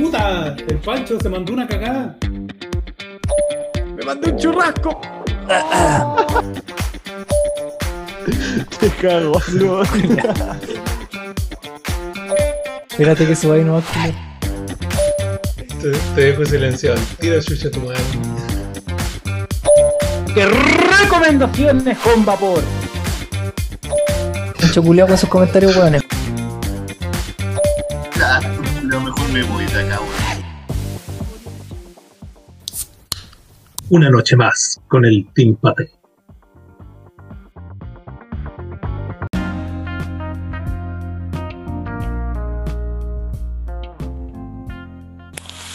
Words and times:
puta! 0.00 0.56
El 0.68 0.78
Pancho 0.78 1.18
se 1.20 1.28
mandó 1.28 1.52
una 1.52 1.66
cagada. 1.66 2.16
¡Me 3.96 4.04
mandé 4.04 4.30
un 4.30 4.38
churrasco! 4.38 5.00
Te 8.80 8.88
cago, 8.90 9.40
boludo. 9.48 9.82
Espérate 12.90 13.26
que 13.26 13.36
suba 13.36 13.56
ahí 13.56 13.64
no 13.64 13.82
Te, 15.80 15.90
te 16.14 16.20
dejo 16.20 16.44
silenciado. 16.44 16.98
Tira 17.20 17.40
chucha 17.40 17.70
tu 17.70 17.80
madre. 17.80 18.00
¡Qué 20.34 20.46
recomendaciones 20.46 21.98
con 21.98 22.24
vapor! 22.24 22.62
Pancho 24.60 24.82
culiao 24.82 25.06
con 25.06 25.16
sus 25.16 25.28
comentarios 25.28 25.76
weones. 25.76 26.05
Una 33.88 34.10
noche 34.10 34.34
más 34.34 34.80
con 34.88 35.04
el 35.04 35.24
Team 35.34 35.54
Pate. 35.62 35.88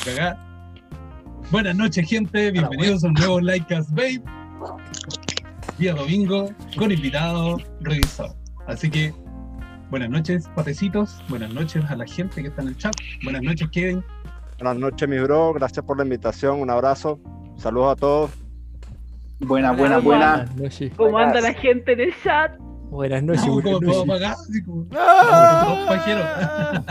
Cagá. 0.03 0.37
Buenas 1.51 1.73
noches, 1.77 2.09
gente. 2.09 2.51
Bienvenidos 2.51 3.05
a 3.05 3.07
un 3.07 3.13
nuevo 3.13 3.39
Likecast 3.39 3.91
Babe. 3.91 4.21
Día 5.77 5.93
domingo 5.93 6.49
con 6.77 6.91
invitado 6.91 7.59
revisor. 7.79 8.35
Así 8.67 8.89
que, 8.89 9.13
buenas 9.89 10.09
noches, 10.09 10.49
patecitos. 10.53 11.23
Buenas 11.29 11.53
noches 11.53 11.85
a 11.89 11.95
la 11.95 12.05
gente 12.05 12.41
que 12.41 12.49
está 12.49 12.61
en 12.61 12.67
el 12.67 12.77
chat. 12.77 12.93
Buenas 13.23 13.41
noches, 13.41 13.69
Kevin. 13.71 14.03
Buenas 14.57 14.75
noches, 14.75 15.07
mi 15.07 15.17
bro. 15.19 15.53
Gracias 15.53 15.85
por 15.85 15.95
la 15.95 16.03
invitación. 16.03 16.59
Un 16.59 16.69
abrazo. 16.69 17.17
Saludos 17.61 17.91
a 17.91 17.95
todos. 17.95 18.31
Buena, 19.39 19.71
buena, 19.71 19.99
buena. 19.99 20.37
Buenas 20.37 20.55
noches. 20.55 20.91
¿Cómo 20.97 21.15
anda 21.19 21.39
la 21.41 21.53
gente 21.53 21.93
en 21.93 21.99
el 21.99 22.11
chat? 22.23 22.57
Buenas 22.89 23.21
noches, 23.21 23.45
Como 23.45 23.61
buenas 23.61 24.39
noches. 24.39 24.63
como- 24.65 24.87
¡Ah! 24.95 26.01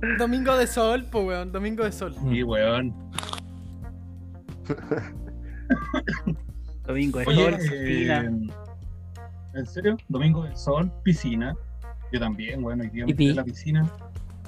como. 0.00 0.16
Domingo 0.18 0.56
de 0.56 0.68
sol, 0.68 1.04
pues 1.10 1.24
weón, 1.26 1.50
domingo 1.50 1.82
de 1.82 1.90
sol. 1.90 2.14
Y 2.30 2.44
weón. 2.44 2.94
Domingo 6.86 7.18
de 7.18 7.26
Oye, 7.26 7.44
sol, 7.44 7.54
eh, 7.54 7.58
piscina. 7.86 8.30
¿en 9.54 9.66
serio? 9.66 9.96
Domingo 10.08 10.44
de 10.44 10.56
sol, 10.56 10.92
piscina. 11.02 11.56
Yo 12.12 12.20
también, 12.20 12.62
bueno, 12.62 12.84
hoy 12.84 12.90
día 12.90 13.04
me 13.04 13.30
a 13.32 13.34
la 13.34 13.42
piscina. 13.44 13.92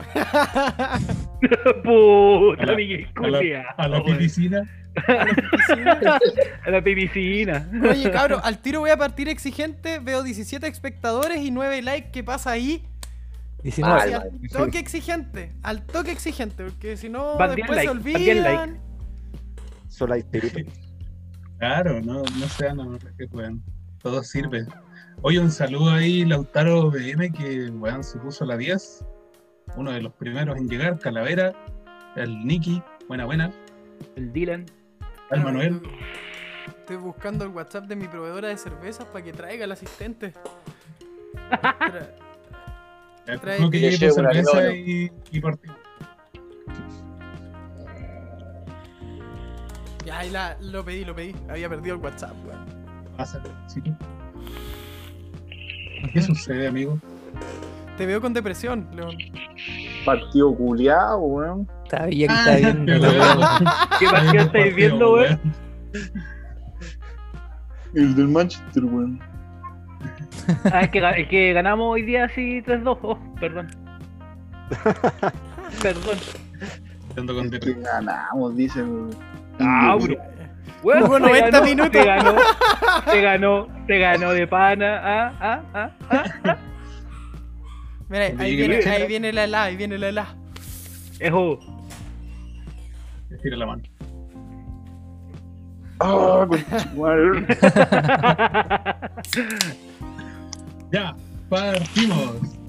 Puta, 1.85 2.63
a 2.63 2.67
la- 2.67 2.77
Miguel 2.77 3.09
A 3.17 3.21
la, 3.29 3.39
culiao, 3.39 3.65
a 3.77 3.89
la 3.89 4.01
weón. 4.03 4.19
piscina. 4.19 4.69
A 6.65 6.71
la 6.71 6.83
piscina. 6.83 7.69
Oye, 7.91 8.11
cabro, 8.11 8.43
al 8.45 8.59
tiro 8.59 8.81
voy 8.81 8.91
a 8.91 8.97
partir 8.97 9.29
exigente. 9.29 9.99
Veo 9.99 10.23
17 10.23 10.67
espectadores 10.67 11.41
y 11.41 11.51
9 11.51 11.83
likes. 11.83 12.11
¿Qué 12.11 12.25
pasa 12.25 12.51
ahí? 12.51 12.85
19. 13.63 14.01
Así, 14.01 14.13
al 14.15 14.31
toque 14.51 14.79
exigente. 14.79 15.53
Al 15.63 15.85
toque 15.85 16.13
exigente, 16.13 16.65
porque 16.65 16.97
si 16.97 17.09
no, 17.09 17.37
después 17.37 17.79
se 17.81 17.87
likes, 17.87 17.89
van 17.89 18.03
diez 18.03 18.29
olvidan. 18.37 18.81
Sola 19.89 20.17
espíritu. 20.17 20.61
Claro, 21.59 22.01
no, 22.01 22.23
no 22.23 22.49
sean 22.49 22.79
no, 22.79 22.99
que. 23.19 23.27
Todo 24.03 24.23
sirve. 24.23 24.65
Oye, 25.21 25.39
un 25.39 25.51
saludo 25.51 25.91
ahí, 25.91 26.25
Lautaro 26.25 26.91
BM, 26.91 27.31
que 27.33 27.69
weón 27.69 28.03
se 28.03 28.19
puso 28.19 28.47
la 28.47 28.57
10. 28.57 29.05
Uno 29.77 29.93
de 29.93 30.03
los 30.03 30.13
primeros 30.15 30.57
en 30.59 30.69
llegar, 30.69 30.99
Calavera, 30.99 31.53
el 32.17 32.45
Nicky, 32.47 32.83
buena, 33.09 33.25
buena. 33.25 33.53
El 34.17 34.33
Dylan. 34.33 34.67
Al 35.31 35.45
Manuel. 35.45 35.81
Estoy 36.81 36.97
buscando 36.97 37.45
el 37.45 37.51
WhatsApp 37.51 37.85
de 37.87 37.97
mi 37.97 38.09
proveedora 38.09 38.49
de 38.49 38.57
cervezas 38.57 39.07
para 39.07 39.25
que 39.25 39.33
traiga 39.33 39.65
al 39.65 39.73
asistente. 39.73 40.33
Tra- 41.51 42.15
trae- 43.41 43.61
No 43.61 43.71
que 43.71 43.79
Le 43.79 43.91
llegue 43.91 43.99
tu 43.99 44.05
llevo 44.17 44.21
una 44.21 44.33
cerveza 44.33 44.73
y, 44.75 45.11
y 45.31 45.41
partimos. 45.41 45.77
Ya, 50.05 50.19
ahí 50.19 50.31
la, 50.31 50.57
lo 50.61 50.85
pedí, 50.85 51.05
lo 51.05 51.15
pedí. 51.15 51.35
Había 51.49 51.69
perdido 51.69 51.95
el 51.97 52.03
WhatsApp, 52.03 52.35
weón. 52.45 52.65
Pásate, 53.17 53.51
¿sí? 53.69 53.81
¿Qué 56.13 56.23
sucede, 56.23 56.67
amigo? 56.67 56.99
Te 58.01 58.07
veo 58.07 58.19
con 58.19 58.33
depresión, 58.33 58.89
León. 58.95 59.15
Partido 60.07 60.57
culiao, 60.57 61.19
weón. 61.19 61.69
Está 61.85 62.07
bien, 62.07 62.31
está 62.31 62.57
bien. 62.57 62.87
Qué 62.87 62.97
no 62.97 63.01
te 63.03 63.09
weón. 63.11 63.19
preocupes. 63.19 63.99
¿Qué 63.99 64.07
partido 64.07 64.43
estáis 64.45 64.75
viendo, 64.75 65.13
weón? 65.13 65.41
El 67.95 68.15
del 68.17 68.29
Manchester, 68.29 68.85
weón. 68.87 69.21
Ah, 70.73 70.81
es 70.81 70.89
que, 70.89 71.21
es 71.21 71.29
que 71.29 71.53
ganamos 71.53 71.93
hoy 71.93 72.01
día 72.01 72.25
así 72.25 72.63
3-2. 72.63 72.99
Oh, 73.03 73.19
perdón. 73.39 73.69
Perdón. 75.83 76.19
Ando 77.19 77.35
con 77.35 77.45
Es 77.45 77.51
que 77.51 77.59
depresión. 77.59 77.83
ganamos, 77.83 78.57
dice, 78.57 78.83
weón. 78.83 79.11
Ah, 79.59 79.99
bro. 80.01 80.17
Jugó 80.81 81.17
te 81.17 81.21
90 81.21 81.51
ganó, 81.51 81.65
minutos. 81.67 81.91
Te 81.93 82.05
ganó, 82.07 82.35
te 83.05 83.21
ganó, 83.21 83.69
te 83.87 83.99
ganó 83.99 84.31
de 84.33 84.47
pana. 84.47 85.01
Ah, 85.05 85.33
ah, 85.39 85.63
ah, 85.75 86.25
ah. 86.45 86.57
Mira, 88.11 88.27
ahí 88.39 88.57
viene, 88.57 88.77
ahí 88.77 89.07
viene 89.07 89.33
la 89.33 89.47
la, 89.47 89.65
ahí 89.65 89.77
viene 89.77 89.97
la 89.97 90.13
la. 90.13 90.37
Ejo. 91.21 91.59
Estira 93.31 93.57
la 93.57 93.67
mano. 93.67 93.83
Ah, 96.01 96.47
conchetumare. 96.49 97.47
Ya, 100.93 101.15
partimos. 101.49 102.60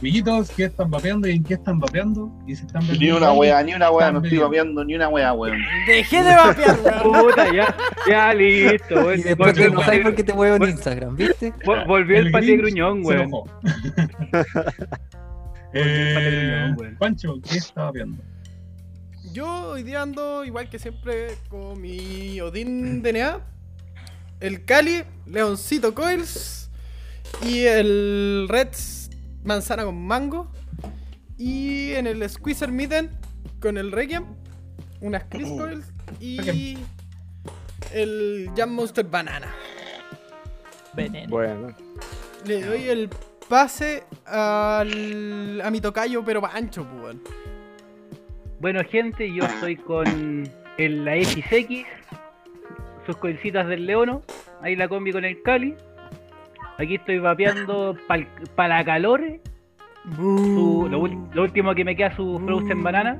Amiguitos, 0.00 0.50
¿qué 0.50 0.64
están 0.64 0.90
vapeando 0.90 1.26
y 1.26 1.32
en 1.32 1.42
qué 1.42 1.54
están 1.54 1.80
vapeando? 1.80 2.30
Y 2.46 2.54
si 2.54 2.64
están 2.66 2.86
Ni 2.98 3.10
una 3.10 3.32
wea, 3.32 3.60
ni 3.64 3.74
una 3.74 3.90
wea, 3.90 4.12
no 4.12 4.22
estoy 4.22 4.38
vapeando 4.38 4.84
ni 4.84 4.94
una 4.94 5.08
wea, 5.08 5.32
weón. 5.32 5.58
Dejé 5.88 6.22
de 6.22 6.34
vapear, 6.36 6.78
weón. 6.84 7.02
Puta, 7.26 7.52
ya, 7.52 7.76
ya 8.08 8.32
listo, 8.34 8.94
weón. 8.94 9.18
Y 9.18 9.22
después 9.22 9.54
te 9.54 9.62
el 9.64 9.68
enojáis 9.72 10.00
pate- 10.00 10.02
porque 10.04 10.22
te 10.24 10.32
muevo 10.34 10.64
en. 10.64 10.70
Instagram, 10.70 11.16
¿viste? 11.16 11.52
vol- 11.64 11.84
Volvió 11.86 12.18
el 12.18 12.30
pate 12.30 12.46
Grinch 12.46 12.60
gruñón, 12.60 13.02
se 13.02 13.08
weón. 13.08 13.20
enojó. 13.22 13.50
el 15.72 15.82
eh, 15.82 16.14
pate 16.14 16.30
gruñón, 16.30 16.76
weón. 16.78 16.96
Pancho, 16.98 17.34
¿qué 17.48 17.56
está 17.58 17.84
vapeando? 17.84 18.22
Yo 19.32 19.70
hoy 19.70 19.82
día 19.82 20.02
ando 20.02 20.44
igual 20.44 20.68
que 20.70 20.78
siempre 20.78 21.34
con 21.48 21.80
mi 21.80 22.40
Odin 22.40 23.02
DNA, 23.02 23.40
el 24.40 24.64
Cali, 24.64 25.02
Leoncito 25.26 25.92
Coils 25.94 26.70
y 27.44 27.64
el 27.64 28.46
Reds 28.48 28.97
Manzana 29.48 29.84
con 29.84 30.06
Mango. 30.06 30.52
Y 31.36 31.92
en 31.92 32.06
el 32.06 32.28
Squeezer 32.28 32.70
Mitten 32.70 33.10
con 33.60 33.78
el 33.78 33.90
Requiem, 33.90 34.24
unas 35.00 35.24
Crisp 35.24 35.56
Coils 35.56 35.92
y 36.20 36.78
el 37.92 38.50
Jam 38.56 38.70
Monster 38.70 39.04
Banana. 39.04 39.48
Bueno. 41.28 41.74
Le 42.44 42.62
doy 42.64 42.88
el 42.88 43.08
pase 43.48 44.04
al, 44.26 45.60
a 45.62 45.70
mi 45.70 45.80
tocayo, 45.80 46.24
pero 46.24 46.40
pancho, 46.40 46.84
pues. 46.84 47.02
weón. 47.02 47.22
Bueno, 48.60 48.80
gente, 48.90 49.32
yo 49.32 49.44
estoy 49.44 49.76
con 49.76 50.48
el, 50.78 51.04
la 51.04 51.14
XX, 51.14 51.86
sus 53.06 53.16
coincitas 53.16 53.68
del 53.68 53.86
Leono, 53.86 54.22
ahí 54.62 54.74
la 54.74 54.88
combi 54.88 55.12
con 55.12 55.24
el 55.24 55.40
Cali. 55.42 55.76
Aquí 56.78 56.94
estoy 56.94 57.18
vapeando 57.18 57.96
para 58.54 58.68
la 58.78 58.84
calor, 58.84 59.20
su- 60.16 60.86
lo, 60.90 61.00
ul- 61.02 61.28
lo 61.34 61.42
último 61.42 61.74
que 61.74 61.84
me 61.84 61.96
queda 61.96 62.14
su 62.14 62.38
Frozen 62.44 62.82
Banana. 62.82 63.18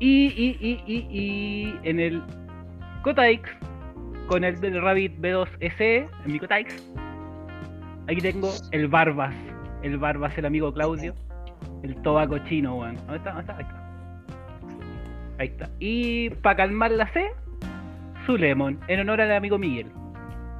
Y, 0.00 0.26
y, 0.26 0.56
y, 0.60 0.82
y, 0.86 1.06
y 1.10 1.78
en 1.82 1.98
el 2.00 2.22
Cotaix, 3.02 3.40
con 4.28 4.44
el 4.44 4.56
Rabbit 4.82 5.18
B2 5.18 5.48
SE, 5.76 5.96
en 6.24 6.32
mi 6.32 6.38
Cotaix, 6.38 6.68
aquí 8.06 8.20
tengo 8.20 8.50
el 8.72 8.88
Barbas, 8.88 9.34
el 9.82 9.96
Barbas, 9.98 10.36
el 10.38 10.44
amigo 10.46 10.72
Claudio, 10.72 11.14
el 11.82 11.94
tobaco 12.02 12.38
chino, 12.40 12.76
weón. 12.76 12.96
¿Dónde 12.96 13.16
está? 13.16 13.32
¿Dónde 13.32 13.52
está? 13.52 13.56
Ahí 13.56 13.64
está. 13.64 15.38
Ahí 15.38 15.46
está. 15.48 15.70
Y 15.80 16.30
para 16.30 16.56
calmar 16.56 16.90
la 16.92 17.06
C, 17.12 17.24
su 18.26 18.36
Lemon, 18.36 18.78
en 18.88 19.00
honor 19.00 19.20
al 19.22 19.32
amigo 19.32 19.58
Miguel. 19.58 19.90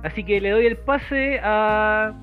Así 0.02 0.24
que 0.24 0.40
le 0.40 0.50
doy 0.50 0.66
el 0.66 0.76
pase 0.76 1.40
a 1.42 2.14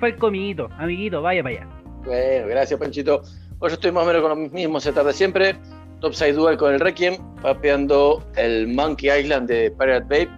Falcomito, 0.00 0.68
amiguito, 0.78 1.22
vaya 1.22 1.42
para 1.42 1.56
allá. 1.56 1.68
Bueno, 2.04 2.48
gracias, 2.48 2.78
Panchito. 2.78 3.22
Hoy 3.60 3.70
yo 3.70 3.74
estoy 3.74 3.92
más 3.92 4.04
o 4.04 4.06
menos 4.06 4.22
con 4.22 4.42
los 4.42 4.52
mismos 4.52 4.82
setup 4.82 5.06
de 5.06 5.12
siempre. 5.12 5.56
Topside 6.00 6.34
Dual 6.34 6.56
con 6.58 6.74
el 6.74 6.80
Requiem, 6.80 7.16
vapeando 7.40 8.22
el 8.36 8.68
Monkey 8.68 9.10
Island 9.20 9.48
de 9.48 9.70
Pirate 9.70 10.04
Babe. 10.08 10.28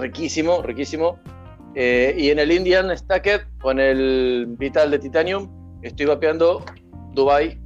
Riquísimo, 0.00 0.62
riquísimo. 0.62 1.18
Eh, 1.74 2.14
y 2.16 2.30
en 2.30 2.38
el 2.38 2.52
Indian 2.52 2.96
Stacked 2.96 3.42
con 3.60 3.78
el 3.78 4.46
Vital 4.58 4.90
de 4.90 4.98
Titanium, 4.98 5.50
estoy 5.82 6.06
vapeando 6.06 6.64
Dubai 7.12 7.58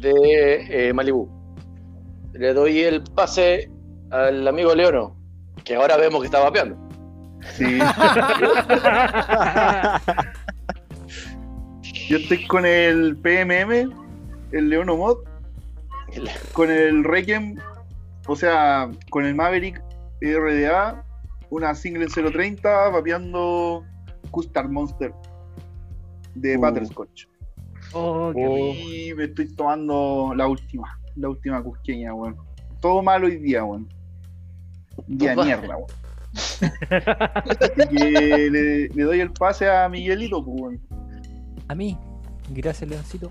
de 0.00 0.88
eh, 0.88 0.92
Malibu. 0.92 1.28
Le 2.32 2.54
doy 2.54 2.80
el 2.80 3.02
pase 3.02 3.70
al 4.10 4.48
amigo 4.48 4.74
Leono, 4.74 5.16
que 5.64 5.74
ahora 5.74 5.96
vemos 5.96 6.20
que 6.20 6.26
está 6.26 6.40
vapeando. 6.40 6.89
Sí. 7.56 7.78
Yo 12.08 12.16
estoy 12.16 12.46
con 12.46 12.66
el 12.66 13.16
PMM, 13.16 13.92
el 14.52 14.68
Leono 14.68 14.96
Mod, 14.96 15.18
con 16.52 16.70
el 16.70 17.04
Requiem, 17.04 17.56
o 18.26 18.34
sea, 18.34 18.90
con 19.10 19.24
el 19.24 19.34
Maverick 19.34 19.80
RDA, 20.20 21.04
una 21.50 21.74
single 21.74 22.06
030, 22.08 22.88
vapeando 22.90 23.84
Custard 24.30 24.68
Monster 24.68 25.12
de 26.34 26.56
Uh. 26.56 26.60
Butterscotch. 26.60 27.26
Oh, 27.92 28.32
qué 28.34 28.40
rico. 28.40 28.92
Y 28.92 29.14
me 29.14 29.24
estoy 29.24 29.48
tomando 29.54 30.32
la 30.36 30.46
última, 30.46 30.98
la 31.16 31.28
última 31.28 31.62
cusqueña, 31.62 32.14
weón. 32.14 32.36
Todo 32.80 33.02
malo 33.02 33.26
hoy 33.26 33.36
día, 33.36 33.64
weón. 33.64 33.88
Día 35.06 35.34
mierda, 35.34 35.76
weón. 35.76 35.90
Así 36.90 37.88
que 37.96 38.50
le, 38.50 38.88
le 38.88 39.02
doy 39.02 39.20
el 39.20 39.32
pase 39.32 39.68
a 39.70 39.88
Miguelito, 39.88 40.44
pues. 40.44 40.78
A 41.68 41.74
mí, 41.74 41.96
gracias 42.50 42.88
Leoncito. 42.88 43.30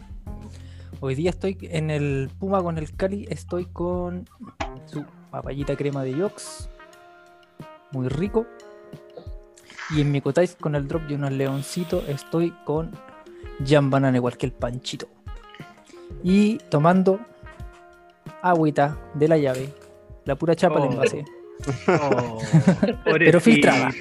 Hoy 1.02 1.16
día 1.16 1.30
estoy 1.30 1.58
en 1.62 1.92
el 1.92 2.30
Puma 2.40 2.62
con 2.62 2.78
el 2.78 2.94
Cali, 2.96 3.26
estoy 3.30 3.66
con 3.66 4.28
su 4.86 5.06
papayita 5.32 5.76
crema 5.78 6.04
de 6.04 6.14
Yox, 6.14 6.70
muy 7.92 8.10
rico. 8.10 8.46
Y 9.92 10.02
en 10.02 10.12
mi 10.12 10.22
cotais 10.22 10.56
con 10.56 10.76
el 10.76 10.88
drop 10.88 11.04
de 11.04 11.16
unos 11.16 11.32
leoncitos 11.32 12.08
estoy 12.08 12.52
con 12.66 12.92
Jam 13.66 13.90
Banana 13.90 14.18
igual 14.18 14.38
que 14.38 14.46
el 14.46 14.52
Panchito. 14.52 15.08
Y 16.24 16.58
tomando 16.70 17.20
agüita 18.42 18.98
de 19.16 19.28
la 19.28 19.38
llave, 19.38 19.74
la 20.26 20.36
pura 20.36 20.56
chapa 20.56 20.80
Oh. 20.80 20.84
del 20.84 20.92
envase, 20.94 21.26
Oh, 21.88 22.42
pero 23.04 23.40
filtrada. 23.42 23.92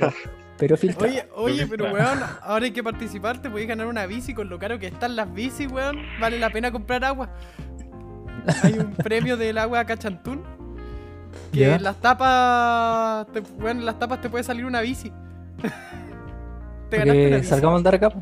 Pero 0.59 0.77
filtrada. 0.77 1.13
Oye, 1.13 1.29
oye, 1.35 1.67
pero 1.67 1.93
weón, 1.93 2.19
ahora 2.43 2.65
hay 2.65 2.73
que 2.73 2.83
participar, 2.83 3.41
te 3.41 3.49
podéis 3.49 3.69
ganar 3.69 3.87
una 3.87 4.07
bici 4.07 4.35
con 4.35 4.49
lo 4.49 4.59
caro 4.59 4.79
que 4.79 4.89
están 4.89 5.17
las 5.17 5.33
bicis, 5.33 5.71
weón. 5.71 5.99
Vale 6.21 6.39
la 6.39 6.51
pena 6.51 6.73
comprar 6.73 7.05
agua. 7.05 7.31
Hay 8.63 8.75
un 8.75 8.93
premio 9.05 9.37
del 9.37 9.59
agua 9.59 9.85
Cachantún. 9.85 10.43
Que 11.53 11.61
¿Ya? 11.61 11.77
en 11.77 11.83
las 11.83 11.97
tapas. 12.01 13.27
Te, 13.33 13.41
weón, 13.63 13.79
en 13.79 13.87
las 13.87 13.99
tapas 13.99 14.21
te 14.21 14.29
puede 14.29 14.45
salir 14.45 14.65
una 14.65 14.81
bici. 14.81 15.13
te 16.91 16.99
ganaste 16.99 17.27
una 17.27 17.37
bici. 17.37 17.49
salgamos 17.49 17.75
a 17.75 17.79
andar 17.79 17.95
acá. 17.95 18.13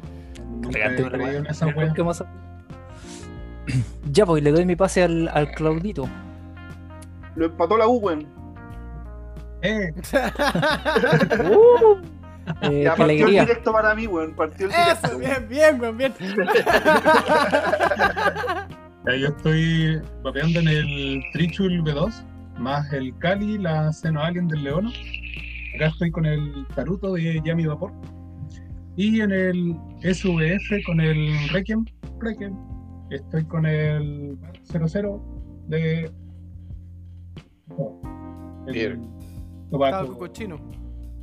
Ya, 4.10 4.26
pues 4.26 4.42
le 4.42 4.52
doy 4.52 4.64
mi 4.66 4.76
pase 4.76 5.02
al, 5.02 5.28
al 5.28 5.52
Claudito. 5.52 6.08
Lo 7.34 7.46
empató 7.46 7.76
la 7.76 7.86
U, 7.86 7.98
weón. 7.98 8.35
Eh, 9.66 9.92
Eh, 12.62 12.84
Ya 12.84 12.90
partió 12.94 13.04
el 13.04 13.10
alegría. 13.22 13.40
directo 13.42 13.72
para 13.72 13.92
mí, 13.96 14.06
weón. 14.06 14.32
Partió 14.36 14.66
el 14.66 14.72
directo. 14.72 15.06
Eso, 15.08 15.18
bien, 15.18 15.48
bien, 15.48 15.80
weón, 15.80 15.96
bien. 15.98 16.12
ya 19.04 19.16
yo 19.16 19.26
estoy 19.28 20.00
vapeando 20.22 20.60
en 20.60 20.68
el 20.68 21.22
Trichul 21.32 21.82
B2, 21.82 22.12
más 22.58 22.92
el 22.92 23.16
Cali, 23.18 23.58
la 23.58 23.92
Seno 23.92 24.22
Alien 24.22 24.46
del 24.48 24.62
Leono. 24.62 24.90
Acá 25.74 25.86
estoy 25.88 26.10
con 26.12 26.24
el 26.24 26.66
Taruto 26.74 27.14
de 27.14 27.40
Yami 27.44 27.66
Vapor. 27.66 27.92
Y 28.96 29.20
en 29.20 29.32
el 29.32 29.76
SVF 30.02 30.84
con 30.86 31.00
el 31.00 31.48
Requiem. 31.50 31.84
Requiem. 32.20 32.54
Estoy 33.10 33.44
con 33.44 33.66
el 33.66 34.38
00 34.62 35.20
de. 35.68 36.10
no, 37.68 38.00
el 38.68 39.00
Estaba 39.66 39.90
Tobaco, 39.90 40.18
cochino. 40.18 40.58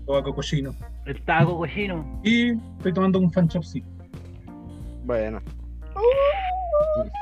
tobaco 0.06 0.36
cochino. 0.36 0.76
El 1.06 1.22
taco 1.24 1.58
cochino. 1.58 2.22
Y 2.24 2.52
estoy 2.78 2.94
tomando 2.94 3.20
un 3.20 3.32
fan. 3.32 3.50
Bueno, 5.06 5.42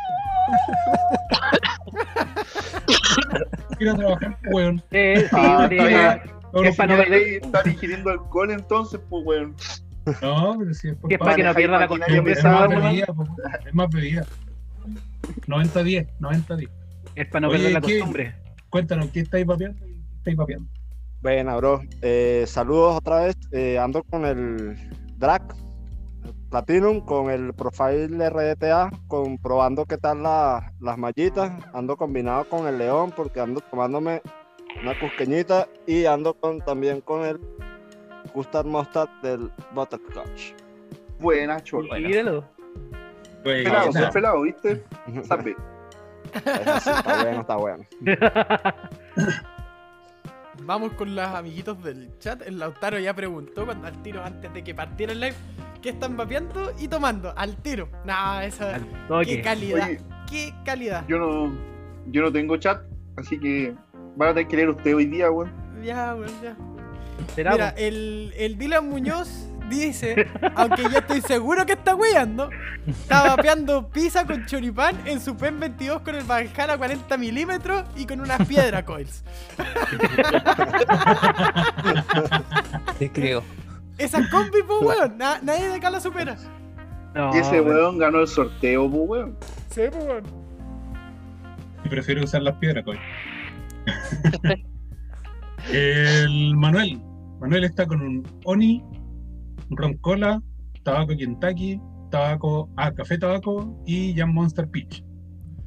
Quiero 3.77 3.95
trabajar, 3.95 4.37
weón. 4.51 4.81
Eh, 4.91 5.27
sí, 5.29 5.31
Ah, 5.31 5.67
está 5.69 6.23
los 6.53 6.65
Es 6.65 6.75
para 6.75 6.95
no 6.95 7.03
perder- 7.03 7.43
Están 7.45 7.71
ingiriendo 7.71 8.09
alcohol 8.09 8.51
entonces, 8.51 8.99
pues, 9.09 9.23
weón. 9.25 9.55
No, 10.21 10.55
pero 10.57 10.73
si 10.73 10.89
es 10.89 10.95
por 10.95 11.13
es 11.13 11.19
para 11.19 11.35
que 11.35 11.43
no 11.43 11.53
pierda 11.53 11.79
la 11.79 11.87
maquinaria 11.87 12.31
Es 12.31 12.37
es 13.65 13.73
más 13.73 13.89
bebida. 13.89 14.25
90-10, 15.47 16.07
90-10. 16.19 16.69
Es 17.15 17.27
para 17.27 17.39
no 17.41 17.49
perder 17.51 17.71
la 17.73 17.81
costumbre. 17.81 18.33
Cuéntanos, 18.69 19.09
¿qué 19.11 19.19
estáis 19.21 19.45
vapeando? 19.45 19.79
¿Qué 19.85 19.93
estáis 20.17 20.37
vapeando? 20.37 20.69
Buena, 21.21 21.55
bro. 21.57 21.81
Eh, 22.01 22.45
saludos 22.47 22.97
otra 22.97 23.21
vez. 23.25 23.35
Eh, 23.51 23.77
ando 23.79 24.03
con 24.03 24.25
el 24.25 24.75
Drac 25.17 25.55
Platinum, 26.49 27.01
con 27.01 27.29
el 27.29 27.53
Profile 27.53 28.07
RDTA, 28.29 28.89
comprobando 29.07 29.85
qué 29.85 29.97
tal 29.97 30.23
la- 30.23 30.73
las 30.79 30.97
mallitas. 30.97 31.51
Ando 31.73 31.95
combinado 31.97 32.45
con 32.49 32.67
el 32.67 32.77
León 32.77 33.13
porque 33.15 33.39
ando 33.39 33.61
tomándome 33.61 34.21
una 34.81 34.97
cusqueñita 34.99 35.67
y 35.85 36.05
ando 36.05 36.33
con, 36.33 36.59
también 36.61 37.01
con 37.01 37.23
el 37.25 37.39
Custard 38.33 38.65
Mustard 38.65 39.09
del 39.21 39.51
Butterscotch. 39.73 40.53
Buena, 41.19 41.59
cholo. 41.61 41.93
Míralo. 41.95 42.43
Pelado, 43.43 43.91
soy 43.91 44.11
pelado, 44.11 44.41
¿viste? 44.41 44.83
Sabe. 45.23 45.55
Está 46.33 47.23
bueno, 47.23 47.41
está 47.41 47.55
bueno. 47.55 47.85
Vamos 50.65 50.93
con 50.93 51.15
los 51.15 51.25
amiguitos 51.25 51.81
del 51.83 52.17
chat. 52.19 52.41
El 52.43 52.59
Lautaro 52.59 52.99
ya 52.99 53.13
preguntó 53.13 53.65
cuando 53.65 53.87
al 53.87 54.01
tiro 54.03 54.23
antes 54.23 54.53
de 54.53 54.63
que 54.63 54.73
partiera 54.75 55.11
el 55.11 55.19
live 55.19 55.35
qué 55.81 55.89
están 55.89 56.15
vapeando 56.15 56.71
y 56.79 56.87
tomando. 56.87 57.33
Al 57.35 57.55
tiro. 57.57 57.89
Nah, 58.05 58.43
esa. 58.43 58.79
Qué 59.25 59.41
calidad. 59.41 59.87
Oye, 59.87 59.99
Qué 60.29 60.53
calidad. 60.63 61.05
yo 61.07 61.17
no, 61.17 61.51
yo 62.07 62.21
no 62.21 62.31
tengo 62.31 62.55
chat, 62.57 62.81
así 63.17 63.37
que 63.37 63.75
van 64.15 64.29
a 64.29 64.33
tener 64.33 64.47
que 64.47 64.55
leer 64.55 64.69
usted 64.69 64.95
hoy 64.95 65.05
día, 65.05 65.29
weón. 65.29 65.51
Ya, 65.83 66.15
weón, 66.15 66.29
ya. 66.41 66.55
¿Será, 67.35 67.51
Mira, 67.51 67.69
el, 67.71 68.33
el 68.37 68.57
Dylan 68.57 68.87
Muñoz 68.87 69.50
dice, 69.79 70.27
aunque 70.55 70.83
yo 70.83 70.99
estoy 70.99 71.21
seguro 71.21 71.65
que 71.65 71.73
está 71.73 71.95
weyando, 71.95 72.49
está 72.87 73.23
vapeando 73.35 73.87
pizza 73.89 74.25
con 74.25 74.45
choripán 74.45 74.95
en 75.05 75.19
su 75.21 75.35
PEN 75.35 75.59
22 75.59 76.01
con 76.01 76.15
el 76.15 76.23
Valhalla 76.23 76.77
40 76.77 77.17
milímetros 77.17 77.83
y 77.95 78.05
con 78.05 78.21
unas 78.21 78.45
piedra 78.47 78.83
coils. 78.85 79.23
Te 82.99 83.11
creo. 83.11 83.43
Esa 83.97 84.27
combi, 84.29 84.59
pues, 84.65 84.81
weón, 84.81 85.17
na- 85.17 85.39
nadie 85.43 85.67
de 85.67 85.75
acá 85.75 85.89
la 85.89 85.99
supera. 85.99 86.35
No, 87.13 87.35
Y 87.35 87.39
ese 87.39 87.61
weón 87.61 87.97
ganó 87.97 88.19
el 88.21 88.27
sorteo, 88.27 88.89
pues, 88.89 89.03
weón. 89.09 89.37
Sí, 89.69 89.81
pues, 89.91 90.03
weón. 90.05 90.23
Y 91.83 91.89
prefiero 91.89 92.23
usar 92.23 92.41
las 92.41 92.55
piedras, 92.55 92.83
coño. 92.85 92.99
el 95.71 96.55
Manuel. 96.55 97.01
Manuel 97.39 97.63
está 97.63 97.85
con 97.87 98.01
un 98.01 98.27
Oni, 98.45 98.83
un 99.69 99.77
ron 99.77 99.93
cola, 99.97 100.41
tabaco 100.83 101.15
Kentucky, 101.17 101.79
tabaco, 102.09 102.69
ah, 102.77 102.91
café 102.93 103.17
tabaco 103.17 103.81
y 103.85 104.13
Jam 104.15 104.33
Monster 104.33 104.67
Peach. 104.69 105.03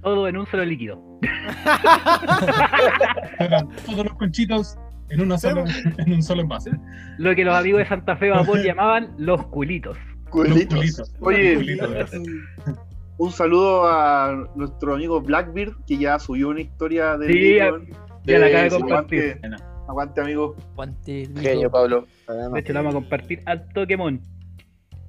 Todo 0.02 0.28
en 0.28 0.36
un 0.36 0.46
solo 0.46 0.64
líquido. 0.64 1.02
Todos 3.86 4.04
los 4.04 4.14
conchitos 4.14 4.76
en, 5.08 5.20
una 5.22 5.38
sola, 5.38 5.64
en 5.98 6.12
un 6.12 6.22
solo 6.22 6.42
envase. 6.42 6.70
Lo 7.18 7.34
que 7.34 7.44
los 7.44 7.54
amigos 7.54 7.80
de 7.80 7.86
Santa 7.88 8.16
Fe 8.16 8.30
Vapor 8.30 8.62
llamaban 8.64 9.14
los 9.18 9.44
culitos. 9.46 9.96
Culitos. 10.30 10.78
culitos. 10.78 11.14
Oye, 11.20 11.54
Culitos. 11.56 12.10
un 13.18 13.30
saludo 13.32 13.86
a 13.88 14.48
nuestro 14.56 14.94
amigo 14.94 15.20
Blackbeard, 15.20 15.72
que 15.86 15.98
ya 15.98 16.18
subió 16.18 16.48
una 16.48 16.60
historia 16.60 17.16
del 17.16 17.32
Sí, 17.32 17.38
libro, 17.38 17.84
ya-. 17.84 17.96
Ya 18.24 18.38
la 18.38 18.46
acaba 18.46 18.62
de 18.62 18.70
compartir. 18.70 19.40
Aguante, 19.86 20.20
amigo. 20.20 20.56
Guante, 20.74 21.26
Luito. 21.26 21.40
Genio, 21.42 21.70
Pablo. 21.70 22.06
De 22.28 22.60
hecho, 22.60 22.72
la 22.72 22.80
vamos 22.80 22.94
a 22.94 23.00
compartir 23.00 23.42
al 23.46 23.66
Pokémon. 23.68 24.20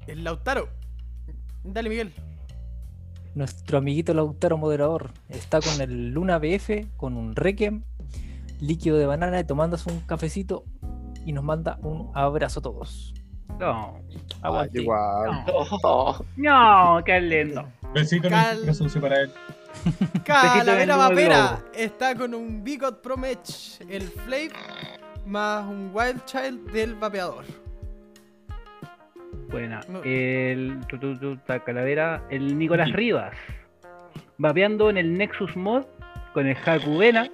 El 0.08 0.24
Lautaro. 0.24 0.68
Dale, 1.64 1.90
Miguel. 1.90 2.14
Nuestro 3.34 3.78
amiguito 3.78 4.14
Lautaro 4.14 4.58
moderador 4.58 5.12
está 5.30 5.60
con 5.60 5.82
el 5.82 6.12
Luna 6.12 6.40
BF, 6.40 6.88
con 6.96 7.18
un 7.18 7.36
Requiem, 7.36 7.84
líquido 8.62 8.98
de 8.98 9.06
banana, 9.06 9.40
y 9.40 9.44
tomándose 9.44 9.92
un 9.92 10.00
cafecito 10.02 10.64
y 11.26 11.34
nos 11.34 11.44
manda 11.44 11.78
un 11.82 12.12
abrazo 12.14 12.60
a 12.60 12.64
todos. 12.64 13.14
No. 13.60 14.00
Aguante. 14.42 14.82
igual. 14.82 15.46
No, 16.38 17.02
qué 17.06 17.20
lindo. 17.22 17.66
Besito 17.94 18.30
corazón 18.30 19.02
para 19.02 19.22
él. 19.22 19.32
Calavera 20.26 20.96
Vapera 20.98 21.60
está 21.76 22.16
con 22.16 22.34
un 22.34 22.64
Bigot 22.64 23.02
Pro 23.02 23.18
Match, 23.18 23.82
el 23.90 24.04
Flame, 24.04 24.52
más 25.26 25.66
un 25.66 25.92
Wild 25.94 26.24
Child 26.26 26.72
del 26.72 26.96
vapeador. 26.96 27.46
Buena. 29.50 29.82
No. 29.88 30.02
El 30.04 30.80
tu, 30.90 30.98
tu, 30.98 31.18
tu, 31.18 31.38
ta, 31.38 31.60
calavera, 31.64 32.24
el 32.30 32.58
Nicolás. 32.58 32.92
Rivas. 32.92 33.36
Vapeando 34.38 34.90
en 34.90 34.98
el 34.98 35.14
Nexus 35.18 35.56
Mod 35.56 35.86
con 36.34 36.48
el 36.48 36.58
Hakubena, 36.66 37.30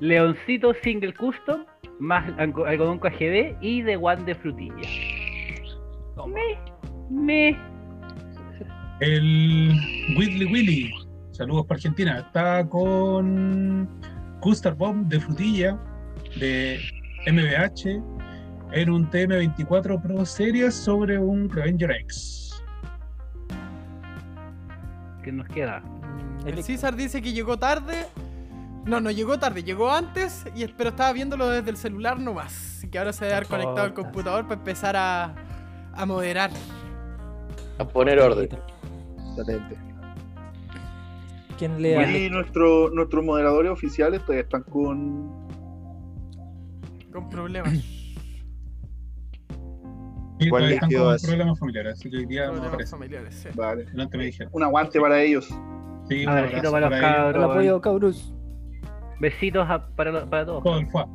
Leoncito 0.00 0.74
Single 0.82 1.14
Custom, 1.14 1.64
más 1.98 2.26
algo- 2.38 2.66
algodón 2.66 2.98
KGB 2.98 3.56
y 3.60 3.82
The 3.84 3.96
One 3.96 4.24
de 4.24 4.34
frutilla. 4.34 4.74
Me, 6.26 6.58
me. 7.08 7.56
El 9.00 9.70
Whitley 10.18 10.46
Willy, 10.52 10.92
saludos 11.36 11.66
para 11.66 11.76
Argentina, 11.76 12.18
está 12.20 12.66
con 12.66 13.88
Custard 14.40 14.76
Bomb 14.76 15.06
de 15.06 15.20
frutilla 15.20 15.78
de 16.40 16.80
MBH 17.26 18.02
en 18.72 18.90
un 18.90 19.10
TM24 19.10 20.00
Pro 20.00 20.24
Series 20.24 20.74
sobre 20.74 21.18
un 21.18 21.50
Revenger 21.50 21.90
X. 21.90 22.42
que 25.22 25.32
nos 25.32 25.48
queda. 25.48 25.82
El 26.46 26.62
César 26.62 26.94
dice 26.94 27.20
que 27.20 27.32
llegó 27.32 27.58
tarde. 27.58 28.06
No, 28.84 29.00
no 29.00 29.10
llegó 29.10 29.40
tarde, 29.40 29.64
llegó 29.64 29.90
antes, 29.90 30.44
y, 30.54 30.64
pero 30.68 30.90
estaba 30.90 31.12
viéndolo 31.12 31.48
desde 31.48 31.70
el 31.70 31.76
celular 31.76 32.20
nomás. 32.20 32.76
Así 32.78 32.88
que 32.88 32.98
ahora 32.98 33.12
se 33.12 33.24
debe 33.24 33.36
haber 33.36 33.48
conectado 33.48 33.82
al 33.82 33.94
computador 33.94 34.44
para 34.44 34.54
empezar 34.54 34.96
a, 34.96 35.34
a 35.92 36.06
moderar. 36.06 36.50
A 37.78 37.84
poner 37.84 38.20
orden. 38.20 38.48
Excelente. 39.36 39.85
¿Quién 41.58 41.80
lea? 41.80 42.10
Y 42.18 42.28
nuestro, 42.30 42.90
nuestros 42.90 43.24
moderadores 43.24 43.70
oficiales 43.72 44.20
todavía 44.22 44.42
están 44.42 44.62
con. 44.64 45.46
Con 47.12 47.28
problemas. 47.30 47.72
Y 50.38 50.50
Buen 50.50 50.64
todavía 50.64 50.74
están 50.74 50.90
con 50.90 51.16
problemas 51.30 51.58
familiares, 51.58 51.92
así 51.94 52.10
que 52.10 52.16
hoy 52.18 52.26
día 52.26 52.42
no 52.46 52.52
problemas 52.52 52.72
aparece. 52.74 52.90
familiares, 52.90 53.34
sí. 53.34 53.48
Vale. 53.54 53.86
Me 53.94 54.24
dijeron. 54.26 54.50
Un 54.54 54.62
aguante 54.64 55.00
para 55.00 55.22
ellos. 55.22 55.46
Sí, 56.08 56.24
un 56.24 56.28
abrazo 56.28 56.70
para 56.70 56.90
los 56.90 56.90
para 56.90 57.08
ellos. 57.08 57.26
El 57.28 57.32
cabros. 57.32 57.50
apoyo, 57.50 57.80
cabros. 57.80 58.34
Besitos 59.18 59.66
a- 59.68 59.88
para, 59.96 60.26
para 60.26 60.44
todos. 60.44 60.62
Todo 60.62 60.78
el 60.78 60.86
FUA. 60.88 61.08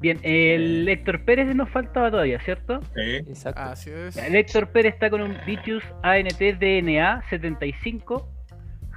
Bien, 0.00 0.18
el 0.22 0.88
Héctor 0.88 1.24
Pérez 1.24 1.54
nos 1.54 1.68
faltaba 1.70 2.10
todavía, 2.10 2.40
¿cierto? 2.40 2.80
Sí. 2.94 3.16
Exacto. 3.16 3.60
Así 3.60 3.90
es. 3.90 4.16
El 4.16 4.34
Héctor 4.36 4.68
Pérez 4.70 4.94
está 4.94 5.10
con 5.10 5.20
un 5.20 5.36
Vicious 5.44 5.82
ANT 6.02 6.38
DNA 6.38 7.22
75, 7.28 8.28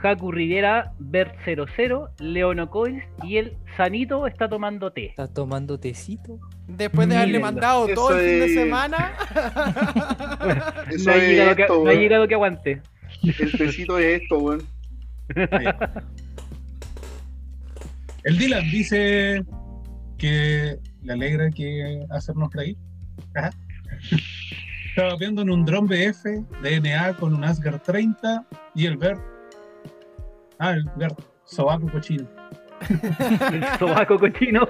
Haku 0.04 0.32
Rivera 0.32 0.94
Bert 1.00 1.36
00, 1.46 2.10
Leono 2.20 2.70
Coils 2.70 3.04
y 3.24 3.38
el 3.38 3.58
Sanito 3.78 4.28
está 4.28 4.50
tomando 4.50 4.92
té. 4.92 5.08
¿Estás 5.08 5.34
tomando 5.34 5.80
tecito? 5.80 6.40
Después 6.68 7.08
de 7.10 7.18
haberle 7.18 7.40
mandado 7.40 7.86
eso 7.86 7.96
todo 7.96 8.18
el 8.20 8.30
fin 8.30 8.40
de 8.40 8.54
semana. 8.54 9.14
Eso 10.90 11.10
No 11.10 11.12
ha, 11.12 11.18
es 11.18 11.30
llegado 11.30 11.56
que, 11.56 11.62
esto, 11.64 11.74
no 11.76 11.80
ha 11.82 11.84
weón. 11.84 12.00
llegado 12.00 12.28
que 12.28 12.34
aguante. 12.34 12.82
El 13.24 13.52
tecito 13.58 13.98
es 14.00 14.22
esto, 14.22 14.38
weón. 14.40 14.62
El 18.24 18.38
Dylan 18.38 18.64
dice 18.72 19.44
que 20.18 20.78
le 21.04 21.14
alegra 21.14 21.50
que 21.50 22.06
hacernos 22.12 22.54
reír. 22.54 22.78
Ajá. 23.36 23.50
Estaba 24.90 25.16
viendo 25.18 25.42
en 25.42 25.50
un 25.50 25.66
dron 25.66 25.88
BF 25.88 26.26
DNA 26.62 27.16
con 27.18 27.34
un 27.34 27.44
Asgard 27.44 27.82
30 27.82 28.46
y 28.76 28.86
el 28.86 28.98
Bert. 28.98 29.22
Ah, 30.64 30.74
el 30.74 30.84
Bert, 30.96 31.20
sobaco 31.44 31.88
cochino. 31.92 32.28
El 33.52 33.66
sobaco 33.80 34.20
cochino. 34.20 34.68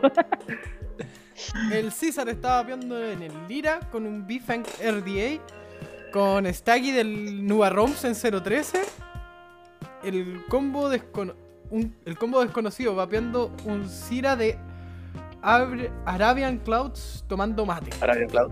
El 1.72 1.92
César 1.92 2.30
estaba 2.30 2.64
viendo 2.64 3.04
en 3.04 3.24
el 3.24 3.32
Lira 3.50 3.80
con 3.92 4.06
un 4.06 4.26
Bifang 4.26 4.64
RDA. 4.80 5.42
Con 6.14 6.46
Staggy 6.54 6.92
del 6.92 7.46
Nuba 7.46 7.70
Roms 7.70 8.04
en 8.06 8.14
013. 8.16 8.82
El 10.04 10.44
combo, 10.50 10.90
descono- 10.90 11.36
un- 11.70 11.96
el 12.06 12.18
combo 12.18 12.42
desconocido 12.42 12.96
vapeando 12.96 13.52
un 13.66 13.88
Cira 13.90 14.36
de 14.36 14.58
Abre- 15.42 15.92
Arabian 16.06 16.58
Clouds 16.60 17.26
tomando 17.28 17.66
mate. 17.66 17.92
Arabian 18.02 18.30
Cloud. 18.30 18.52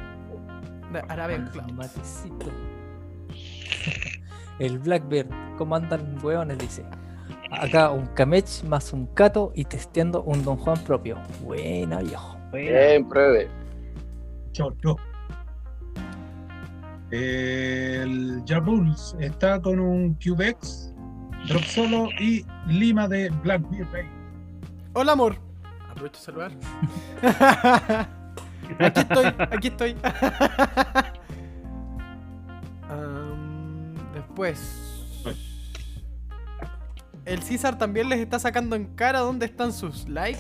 De 0.91 0.99
Arabian 1.07 1.47
Clouds. 1.51 1.73
matecito. 1.73 2.47
El 4.59 4.77
Blackbird, 4.79 5.29
¿cómo 5.57 5.75
andan 5.75 6.17
hueones? 6.23 6.57
Dice. 6.57 6.83
Acá 7.51 7.91
un 7.91 8.05
Camech 8.07 8.63
más 8.63 8.93
un 8.93 9.07
Cato 9.07 9.51
y 9.55 9.65
testeando 9.65 10.21
un 10.23 10.43
Don 10.43 10.57
Juan 10.57 10.77
propio. 10.83 11.17
Buena, 11.43 11.99
viejo. 11.99 12.37
Buena. 12.51 12.69
Bien, 12.69 13.07
pruebe. 13.07 13.49
Chau, 14.51 14.71
chau. 14.81 14.95
El 17.11 18.43
Jabuls 18.45 19.15
está 19.19 19.59
con 19.59 19.79
un 19.79 20.13
Cubex, 20.23 20.93
Drop 21.47 21.63
Solo 21.63 22.09
y 22.19 22.45
Lima 22.67 23.07
de 23.07 23.29
Blackbeard 23.41 23.91
Bay. 23.91 24.05
Hola, 24.93 25.13
amor. 25.13 25.35
Aprovecho 25.89 26.19
de 26.19 26.25
saludar. 26.25 26.51
aquí 28.79 28.99
estoy, 28.99 29.25
aquí 29.51 29.67
estoy. 29.69 29.95
Después. 34.13 34.88
El 37.29 37.43
César 37.43 37.77
también 37.77 38.09
les 38.09 38.19
está 38.19 38.39
sacando 38.39 38.75
en 38.75 38.85
cara 38.95 39.19
dónde 39.19 39.45
están 39.45 39.71
sus 39.71 40.09
likes. 40.09 40.39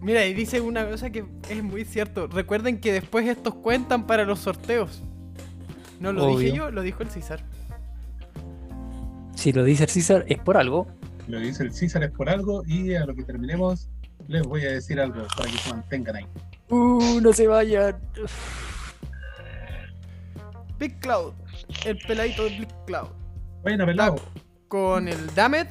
Mira, 0.00 0.24
y 0.24 0.34
dice 0.34 0.60
una 0.60 0.88
cosa 0.88 1.10
que 1.10 1.24
es 1.48 1.62
muy 1.64 1.84
cierto. 1.84 2.28
Recuerden 2.28 2.80
que 2.80 2.92
después 2.92 3.26
estos 3.26 3.56
cuentan 3.56 4.06
para 4.06 4.24
los 4.24 4.38
sorteos. 4.38 5.02
No 5.98 6.12
lo 6.12 6.36
dije 6.36 6.56
yo, 6.56 6.70
lo 6.70 6.82
dijo 6.82 7.02
el 7.02 7.10
César. 7.10 7.42
Si 9.34 9.52
lo 9.52 9.64
dice 9.64 9.82
el 9.82 9.90
César 9.90 10.24
es 10.28 10.38
por 10.38 10.56
algo. 10.56 10.86
Lo 11.26 11.40
dice 11.40 11.64
el 11.64 11.72
César 11.72 12.04
es 12.04 12.12
por 12.12 12.28
algo 12.28 12.62
y 12.66 12.94
a 12.94 13.04
lo 13.04 13.16
que 13.16 13.24
terminemos 13.24 13.88
les 14.28 14.42
voy 14.42 14.64
a 14.64 14.70
decir 14.70 15.00
algo 15.00 15.26
para 15.36 15.50
que 15.50 15.58
se 15.58 15.70
mantengan 15.70 16.16
ahí. 16.16 16.26
Uh, 16.68 17.20
no 17.20 17.32
se 17.32 17.48
vayan. 17.48 17.96
Big 20.78 20.98
Cloud, 21.00 21.32
el 21.86 21.98
peladito 21.98 22.44
de 22.44 22.50
Big 22.50 22.68
Cloud. 22.86 23.08
Bueno, 23.62 23.86
pelado. 23.86 24.16
con 24.68 25.06
el 25.08 25.34
Damet 25.34 25.68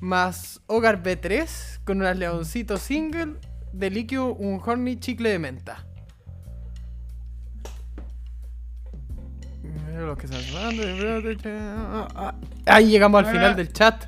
más 0.00 0.60
Hogar 0.66 1.02
B3 1.02 1.80
con 1.84 1.98
unas 2.00 2.16
leoncitos 2.18 2.80
single 2.82 3.34
de 3.72 3.90
líquido 3.90 4.34
un 4.34 4.60
horny 4.64 4.98
chicle 4.98 5.30
de 5.30 5.38
menta. 5.38 5.86
Mira 9.62 10.00
lo 10.02 10.16
que 10.16 10.28
se 10.28 10.36
hace. 10.36 11.36
Ahí 12.66 12.90
llegamos 12.90 13.24
al 13.24 13.32
final 13.32 13.56
del 13.56 13.72
chat. 13.72 14.04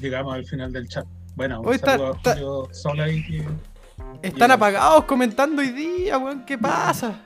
Llegamos 0.00 0.34
al 0.34 0.44
final 0.44 0.72
del 0.72 0.88
chat. 0.88 1.06
Bueno, 1.34 1.60
un 1.60 1.68
Hoy 1.68 1.76
está- 1.76 1.92
saludo 1.92 2.14
está- 2.16 2.30
a 2.30 2.34
Julio 2.34 2.68
Sola 2.72 3.06
que 3.06 3.44
Están 4.22 4.50
apagados 4.52 5.04
comentando 5.04 5.60
hoy 5.62 5.70
día, 5.70 6.18
weón. 6.18 6.44
¿Qué 6.46 6.56
pasa? 6.56 7.20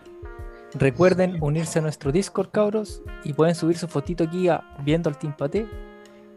Recuerden 0.74 1.38
unirse 1.40 1.78
a 1.78 1.82
nuestro 1.82 2.12
Discord, 2.12 2.50
cabros, 2.50 3.02
y 3.24 3.32
pueden 3.32 3.54
subir 3.54 3.78
su 3.78 3.88
fotito 3.88 4.24
aquí 4.24 4.48
a 4.48 4.62
viendo 4.84 5.08
al 5.08 5.18
Team 5.18 5.34
Paté. 5.36 5.66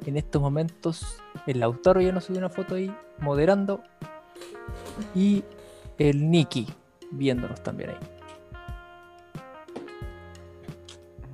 En 0.06 0.18
estos 0.18 0.42
momentos, 0.42 1.22
el 1.46 1.60
Lautaro 1.60 2.02
ya 2.02 2.12
nos 2.12 2.26
subió 2.26 2.40
una 2.40 2.50
foto 2.50 2.76
ahí, 2.76 2.96
moderando. 3.20 3.84
Y 5.14 5.44
el 5.98 6.30
Nikki 6.32 6.68
viéndonos 7.12 7.62
también 7.62 7.92
ahí. 7.92 7.98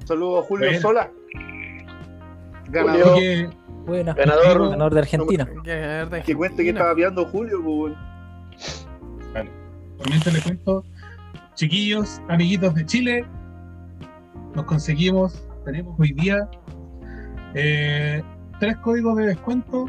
Saludos 0.06 0.44
a 0.44 0.48
Julio 0.48 0.68
Bueno. 0.68 0.82
Sola. 0.82 1.12
Ganador. 2.70 3.13
Así 3.13 3.22
que, 3.22 3.50
Buena. 3.86 4.13
Ganador. 4.13 4.70
Ganador 4.70 4.94
de 4.94 5.00
Argentina. 5.00 5.50
Que, 5.63 5.72
de 5.72 6.24
Que 6.24 6.36
cuente 6.36 6.63
que 6.63 6.70
estaba 6.70 6.94
viendo 6.94 7.25
Julio, 7.25 7.62
pues, 7.63 7.94
weón. 9.34 9.50
por 9.98 10.10
mientras 10.10 10.34
les 10.34 10.44
cuento, 10.44 10.84
chiquillos, 11.58 12.22
amiguitos 12.30 12.76
de 12.76 12.86
Chile, 12.86 13.26
nos 14.54 14.66
conseguimos, 14.66 15.44
tenemos 15.66 16.00
hoy 16.00 16.14
día 16.14 16.48
eh, 17.56 18.22
tres 18.60 18.78
códigos 18.78 19.18
de 19.18 19.26
descuento 19.26 19.88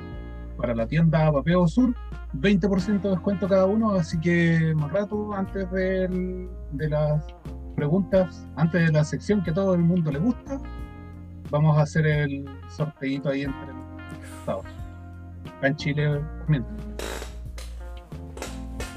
para 0.57 0.75
la 0.75 0.87
tienda 0.87 1.31
Papeo 1.31 1.69
Sur, 1.69 1.95
20% 2.41 3.03
de 3.03 3.11
descuento 3.11 3.47
cada 3.47 3.67
uno, 3.67 3.91
así 3.91 4.19
que 4.19 4.73
más 4.77 4.91
rato, 4.93 5.35
antes 5.35 5.71
de 5.71 6.89
las 6.89 7.23
preguntas, 7.77 8.49
antes 8.57 8.87
de 8.87 8.91
la 8.91 9.05
sección 9.05 9.43
que 9.43 9.51
a 9.51 9.55
todo 9.55 9.75
el 9.75 9.83
mundo 9.83 10.11
le 10.11 10.21
gusta, 10.21 10.59
vamos 11.51 11.77
a 11.77 11.83
hacer 11.83 12.07
el 12.07 12.47
sorteito 12.71 13.29
ahí 13.29 13.43
entre 13.43 13.67
los 13.67 14.39
estados. 14.39 14.65
Acá 15.59 15.67
en 15.67 15.77
Chile, 15.77 16.21
mientras. 16.47 16.75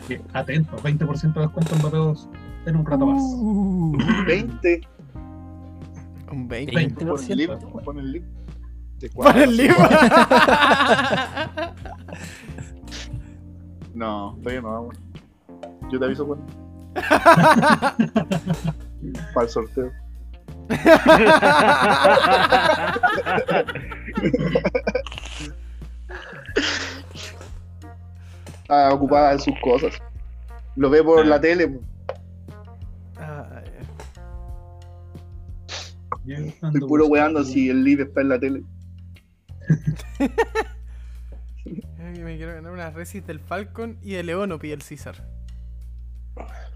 Que, 0.08 0.22
Atentos, 0.32 0.82
20% 0.82 1.34
de 1.34 1.42
descuento 1.42 1.76
en 1.76 1.82
Papeos 1.82 2.30
en 2.66 2.76
un 2.76 2.86
rato 2.86 3.06
más. 3.06 3.22
Uh, 3.22 3.96
20. 4.26 4.82
Un 6.32 6.48
20. 6.48 6.76
20. 6.76 7.06
Pon 7.06 7.20
el 7.20 7.38
link. 7.38 7.52
20%. 7.52 7.84
Pon 7.84 8.00
el 8.00 8.12
link. 8.12 8.26
De 9.00 9.10
Para 9.16 9.34
cuadro, 9.34 9.44
el 9.44 9.58
libro. 9.58 9.78
No, 13.94 14.38
todavía 14.40 14.62
no 14.62 14.72
vamos. 14.72 14.96
Yo 15.92 16.00
te 16.00 16.06
aviso 16.06 16.26
cuando. 16.26 16.46
Para 19.34 19.46
el 19.46 19.50
sorteo. 19.50 19.92
Está 28.62 28.94
ocupada 28.94 29.34
en 29.34 29.40
sus 29.40 29.54
cosas. 29.62 29.94
Lo 30.78 30.90
ve 30.90 31.04
por 31.04 31.26
la 31.26 31.42
tele. 31.42 31.78
Estoy 36.28 36.82
puro 36.82 37.08
weando 37.08 37.44
si 37.44 37.70
el 37.70 37.84
live 37.84 38.04
está 38.04 38.22
en 38.22 38.30
la 38.30 38.40
tele. 38.40 38.64
Me 41.66 42.38
quiero 42.38 42.54
ganar 42.54 42.72
una 42.72 42.90
resis 42.92 43.26
del 43.26 43.40
Falcon 43.40 43.98
y 44.02 44.14
de 44.14 44.24
León 44.24 44.52
o 44.52 44.60
pide 44.60 44.74
el 44.74 44.82
César. 44.82 45.16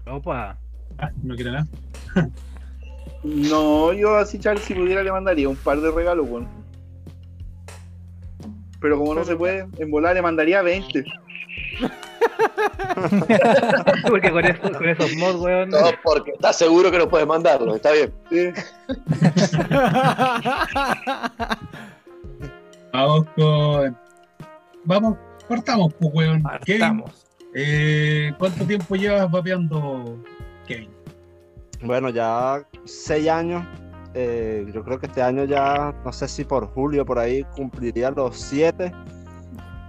Opa. 0.06 0.58
Ah, 0.98 1.10
no 1.22 1.34
quiere 1.34 1.52
nada. 1.52 1.66
No, 3.24 3.92
yo 3.92 4.14
así, 4.16 4.38
Charles, 4.38 4.62
si 4.62 4.74
pudiera 4.74 5.02
le 5.02 5.10
mandaría 5.10 5.48
un 5.48 5.56
par 5.56 5.80
de 5.80 5.90
regalos, 5.90 6.28
weón. 6.28 6.46
Pero 8.80 8.98
como 8.98 9.14
no 9.14 9.24
se 9.24 9.34
puede, 9.34 9.66
en 9.78 9.90
volar 9.90 10.14
le 10.14 10.22
mandaría 10.22 10.62
20. 10.62 11.04
Porque 14.08 14.30
con, 14.30 14.44
eso- 14.44 14.72
con 14.72 14.88
esos 14.88 15.14
mods, 15.16 15.36
weón. 15.36 15.68
No, 15.70 15.78
porque 16.02 16.32
estás 16.32 16.56
seguro 16.56 16.90
que 16.90 16.98
no 16.98 17.08
puedes 17.08 17.26
mandarlo, 17.26 17.76
está 17.76 17.92
bien. 17.92 18.12
Sí. 18.30 18.48
Vamos 22.92 23.26
con. 23.36 23.96
Vamos, 24.84 25.16
partamos, 25.48 25.92
pues, 25.98 26.10
weón. 26.14 26.42
Partamos. 26.42 27.26
eh, 27.54 28.32
¿cuánto 28.38 28.64
tiempo 28.64 28.94
llevas 28.96 29.30
vapeando, 29.30 30.18
Kevin? 30.66 30.90
Bueno, 31.82 32.08
ya 32.10 32.62
seis 32.84 33.28
años. 33.28 33.64
eh, 34.14 34.66
yo 34.72 34.82
creo 34.82 34.98
que 34.98 35.06
este 35.06 35.22
año 35.22 35.44
ya, 35.44 35.94
no 36.04 36.12
sé 36.12 36.26
si 36.28 36.44
por 36.44 36.66
julio, 36.72 37.04
por 37.04 37.18
ahí, 37.18 37.44
cumpliría 37.54 38.10
los 38.10 38.36
siete. 38.36 38.92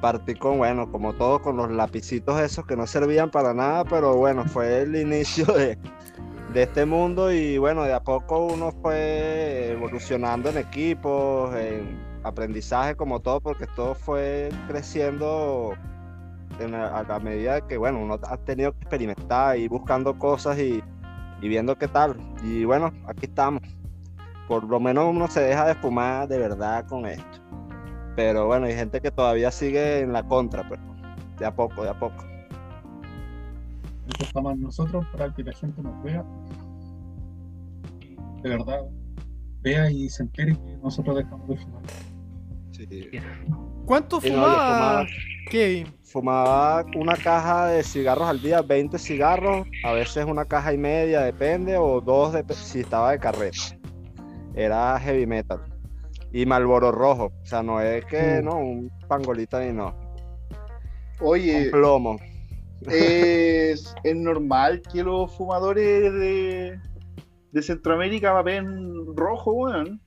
Partí 0.02 0.36
con, 0.36 0.60
bueno, 0.60 0.92
como 0.92 1.14
todo, 1.14 1.42
con 1.42 1.58
los 1.58 1.72
lapicitos 1.72 2.40
esos 2.40 2.66
que 2.68 2.76
no 2.76 2.86
servían 2.86 3.32
para 3.32 3.54
nada, 3.54 3.84
pero 3.84 4.16
bueno, 4.16 4.46
fue 4.46 4.82
el 4.84 4.96
inicio 4.96 5.46
de, 5.46 5.78
de 6.54 6.64
este 6.64 6.86
mundo 6.86 7.32
y 7.32 7.58
bueno, 7.58 7.84
de 7.84 7.94
a 7.94 8.00
poco 8.02 8.46
uno 8.46 8.72
fue 8.72 9.72
evolucionando 9.72 10.50
en 10.50 10.58
equipos, 10.60 11.56
en 11.56 12.00
aprendizaje 12.24 12.96
como 12.96 13.20
todo, 13.22 13.42
porque 13.42 13.66
todo 13.76 13.96
fue 13.96 14.50
creciendo 14.68 15.74
en 16.60 16.72
la- 16.74 17.00
a 17.00 17.04
la 17.04 17.20
medida 17.20 17.62
que, 17.68 17.78
bueno, 17.78 18.00
uno 18.00 18.20
ha 18.24 18.38
tenido 18.38 18.74
que 18.74 18.80
experimentar 18.82 19.58
y 19.58 19.68
buscando 19.68 20.18
cosas 20.20 20.60
y, 20.60 20.84
y 21.42 21.48
viendo 21.48 21.76
qué 21.76 21.88
tal. 21.88 22.18
Y 22.44 22.66
bueno, 22.66 22.92
aquí 23.08 23.26
estamos. 23.26 23.62
Por 24.48 24.64
lo 24.64 24.80
menos 24.80 25.06
uno 25.10 25.28
se 25.28 25.42
deja 25.42 25.66
de 25.68 25.76
fumar 25.76 26.28
de 26.28 26.38
verdad 26.40 26.86
con 26.88 27.06
esto. 27.06 27.40
Pero 28.18 28.48
bueno, 28.48 28.66
hay 28.66 28.74
gente 28.74 29.00
que 29.00 29.12
todavía 29.12 29.52
sigue 29.52 30.00
en 30.00 30.12
la 30.12 30.24
contra, 30.24 30.68
pero 30.68 30.82
de 31.38 31.46
a 31.46 31.56
poco, 31.56 31.84
de 31.84 31.90
a 31.90 32.00
poco. 32.00 32.26
Eso 34.08 34.24
estamos 34.24 34.58
nosotros 34.58 35.06
para 35.12 35.32
que 35.36 35.44
la 35.44 35.54
gente 35.54 35.84
nos 35.84 36.04
vea. 36.04 36.26
De 38.42 38.50
verdad, 38.50 38.82
vea 39.62 39.92
y 39.92 40.10
se 40.10 40.24
entere 40.24 40.54
que 40.56 40.78
nosotros 40.82 41.16
dejamos 41.16 41.48
de 41.48 41.58
fumar. 41.58 41.84
¿Cuánto 43.86 44.20
fumaba 44.20 44.48
fumaba, 44.54 45.06
Kevin? 45.52 45.88
fumaba 46.04 46.86
una 46.96 47.16
caja 47.18 47.68
de 47.68 47.84
cigarros 47.84 48.28
al 48.28 48.42
día, 48.42 48.64
20 48.64 48.98
cigarros, 48.98 49.68
a 49.84 49.92
veces 49.92 50.26
una 50.26 50.46
caja 50.46 50.74
y 50.74 50.80
media, 50.80 51.22
depende, 51.22 51.78
o 51.78 52.02
dos 52.02 52.34
de- 52.34 52.44
si 52.56 52.80
estaba 52.80 53.12
de 53.12 53.20
carrera. 53.20 53.52
Era 54.56 55.00
heavy 55.00 55.28
metal. 55.28 55.62
Y 56.38 56.46
Malboro 56.46 56.92
rojo, 56.92 57.32
o 57.42 57.46
sea, 57.46 57.64
no 57.64 57.82
es 57.82 58.06
que, 58.06 58.42
Mm. 58.42 58.46
no, 58.46 58.58
un 58.58 58.92
pangolita 59.08 59.60
ni 59.60 59.74
no, 59.74 59.96
Oye, 61.20 61.72
con 61.72 61.80
plomo. 61.80 62.18
es, 62.92 63.96
es 64.04 64.16
normal 64.16 64.84
que 64.94 65.04
los 65.04 65.36
fumadores 65.36 66.14
de, 66.14 66.80
de 67.52 67.62
Centroamérica 67.64 68.34
vapen 68.34 69.16
rojo, 69.16 69.52
weón. 69.52 70.00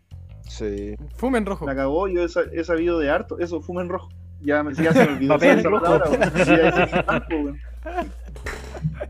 Sí. 0.47 0.95
Fumen 1.17 1.47
rojo. 1.47 1.67
La 1.67 1.75
cagó, 1.75 2.07
yo 2.07 2.23
he, 2.23 2.29
sa- 2.29 2.45
he 2.53 2.63
sabido 2.63 2.99
de 3.01 3.11
harto. 3.11 3.39
Eso, 3.41 3.61
fumen 3.61 3.89
rojo. 3.89 4.09
Ya, 4.41 4.63
me- 4.63 4.73
ya 4.75 4.93
se 4.93 5.07
me 5.07 5.13
olvidó 5.15 5.35
esa 5.37 5.69
rojo. 5.69 5.83
palabra, 5.85 6.11
weón. 6.11 6.31
Sí, 6.45 6.51
ya 6.51 6.69
ese 6.69 6.83
es 6.85 7.07
blanco, 7.07 7.27
weón. 7.31 7.59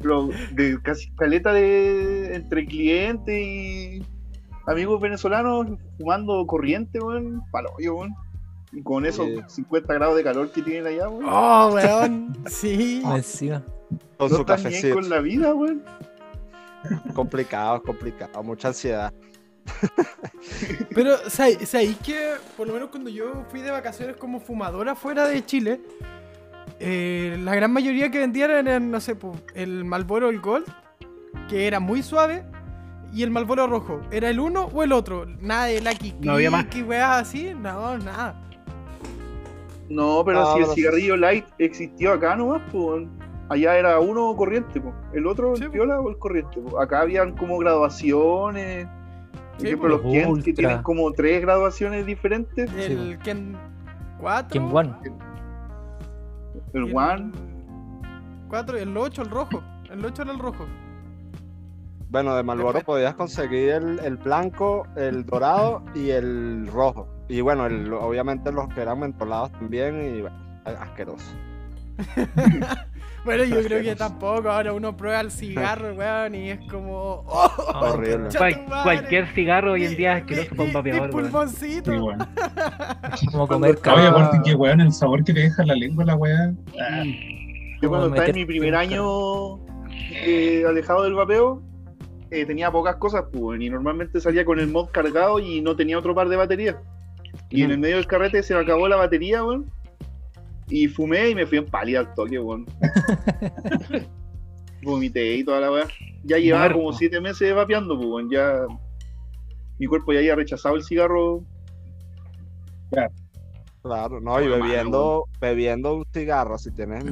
Pero 0.01 0.29
de 0.53 0.79
casi 0.83 1.11
caleta 1.17 1.53
de 1.53 2.35
entre 2.35 2.65
cliente 2.65 3.43
y 3.43 4.07
amigos 4.67 5.01
venezolanos 5.01 5.67
fumando 5.99 6.47
corriente, 6.47 7.01
weón, 7.01 7.43
palo, 7.51 7.71
weón. 7.79 8.15
Y 8.73 8.83
con 8.83 9.05
esos 9.05 9.27
Sí. 9.27 9.43
50 9.49 9.95
grados 9.95 10.17
de 10.17 10.23
calor 10.23 10.53
que 10.53 10.63
tienen 10.63 10.87
allá, 10.87 11.09
weón. 11.09 11.27
Oh, 11.29 11.71
weón. 11.75 12.37
Sí. 12.47 13.03
Encima. 13.15 13.63
Con 14.17 14.31
no 14.31 14.37
su 14.37 14.45
cafecito. 14.45 14.95
con 14.95 15.09
la 15.09 15.21
vida, 15.21 15.55
weón. 15.55 15.83
Complicado, 17.15 17.83
complicado, 17.83 18.43
mucha 18.43 18.69
ansiedad. 18.69 19.13
Pero, 20.95 21.17
¿sabes 21.29 21.69
sabéis 21.69 21.97
que 21.99 22.17
por 22.57 22.67
lo 22.67 22.73
menos 22.75 22.89
cuando 22.89 23.11
yo 23.11 23.45
fui 23.51 23.61
de 23.61 23.71
vacaciones 23.71 24.17
como 24.17 24.41
fumadora 24.41 24.95
fuera 24.95 25.27
de 25.27 25.45
Chile, 25.45 25.81
eh, 26.79 27.39
la 27.45 27.55
gran 27.55 27.73
mayoría 27.73 28.11
que 28.11 28.19
vendían 28.19 28.51
eran, 28.51 28.91
no 28.91 29.01
sé, 29.01 29.17
el 29.55 29.85
Malboro, 29.85 30.31
el 30.31 30.41
Gold, 30.41 30.67
que 31.49 31.67
era 31.67 31.79
muy 31.81 32.03
suave, 32.03 32.45
y 33.13 33.23
el 33.23 33.31
Malboro 33.31 33.67
rojo. 33.67 34.01
¿Era 34.11 34.31
el 34.31 34.39
uno 34.41 34.65
o 34.73 34.83
el 34.83 34.93
otro? 34.93 35.27
Nada 35.41 35.65
de 35.67 35.81
Lucky 35.81 36.15
No 36.21 36.33
había 36.33 36.51
más. 36.51 36.67
Y 36.75 36.83
weas 36.83 37.23
así, 37.23 37.53
no, 37.55 37.99
nada. 37.99 38.35
No, 39.89 40.23
pero 40.25 40.41
Ah, 40.41 40.53
si 40.53 40.59
el 40.59 40.65
pero- 40.65 40.75
cigarrillo 40.75 41.17
light 41.17 41.45
existió 41.59 42.13
acá 42.13 42.37
nomás, 42.37 42.63
pues. 42.71 43.07
Allá 43.49 43.77
era 43.77 43.99
uno 43.99 44.35
corriente, 44.37 44.81
pues. 44.81 44.95
El 45.13 45.27
otro, 45.27 45.57
Sí, 45.57 45.63
el 45.65 45.69
po. 45.71 45.73
piola 45.73 46.01
o 46.01 46.09
el 46.11 46.19
corriente. 46.19 46.61
po. 46.61 46.81
Acá 46.81 47.01
habían 47.01 47.37
como 47.37 47.59
graduaciones. 47.59 48.87
Por 48.87 49.61
Sí, 49.61 49.67
ejemplo, 49.67 49.89
po. 50.01 50.05
los 50.05 50.13
Kent 50.13 50.25
que 50.25 50.31
Ultra. 50.31 50.53
tienen 50.55 50.83
como 50.83 51.11
tres 51.13 51.43
graduaciones 51.43 52.07
diferentes. 52.07 52.73
El 52.73 53.19
Ken 53.19 53.57
4. 54.21 54.49
Ken 54.53 54.69
One. 54.73 54.95
El 56.73 56.95
One. 56.97 57.33
4 58.49 58.79
y 58.79 58.83
el 58.83 58.97
8, 58.97 59.23
el 59.23 59.31
rojo. 59.31 59.61
El 59.91 60.05
8 60.05 60.23
era 60.23 60.31
el 60.33 60.39
rojo. 60.39 60.65
Bueno, 62.11 62.35
de 62.35 62.43
Malboro 62.43 62.81
podías 62.81 63.15
conseguir 63.15 63.71
el, 63.71 64.01
el 64.01 64.17
blanco, 64.17 64.85
el 64.97 65.25
dorado 65.25 65.85
y 65.95 66.11
el 66.11 66.67
rojo. 66.67 67.07
Y 67.29 67.41
bueno, 67.41 67.67
el- 67.67 67.93
obviamente 67.93 68.51
los 68.51 68.69
que 68.75 68.81
eran 68.83 68.99
mentolados 69.01 69.53
también 69.53 70.17
y 70.17 70.21
bueno, 70.23 70.37
asqueroso. 70.81 71.33
Bueno, 73.23 73.45
yo 73.45 73.63
creo 73.63 73.83
que 73.83 73.95
tampoco. 73.95 74.49
Ahora 74.51 74.73
uno 74.73 74.97
prueba 74.97 75.21
el 75.21 75.31
cigarro, 75.31 75.93
weón, 75.95 76.35
y 76.35 76.53
es 76.53 76.61
como. 76.71 77.23
¡Oh! 77.27 77.51
Horrible. 77.75 78.31
Cual- 78.35 78.65
cualquier 78.83 79.27
cigarro 79.35 79.73
hoy 79.73 79.85
en 79.85 79.95
día 79.95 80.17
es 80.17 80.23
asqueroso 80.23 80.49
para 80.53 80.63
un 80.63 80.69
mi- 80.69 80.73
vapeador, 80.75 81.01
weón. 81.15 81.31
pulmoncito. 81.31 81.93
Sí, 81.93 81.99
weón. 81.99 82.19
Como 83.31 83.47
comer 83.47 83.79
Oye, 83.95 84.07
aparte 84.07 84.41
que 84.43 84.55
weón, 84.55 84.81
el 84.81 84.91
sabor 84.95 85.23
que 85.23 85.35
te 85.35 85.41
deja 85.41 85.61
en 85.61 85.69
la 85.69 85.75
lengua 85.75 86.05
la 86.07 86.17
weá. 86.17 86.55
Ah, 86.81 87.03
Yo 87.83 87.91
cuando 87.91 88.07
estaba 88.07 88.27
en 88.27 88.35
mi 88.37 88.47
primer 88.47 88.75
año 88.75 89.59
eh, 90.13 90.65
alejado 90.67 91.03
del 91.03 91.13
vapeo, 91.13 91.63
eh, 92.31 92.47
tenía 92.47 92.71
pocas 92.71 92.97
cosas, 92.97 93.25
pues. 93.33 93.61
Y 93.61 93.71
normalmente 93.71 94.21
salía 94.21 94.45
con 94.45 94.61
el 94.61 94.69
mod 94.69 94.91
cargado 94.91 95.39
y 95.39 95.61
no 95.61 95.75
tenía 95.75 95.99
otro 95.99 96.15
par 96.15 96.29
de 96.29 96.37
baterías. 96.37 96.77
Y 97.49 97.63
en 97.63 97.73
el 97.73 97.79
medio 97.79 97.97
del 97.97 98.07
carrete 98.07 98.43
se 98.43 98.55
me 98.55 98.61
acabó 98.61 98.89
la 98.89 98.97
batería, 98.97 99.45
weón. 99.45 99.71
Y 100.69 100.87
fumé 100.87 101.31
y 101.31 101.35
me 101.35 101.47
fui 101.47 101.59
en 101.59 101.67
pálida 101.67 102.01
al 102.01 102.15
toque, 102.15 102.39
weón. 102.39 102.67
Vomité 104.83 105.37
y 105.37 105.45
toda 105.45 105.61
la 105.61 105.71
weá. 105.71 105.87
Ya 106.25 106.39
llevaba 106.39 106.73
como 106.73 106.93
siete 106.93 107.21
meses 107.21 107.55
vapeando, 107.55 107.97
pues, 107.97 108.09
weón. 108.09 108.31
Ya. 108.31 108.67
Mi 109.79 109.87
cuerpo 109.87 110.13
ya 110.13 110.21
había 110.21 110.37
rechazado 110.37 110.77
el 110.77 110.85
cigarro. 110.85 111.43
Claro, 113.83 114.21
no, 114.21 114.41
y 114.41 114.49
Bueno, 114.49 114.65
bebiendo, 114.65 115.25
bebiendo 115.41 115.95
un 115.95 116.05
cigarro, 116.13 116.59
si 116.59 116.71
tienes 116.71 117.03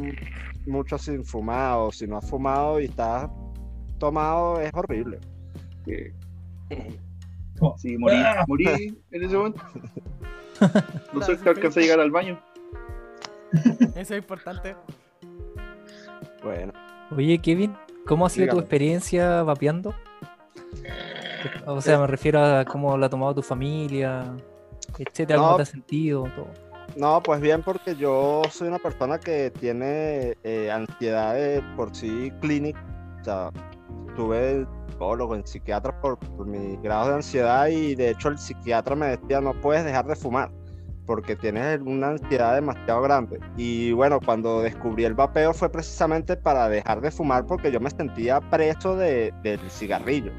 mucho 0.66 0.98
sin 0.98 1.24
fumar 1.24 1.78
o 1.78 1.90
si 1.90 2.06
no 2.06 2.18
has 2.18 2.28
fumado 2.28 2.78
y 2.78 2.84
estás 2.84 3.30
tomado, 3.98 4.60
es 4.60 4.70
horrible. 4.74 5.18
que 5.84 6.12
oh, 7.60 7.74
sí, 7.78 7.96
morí, 7.98 8.16
Ah. 8.16 8.44
morí 8.46 8.66
en 9.10 9.22
ese 9.24 9.36
momento. 9.36 9.60
No 11.12 11.22
sé 11.22 11.36
si 11.36 11.48
alcancé 11.48 11.78
a 11.80 11.82
llegar 11.84 12.00
al 12.00 12.10
baño. 12.10 12.36
Eso 13.94 14.14
es 14.14 14.18
importante. 14.22 14.74
Bueno, 16.42 16.72
Oye, 17.16 17.38
Kevin, 17.38 17.74
¿cómo 18.06 18.26
ha 18.26 18.28
sido 18.28 18.48
tu 18.48 18.58
experiencia 18.58 19.42
vapeando? 19.44 19.94
O 21.66 21.80
sea, 21.80 21.98
me 21.98 22.06
refiero 22.06 22.42
a 22.44 22.64
cómo 22.64 22.96
la 22.98 23.06
ha 23.06 23.08
tomado 23.08 23.36
tu 23.36 23.42
familia, 23.42 24.24
etcétera, 24.98 25.38
cómo 25.38 25.50
No. 25.52 25.56
te 25.56 25.62
has 25.62 25.68
sentido, 25.68 26.24
todo. 26.34 26.48
no, 26.96 27.22
pues 27.22 27.40
bien, 27.40 27.62
porque 27.62 27.94
yo 27.96 28.42
soy 28.50 28.68
una 28.68 28.78
persona 28.78 29.18
que 29.18 29.50
tiene 29.52 30.36
eh, 30.42 30.70
ansiedad 30.72 31.34
de 31.34 31.62
por 31.76 31.94
sí 31.94 32.32
clínica. 32.40 32.84
O 33.20 33.24
sea, 33.24 33.50
tuve 34.18 34.66
psicólogo, 34.88 35.36
en 35.36 35.46
psiquiatra 35.46 35.98
por, 36.00 36.18
por 36.18 36.44
mis 36.44 36.82
grados 36.82 37.08
de 37.08 37.14
ansiedad 37.14 37.68
y 37.68 37.94
de 37.94 38.10
hecho 38.10 38.28
el 38.28 38.36
psiquiatra 38.36 38.96
me 38.96 39.06
decía 39.16 39.40
no 39.40 39.54
puedes 39.54 39.84
dejar 39.84 40.06
de 40.06 40.16
fumar 40.16 40.50
porque 41.06 41.36
tienes 41.36 41.80
una 41.80 42.08
ansiedad 42.08 42.56
demasiado 42.56 43.00
grande. 43.00 43.40
Y 43.56 43.92
bueno, 43.92 44.18
cuando 44.22 44.60
descubrí 44.60 45.04
el 45.04 45.14
vapeo 45.14 45.54
fue 45.54 45.70
precisamente 45.70 46.36
para 46.36 46.68
dejar 46.68 47.00
de 47.00 47.10
fumar 47.12 47.46
porque 47.46 47.70
yo 47.70 47.80
me 47.80 47.90
sentía 47.90 48.40
preso 48.40 48.96
de, 48.96 49.32
del 49.42 49.60
cigarrillo. 49.70 50.32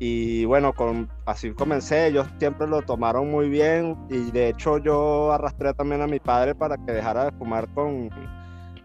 Y 0.00 0.46
bueno, 0.46 0.72
con, 0.72 1.08
así 1.26 1.52
comencé, 1.52 2.06
ellos 2.06 2.26
siempre 2.38 2.66
lo 2.66 2.80
tomaron 2.82 3.30
muy 3.30 3.50
bien 3.50 3.96
y 4.08 4.30
de 4.30 4.48
hecho 4.48 4.78
yo 4.78 5.30
arrastré 5.30 5.74
también 5.74 6.00
a 6.00 6.06
mi 6.06 6.20
padre 6.20 6.54
para 6.54 6.76
que 6.78 6.92
dejara 6.92 7.26
de 7.26 7.32
fumar 7.32 7.68
con, 7.74 8.08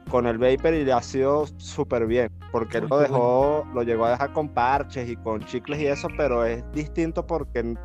con 0.10 0.28
el 0.28 0.38
vapor 0.38 0.74
y 0.76 0.86
le 0.86 0.94
ha 0.94 1.02
sido 1.02 1.46
súper 1.58 2.06
bien, 2.06 2.30
porque 2.52 2.78
él 2.78 2.88
lo 2.90 3.00
dejó, 3.00 3.66
lo 3.74 3.84
llegó 3.84 4.06
a 4.06 4.12
dejar 4.12 4.34
con 4.34 4.50
parches 4.50 5.10
y 5.10 5.16
con 5.16 5.44
chicles 5.46 5.80
y 5.80 5.88
eso, 5.88 6.08
pero 6.18 6.46
es 6.46 6.64
distinto 6.72 7.26
porque, 7.26 7.76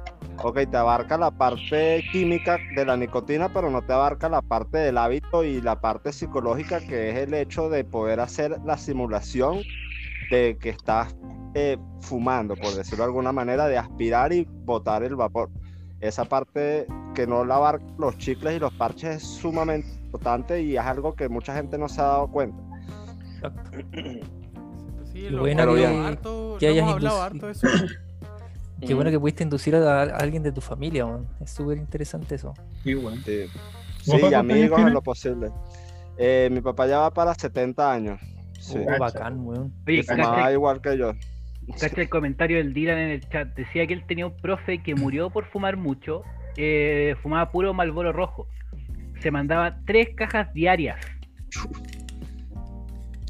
ok, 0.43 0.61
te 0.71 0.77
abarca 0.77 1.17
la 1.17 1.31
parte 1.31 2.05
química 2.13 2.59
de 2.75 2.85
la 2.85 2.97
nicotina, 2.97 3.53
pero 3.53 3.71
no 3.71 3.83
te 3.83 3.93
abarca 3.93 4.29
la 4.29 4.43
parte 4.43 4.79
del 4.79 4.99
hábito 4.99 5.45
y 5.45 5.61
la 5.61 5.81
parte 5.81 6.13
psicológica, 6.13 6.81
que 6.81 7.11
es 7.11 7.17
el 7.17 7.35
hecho 7.35 7.69
de 7.71 7.85
poder 7.85 8.21
hacer 8.21 8.59
la 8.65 8.77
simulación 8.77 9.63
de 10.31 10.59
que 10.61 10.71
estás 10.71 11.17
eh, 11.55 11.79
fumando, 12.01 12.55
por 12.57 12.75
decirlo 12.75 13.05
de 13.05 13.09
alguna 13.09 13.33
manera, 13.33 13.67
de 13.69 13.79
aspirar 13.79 14.33
y 14.33 14.47
botar 14.65 15.03
el 15.03 15.17
vapor. 15.17 15.51
Esa 16.01 16.25
parte 16.25 16.87
que 17.15 17.27
no 17.27 17.45
la 17.45 17.57
abarca 17.57 17.85
los 17.99 18.17
chicles 18.19 18.57
y 18.57 18.59
los 18.61 18.73
parches 18.75 19.17
es 19.17 19.23
sumamente 19.25 19.89
importante 20.05 20.63
y 20.63 20.77
es 20.77 20.83
algo 20.85 21.15
que 21.15 21.29
mucha 21.29 21.55
gente 21.55 21.77
no 21.79 21.89
se 21.89 22.01
ha 22.01 22.05
dado 22.05 22.29
cuenta. 22.29 22.57
Sí, 25.13 25.23
Qué 25.23 25.31
lo 25.31 25.41
buena 25.41 25.63
hemos 25.65 25.75
que- 25.77 25.87
harto, 25.87 26.57
hayas 26.61 27.05
harto 27.15 27.51
eso. 27.51 27.67
Qué 28.87 28.95
bueno 28.95 29.11
que 29.11 29.19
pudiste 29.19 29.43
inducir 29.43 29.75
a, 29.75 30.03
a 30.03 30.17
alguien 30.19 30.43
de 30.45 30.53
tu 30.53 30.61
familia, 30.61 31.05
weón. 31.05 31.27
Es 31.41 31.51
súper 31.51 31.79
interesante 31.79 32.37
eso. 32.37 32.55
Sí, 32.85 32.95
bueno. 32.95 33.21
Sí, 33.25 33.47
¿Tu 34.05 34.17
Sí, 34.29 34.35
amigos 34.35 34.79
en 34.81 34.95
lo 34.95 35.03
posible. 35.03 35.51
Eh, 36.17 36.49
mi 36.53 36.61
papá 36.61 36.87
ya 36.87 36.99
va 37.01 37.11
para 37.13 37.35
70 37.35 37.91
años. 37.93 38.21
Sí. 38.61 38.79
Oh, 38.79 38.99
bacán, 39.01 39.45
weón. 39.45 39.73
Fumaba 40.07 40.53
igual 40.53 40.81
que 40.81 40.97
yo. 40.97 41.11
Cacha 41.81 42.01
el 42.01 42.09
comentario 42.09 42.59
del 42.59 42.73
Dylan 42.75 42.99
en 42.99 43.09
el 43.11 43.29
chat. 43.29 43.49
Decía 43.55 43.87
que 43.87 43.95
él 43.95 44.05
tenía 44.07 44.27
un 44.27 44.37
profe 44.37 44.83
que 44.83 44.95
murió 44.95 45.31
por 45.31 45.45
fumar 45.47 45.77
mucho. 45.77 46.23
eh, 46.57 47.15
fumaba 47.23 47.51
puro 47.53 47.73
Malboro 47.73 48.13
rojo. 48.13 48.49
Se 49.21 49.31
mandaba 49.31 49.79
tres 49.87 50.09
cajas 50.17 50.53
diarias. 50.55 50.97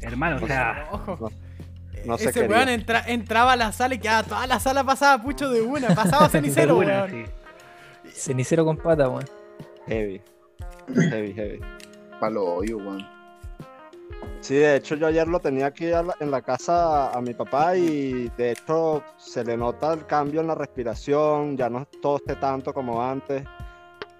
Hermano, 0.01 0.37
o 0.43 0.47
sea, 0.47 0.87
Ojo. 0.91 1.17
no- 1.21 1.29
no 2.05 2.17
se 2.17 2.29
Ese 2.29 2.47
weón 2.47 2.69
entra- 2.69 3.03
entraba 3.07 3.53
a 3.53 3.55
la 3.55 3.71
sala 3.71 3.95
y 3.95 3.99
quedaba 3.99 4.23
toda 4.23 4.47
la 4.47 4.59
sala 4.59 4.83
pasaba 4.83 5.21
pucho 5.21 5.49
de 5.49 5.61
una, 5.61 5.89
pasaba 5.89 6.29
cenicero, 6.29 6.79
de 6.79 6.85
una, 6.85 7.03
weón. 7.05 7.25
sí. 8.05 8.11
Cenicero 8.11 8.65
con 8.65 8.77
pata, 8.77 9.09
weón. 9.09 9.25
Heavy. 9.87 10.21
Heavy, 10.95 11.33
heavy. 11.33 11.59
Palo 12.19 12.45
hoyo, 12.45 12.77
weón. 12.77 13.05
Sí, 14.41 14.55
de 14.55 14.77
hecho 14.77 14.95
yo 14.95 15.07
ayer 15.07 15.27
lo 15.27 15.39
tenía 15.39 15.67
aquí 15.67 15.85
la- 15.87 16.15
en 16.19 16.31
la 16.31 16.41
casa 16.41 17.09
a, 17.11 17.17
a 17.17 17.21
mi 17.21 17.33
papá 17.33 17.75
y 17.75 18.29
de 18.37 18.51
hecho 18.51 19.03
se 19.17 19.43
le 19.43 19.57
nota 19.57 19.93
el 19.93 20.05
cambio 20.05 20.41
en 20.41 20.47
la 20.47 20.55
respiración, 20.55 21.57
ya 21.57 21.69
no 21.69 21.85
toste 22.01 22.35
tanto 22.35 22.73
como 22.73 23.01
antes 23.03 23.43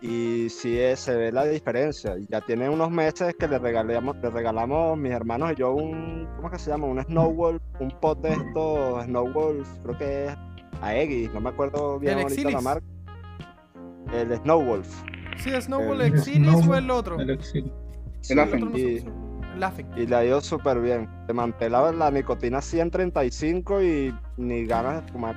y 0.01 0.49
sí 0.49 0.77
eh, 0.79 0.95
se 0.97 1.15
ve 1.15 1.31
la 1.31 1.45
diferencia. 1.45 2.15
Ya 2.29 2.41
tiene 2.41 2.69
unos 2.69 2.89
meses 2.91 3.33
que 3.39 3.47
le 3.47 3.59
regalamos, 3.59 4.17
le 4.21 4.29
regalamos 4.29 4.97
mis 4.97 5.11
hermanos 5.13 5.51
y 5.53 5.55
yo 5.55 5.73
un, 5.73 6.27
¿cómo 6.35 6.47
es 6.49 6.53
que 6.53 6.59
se 6.59 6.71
llama? 6.71 6.87
Un 6.87 7.01
Snowwolf, 7.03 7.61
un 7.79 7.91
pot 7.99 8.19
de 8.21 8.33
estos 8.33 9.05
Snowwolf, 9.05 9.67
creo 9.83 9.97
que 9.97 10.25
es 10.27 10.37
Aegis, 10.81 11.33
no 11.33 11.39
me 11.41 11.49
acuerdo 11.49 11.97
bien 11.99 12.19
ahorita 12.19 12.29
la 12.29 12.49
Exilis. 12.49 12.63
marca. 12.63 12.85
El 14.13 14.35
Snowwolf. 14.37 14.87
Sí, 15.37 15.49
Snowball 15.61 16.01
El- 16.01 16.13
Exilis 16.13 16.47
o 16.49 16.57
Snowball, 16.59 16.83
el 16.83 16.91
otro. 16.91 17.19
El 17.19 17.29
exilio. 17.29 17.73
Sí, 18.21 18.33
El 18.33 18.39
Afen. 18.39 18.55
otro 18.63 18.69
no 18.71 18.75
sé 18.75 18.81
y- 18.81 19.05
Y 19.95 20.05
le 20.07 20.15
ha 20.15 20.25
ido 20.25 20.41
súper 20.41 20.79
bien. 20.79 21.09
Te 21.27 21.33
mantela 21.33 21.91
la 21.91 22.11
nicotina 22.11 22.61
135 22.61 23.81
y 23.81 24.15
ni 24.37 24.65
ganas 24.65 25.05
de 25.05 25.11
fumar. 25.11 25.35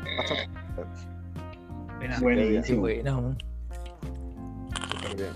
Qué 2.00 2.08
Buenísimo. 2.20 2.82
weón. 2.82 3.38
súper 4.90 5.16
bien. 5.16 5.32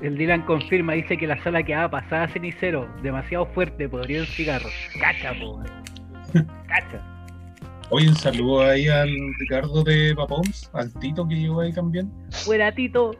El 0.00 0.16
Dylan 0.16 0.42
confirma, 0.42 0.92
dice 0.92 1.16
que 1.16 1.26
la 1.26 1.42
sala 1.42 1.62
quedaba 1.64 1.90
pasada 1.90 2.24
a 2.24 2.28
cenicero, 2.28 2.88
demasiado 3.02 3.46
fuerte, 3.46 3.88
podría 3.88 4.20
un 4.20 4.26
cigarro. 4.26 4.68
Cacha, 5.00 5.32
po. 5.40 5.60
Cacha. 6.68 7.02
Oye, 7.90 8.08
un 8.08 8.14
saludo 8.14 8.62
ahí 8.62 8.86
al 8.86 9.08
Ricardo 9.38 9.82
de 9.82 10.14
Papoms, 10.14 10.70
al 10.74 10.92
Tito 11.00 11.26
que 11.26 11.34
llegó 11.34 11.62
ahí 11.62 11.72
también. 11.72 12.12
Fuera 12.30 12.70
Tito. 12.70 13.10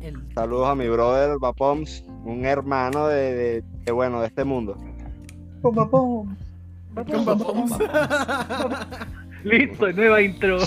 El- 0.00 0.32
Saludos 0.34 0.68
a 0.68 0.74
mi 0.74 0.88
brother 0.88 1.38
Vapoms, 1.38 2.04
un 2.24 2.44
hermano 2.44 3.06
de, 3.08 3.34
de- 3.34 3.64
de, 3.84 3.92
bueno, 3.92 4.20
de 4.20 4.26
este 4.28 4.44
mundo. 4.44 4.76
con 5.62 5.74
Vapoms. 5.74 6.36
Listo, 9.44 9.92
nueva 9.92 10.20
intro. 10.22 10.58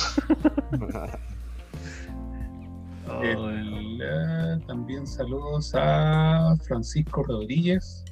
Eh, 3.21 4.59
también 4.67 5.05
saludos 5.05 5.71
a 5.75 6.55
Francisco 6.65 7.23
Rodríguez, 7.23 8.03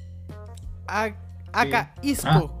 A- 0.86 1.10
Acá, 1.52 1.94
Isco. 2.02 2.60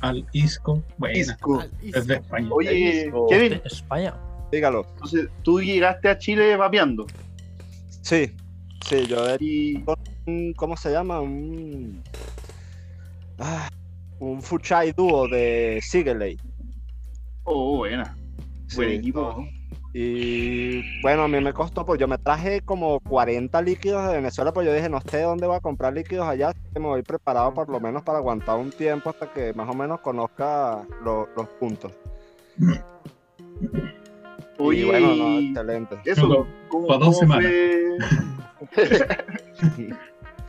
al 0.00 0.26
Isco, 0.32 0.82
buena, 0.98 1.18
Isco. 1.18 1.60
Al 1.60 1.70
es 1.82 2.06
de 2.06 2.14
Isco. 2.14 2.24
España. 2.24 2.48
Oye, 2.50 3.04
Isco. 3.06 3.26
Kevin, 3.28 3.50
De 3.50 3.62
España. 3.64 4.14
Dígalo. 4.50 4.86
entonces 4.94 5.28
tú 5.42 5.60
llegaste 5.60 6.08
a 6.08 6.18
Chile 6.18 6.56
vapeando. 6.56 7.06
Sí, 8.08 8.34
sí, 8.88 9.06
yo 9.06 9.18
un- 10.24 10.54
¿cómo 10.54 10.78
se 10.78 10.90
llama? 10.90 11.20
Un, 11.20 12.02
ah, 13.38 13.68
un 14.18 14.40
Fuchai 14.40 14.92
dúo 14.96 15.28
de 15.28 15.78
Sigeley. 15.82 16.38
Oh, 17.44 17.76
buena. 17.76 18.16
Buen 18.74 18.88
Sí. 18.88 18.94
equipo. 18.94 19.46
Y 19.92 21.02
bueno, 21.02 21.24
a 21.24 21.28
mí 21.28 21.38
me 21.38 21.52
costó, 21.52 21.84
pues 21.84 22.00
yo 22.00 22.08
me 22.08 22.16
traje 22.16 22.62
como 22.62 22.98
40 23.00 23.60
líquidos 23.60 24.06
de 24.08 24.14
Venezuela, 24.14 24.52
pues 24.54 24.66
yo 24.66 24.72
dije, 24.72 24.88
no 24.88 25.02
sé 25.02 25.20
dónde 25.20 25.46
voy 25.46 25.56
a 25.56 25.60
comprar 25.60 25.92
líquidos 25.92 26.26
allá, 26.26 26.54
me 26.74 26.80
voy 26.80 27.02
preparado 27.02 27.52
por 27.52 27.68
lo 27.68 27.78
menos 27.78 28.02
para 28.04 28.16
aguantar 28.20 28.56
un 28.56 28.70
tiempo 28.70 29.10
hasta 29.10 29.30
que 29.30 29.52
más 29.52 29.68
o 29.68 29.74
menos 29.74 30.00
conozca 30.00 30.82
lo- 31.04 31.28
los 31.36 31.46
puntos. 31.60 31.92
Oye, 34.58 34.80
y 34.80 34.84
bueno, 34.84 35.14
no, 35.14 35.38
excelente. 35.38 35.96
eso, 36.04 36.46
¿cómo, 36.68 36.86
cómo 36.88 37.12
fue? 37.12 37.96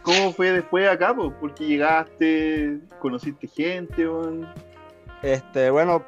¿Cómo 0.01 0.31
fue 0.33 0.51
después 0.51 0.89
acá? 0.89 1.13
po? 1.15 1.31
Porque 1.39 1.65
llegaste, 1.67 2.79
conociste 2.99 3.47
gente. 3.47 4.07
Este, 5.21 5.69
bueno, 5.69 6.01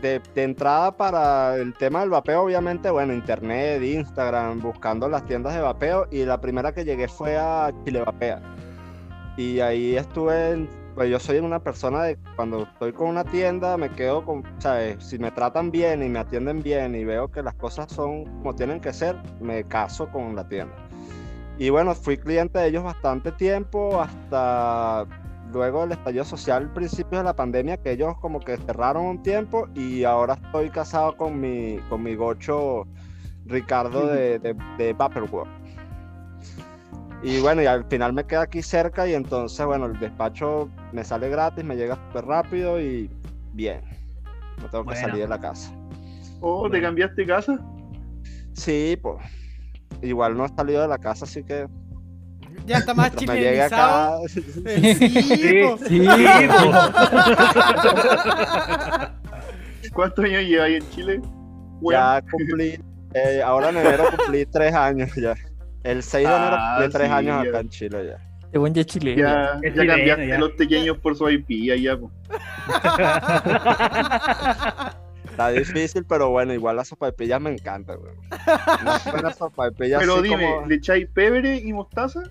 de, 0.00 0.20
de 0.34 0.42
entrada 0.44 0.96
para 0.96 1.56
el 1.56 1.74
tema 1.74 2.00
del 2.00 2.10
vapeo, 2.10 2.42
obviamente, 2.42 2.88
bueno, 2.90 3.12
internet, 3.12 3.82
Instagram, 3.82 4.60
buscando 4.60 5.08
las 5.08 5.26
tiendas 5.26 5.54
de 5.54 5.60
vapeo 5.60 6.06
y 6.10 6.24
la 6.24 6.40
primera 6.40 6.72
que 6.72 6.84
llegué 6.84 7.08
fue 7.08 7.36
a 7.36 7.70
Chile 7.84 8.02
Vapea. 8.06 8.40
Y 9.36 9.60
ahí 9.60 9.96
estuve, 9.96 10.50
en- 10.52 10.68
pues 10.94 11.10
yo 11.10 11.18
soy 11.18 11.38
una 11.38 11.58
persona 11.60 12.04
de 12.04 12.18
cuando 12.36 12.62
estoy 12.62 12.92
con 12.92 13.08
una 13.08 13.24
tienda, 13.24 13.76
me 13.76 13.90
quedo 13.90 14.24
con, 14.24 14.44
¿sabes? 14.58 15.04
Si 15.04 15.18
me 15.18 15.30
tratan 15.32 15.70
bien 15.70 16.02
y 16.02 16.08
me 16.08 16.20
atienden 16.20 16.62
bien 16.62 16.94
y 16.94 17.04
veo 17.04 17.30
que 17.30 17.42
las 17.42 17.54
cosas 17.54 17.90
son 17.90 18.24
como 18.24 18.54
tienen 18.54 18.80
que 18.80 18.92
ser, 18.92 19.16
me 19.40 19.64
caso 19.64 20.08
con 20.10 20.36
la 20.36 20.48
tienda. 20.48 20.74
Y 21.58 21.70
bueno, 21.70 21.94
fui 21.94 22.16
cliente 22.16 22.58
de 22.58 22.68
ellos 22.68 22.84
bastante 22.84 23.32
tiempo 23.32 24.00
hasta 24.00 25.06
luego 25.52 25.82
del 25.82 25.92
estallido 25.92 26.24
social, 26.24 26.72
principios 26.72 27.20
de 27.20 27.24
la 27.24 27.34
pandemia, 27.34 27.76
que 27.76 27.92
ellos 27.92 28.16
como 28.20 28.40
que 28.40 28.56
cerraron 28.56 29.04
un 29.06 29.22
tiempo 29.22 29.68
y 29.74 30.04
ahora 30.04 30.34
estoy 30.34 30.70
casado 30.70 31.16
con 31.16 31.40
mi, 31.40 31.78
con 31.88 32.02
mi 32.02 32.14
gocho 32.14 32.86
Ricardo 33.46 34.06
de, 34.06 34.38
de, 34.38 34.56
de 34.78 34.92
Vaporware. 34.92 35.63
Y 37.24 37.40
bueno, 37.40 37.62
y 37.62 37.66
al 37.66 37.84
final 37.86 38.12
me 38.12 38.24
queda 38.24 38.42
aquí 38.42 38.60
cerca 38.62 39.08
y 39.08 39.14
entonces, 39.14 39.64
bueno, 39.64 39.86
el 39.86 39.98
despacho 39.98 40.68
me 40.92 41.02
sale 41.04 41.30
gratis, 41.30 41.64
me 41.64 41.74
llega 41.74 41.94
súper 41.96 42.26
rápido 42.26 42.78
y 42.78 43.08
bien. 43.54 43.80
No 44.60 44.68
tengo 44.68 44.84
que 44.84 44.96
salir 44.96 45.22
de 45.22 45.28
la 45.28 45.40
casa. 45.40 45.72
Oh, 46.40 46.68
¿te 46.70 46.82
cambiaste 46.82 47.22
de 47.22 47.26
casa? 47.26 47.58
Sí, 48.52 48.98
pues. 49.00 49.16
Igual 50.02 50.36
no 50.36 50.44
he 50.44 50.48
salido 50.50 50.82
de 50.82 50.88
la 50.88 50.98
casa, 50.98 51.24
así 51.24 51.42
que 51.42 51.66
Ya 52.66 52.76
está 52.78 52.92
más 52.92 53.10
mientras 53.14 53.36
me 53.36 53.42
llegue 53.42 53.68
chilenizado. 53.68 54.16
acá. 54.16 54.26
Eh, 54.66 54.94
Sí, 54.94 55.62
po. 55.62 55.78
Sí, 55.86 56.06
¿Cuántos 59.94 60.24
años 60.24 60.42
llevas 60.42 60.66
ahí 60.66 60.74
en 60.74 60.90
Chile? 60.90 61.20
Ya 61.90 62.22
cumplí, 62.30 62.78
eh, 63.14 63.42
ahora 63.44 63.70
en 63.70 63.76
enero 63.78 64.04
cumplí 64.16 64.44
tres 64.46 64.72
años 64.74 65.10
ya. 65.16 65.34
El 65.84 66.02
6 66.02 66.28
de 66.28 66.34
enero 66.34 66.56
Ah, 66.58 66.74
cumplí 66.78 66.92
tres 66.92 67.08
sí, 67.08 67.12
años 67.14 67.44
ya. 67.44 67.48
acá 67.50 67.60
en 67.60 67.68
Chile 67.68 68.06
ya. 68.52 68.58
Buen 68.58 68.72
ya 68.72 68.80
es 68.82 68.86
chileno. 68.86 69.20
Ya, 69.20 69.58
Es 69.62 69.74
ya 69.74 69.82
chileno, 69.82 69.92
cambiaste 69.94 70.26
ya. 70.28 70.38
los 70.38 70.50
pequeños 70.52 70.98
por 70.98 71.16
su 71.16 71.28
IP, 71.28 71.48
po. 72.00 72.10
Está 75.30 75.48
difícil, 75.50 76.04
pero 76.08 76.30
bueno, 76.30 76.54
igual 76.54 76.76
las 76.76 76.88
sopaipillas 76.88 77.40
me 77.40 77.50
encantan, 77.50 77.98
güey. 77.98 78.14
Una 78.82 78.98
buena 79.10 79.32
sopaipilla 79.32 79.98
Pero 79.98 80.22
dime, 80.22 80.44
como 80.54 80.66
¿le 80.66 80.76
echáis 80.76 81.08
pebre 81.12 81.56
y 81.56 81.72
mostaza? 81.72 82.22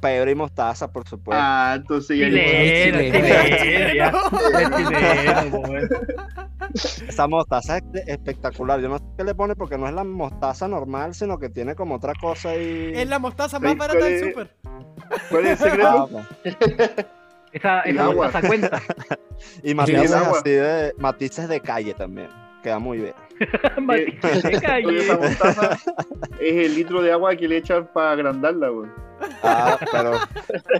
Pebre 0.00 0.32
y 0.32 0.34
mostaza, 0.34 0.92
por 0.92 1.08
supuesto. 1.08 1.42
Ah, 1.42 1.74
entonces 1.76 2.18
ya 2.18 2.26
Chileno, 2.26 2.98
chileno. 3.58 4.20
Esa 7.08 7.26
mostaza 7.26 7.78
es 7.78 7.82
espectacular. 8.06 8.80
Yo 8.80 8.88
no 8.88 8.98
sé 8.98 9.04
qué 9.18 9.24
le 9.24 9.34
pone 9.34 9.56
porque 9.56 9.76
no 9.78 9.88
es 9.88 9.94
la 9.94 10.04
mostaza 10.04 10.68
normal, 10.68 11.14
sino 11.14 11.38
que 11.38 11.48
tiene 11.48 11.74
como 11.74 11.96
otra 11.96 12.12
cosa 12.20 12.50
ahí. 12.50 12.92
Es 12.94 13.08
la 13.08 13.18
mostaza 13.18 13.58
más 13.58 13.76
¿Sabes 13.76 13.78
barata 13.78 14.04
del 14.04 14.14
es? 14.14 14.20
super. 14.20 14.50
¿Cuál 15.30 15.46
es 15.46 15.60
el 15.60 15.80
Ah, 15.82 16.06
secreto? 16.06 17.08
Esa, 17.52 17.80
El 17.80 17.96
esa 17.96 18.04
agua. 18.04 18.24
mostaza 18.26 18.46
cuenta. 18.46 18.80
Y 19.64 19.74
matices 19.74 20.12
así 20.12 20.50
de 20.50 20.92
matices 20.98 21.48
de 21.48 21.60
calle 21.60 21.94
también. 21.94 22.28
Queda 22.62 22.78
muy 22.78 22.98
bien. 22.98 23.14
Esa 24.98 25.16
mostaza 25.16 25.78
es 26.40 26.66
el 26.66 26.74
litro 26.74 27.00
de 27.02 27.12
agua 27.12 27.34
que 27.36 27.48
le 27.48 27.56
echan 27.58 27.88
para 27.92 28.12
agrandarla, 28.12 28.70
weón. 28.70 28.92
Ah, 29.42 29.78
pero, 29.92 30.12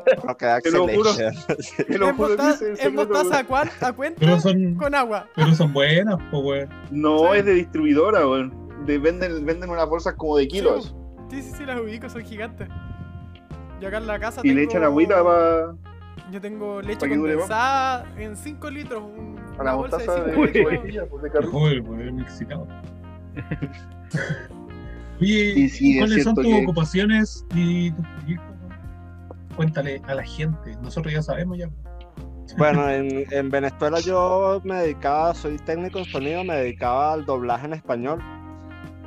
pero 0.05 0.37
queda 0.37 0.61
Te 0.61 0.71
lo 0.71 0.89
juro. 0.89 1.11
Te 1.87 1.99
lo 1.99 2.09
Es 2.09 2.17
juro, 2.17 2.35
es 2.35 2.93
mostaza 2.93 3.39
a, 3.39 3.93
cuenta 3.93 4.41
son, 4.41 4.75
con 4.75 4.95
agua. 4.95 5.27
pero 5.35 5.55
son 5.55 5.73
buenas, 5.73 6.17
pues, 6.31 6.43
weón. 6.45 6.69
No, 6.91 7.35
es 7.35 7.45
de 7.45 7.55
distribuidora, 7.55 8.27
weón. 8.27 8.53
De, 8.87 8.99
venden, 8.99 9.45
venden 9.45 9.71
unas 9.71 9.89
bolsas 9.89 10.15
como 10.15 10.37
de 10.37 10.49
kilos. 10.49 10.95
Sí, 11.31 11.43
sí, 11.43 11.53
sí, 11.57 11.65
las 11.65 11.81
ubico, 11.81 12.09
son 12.09 12.25
gigantes. 12.25 12.69
Yo 13.81 13.89
acá 13.89 13.99
en 13.99 14.07
la 14.07 14.19
casa 14.19 14.43
Y 14.45 14.53
le 14.53 14.65
echan 14.65 14.85
agüita 14.85 15.23
para 15.25 15.75
Yo 16.31 16.41
tengo 16.41 16.81
leche 16.83 17.09
que 17.09 17.17
dure 17.17 17.33
condensada 17.35 18.07
en 18.17 18.37
5 18.37 18.71
litros. 18.71 19.03
un- 19.03 19.39
a 19.59 19.65
la 19.65 19.75
bolsa 19.75 19.97
de 19.99 20.07
de 20.07 20.09
5 20.35 20.45
litros. 20.71 21.09
pues, 21.11 21.23
de. 21.33 21.47
Joder, 21.47 21.81
weón, 21.83 22.17
me 22.17 22.23
excitado. 22.23 22.67
Oye, 25.21 25.53
Sí, 25.55 25.69
sí, 25.69 25.93
es 25.99 26.05
¿cuáles 26.07 26.25
son 26.25 26.35
tus 26.35 26.45
que- 26.47 26.63
ocupaciones 26.63 27.45
y 27.55 27.91
tus 27.93 28.07
proyectos? 28.07 28.47
Cuéntale 29.57 30.01
a 30.07 30.15
la 30.15 30.23
gente. 30.25 30.77
Nosotros 30.83 31.13
ya 31.13 31.23
sabemos 31.23 31.59
ya. 31.59 31.69
Bueno, 32.57 32.89
en, 32.89 33.27
en 33.31 33.51
Venezuela 33.51 34.01
yo 34.01 34.61
me 34.65 34.77
dedicaba, 34.77 35.35
soy 35.35 35.57
técnico 35.59 35.99
en 35.99 36.05
sonido, 36.07 36.43
me 36.45 36.57
dedicaba 36.57 37.13
al 37.13 37.25
doblaje 37.27 37.67
en 37.67 37.75
español. 37.75 38.21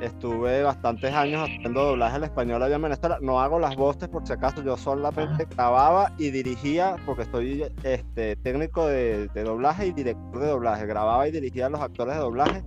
Estuve 0.00 0.62
bastantes 0.62 1.14
años 1.14 1.42
haciendo 1.48 1.84
doblaje 1.84 2.16
al 2.16 2.24
español 2.24 2.62
allá 2.62 2.76
en 2.76 2.82
Venezuela. 2.82 3.18
No 3.22 3.40
hago 3.40 3.58
las 3.58 3.76
voces 3.76 4.08
por 4.08 4.26
si 4.26 4.32
acaso, 4.32 4.62
yo 4.62 4.76
solamente 4.76 5.46
grababa 5.54 6.12
y 6.18 6.30
dirigía, 6.30 6.96
porque 7.06 7.24
soy 7.30 7.64
este, 7.82 8.36
técnico 8.36 8.86
de, 8.86 9.28
de 9.28 9.44
doblaje 9.44 9.86
y 9.86 9.92
director 9.92 10.40
de 10.40 10.46
doblaje. 10.48 10.86
Grababa 10.86 11.28
y 11.28 11.30
dirigía 11.30 11.66
a 11.66 11.70
los 11.70 11.80
actores 11.80 12.14
de 12.14 12.20
doblaje. 12.20 12.62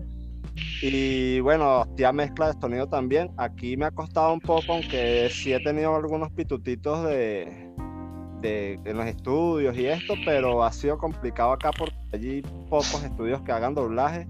Y 0.82 1.40
bueno, 1.42 1.82
hacía 1.82 2.12
mezcla 2.12 2.52
de 2.54 2.60
sonido 2.60 2.88
también. 2.88 3.30
Aquí 3.38 3.76
me 3.78 3.86
ha 3.86 3.92
costado 3.92 4.34
un 4.34 4.40
poco, 4.40 4.74
aunque 4.74 5.30
sí 5.32 5.54
he 5.54 5.60
tenido 5.60 5.96
algunos 5.96 6.32
pitutitos 6.32 7.04
de, 7.04 7.70
de- 8.42 8.80
en 8.86 8.98
los 8.98 9.06
estudios 9.06 9.78
y 9.78 9.86
esto, 9.88 10.14
pero 10.26 10.64
ha 10.64 10.72
sido 10.72 10.98
complicado 10.98 11.52
acá 11.52 11.72
porque 11.78 11.96
allí 12.14 12.42
pocos 12.70 13.04
estudios 13.04 13.42
que 13.42 13.52
hagan 13.52 13.76
doblaje. 13.76 14.28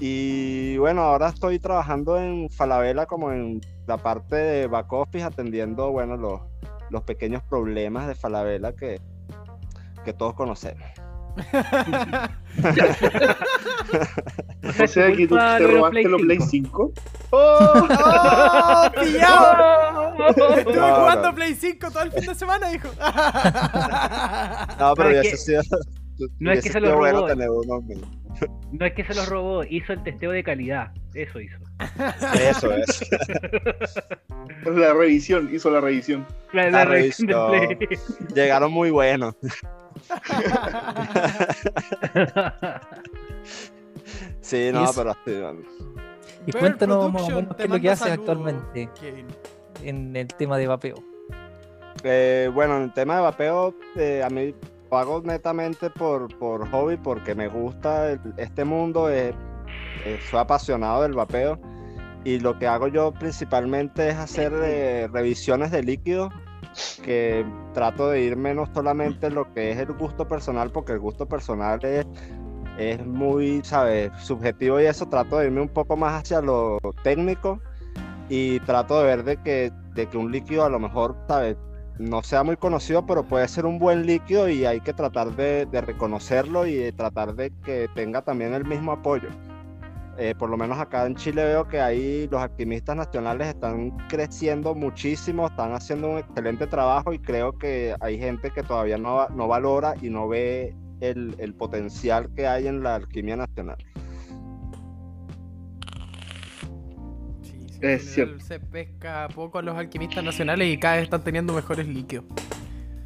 Y 0.00 0.76
bueno, 0.78 1.02
ahora 1.02 1.28
estoy 1.28 1.58
trabajando 1.58 2.18
en 2.18 2.50
Falabella 2.50 3.06
como 3.06 3.30
en 3.32 3.60
la 3.86 3.98
parte 3.98 4.36
de 4.36 4.66
back 4.66 4.92
office, 4.92 5.24
atendiendo, 5.24 5.90
bueno, 5.92 6.16
los, 6.16 6.40
los 6.90 7.02
pequeños 7.04 7.42
problemas 7.44 8.08
de 8.08 8.14
Falabella 8.14 8.72
que, 8.72 9.00
que 10.04 10.12
todos 10.12 10.34
conocemos. 10.34 10.82
O 14.82 14.86
sea 14.86 15.12
que 15.12 15.26
tú 15.26 15.36
te 15.36 15.66
robaste 15.66 16.08
los 16.08 16.20
Play 16.22 16.38
5. 16.40 16.48
5. 16.50 16.92
¡Oh! 17.30 17.86
¡Oh, 17.88 18.90
pillado! 19.00 20.14
Estuve 20.28 20.76
No, 20.76 20.94
jugando 20.96 21.28
no. 21.30 21.34
Play 21.34 21.54
5 21.54 21.90
todo 21.90 22.02
el 22.02 22.12
fin 22.12 22.26
de 22.26 22.34
semana, 22.34 22.72
hijo. 22.72 22.88
No, 24.78 24.94
pero 24.94 25.10
es 25.10 25.20
hubiese 25.20 25.30
que- 25.30 25.36
sido, 25.36 25.62
no 26.38 26.52
es 26.52 26.62
que 26.62 26.70
se 26.70 26.80
lo 26.80 26.86
sido 26.88 26.98
bueno 26.98 27.26
No 28.72 28.86
es 28.86 28.94
que 28.94 29.04
se 29.04 29.14
los 29.14 29.28
robó, 29.28 29.64
hizo 29.64 29.92
el 29.92 30.02
testeo 30.02 30.30
de 30.30 30.42
calidad. 30.42 30.92
Eso 31.14 31.40
hizo. 31.40 31.58
Eso 32.34 32.72
es. 32.72 33.04
La 34.64 34.94
revisión, 34.94 35.50
hizo 35.52 35.70
la 35.70 35.80
revisión. 35.80 36.26
La, 36.52 36.70
La 36.70 36.84
revisión 36.84 37.28
del. 37.50 37.76
Play. 37.76 37.98
Llegaron 38.34 38.72
muy 38.72 38.90
buenos. 38.90 39.34
Sí, 44.40 44.70
no, 44.72 44.90
pero 44.94 45.10
así, 45.10 45.40
bueno. 45.40 45.60
Y 46.46 46.52
cuéntanos 46.52 47.12
más 47.12 47.22
o 47.22 47.26
Production 47.26 47.44
menos 47.44 47.56
te 47.56 47.56
qué 47.56 47.64
es 47.64 47.70
lo 47.70 47.80
que 47.80 47.90
haces 47.90 48.12
actualmente 48.12 48.88
Kevin. 49.00 49.26
en 49.82 50.16
el 50.16 50.26
tema 50.26 50.58
de 50.58 50.66
vapeo. 50.66 50.96
Eh, 52.02 52.50
bueno, 52.52 52.76
en 52.78 52.82
el 52.84 52.92
tema 52.92 53.16
de 53.16 53.22
vapeo, 53.22 53.74
eh, 53.96 54.22
a 54.24 54.28
mí 54.28 54.52
lo 54.92 54.98
hago 54.98 55.22
netamente 55.22 55.88
por, 55.88 56.36
por 56.38 56.68
hobby, 56.70 56.98
porque 56.98 57.34
me 57.34 57.48
gusta 57.48 58.10
el- 58.12 58.20
este 58.36 58.64
mundo, 58.64 59.08
eh, 59.10 59.32
eh, 60.04 60.18
soy 60.30 60.40
apasionado 60.40 61.02
del 61.02 61.14
vapeo 61.14 61.58
y 62.24 62.38
lo 62.40 62.58
que 62.58 62.66
hago 62.66 62.88
yo 62.88 63.10
principalmente 63.12 64.10
es 64.10 64.16
hacer 64.16 64.52
eh, 64.62 65.08
revisiones 65.10 65.70
de 65.70 65.82
líquidos, 65.82 66.30
que 67.02 67.44
trato 67.72 68.08
de 68.10 68.20
irme 68.20 68.54
no 68.54 68.66
solamente 68.72 69.28
en 69.28 69.34
lo 69.34 69.52
que 69.54 69.70
es 69.70 69.78
el 69.78 69.92
gusto 69.94 70.28
personal, 70.28 70.70
porque 70.70 70.92
el 70.92 71.00
gusto 71.00 71.26
personal 71.26 71.80
es, 71.84 72.06
es 72.78 73.04
muy, 73.06 73.62
¿sabes?, 73.64 74.10
subjetivo 74.22 74.78
y 74.78 74.84
eso, 74.84 75.08
trato 75.08 75.38
de 75.38 75.46
irme 75.46 75.62
un 75.62 75.68
poco 75.68 75.96
más 75.96 76.22
hacia 76.22 76.42
lo 76.42 76.78
técnico 77.02 77.60
y 78.28 78.60
trato 78.60 79.00
de 79.00 79.06
ver 79.06 79.24
de 79.24 79.36
que, 79.38 79.72
de 79.94 80.06
que 80.06 80.18
un 80.18 80.30
líquido 80.30 80.64
a 80.64 80.68
lo 80.70 80.78
mejor, 80.78 81.16
¿sabes?, 81.28 81.56
no 81.98 82.22
sea 82.22 82.42
muy 82.42 82.56
conocido, 82.56 83.06
pero 83.06 83.24
puede 83.24 83.46
ser 83.48 83.66
un 83.66 83.78
buen 83.78 84.06
líquido 84.06 84.48
y 84.48 84.64
hay 84.64 84.80
que 84.80 84.92
tratar 84.92 85.34
de, 85.36 85.66
reconocerlo 85.72 86.66
y 86.66 86.90
tratar 86.92 87.34
de 87.34 87.50
que 87.64 87.88
tenga 87.94 88.22
también 88.22 88.54
el 88.54 88.64
mismo 88.64 88.92
apoyo. 88.92 89.28
Eh, 90.18 90.34
por 90.38 90.50
lo 90.50 90.58
menos 90.58 90.78
acá 90.78 91.06
en 91.06 91.16
Chile 91.16 91.44
veo 91.44 91.66
que 91.66 91.80
ahí 91.80 92.28
los 92.30 92.42
alquimistas 92.42 92.96
nacionales 92.96 93.48
están 93.48 93.90
creciendo 94.08 94.74
muchísimo, 94.74 95.46
están 95.46 95.72
haciendo 95.72 96.10
un 96.10 96.18
excelente 96.18 96.66
trabajo 96.66 97.12
y 97.14 97.18
creo 97.18 97.58
que 97.58 97.94
hay 98.00 98.18
gente 98.18 98.50
que 98.50 98.62
todavía 98.62 98.98
no, 98.98 99.26
no 99.30 99.48
valora 99.48 99.94
y 100.02 100.10
no 100.10 100.28
ve 100.28 100.74
el, 101.00 101.34
el 101.38 101.54
potencial 101.54 102.30
que 102.34 102.46
hay 102.46 102.66
en 102.66 102.82
la 102.82 102.96
alquimia 102.96 103.36
nacional. 103.36 103.78
Es 107.82 108.14
cierto. 108.14 108.42
Se 108.44 108.60
pesca 108.60 109.28
poco 109.34 109.58
a 109.58 109.62
los 109.62 109.76
alquimistas 109.76 110.22
nacionales 110.24 110.72
y 110.72 110.78
cada 110.78 110.94
vez 110.96 111.04
están 111.04 111.22
teniendo 111.24 111.52
mejores 111.52 111.86
líquidos. 111.86 112.24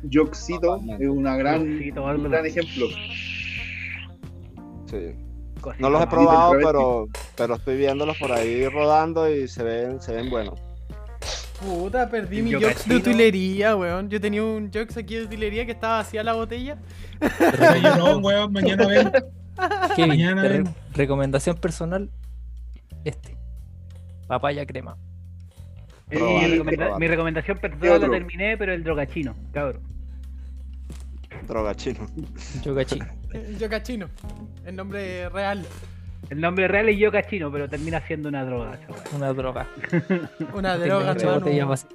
Yoxito 0.03 0.77
es 1.01 1.09
una 1.09 1.37
gran, 1.37 1.65
Yoxito, 1.67 2.05
un 2.05 2.31
gran 2.31 2.47
ejemplo. 2.47 2.87
Sí. 4.87 5.15
No 5.79 5.91
los 5.91 6.03
he 6.03 6.07
probado, 6.07 6.53
pero, 6.63 7.09
pero 7.37 7.55
estoy 7.57 7.77
viéndolos 7.79 8.17
por 8.19 8.31
ahí 8.31 8.69
rodando 8.69 9.29
y 9.29 9.49
se 9.49 9.65
ven, 9.65 10.01
se 10.01 10.15
ven 10.15 10.31
buenos. 10.31 10.61
Puta, 11.61 12.09
perdí 12.09 12.43
mi 12.43 12.53
Jox 12.53 12.87
de 12.87 12.97
utilería, 12.97 13.75
weón. 13.75 14.09
Yo 14.11 14.21
tenía 14.21 14.45
un 14.45 14.71
Jox 14.73 14.97
aquí 14.99 15.17
de 15.17 15.25
utilería 15.25 15.65
que 15.65 15.73
estaba 15.73 15.97
vacía 15.99 16.23
la 16.23 16.35
botella. 16.35 16.79
Pero 17.19 17.77
yo 17.83 17.97
no, 17.97 18.19
weón, 18.19 18.53
mañana 18.53 18.87
ven. 18.89 19.11
Kevin, 19.97 20.09
Mañana 20.09 20.43
de 20.43 20.49
re- 20.51 20.55
ven. 20.63 20.75
recomendación 20.95 21.57
personal, 21.57 22.11
este. 23.05 23.36
Papaya 24.27 24.67
crema. 24.67 24.97
Mi, 26.09 26.17
recomenda- 26.19 26.77
probable. 26.77 27.05
mi 27.05 27.09
recomendación 27.09 27.59
¿Qué 27.59 27.69
personal 27.69 28.01
la 28.01 28.09
terminé, 28.11 28.57
pero 28.57 28.73
el 28.73 28.85
drogachino, 28.85 29.35
cabrón. 29.53 29.83
Droga 31.47 31.75
chino. 31.75 32.07
Yo 32.65 32.75
cachí. 32.75 32.99
Yo 33.59 33.69
cachino. 33.69 34.09
El 34.65 34.77
nombre 34.77 35.29
real. 35.29 35.65
El 36.31 36.41
nombre 36.41 36.67
real 36.67 36.89
es 36.89 36.99
yo 36.99 37.13
cachino, 37.13 37.53
pero 37.53 37.69
termina 37.69 38.01
siendo 38.07 38.29
una 38.29 38.45
droga, 38.45 38.71
weá. 38.89 39.03
Una 39.15 39.33
droga. 39.33 39.69
Una 40.55 40.77
droga, 40.77 41.15
vacía. 41.15 41.89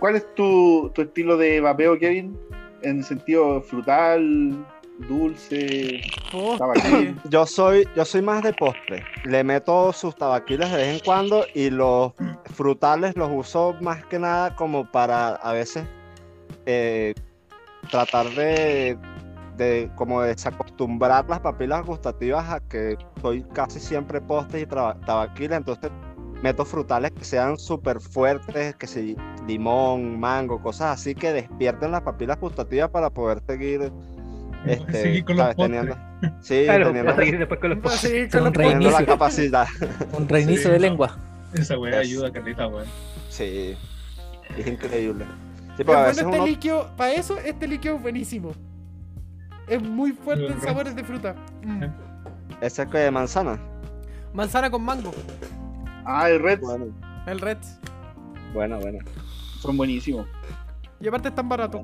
¿Cuál 0.00 0.16
es 0.16 0.34
tu, 0.34 0.90
tu 0.94 1.02
estilo 1.02 1.36
de 1.36 1.60
vapeo, 1.60 1.98
Kevin? 1.98 2.36
En 2.82 3.02
sentido 3.02 3.62
frutal, 3.62 4.64
dulce. 5.08 6.00
Yo 7.30 7.46
soy, 7.46 7.88
yo 7.94 8.04
soy 8.04 8.22
más 8.22 8.42
de 8.42 8.52
postre. 8.52 9.04
Le 9.24 9.44
meto 9.44 9.92
sus 9.92 10.14
tabaquiles 10.16 10.70
de 10.70 10.76
vez 10.76 10.94
en 10.94 11.00
cuando 11.04 11.44
y 11.54 11.70
los 11.70 12.12
frutales 12.54 13.16
los 13.16 13.30
uso 13.32 13.74
más 13.80 14.04
que 14.06 14.18
nada 14.18 14.54
como 14.56 14.90
para 14.90 15.36
a 15.36 15.52
veces 15.52 15.86
eh, 16.66 17.14
tratar 17.90 18.28
de, 18.30 18.98
de 19.56 19.90
como 19.94 20.22
desacostumbrar 20.22 21.28
las 21.28 21.40
papilas 21.40 21.84
gustativas 21.84 22.48
a 22.50 22.60
que 22.60 22.96
soy 23.20 23.42
casi 23.52 23.80
siempre 23.80 24.20
postres 24.20 24.64
y 24.64 24.66
tabaquiles. 24.66 25.58
Entonces 25.58 25.90
meto 26.42 26.64
frutales 26.64 27.12
que 27.12 27.24
sean 27.24 27.58
súper 27.58 28.00
fuertes, 28.00 28.74
que 28.76 28.86
si 28.86 29.16
limón, 29.46 30.18
mango, 30.18 30.60
cosas 30.60 30.98
así 30.98 31.14
que 31.14 31.32
despierten 31.32 31.92
las 31.92 32.02
papilas 32.02 32.38
gustativas 32.38 32.90
para 32.90 33.10
poder 33.10 33.40
seguir, 33.46 33.92
este, 34.66 34.92
seguir 35.02 35.24
con 35.24 35.36
los 35.36 35.56
teniendo, 35.56 35.96
sí, 36.40 36.62
Claro, 36.64 36.86
teniendo, 36.86 37.12
para 37.12 37.24
seguir 37.24 37.38
después 37.38 37.60
con 37.60 37.70
los 37.70 37.78
postres. 37.80 38.00
seguir 38.10 38.30
Son 38.30 38.40
con 38.40 38.44
los 38.44 38.54
reinicio. 38.54 38.78
teniendo 38.80 39.00
la 39.00 39.06
capacidad. 39.06 39.66
Un 40.12 40.28
reinicio 40.28 40.62
Sí, 40.62 40.68
de 40.68 40.74
no. 40.78 40.82
lengua. 40.82 41.16
Esa 41.54 41.78
weá 41.78 42.00
Es- 42.00 42.08
ayuda, 42.08 42.32
Carlita, 42.32 42.66
weón. 42.68 42.86
Sí, 43.28 43.76
es 44.56 44.66
increíble. 44.66 45.24
Sí, 45.76 45.82
Es 45.82 45.84
pues 45.84 45.88
a 45.98 46.00
bueno 46.02 46.10
este 46.10 46.24
uno- 46.26 46.46
líquido, 46.46 46.90
para 46.96 47.12
eso 47.12 47.36
este 47.38 47.66
líquido 47.68 47.96
es 47.96 48.02
buenísimo. 48.02 48.52
Es 49.68 49.82
muy 49.82 50.12
fuerte 50.12 50.46
en 50.46 50.54
Red. 50.60 50.62
sabores 50.68 50.94
de 50.96 51.04
fruta. 51.04 51.34
Mm. 51.62 51.84
ese 52.60 52.82
es 52.82 52.88
que 52.88 52.98
de 52.98 53.10
manzana. 53.10 53.58
Manzana 54.32 54.70
con 54.70 54.82
mango, 54.82 55.12
Ah, 56.04 56.28
el 56.30 56.40
Red. 56.40 56.60
Bueno, 56.60 56.86
el 57.26 57.40
Reds. 57.40 57.78
bueno, 58.54 58.78
bueno. 58.78 58.98
Son 59.60 59.76
buenísimos. 59.76 60.26
Y 61.00 61.08
aparte 61.08 61.28
es 61.28 61.34
tan 61.34 61.48
barato. 61.48 61.82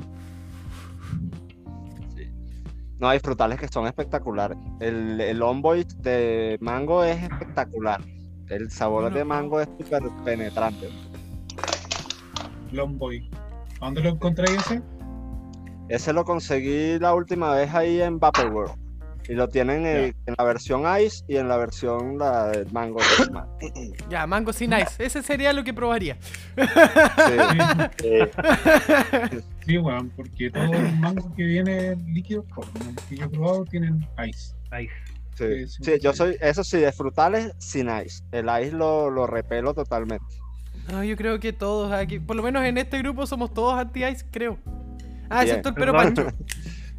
No, 3.02 3.08
hay 3.08 3.18
frutales 3.18 3.58
que 3.58 3.66
son 3.66 3.88
espectaculares. 3.88 4.56
El, 4.78 5.20
el 5.20 5.42
Onboy 5.42 5.84
de 5.98 6.56
mango 6.60 7.02
es 7.02 7.20
espectacular. 7.20 8.00
El 8.48 8.70
sabor 8.70 9.02
Bueno. 9.02 9.16
de 9.16 9.24
mango 9.24 9.60
es 9.60 9.68
súper 9.76 10.04
penetrante. 10.24 10.88
Longboy. 12.70 13.28
¿A 13.80 13.86
dónde 13.86 14.02
lo 14.02 14.10
encontré 14.10 14.54
ese? 14.54 14.80
Ese 15.88 16.12
lo 16.12 16.24
conseguí 16.24 17.00
la 17.00 17.12
última 17.12 17.52
vez 17.52 17.74
ahí 17.74 18.00
en 18.00 18.20
Vaporworld. 18.20 18.72
Y 19.28 19.34
lo 19.34 19.48
tienen 19.48 19.86
en, 19.86 20.14
en 20.26 20.34
la 20.36 20.44
versión 20.44 20.82
Ice 21.00 21.24
y 21.28 21.36
en 21.36 21.48
la 21.48 21.56
versión 21.56 22.18
la 22.18 22.48
de 22.48 22.64
mango. 22.72 22.98
normal. 23.18 23.46
Ya, 24.10 24.26
mango 24.26 24.52
sin 24.52 24.72
ice. 24.72 25.04
Ese 25.04 25.22
sería 25.22 25.52
lo 25.52 25.62
que 25.64 25.72
probaría. 25.72 26.16
Sí, 26.56 26.62
Sí, 28.02 29.38
sí. 29.66 29.78
porque 30.16 30.50
todos 30.50 30.70
los 30.70 30.92
mangos 30.96 31.26
que 31.36 31.44
vienen 31.44 32.04
líquidos, 32.12 32.44
que 33.08 33.16
yo 33.16 33.24
he 33.24 33.28
probado, 33.28 33.64
tienen 33.66 34.06
ice. 34.26 34.54
Ahí. 34.70 34.88
Sí, 35.36 35.66
Sí, 35.66 35.82
sí, 35.84 35.92
yo 36.02 36.12
soy, 36.12 36.36
eso 36.40 36.62
sí, 36.62 36.78
de 36.78 36.92
frutales 36.92 37.52
sin 37.58 37.88
ice. 37.88 38.22
El 38.32 38.46
ice 38.62 38.72
lo, 38.72 39.08
lo 39.10 39.26
repelo 39.26 39.72
totalmente. 39.72 40.26
No, 40.90 41.02
yo 41.04 41.16
creo 41.16 41.38
que 41.40 41.52
todos 41.52 41.92
aquí, 41.92 42.18
por 42.18 42.36
lo 42.36 42.42
menos 42.42 42.64
en 42.64 42.76
este 42.76 42.98
grupo 42.98 43.24
somos 43.26 43.54
todos 43.54 43.78
anti-ice, 43.78 44.26
creo. 44.30 44.58
Ah, 45.30 45.42
excepto 45.44 45.70
el 45.70 45.74
pero. 45.76 45.92
Pancho. 45.92 46.26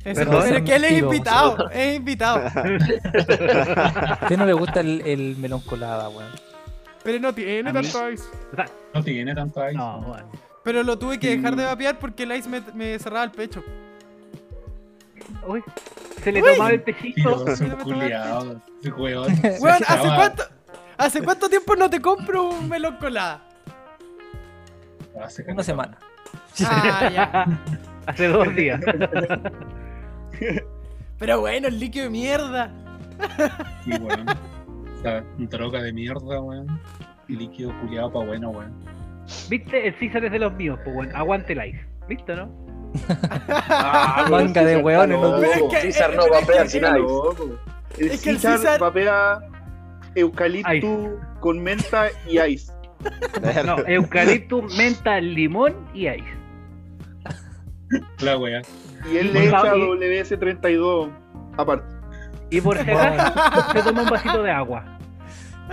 Pero 0.04 0.44
es 0.44 0.62
que 0.64 0.76
él 0.76 0.84
es 0.86 0.92
invitado, 1.00 1.70
es 1.70 1.96
invitado. 1.96 2.38
¿A 2.48 4.20
usted 4.24 4.38
no 4.38 4.46
le 4.46 4.54
gusta 4.54 4.82
el, 4.82 5.02
el 5.06 5.38
melón 5.38 5.62
colada, 5.62 6.10
weón? 6.10 6.30
Pero 7.04 7.20
no 7.20 7.34
tiene 7.34 7.70
A 7.70 7.74
mí- 7.74 7.82
tanto 7.88 8.10
ice. 8.12 8.26
No 8.94 9.04
tiene 9.04 9.34
tanto 9.36 9.66
ice. 9.66 9.78
no, 9.78 10.02
bueno. 10.02 10.30
Pero 10.64 10.84
lo 10.84 10.98
tuve 10.98 11.20
que 11.20 11.36
dejar 11.36 11.56
de 11.56 11.66
vapear 11.66 12.00
porque 12.00 12.24
el 12.24 12.32
ice 12.34 12.48
me, 12.50 12.62
me 12.74 12.98
cerraba 13.00 13.26
el 13.26 13.32
pecho. 13.32 13.64
Uy, 15.48 15.62
se 16.24 16.32
le 16.32 16.42
Uy. 16.42 16.52
tomaba 16.54 16.72
el 16.72 16.82
pechito. 16.82 17.46
Weón. 17.46 18.62
Weón, 19.60 19.84
¿hace 19.88 20.08
cuánto, 20.16 20.44
¿hace 20.98 21.22
cuánto 21.22 21.50
tiempo 21.50 21.76
no 21.76 21.90
te 21.90 22.00
compro 22.02 22.50
un 22.50 22.70
melón 22.70 22.98
colada? 22.98 23.42
hace 25.22 25.44
Una 25.50 25.64
semana. 25.64 25.98
Ah, 26.66 27.10
ya. 27.14 27.46
Hace 28.06 28.28
dos 28.28 28.54
días. 28.54 28.82
Pero 31.20 31.40
bueno, 31.40 31.68
el 31.68 31.80
líquido 31.80 32.06
de 32.06 32.12
mierda. 32.12 32.72
Sí, 33.86 33.92
weón. 34.02 34.26
O 34.30 35.02
sea, 35.02 35.24
droga 35.38 35.82
de 35.82 35.94
mierda, 35.94 36.42
weón. 36.42 36.80
Y 37.28 37.36
líquido 37.38 37.72
culiado 37.82 38.12
pa' 38.12 38.26
bueno, 38.26 38.50
weón. 38.50 38.74
¿Viste? 39.50 39.88
El 39.88 39.98
César 40.00 40.26
es 40.26 40.32
de 40.32 40.40
los 40.40 40.54
míos, 40.54 40.78
pues 40.84 40.96
bueno, 40.96 41.16
aguante 41.16 41.54
el 41.54 41.66
ice. 41.70 41.86
¿Viste, 42.10 42.36
no? 42.36 42.50
Ah, 43.48 44.26
Manga 44.30 44.64
de 44.66 44.76
está 44.78 45.08
no 45.08 45.40
Pero 45.40 45.54
es 45.54 45.62
que- 45.72 45.82
César 45.82 46.16
no 46.16 46.30
vapea 46.30 46.68
sin 46.68 46.84
ice. 46.84 48.00
El 48.00 48.12
Es 48.12 48.22
que 48.22 48.30
el 48.32 48.36
César 48.38 48.58
César- 48.60 48.80
vapea 48.80 49.40
eucalipto 50.16 51.20
con 51.40 51.60
menta 51.62 52.08
y 52.28 52.40
ice. 52.40 52.72
No, 53.66 53.78
eucalipto, 53.88 54.62
menta, 54.78 55.20
limón 55.20 55.74
y 55.94 56.08
ice. 56.08 56.24
La 58.20 58.38
wea. 58.38 58.62
Y 59.12 59.18
él 59.18 59.34
le 59.34 59.48
echa 59.48 59.76
y- 59.76 59.82
WS32 59.82 61.12
aparte. 61.58 61.94
Y 62.50 62.62
por 62.62 62.78
si 62.84 62.90
acaso, 62.90 63.72
se 63.74 63.82
toma 63.84 64.04
un 64.04 64.10
vasito 64.10 64.44
de 64.44 64.52
agua. 64.52 64.86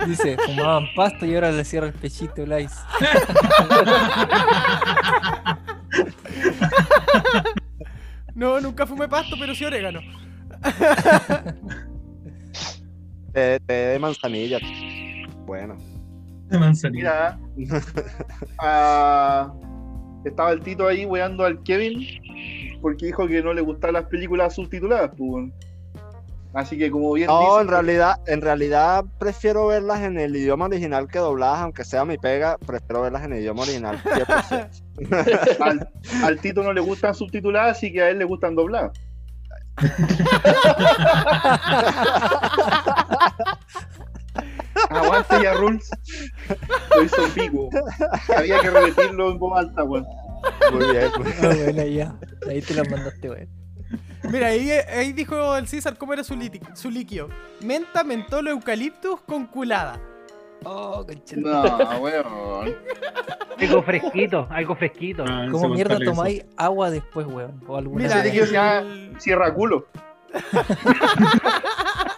Dice, 0.07 0.37
fumaban 0.45 0.85
pasto 0.95 1.25
y 1.25 1.35
ahora 1.35 1.51
le 1.51 1.63
cierra 1.63 1.87
el 1.87 1.93
pechito 1.93 2.43
el 2.43 2.61
ice. 2.61 2.75
No, 8.33 8.59
nunca 8.61 8.87
fumé 8.87 9.07
pasto, 9.07 9.35
pero 9.39 9.53
sí 9.53 9.65
orégano. 9.65 9.99
Té, 13.33 13.59
té 13.67 13.73
de 13.73 13.99
manzanilla. 13.99 14.57
Bueno. 15.45 15.75
De 16.47 16.57
manzanilla. 16.57 17.37
Mira, 17.55 17.81
ah, 18.59 19.53
estaba 20.23 20.51
el 20.51 20.61
Tito 20.61 20.87
ahí 20.87 21.05
weando 21.05 21.45
al 21.45 21.63
Kevin 21.63 22.07
porque 22.81 23.07
dijo 23.07 23.27
que 23.27 23.41
no 23.41 23.53
le 23.53 23.61
gustaban 23.61 23.93
las 23.93 24.05
películas 24.05 24.55
subtituladas. 24.55 25.11
pues. 25.17 25.49
Así 26.53 26.77
que 26.77 26.91
como 26.91 27.13
bien 27.13 27.27
No, 27.27 27.39
dice, 27.39 27.61
en 27.61 27.67
realidad, 27.69 28.15
en 28.27 28.41
realidad 28.41 29.05
prefiero 29.17 29.67
verlas 29.67 30.01
en 30.01 30.19
el 30.19 30.35
idioma 30.35 30.65
original 30.65 31.07
que 31.07 31.19
dobladas, 31.19 31.59
aunque 31.59 31.85
sea 31.85 32.03
mi 32.03 32.17
pega, 32.17 32.57
prefiero 32.57 33.03
verlas 33.03 33.23
en 33.23 33.31
el 33.33 33.39
idioma 33.39 33.61
original. 33.61 34.01
100%. 34.03 34.69
al, 35.61 35.89
al 36.23 36.39
Tito 36.39 36.61
no 36.61 36.73
le 36.73 36.81
gustan 36.81 37.15
subtituladas, 37.15 37.77
así 37.77 37.93
que 37.93 38.01
a 38.01 38.09
él 38.09 38.19
le 38.19 38.25
gustan 38.25 38.55
dobladas. 38.55 38.91
Aguante 44.89 45.35
ya, 45.43 45.53
Rules. 45.53 45.89
Lo 46.95 47.03
hizo 47.03 47.25
en 47.25 47.31
pico. 47.31 47.69
Había 48.35 48.59
que 48.59 48.69
repetirlo 48.69 49.31
en 49.31 49.39
voz 49.39 49.59
alta, 49.59 49.83
weón. 49.83 50.05
Muy 50.71 50.91
bien, 50.91 51.11
muy 51.17 51.31
bien. 51.31 51.35
Ah, 51.43 51.55
bueno, 51.63 51.83
ya. 51.85 52.15
Ahí 52.49 52.61
te 52.61 52.73
la 52.73 52.83
mandaste, 52.83 53.29
weón. 53.29 53.49
Mira, 54.23 54.47
ahí, 54.47 54.71
ahí 54.71 55.13
dijo 55.13 55.55
el 55.57 55.67
César 55.67 55.97
cómo 55.97 56.13
era 56.13 56.23
su, 56.23 56.35
liti- 56.35 56.61
su 56.75 56.89
líquido. 56.89 57.27
Menta, 57.61 58.03
mentolo, 58.03 58.49
eucaliptus 58.51 59.19
con 59.21 59.45
culada. 59.47 59.99
Oh. 60.63 61.03
No, 61.37 61.99
weón. 61.99 62.75
Algo 63.59 63.81
fresquito, 63.83 64.47
algo 64.49 64.75
fresquito. 64.75 65.23
Ah, 65.27 65.47
¿Cómo 65.51 65.69
mierda 65.69 65.95
weón 65.97 66.05
tomáis 66.05 66.45
agua 66.55 66.89
después, 66.91 67.25
weón? 67.27 67.61
O 67.67 67.77
alguna 67.77 68.03
Mira, 68.03 68.15
Ese 68.19 68.25
líquido 68.25 68.45
se 68.45 68.51
llama 68.53 68.77
el, 68.79 69.15
Cierra 69.19 69.53
culo. 69.53 69.87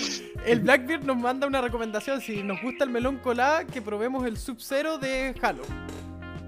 el 0.46 0.60
Blackbeard 0.60 1.04
nos 1.04 1.16
manda 1.16 1.46
una 1.46 1.60
recomendación. 1.60 2.20
Si 2.20 2.42
nos 2.42 2.60
gusta 2.62 2.84
el 2.84 2.90
melón 2.90 3.16
colada, 3.18 3.64
que 3.64 3.80
probemos 3.82 4.24
el 4.26 4.36
Sub-Zero 4.36 4.98
de 4.98 5.34
Halo. 5.42 5.62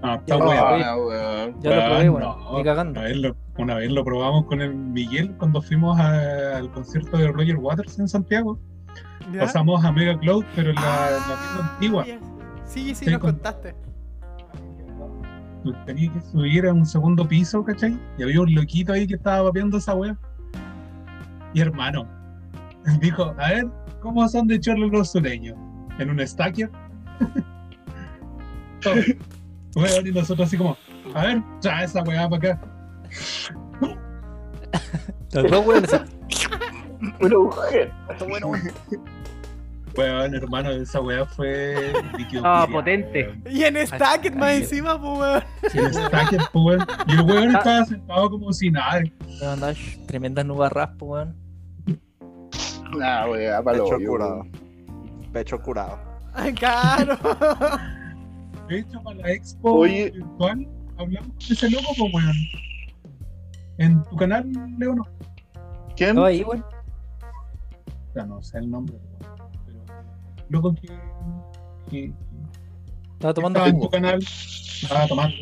Ah, 0.02 0.14
está 0.18 0.38
Ya. 0.38 1.50
Ya 1.60 1.76
lo 1.76 1.84
probé, 1.86 2.04
no. 2.06 2.56
Ni 2.58 2.64
cagando. 2.64 3.00
Una 3.00 3.08
vez, 3.08 3.16
lo, 3.18 3.36
una 3.58 3.74
vez 3.74 3.90
lo 3.92 4.04
probamos 4.04 4.46
con 4.46 4.60
el 4.62 4.74
Miguel 4.74 5.32
cuando 5.36 5.60
fuimos 5.60 5.98
a- 6.00 6.56
al 6.56 6.70
concierto 6.72 7.18
de 7.18 7.28
Roger 7.28 7.56
Waters 7.56 7.98
en 7.98 8.08
Santiago. 8.08 8.58
¿Ya? 9.32 9.40
Pasamos 9.40 9.84
a 9.84 9.92
Mega 9.92 10.18
Cloud, 10.18 10.44
pero 10.56 10.70
en 10.70 10.76
la, 10.76 11.08
en 11.08 11.14
la 11.14 11.20
tienda 11.26 11.60
Ah, 11.60 11.70
antigua. 11.74 12.04
Sí, 12.64 12.94
sí, 12.94 13.04
Sí, 13.04 13.10
nos 13.10 13.20
con- 13.20 13.32
contaste. 13.32 13.74
Tenía 15.84 16.10
que 16.12 16.20
subir 16.22 16.66
a 16.66 16.72
un 16.72 16.86
segundo 16.86 17.28
piso, 17.28 17.62
¿cachai? 17.62 17.98
Y 18.16 18.22
había 18.22 18.40
un 18.40 18.54
loquito 18.54 18.94
ahí 18.94 19.06
que 19.06 19.14
estaba 19.16 19.42
vapeando 19.42 19.76
esa 19.76 19.94
wea. 19.94 20.16
Y 21.52 21.60
hermano, 21.60 22.08
dijo, 23.00 23.34
a 23.38 23.48
ver, 23.50 23.66
¿cómo 24.00 24.28
son 24.28 24.46
de 24.48 24.58
chorro 24.60 24.88
los 24.88 25.12
sureños? 25.12 25.56
¿En 25.98 26.10
un 26.10 26.26
stacker? 26.26 26.70
Weón, 29.76 30.06
y 30.06 30.10
nosotros 30.10 30.48
así 30.48 30.56
como, 30.56 30.76
a 31.14 31.26
ver, 31.26 31.42
trae 31.60 31.84
esa 31.84 32.02
weá 32.02 32.28
para 32.28 32.52
acá. 32.54 32.60
Los 35.32 35.50
dos, 35.50 35.66
weón. 35.66 35.84
así, 35.84 35.96
Una 37.20 37.38
mujer. 37.38 37.92
"Está 38.10 38.24
bueno, 38.24 38.48
weón". 39.96 40.34
Hermano, 40.34 40.70
esa 40.70 41.00
weá 41.00 41.24
fue. 41.24 41.92
Ah, 42.42 42.66
potente. 42.70 43.28
weón. 43.28 43.42
Y 43.48 43.62
en 43.64 43.86
Stacket 43.86 44.34
más 44.34 44.48
ay, 44.48 44.62
encima, 44.62 45.00
pues, 45.00 45.18
weón. 45.18 45.42
Y 45.74 45.78
el 45.78 45.94
stacker, 45.94 46.40
pues, 46.52 46.64
weón. 46.64 46.86
Y 47.06 47.12
el 47.12 47.22
weón 47.22 47.56
estaba 47.56 47.84
sentado 47.84 48.30
como 48.30 48.52
si 48.52 48.70
nada. 48.70 49.02
Tremendas 50.06 50.44
nubes 50.46 50.72
raspo, 50.72 51.06
weón. 51.06 51.36
Nah, 52.98 53.26
weón, 53.28 53.64
palo. 53.64 53.84
Pecho 53.84 53.98
curado. 54.06 54.46
Pecho 55.32 55.62
curado. 55.62 55.98
Ay, 56.34 56.52
claro. 56.54 57.16
De 58.68 58.78
hecho, 58.80 59.02
para 59.02 59.16
la 59.16 59.32
expo 59.32 59.72
Oye. 59.72 60.10
virtual 60.10 60.68
hablamos 60.98 61.30
de 61.48 61.54
ese 61.54 61.70
loco, 61.70 61.88
pues, 61.96 62.12
weón. 62.14 62.36
En 63.78 64.02
tu 64.04 64.16
canal, 64.16 64.48
Leo, 64.78 64.94
no. 64.94 65.04
¿Quién? 65.96 66.10
Estaba 66.10 66.26
ahí, 66.28 66.42
weón. 66.44 66.62
O 66.62 68.12
sea, 68.12 68.26
no 68.26 68.42
sé 68.42 68.58
el 68.58 68.70
nombre, 68.70 68.96
weón, 69.20 69.50
pero 69.66 69.78
loco 70.48 70.74
que 70.74 70.88
¿Qué- 71.90 72.12
Estaba 73.14 73.34
tomando 73.34 73.58
estaba 73.58 73.68
en 73.76 73.80
tu 73.80 73.90
canal? 73.90 74.18
Estaba 74.82 75.06
tomando. 75.06 75.36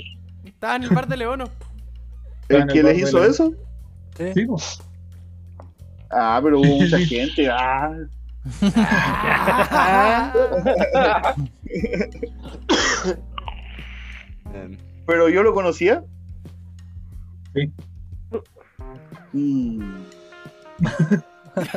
Estaba 0.45 0.77
en 0.77 0.83
el 0.85 0.91
bar 0.91 1.07
de 1.07 1.17
Leono. 1.17 1.45
¿El 2.49 2.63
el 2.63 2.67
que 2.69 2.83
les 2.83 2.99
hizo 2.99 3.23
eso? 3.23 3.53
Sí. 4.17 4.33
Sí, 4.35 4.47
pues. 4.47 4.83
Ah, 6.11 6.41
pero 6.43 6.61
hubo 6.61 6.77
mucha 6.81 6.99
gente. 7.01 7.49
Ah. 7.51 7.93
Pero 15.07 15.29
yo 15.29 15.43
lo 15.43 15.55
conocía. 15.55 16.03
Sí. 17.55 17.73
Mm. 19.33 19.95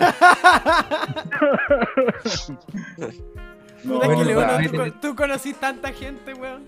No, 3.84 3.98
Bueno, 3.98 4.70
tú, 4.70 4.78
con- 4.78 5.02
tú 5.02 5.16
conocí 5.16 5.54
tanta 5.54 5.92
gente, 5.92 6.36
weón. 6.36 6.64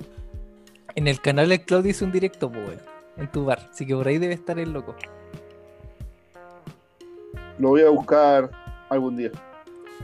En 0.95 1.07
el 1.07 1.21
canal 1.21 1.51
el 1.51 1.61
Claudio 1.61 1.91
hizo 1.91 2.05
un 2.05 2.11
directo, 2.11 2.47
weón, 2.47 2.79
en 3.17 3.27
tu 3.31 3.45
bar. 3.45 3.69
Así 3.71 3.85
que 3.85 3.93
por 3.95 4.07
ahí 4.07 4.17
debe 4.17 4.33
estar 4.33 4.57
el 4.57 4.71
loco. 4.73 4.95
Lo 7.59 7.69
voy 7.69 7.81
a 7.81 7.89
buscar 7.89 8.49
algún 8.89 9.17
día. 9.17 9.31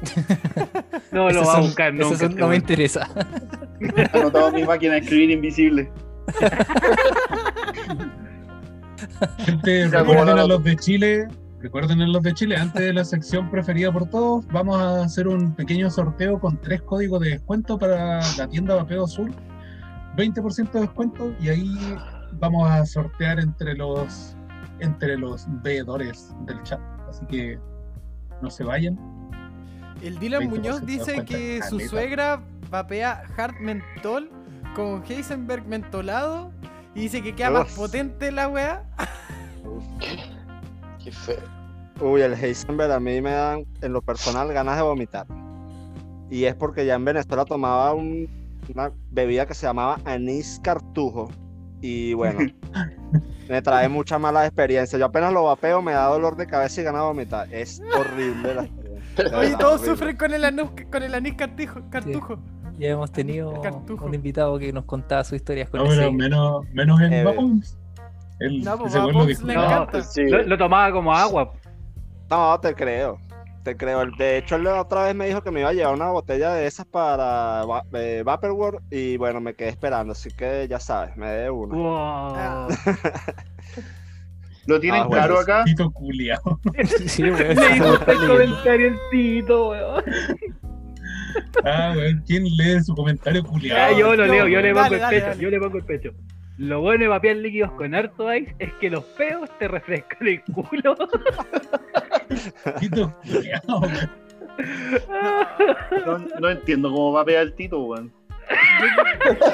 No 1.11 1.29
lo 1.29 1.43
va 1.43 1.57
a 1.57 1.61
buscar 1.61 1.93
nunca. 1.93 2.17
son- 2.17 2.29
este 2.31 2.39
no 2.41 2.47
me 2.47 2.55
interesa. 2.55 3.09
Anotado 4.13 4.49
en 4.49 4.55
mi 4.55 4.63
máquina 4.63 4.93
de 4.93 4.99
escribir 4.99 5.31
invisible. 5.31 5.91
Gente, 9.39 9.87
recuerden 9.91 10.37
a 10.39 10.45
los 10.45 10.63
de 10.63 10.75
Chile, 10.75 11.27
recuerden 11.61 12.01
a 12.01 12.07
los 12.07 12.21
de 12.23 12.33
Chile, 12.33 12.55
antes 12.57 12.81
de 12.81 12.93
la 12.93 13.03
sección 13.03 13.49
preferida 13.49 13.91
por 13.91 14.07
todos, 14.09 14.45
vamos 14.47 14.79
a 14.79 15.03
hacer 15.03 15.27
un 15.27 15.53
pequeño 15.55 15.89
sorteo 15.89 16.39
con 16.39 16.59
tres 16.61 16.81
códigos 16.83 17.19
de 17.21 17.31
descuento 17.31 17.77
para 17.77 18.19
la 18.37 18.47
tienda 18.47 18.75
Vapeo 18.75 19.07
Sur. 19.07 19.31
20% 20.15 20.71
de 20.71 20.81
descuento 20.81 21.33
y 21.39 21.49
ahí 21.49 21.95
vamos 22.33 22.69
a 22.69 22.85
sortear 22.85 23.39
entre 23.39 23.75
los 23.75 24.35
entre 24.79 25.17
los 25.17 25.45
veedores 25.61 26.33
del 26.45 26.61
chat. 26.63 26.79
Así 27.09 27.25
que 27.25 27.59
no 28.41 28.49
se 28.49 28.63
vayan. 28.63 28.97
El 30.01 30.17
Dylan 30.19 30.43
20% 30.43 30.49
Muñoz 30.49 30.85
dice 30.85 31.25
que 31.25 31.61
su 31.69 31.79
suegra 31.81 32.41
vapea 32.69 33.23
hard 33.37 33.55
mentol 33.59 34.29
con 34.75 35.03
Heisenberg 35.07 35.65
mentolado 35.67 36.51
y 36.95 37.01
dice 37.01 37.21
que 37.21 37.35
queda 37.35 37.51
más 37.51 37.73
potente 37.75 38.31
la 38.31 38.47
weá. 38.47 38.83
Qué 41.03 41.11
feo. 41.11 41.39
Uy, 42.01 42.21
el 42.21 42.33
Heisenberg 42.33 42.91
a 42.91 42.99
mí 42.99 43.19
me 43.21 43.31
dan, 43.31 43.65
en 43.81 43.91
lo 43.93 44.01
personal, 44.01 44.51
ganas 44.53 44.77
de 44.77 44.83
vomitar. 44.83 45.27
Y 46.29 46.45
es 46.45 46.55
porque 46.55 46.85
ya 46.85 46.95
en 46.95 47.03
Venezuela 47.05 47.43
tomaba 47.43 47.93
un- 47.93 48.27
una 48.73 48.91
bebida 49.11 49.45
que 49.45 49.53
se 49.53 49.65
llamaba 49.65 49.99
anís 50.05 50.59
cartujo. 50.63 51.29
Y 51.81 52.13
bueno, 52.15 52.39
me 53.47 53.61
trae 53.61 53.87
muchas 53.89 54.19
malas 54.19 54.45
experiencias. 54.47 54.99
Yo 54.99 55.05
apenas 55.05 55.31
lo 55.33 55.45
vapeo, 55.45 55.81
me 55.81 55.93
da 55.93 56.05
dolor 56.05 56.35
de 56.35 56.45
cabeza 56.47 56.81
y 56.81 56.83
ganas 56.83 57.01
de 57.01 57.07
vomitar. 57.07 57.53
Es 57.53 57.81
horrible 57.97 58.55
la 58.55 58.67
Oye, 59.37 59.55
todos 59.57 59.81
sufren 59.81 60.15
con 60.15 60.33
el, 60.33 60.43
anu- 60.43 60.89
con 60.89 61.03
el 61.03 61.13
anís 61.13 61.33
cartujo. 61.35 61.81
cartujo. 61.89 62.39
Ya 62.77 62.89
hemos 62.91 63.11
tenido 63.11 63.61
un 64.01 64.13
invitado 64.13 64.57
que 64.57 64.71
nos 64.71 64.85
contaba 64.85 65.23
sus 65.25 65.33
historias 65.33 65.69
con 65.69 65.81
No, 65.83 65.89
pero 65.89 66.11
menos, 66.13 66.65
menos 66.71 67.01
en 67.01 67.11
Eh. 67.13 67.25
El, 68.39 68.63
No, 68.63 68.77
pues 68.77 68.93
lo 68.95 69.11
No, 69.11 69.27
encanta. 69.29 70.01
Sí. 70.03 70.23
Lo, 70.29 70.43
lo 70.43 70.57
tomaba 70.57 70.89
como 70.93 71.13
agua. 71.13 71.51
No, 72.29 72.57
te 72.61 72.73
creo. 72.73 73.17
Te 73.63 73.75
creo. 73.75 74.05
De 74.17 74.37
hecho, 74.37 74.55
él 74.55 74.67
otra 74.67 75.03
vez 75.05 75.15
me 75.15 75.27
dijo 75.27 75.41
que 75.41 75.51
me 75.51 75.59
iba 75.59 75.69
a 75.69 75.73
llevar 75.73 75.93
una 75.93 76.09
botella 76.11 76.53
de 76.53 76.65
esas 76.65 76.85
para 76.85 77.63
eh, 77.93 78.23
Vaporware 78.25 78.79
y 78.89 79.17
bueno, 79.17 79.41
me 79.41 79.53
quedé 79.53 79.69
esperando. 79.69 80.13
Así 80.13 80.29
que 80.31 80.67
ya 80.69 80.79
sabes, 80.79 81.15
me 81.17 81.27
dé 81.27 81.49
una. 81.49 81.75
Wow. 81.75 82.33
Ah. 82.35 82.67
¿Lo 84.65 84.79
tienen 84.79 85.01
Ah, 85.01 85.07
bueno, 85.07 85.23
claro 85.25 85.39
acá? 85.39 85.63
Tito 85.65 85.89
culiao. 85.91 86.59
Sí, 87.07 87.23
está 87.23 88.11
el 88.11 88.27
comentario 88.27 88.87
el 88.87 88.99
tito, 89.11 89.69
weón. 89.69 90.03
Ah, 91.63 91.93
weón, 91.95 92.23
¿quién 92.25 92.43
lee 92.43 92.81
su 92.83 92.93
comentario 92.95 93.41
Ya, 93.43 93.47
culiao? 93.47 93.97
yo 93.99 94.15
lo 94.15 94.25
leo, 94.25 94.47
yo 94.47 94.61
le 94.61 94.73
pongo 94.73 94.93
el 94.93 94.99
dale, 94.99 95.15
pecho, 95.17 95.27
dale. 95.29 95.41
yo 95.41 95.49
le 95.49 95.59
pongo 95.59 95.77
el 95.77 95.85
pecho. 95.85 96.09
Lo 96.59 96.81
bueno 96.81 97.03
de 97.03 97.07
vapear 97.07 97.37
líquidos 97.37 97.71
con 97.71 97.95
harto 97.95 98.33
ice 98.33 98.53
es 98.59 98.73
que 98.75 98.89
los 98.89 99.03
peos 99.05 99.49
te 99.59 99.67
refrescan 99.69 100.27
el 100.27 100.43
culo. 100.43 100.93
Tito. 102.79 103.15
No, 106.05 106.17
no 106.39 106.49
entiendo 106.49 106.89
cómo 106.91 107.13
va 107.13 107.21
a 107.21 107.25
pegar 107.25 107.43
el 107.43 107.53
Tito, 107.55 107.79
weón. 107.79 108.11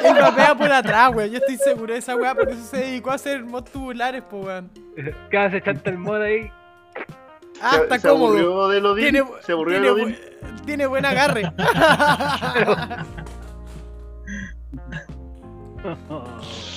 Él 0.04 0.16
vapea 0.20 0.56
por 0.56 0.72
atrás, 0.72 1.12
weón. 1.14 1.30
Yo 1.30 1.38
estoy 1.38 1.58
seguro 1.58 1.94
de 1.94 2.00
esa 2.00 2.16
weá, 2.16 2.34
por 2.34 2.50
eso 2.50 2.64
se 2.64 2.78
dedicó 2.78 3.12
a 3.12 3.16
hacer 3.16 3.44
mods 3.46 3.72
tubulares, 3.72 4.24
po, 4.24 4.38
weón. 4.40 4.72
Cada 5.30 5.52
se 5.52 5.62
chanta 5.62 5.92
el 5.92 6.00
modo 6.00 6.24
ahí. 6.24 6.50
Ah, 7.62 7.76
Se- 7.76 7.84
está 7.84 8.00
se 8.00 8.08
cómodo. 8.10 8.28
aburrió 8.40 8.68
de 8.70 8.82
Odín, 8.82 9.04
Tiene, 9.12 9.24
se 9.42 9.52
aburrió 9.52 9.80
de 9.80 9.86
tiene, 9.94 10.04
Odín. 10.04 10.16
bu- 10.16 10.66
tiene 10.66 10.88
buen 10.88 11.06
agarre. 11.06 11.44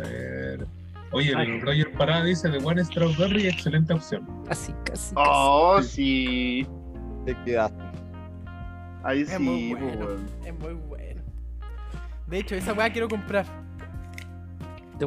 A 0.00 0.08
ver. 0.08 0.66
Oye, 1.12 1.34
Ay. 1.36 1.50
el 1.50 1.60
Roger 1.60 1.92
Parada 1.92 2.24
dice 2.24 2.48
de 2.48 2.58
One 2.58 2.84
Strawberry, 2.84 3.48
excelente 3.48 3.92
opción. 3.92 4.26
Casi, 4.46 4.72
casi. 4.84 5.14
casi. 5.14 5.14
Oh, 5.16 5.82
sí. 5.82 6.66
Liquidad. 7.26 7.72
Ahí 9.02 9.22
Es 9.22 9.30
sí, 9.30 9.38
muy 9.42 9.74
pues, 9.74 9.96
bueno. 9.98 10.20
Es 10.44 10.58
muy 10.58 10.74
bueno. 10.74 11.22
De 12.28 12.38
hecho, 12.38 12.54
esa 12.54 12.72
weá 12.72 12.90
quiero 12.92 13.08
comprar. 13.08 13.44
De 14.98 15.04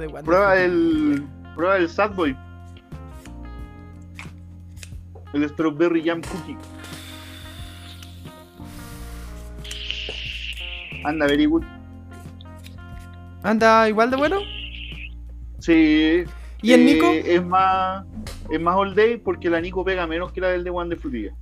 de 0.00 0.06
Wonder 0.06 0.24
Prueba 0.24 0.56
el. 0.56 1.26
Prueba 1.54 1.76
el 1.76 1.88
Sadboy. 1.88 2.36
El 5.34 5.48
Strawberry 5.48 6.02
Jam 6.02 6.22
Cookie. 6.22 6.56
Anda, 11.04 11.26
very 11.26 11.44
good. 11.46 11.64
¿Anda 13.42 13.88
igual 13.88 14.10
de 14.10 14.16
bueno? 14.16 14.38
Sí. 15.58 16.24
¿Y 16.62 16.72
el 16.72 16.80
eh, 16.80 16.84
Nico? 16.84 17.10
Es 17.12 17.44
más. 17.44 18.04
Es 18.50 18.60
más 18.60 18.76
all 18.76 18.94
day 18.94 19.18
porque 19.18 19.50
la 19.50 19.60
Nico 19.60 19.84
pega 19.84 20.06
menos 20.06 20.32
que 20.32 20.40
la 20.40 20.48
del 20.48 20.64
de 20.64 20.70
One 20.70 20.90
de 20.90 20.96
Frutilla. 20.96 21.32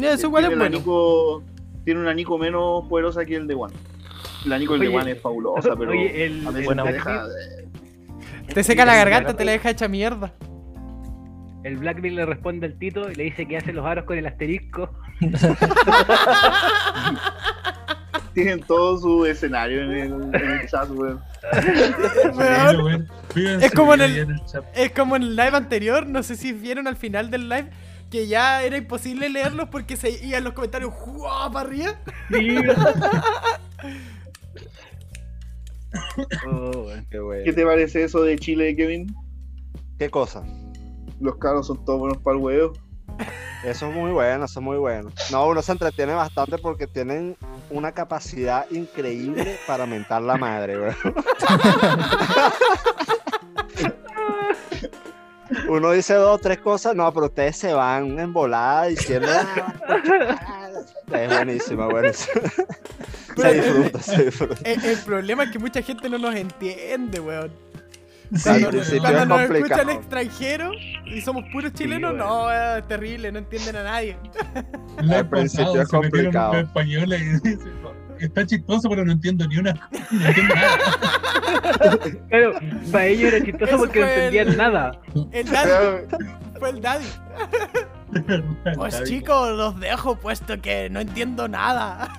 Eso 0.00 0.28
igual 0.28 0.44
es 0.44 0.50
Tiene 0.50 0.62
bueno. 0.62 0.78
Nico- 0.78 1.42
tiene 1.84 2.00
una 2.00 2.14
Nico 2.14 2.38
menos 2.38 2.86
poderosa 2.88 3.24
que 3.24 3.36
el 3.36 3.46
de 3.46 3.54
One. 3.54 3.74
La 4.46 4.58
Nico 4.58 4.72
del 4.78 4.90
de 4.90 4.96
One 4.96 5.10
es 5.12 5.20
fabulosa, 5.20 5.74
pero 5.78 5.90
oye, 5.90 6.24
el- 6.24 6.46
a 6.46 6.50
veces 6.50 6.68
me 6.74 6.82
Black 6.82 6.94
deja. 6.94 7.26
Te 8.52 8.62
seca 8.62 8.84
la 8.84 8.94
garganta, 8.94 9.34
te 9.36 9.44
la 9.44 9.52
deja 9.52 9.70
hecha 9.70 9.88
mierda. 9.88 10.32
El 11.62 11.78
Blackbeard 11.78 12.14
le 12.14 12.26
responde 12.26 12.66
al 12.66 12.78
Tito 12.78 13.10
y 13.10 13.14
le 13.14 13.24
dice 13.24 13.46
que 13.46 13.56
hace 13.56 13.72
los 13.72 13.86
aros 13.86 14.04
con 14.04 14.18
el 14.18 14.26
asterisco. 14.26 14.90
Tienen 18.34 18.60
todo 18.60 18.98
su 18.98 19.24
escenario 19.26 19.82
en 19.82 19.90
el, 19.92 20.12
en 20.34 20.50
el 20.50 20.68
chat, 20.68 20.88
weón. 20.90 21.20
Es 23.62 23.72
como 23.72 23.94
en 23.94 24.00
el- 24.00 24.40
chat. 24.46 24.64
Es 24.74 24.92
como 24.92 25.16
en 25.16 25.22
el 25.22 25.36
live 25.36 25.56
anterior, 25.56 26.06
no 26.06 26.22
sé 26.22 26.36
si 26.36 26.52
vieron 26.52 26.86
al 26.86 26.96
final 26.96 27.30
del 27.30 27.48
live, 27.48 27.70
que 28.10 28.26
ya 28.26 28.62
era 28.62 28.76
imposible 28.76 29.28
leerlos 29.28 29.68
porque 29.70 29.96
se 29.96 30.10
iban 30.24 30.44
los 30.44 30.52
comentarios 30.54 30.92
¡juá! 30.92 31.50
para 31.50 31.68
arriba. 31.68 31.94
Sí. 32.30 32.56
Oh, 36.46 36.70
weón. 36.86 37.06
Qué 37.10 37.18
bueno. 37.20 37.44
¿Qué 37.44 37.52
te 37.52 37.64
parece 37.64 38.04
eso 38.04 38.22
de 38.22 38.36
Chile, 38.38 38.74
Kevin? 38.74 39.14
¿Qué 39.98 40.10
cosa? 40.10 40.42
Los 41.20 41.36
caros 41.36 41.66
son 41.68 41.84
todos 41.84 42.00
buenos 42.00 42.18
para 42.18 42.36
el 42.36 42.42
huevo. 42.42 42.72
Eso 43.64 43.88
es 43.88 43.94
muy 43.94 44.10
bueno, 44.12 44.44
eso 44.44 44.60
es 44.60 44.64
muy 44.64 44.76
bueno. 44.76 45.10
No, 45.30 45.46
uno 45.46 45.62
se 45.62 45.72
entretiene 45.72 46.12
bastante 46.12 46.58
porque 46.58 46.86
tienen 46.86 47.36
una 47.70 47.92
capacidad 47.92 48.70
increíble 48.70 49.58
para 49.66 49.86
mentar 49.86 50.20
la 50.22 50.36
madre, 50.36 50.76
bro. 50.76 50.92
Uno 55.68 55.92
dice 55.92 56.14
dos 56.14 56.36
o 56.36 56.38
tres 56.38 56.58
cosas, 56.58 56.94
no, 56.94 57.12
pero 57.12 57.26
ustedes 57.26 57.56
se 57.56 57.72
van 57.72 58.18
en 58.18 58.32
volada 58.32 58.84
diciendo. 58.86 59.28
"Ah, 59.30 60.68
Es 61.12 61.28
buenísimo, 61.28 61.88
buenísimo. 61.88 62.42
Se 63.36 63.52
disfruta, 63.54 63.98
se 64.00 64.24
disfruta. 64.26 64.54
El, 64.64 64.84
el 64.84 64.98
problema 64.98 65.42
es 65.42 65.50
que 65.50 65.58
mucha 65.58 65.82
gente 65.82 66.08
no 66.08 66.18
nos 66.18 66.36
entiende, 66.36 67.18
weón. 67.18 67.50
Sí, 68.32 68.42
Cuando, 68.42 68.70
principio 68.70 69.00
cuando 69.02 69.20
es 69.22 69.28
nos 69.28 69.40
escucha 69.40 69.58
complicado. 69.58 69.82
el 69.90 69.96
extranjero 69.96 70.70
y 71.06 71.20
somos 71.20 71.44
puros 71.52 71.72
chilenos, 71.74 72.14
no, 72.14 72.50
es 72.50 72.86
terrible, 72.88 73.30
no 73.30 73.38
entienden 73.38 73.76
a 73.76 73.82
nadie. 73.84 74.16
Al 74.98 75.28
principio 75.28 75.82
es 75.82 75.88
complicado. 75.88 76.54
los 76.54 76.62
españoles 76.64 77.20
y 77.22 77.24
dice, 77.48 77.68
está 78.18 78.46
chistoso, 78.46 78.88
pero 78.88 79.04
no 79.04 79.12
entiendo 79.12 79.46
ni 79.46 79.58
una. 79.58 79.74
No 80.10 80.26
entiendo 80.26 80.54
nada. 80.54 80.78
Claro, 82.28 82.52
para 82.92 83.06
ellos 83.06 83.32
era 83.32 83.44
chistoso 83.44 83.64
Eso 83.66 83.78
porque 83.78 84.00
no 84.00 84.06
el- 84.06 84.12
entendían 84.12 84.56
nada. 84.56 84.98
El 85.32 85.46
daddy, 85.50 86.06
fue 86.58 86.70
el 86.70 86.80
daddy. 86.80 87.06
Pues 88.76 89.02
chicos, 89.04 89.56
los 89.56 89.80
dejo 89.80 90.16
puesto 90.16 90.60
que 90.60 90.88
no 90.88 91.00
entiendo 91.00 91.48
nada. 91.48 92.12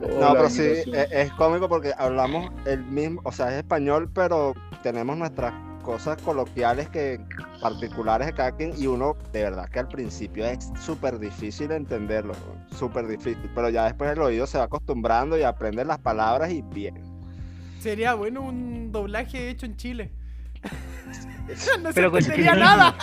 No, 0.00 0.32
pero 0.32 0.48
sí, 0.48 0.62
es, 0.62 0.86
es 0.86 1.32
cómico 1.32 1.68
porque 1.68 1.92
hablamos 1.98 2.50
el 2.66 2.84
mismo, 2.84 3.20
o 3.24 3.32
sea, 3.32 3.48
es 3.50 3.58
español, 3.58 4.10
pero 4.12 4.54
tenemos 4.82 5.16
nuestras 5.16 5.52
cosas 5.82 6.20
coloquiales 6.22 6.88
que 6.90 7.18
particulares 7.62 8.26
de 8.26 8.34
cada 8.34 8.52
quien 8.52 8.72
y 8.76 8.86
uno 8.86 9.16
de 9.32 9.42
verdad 9.42 9.68
que 9.70 9.78
al 9.78 9.88
principio 9.88 10.44
es 10.44 10.70
súper 10.80 11.18
difícil 11.18 11.72
entenderlo, 11.72 12.34
súper 12.76 13.08
difícil, 13.08 13.50
pero 13.54 13.70
ya 13.70 13.84
después 13.84 14.12
el 14.12 14.20
oído 14.20 14.46
se 14.46 14.58
va 14.58 14.64
acostumbrando 14.64 15.38
y 15.38 15.42
aprende 15.42 15.84
las 15.84 15.98
palabras 15.98 16.50
y 16.52 16.62
bien. 16.62 17.02
Sería 17.80 18.14
bueno 18.14 18.42
un 18.42 18.92
doblaje 18.92 19.48
hecho 19.48 19.66
en 19.66 19.76
Chile. 19.76 20.10
no 21.82 21.90
Pero 21.94 22.20
se 22.20 22.32
chileno. 22.34 22.54
nada 22.56 22.94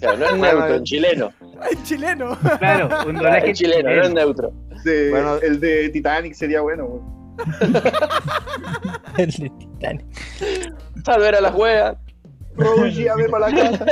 Claro, 0.00 0.16
no 0.18 0.26
es 0.26 0.34
neutro, 0.36 0.74
en 0.76 0.84
chileno. 0.84 1.32
en 1.70 1.82
chileno. 1.84 2.38
Claro, 2.58 2.84
un 2.84 2.90
Claro, 2.90 3.12
doblaje 3.12 3.48
en 3.48 3.54
chileno, 3.54 3.90
no 3.94 4.02
es 4.02 4.10
neutro. 4.12 4.52
De- 4.84 5.10
Bueno. 5.10 5.36
el 5.36 5.60
de 5.60 5.88
Titanic 5.90 6.34
sería 6.34 6.60
bueno, 6.62 6.84
weón. 6.86 7.20
El 9.16 9.30
de 9.30 9.50
Titanic. 9.58 10.06
Salver 11.04 11.34
a 11.36 11.40
las 11.40 11.54
weas. 11.54 11.96
Rose, 12.56 12.92
llévame 12.92 13.28
para 13.28 13.50
la 13.50 13.56
casa. 13.70 13.86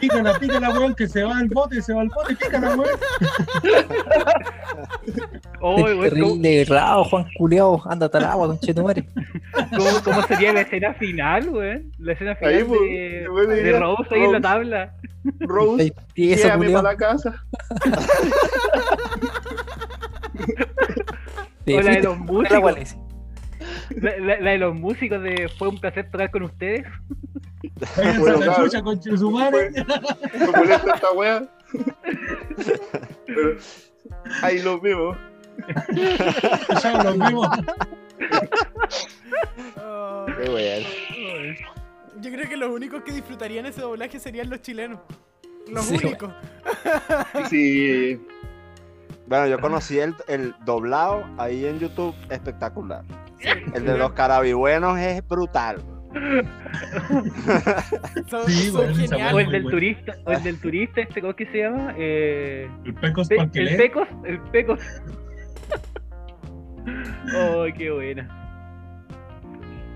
Pícala, 0.00 0.38
pícala, 0.38 0.70
weón, 0.70 0.94
que 0.94 1.08
se 1.08 1.22
va 1.24 1.38
al 1.38 1.48
bote, 1.48 1.82
se 1.82 1.92
va 1.92 2.02
al 2.02 2.08
bote, 2.08 2.36
pícala, 2.36 2.76
weón. 2.76 2.98
Oh, 5.60 5.76
weón, 5.76 5.96
¿cómo, 5.96 6.02
Terrible 6.02 6.64
rao, 6.66 7.04
Juan 7.04 7.26
Culeado, 7.36 7.82
ándate 7.86 8.18
al 8.18 8.24
agua, 8.24 8.46
conchetumare. 8.48 9.04
cómo- 9.76 10.02
cómo 10.04 10.22
sería 10.22 10.52
la 10.52 10.60
escena 10.62 10.94
final, 10.94 11.48
weón? 11.48 11.92
La 11.98 12.12
escena 12.12 12.36
final 12.36 12.54
Ahí, 12.54 12.64
pues, 12.64 12.80
de, 12.80 13.28
weón, 13.30 13.48
de 13.48 13.78
Rose 13.78 14.14
ahí 14.14 14.22
en 14.22 14.32
la 14.32 14.40
tabla. 14.40 14.94
Rose, 15.40 15.92
llévame 16.14 16.70
para 16.70 16.82
la 16.82 16.96
casa. 16.96 17.44
O 21.68 21.80
la 21.80 21.90
de 21.90 22.02
los 22.02 22.18
músicos. 22.18 22.96
La, 23.90 24.16
la- 24.18 24.40
la 24.40 24.50
de 24.50 24.58
los 24.58 24.74
músicos 24.74 25.22
de 25.22 25.48
fue 25.58 25.68
un 25.68 25.78
placer 25.78 26.10
tocar 26.10 26.30
con 26.30 26.42
ustedes. 26.44 26.84
Bueno, 28.18 28.38
la 28.38 28.46
claro. 28.46 28.64
chucha 28.64 28.82
con 28.82 29.00
molesta 30.52 30.94
esta 30.94 31.12
wea. 31.12 31.42
Pero 33.26 33.56
ahí 34.42 34.62
lo 34.62 34.80
vemos. 34.80 35.16
Ya 36.82 37.02
los 37.02 37.18
vimos. 37.18 37.48
Qué 40.38 40.48
bueno. 40.50 40.86
yo 42.20 42.30
creo 42.32 42.48
que 42.48 42.56
los 42.56 42.70
únicos 42.70 43.02
que 43.02 43.12
disfrutarían 43.12 43.66
ese 43.66 43.80
doblaje 43.80 44.18
serían 44.18 44.48
los 44.50 44.60
chilenos. 44.62 45.00
Los 45.68 45.84
Sí, 45.86 45.96
únicos. 46.02 46.32
Sí. 47.50 48.20
Bueno, 49.26 49.48
yo 49.48 49.58
conocí 49.60 49.98
el, 49.98 50.14
el 50.28 50.54
doblado 50.64 51.24
ahí 51.38 51.66
en 51.66 51.78
YouTube, 51.80 52.14
espectacular. 52.30 53.04
El 53.74 53.84
de 53.84 53.98
los 53.98 54.12
carabibuenos 54.12 54.98
es 54.98 55.26
brutal. 55.26 55.82
Son, 58.30 58.46
Sí, 58.46 58.70
son 58.70 58.86
bueno, 58.86 59.02
esa 59.04 59.34
O 59.34 59.38
el 59.38 59.50
del 59.50 59.62
bueno. 59.64 59.76
turista, 59.76 60.14
o 60.24 60.32
el 60.32 60.42
del 60.42 60.60
turista, 60.60 61.00
este, 61.02 61.20
¿cómo 61.20 61.36
que 61.36 61.46
se 61.46 61.58
llama? 61.58 61.94
Eh, 61.98 62.70
El 62.84 62.94
Pecos 62.94 63.28
Pe- 63.28 63.36
el. 63.54 63.76
Pecos, 63.76 64.08
el 64.24 64.40
Pecos. 64.50 64.80
Oh, 67.36 67.64
qué 67.76 67.90
buena. 67.90 68.28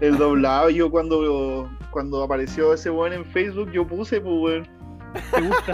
El 0.00 0.16
doblado, 0.18 0.70
yo 0.70 0.90
cuando, 0.90 1.70
cuando 1.92 2.24
apareció 2.24 2.74
ese 2.74 2.90
weón 2.90 3.12
en 3.12 3.24
Facebook, 3.26 3.70
yo 3.70 3.86
puse, 3.86 4.20
pues 4.20 4.34
weón. 4.40 4.68
¿Te 5.32 5.40
gusta? 5.40 5.72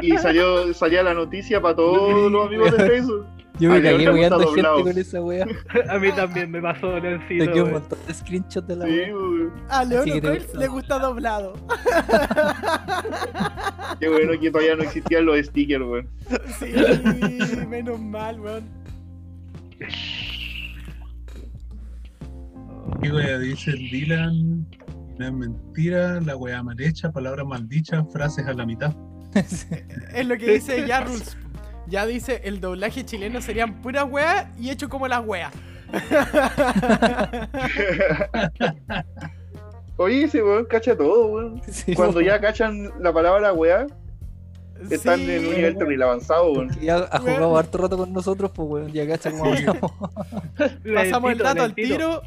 Y, 0.00 0.12
y 0.14 0.16
salió, 0.18 0.72
salía 0.72 1.02
la 1.02 1.12
noticia 1.12 1.60
para 1.60 1.76
todos 1.76 2.32
los 2.32 2.46
amigos 2.46 2.72
de 2.78 2.86
Facebook. 2.86 3.26
Yo 3.60 3.70
me 3.70 3.80
le 3.80 3.94
weando 4.10 4.38
gente 4.40 4.62
doblado. 4.62 4.82
con 4.82 4.98
esa 4.98 5.22
wea. 5.22 5.46
A 5.88 5.98
mí 5.98 6.10
también 6.12 6.50
me 6.50 6.60
pasó, 6.60 6.98
Leoncito. 6.98 7.44
Saqué 7.44 7.62
un 7.62 7.68
weón. 7.68 7.80
montón 7.82 7.98
de 8.06 8.14
screenshots 8.14 8.66
de 8.66 8.76
la 8.76 8.86
Sí, 8.86 8.92
wea. 8.92 9.14
A 9.68 9.84
León 9.84 10.04
te 10.06 10.20
Coils 10.20 10.42
gusta. 10.44 10.58
le 10.58 10.66
gusta 10.68 10.98
doblado. 10.98 11.52
Qué 14.00 14.08
bueno 14.08 14.32
que 14.40 14.50
todavía 14.50 14.74
no 14.76 14.82
existían 14.82 15.24
los 15.26 15.38
stickers, 15.46 15.84
weón. 15.84 16.08
Sí, 16.58 16.72
menos 17.68 18.00
mal, 18.00 18.40
weón. 18.40 18.64
¿Qué 23.02 23.12
wea 23.12 23.38
dice 23.38 23.70
el 23.70 23.90
Dylan? 23.90 24.66
No 25.18 25.26
es 25.26 25.32
mentira, 25.32 26.20
la 26.20 26.36
wea 26.36 26.62
mal 26.62 26.80
hecha, 26.80 27.10
palabras 27.12 27.46
maldichas, 27.46 28.04
frases 28.12 28.46
a 28.46 28.52
la 28.54 28.66
mitad. 28.66 28.94
Es 29.34 30.26
lo 30.26 30.36
que 30.36 30.54
dice 30.54 30.86
ya 30.86 31.02
Rules. 31.02 31.36
Ya 31.86 32.06
dice, 32.06 32.40
el 32.44 32.60
doblaje 32.60 33.04
chileno 33.04 33.40
serían 33.40 33.82
puras 33.82 34.04
weas 34.08 34.46
y 34.58 34.70
hecho 34.70 34.88
como 34.88 35.06
las 35.08 35.24
weas. 35.24 35.52
Oye, 39.96 40.24
ese 40.24 40.42
weón 40.42 40.64
cacha 40.64 40.96
todo, 40.96 41.26
weón. 41.26 41.62
Sí, 41.70 41.94
Cuando 41.94 42.16
weón. 42.18 42.28
ya 42.30 42.40
cachan 42.40 42.90
la 43.00 43.12
palabra 43.12 43.52
weá, 43.52 43.86
están 44.90 45.20
Sí, 45.20 45.30
en 45.30 45.46
un 45.46 45.54
nivel 45.54 45.76
terrible 45.76 46.04
avanzado, 46.04 46.52
weón. 46.52 46.70
Ya 46.80 46.96
ha 47.10 47.18
jugado 47.20 47.56
harto 47.56 47.78
rato 47.78 47.96
con 47.96 48.12
nosotros, 48.12 48.50
pues 48.54 48.68
weón, 48.68 48.92
ya 48.92 49.06
cacha 49.06 49.30
cómo 49.30 49.52
hablamos. 49.52 49.92
Pasamos 50.94 51.32
el 51.32 51.38
dato 51.38 51.62
al 51.62 51.74
tiro. 51.74 52.22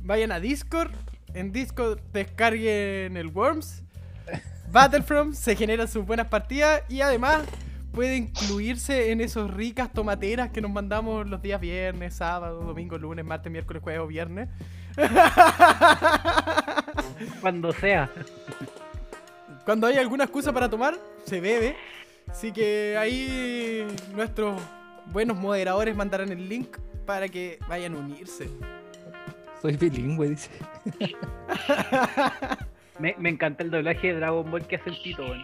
Vayan 0.00 0.32
a 0.32 0.40
Discord. 0.40 0.90
En 1.32 1.52
Discord 1.52 2.00
descarguen 2.12 3.16
el 3.16 3.28
Worms. 3.28 3.82
Battlefront, 4.72 5.34
se 5.34 5.56
generan 5.56 5.88
sus 5.88 6.04
buenas 6.06 6.26
partidas 6.28 6.82
y 6.88 7.00
además 7.00 7.42
puede 7.92 8.16
incluirse 8.16 9.12
en 9.12 9.20
esos 9.20 9.52
ricas 9.52 9.92
tomateras 9.92 10.50
que 10.50 10.60
nos 10.60 10.70
mandamos 10.70 11.28
los 11.28 11.42
días 11.42 11.60
viernes, 11.60 12.14
sábado, 12.14 12.60
domingo, 12.60 12.98
lunes, 12.98 13.24
martes, 13.24 13.50
miércoles, 13.50 13.82
jueves 13.82 14.00
o 14.00 14.06
viernes. 14.06 14.48
Cuando 17.40 17.72
sea. 17.72 18.10
Cuando 19.64 19.86
hay 19.86 19.96
alguna 19.96 20.24
excusa 20.24 20.52
para 20.52 20.68
tomar, 20.68 20.96
se 21.24 21.40
bebe. 21.40 21.76
Así 22.28 22.52
que 22.52 22.96
ahí 22.98 23.86
nuestros 24.14 24.60
buenos 25.12 25.36
moderadores 25.36 25.96
mandarán 25.96 26.30
el 26.30 26.48
link 26.48 26.76
para 27.06 27.28
que 27.28 27.58
vayan 27.68 27.94
a 27.94 27.98
unirse. 27.98 28.48
Soy 29.60 29.76
bilingüe, 29.76 30.28
dice. 30.28 30.50
Me, 32.98 33.14
me 33.18 33.30
encanta 33.30 33.62
el 33.62 33.70
doblaje 33.70 34.08
de 34.08 34.16
Dragon 34.16 34.50
Ball 34.50 34.66
que 34.66 34.76
hace 34.76 34.90
el 34.90 35.02
Tito. 35.02 35.24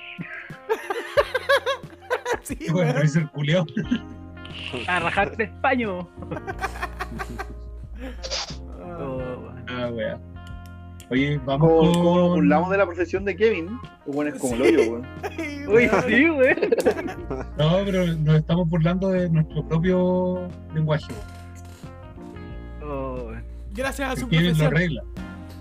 Sí, 2.43 2.57
dice 3.03 3.19
el 3.21 3.31
culiao. 3.31 3.67
A 4.89 5.01
rajarte 5.01 5.45
españo. 5.45 6.09
Ah. 8.79 8.99
Oh, 9.01 9.17
weón. 9.17 9.65
Ah, 9.69 9.89
wea. 9.93 10.19
Oye, 11.11 11.41
vamos 11.45 11.69
Como, 11.69 11.93
con... 11.93 12.03
como 12.03 12.29
burlamos 12.31 12.71
de 12.71 12.79
la 12.79 12.87
profesión 12.87 13.25
de 13.25 13.37
Kevin, 13.37 13.79
pues 14.05 14.15
bueno, 14.17 14.35
es 14.35 14.41
como 14.41 14.57
Sí. 14.57 14.63
el 14.63 14.79
hoyo, 14.79 14.93
weón. 14.93 15.07
Uy, 15.69 15.91
sí, 16.07 16.31
weón. 16.31 16.57
No, 17.59 17.79
pero 17.85 18.07
nos 18.07 18.37
estamos 18.37 18.69
burlando 18.69 19.09
de 19.11 19.29
nuestro 19.31 19.67
propio 19.69 20.49
lenguaje. 20.75 21.13
Oh. 22.85 23.31
Gracias 23.73 24.11
a 24.13 24.17
su 24.21 24.29
Kevin 24.29 24.59
lo 24.59 24.67
arregla. 24.67 25.03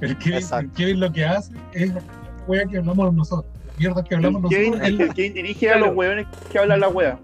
El 0.02 0.18
Kevin, 0.18 0.44
el 0.60 0.72
Kevin 0.72 1.00
lo 1.00 1.12
que 1.12 1.26
hace 1.26 1.54
es 1.74 1.94
la 1.94 2.02
wea 2.48 2.66
que 2.66 2.78
hablamos 2.78 3.14
nosotros. 3.14 3.52
Mierda 3.78 4.04
que 4.04 4.16
hablamos 4.16 4.44
El 4.44 4.50
Kevin, 4.50 4.72
nosotros. 4.72 4.90
el, 4.90 5.02
él- 5.02 5.14
Kevin 5.14 5.34
dirige 5.34 5.70
a 5.70 5.74
Claro. 5.74 5.88
los 5.88 5.96
weones 5.98 6.28
que 6.52 6.60
hablan 6.60 6.80
la 6.80 6.90
wea. 6.90 7.20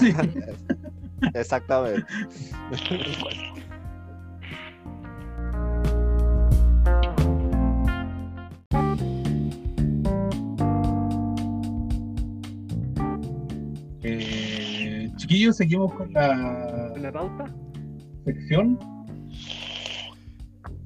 sí. 0.00 0.12
Exactamente. 1.34 2.04
Eh, 14.02 15.10
chiquillos, 15.16 15.56
seguimos 15.56 15.92
con 15.94 16.12
la 16.12 16.90
¿Con 16.92 17.02
la 17.02 17.12
pauta? 17.12 17.54
sección. 18.24 18.78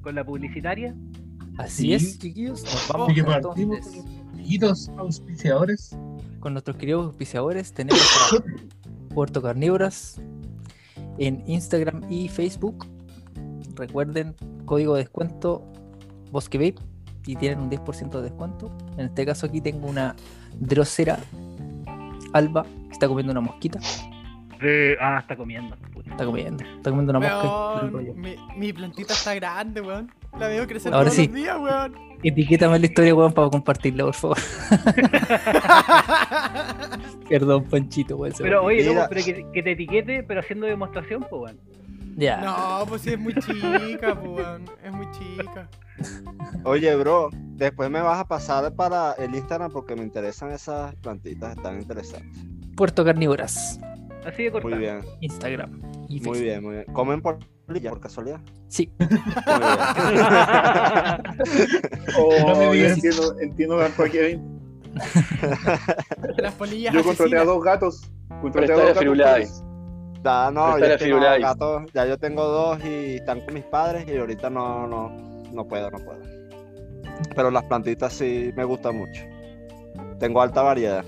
¿Con 0.01 0.15
la 0.15 0.23
publicitaria? 0.23 0.95
Así 1.57 1.83
Sí. 1.87 1.93
es, 1.93 2.19
chiquillos. 2.19 2.63
Nos 2.63 2.87
vamos 2.87 3.09
Así 3.09 3.15
que 3.15 3.23
partimos 3.25 3.77
entonces 3.77 4.05
amiguitos 4.49 4.89
auspiciadores. 4.97 5.95
con 6.39 6.53
nuestros 6.53 6.75
queridos 6.77 7.05
auspiciadores. 7.05 7.71
Tenemos 7.71 8.01
a 8.33 9.13
Puerto 9.13 9.43
Carnívoras 9.43 10.19
en 11.19 11.43
Instagram 11.45 12.01
y 12.09 12.29
Facebook. 12.29 12.87
Recuerden, 13.75 14.35
código 14.65 14.95
de 14.95 15.01
descuento 15.03 15.71
Bosque 16.31 16.57
Vape 16.57 16.83
y 17.27 17.35
tienen 17.35 17.59
un 17.59 17.69
10% 17.69 18.09
de 18.09 18.21
descuento. 18.23 18.75
En 18.97 19.05
este 19.05 19.23
caso 19.23 19.45
aquí 19.45 19.61
tengo 19.61 19.87
una 19.87 20.15
drosera 20.55 21.19
alba 22.33 22.63
que 22.63 22.93
está 22.93 23.07
comiendo 23.07 23.31
una 23.31 23.41
mosquita. 23.41 23.79
Ah, 24.99 25.19
está 25.19 25.35
comiendo. 25.37 25.77
puta. 25.93 26.09
Está 26.09 26.25
comiendo. 26.25 26.63
Está 26.63 26.89
comiendo 26.89 27.15
una 27.15 27.19
mosca. 27.19 27.91
mi 28.57 28.73
plantita 28.73 29.13
está 29.13 29.35
grande, 29.35 29.79
weón. 29.79 30.11
La 30.39 30.47
veo 30.47 30.65
crecer 30.65 30.91
Ahora 30.91 31.11
todos 31.11 31.17
sí. 31.17 31.27
los 31.27 31.35
días, 31.35 31.55
weón. 31.59 32.08
Etiquétame 32.23 32.79
la 32.79 32.85
historia, 32.85 33.15
weón, 33.15 33.33
para 33.33 33.49
compartirla, 33.49 34.05
por 34.05 34.13
favor. 34.13 34.37
Perdón, 37.29 37.65
Panchito, 37.65 38.17
weón. 38.17 38.33
Pero 38.37 38.63
oye, 38.63 38.83
loco, 38.83 39.07
pero 39.09 39.23
que, 39.23 39.45
que 39.53 39.63
te 39.63 39.71
etiquete, 39.71 40.23
pero 40.23 40.41
haciendo 40.41 40.67
demostración, 40.67 41.25
pues 41.29 41.39
bueno. 41.39 41.59
Ya. 42.17 42.41
No, 42.41 42.85
pues 42.87 43.03
sí, 43.03 43.11
es 43.11 43.19
muy 43.19 43.33
chica, 43.35 44.19
pues, 44.19 44.27
weón. 44.27 44.65
Es 44.83 44.91
muy 44.91 45.07
chica. 45.11 45.69
Oye, 46.63 46.95
bro, 46.95 47.29
después 47.31 47.89
me 47.89 48.01
vas 48.01 48.19
a 48.19 48.27
pasar 48.27 48.73
para 48.73 49.13
el 49.13 49.33
Instagram 49.35 49.71
porque 49.71 49.95
me 49.95 50.03
interesan 50.03 50.51
esas 50.51 50.95
plantitas, 50.95 51.55
están 51.55 51.79
interesantes. 51.79 52.43
Puerto 52.75 53.05
Carnívoras. 53.05 53.79
Así 54.25 54.43
de 54.43 54.51
cortado. 54.51 54.75
Muy 54.75 54.83
bien, 54.83 55.01
Instagram. 55.21 55.81
Y 56.09 56.19
muy 56.21 56.41
bien, 56.41 56.63
muy 56.63 56.75
bien. 56.75 56.85
¿Comen 56.93 57.21
por 57.21 57.39
por 57.89 57.99
casualidad? 57.99 58.39
Sí. 58.67 58.91
Oh, 62.17 62.33
No 62.47 62.55
me 62.55 62.71
digas. 62.71 62.93
entiendo, 62.93 63.39
entiendo 63.39 63.81
a 63.81 63.89
Kevin. 64.09 64.59
Las 66.37 66.53
polillas 66.55 66.93
Yo 66.93 67.03
contraté 67.03 67.37
a 67.37 67.43
dos 67.45 67.63
gatos. 67.63 68.11
Contraté 68.41 68.73
a 68.73 68.75
dos 68.75 69.17
gatos. 69.17 69.63
Da, 70.21 70.51
no, 70.51 70.73
Préstale 70.73 71.09
yo 71.09 71.19
tengo 71.19 71.39
gatos, 71.41 71.91
ya 71.93 72.05
yo 72.05 72.17
tengo 72.17 72.43
dos 72.43 72.83
y 72.83 73.15
están 73.15 73.39
con 73.41 73.53
mis 73.53 73.63
padres 73.63 74.05
y 74.07 74.17
ahorita 74.17 74.49
no, 74.49 74.85
no, 74.85 75.09
no 75.53 75.65
puedo, 75.65 75.89
no 75.91 75.97
puedo. 75.99 76.19
Pero 77.35 77.51
las 77.51 77.63
plantitas 77.63 78.11
sí 78.13 78.51
me 78.55 78.65
gustan 78.65 78.97
mucho. 78.97 79.21
Tengo 80.19 80.41
alta 80.41 80.61
variedad. 80.61 81.05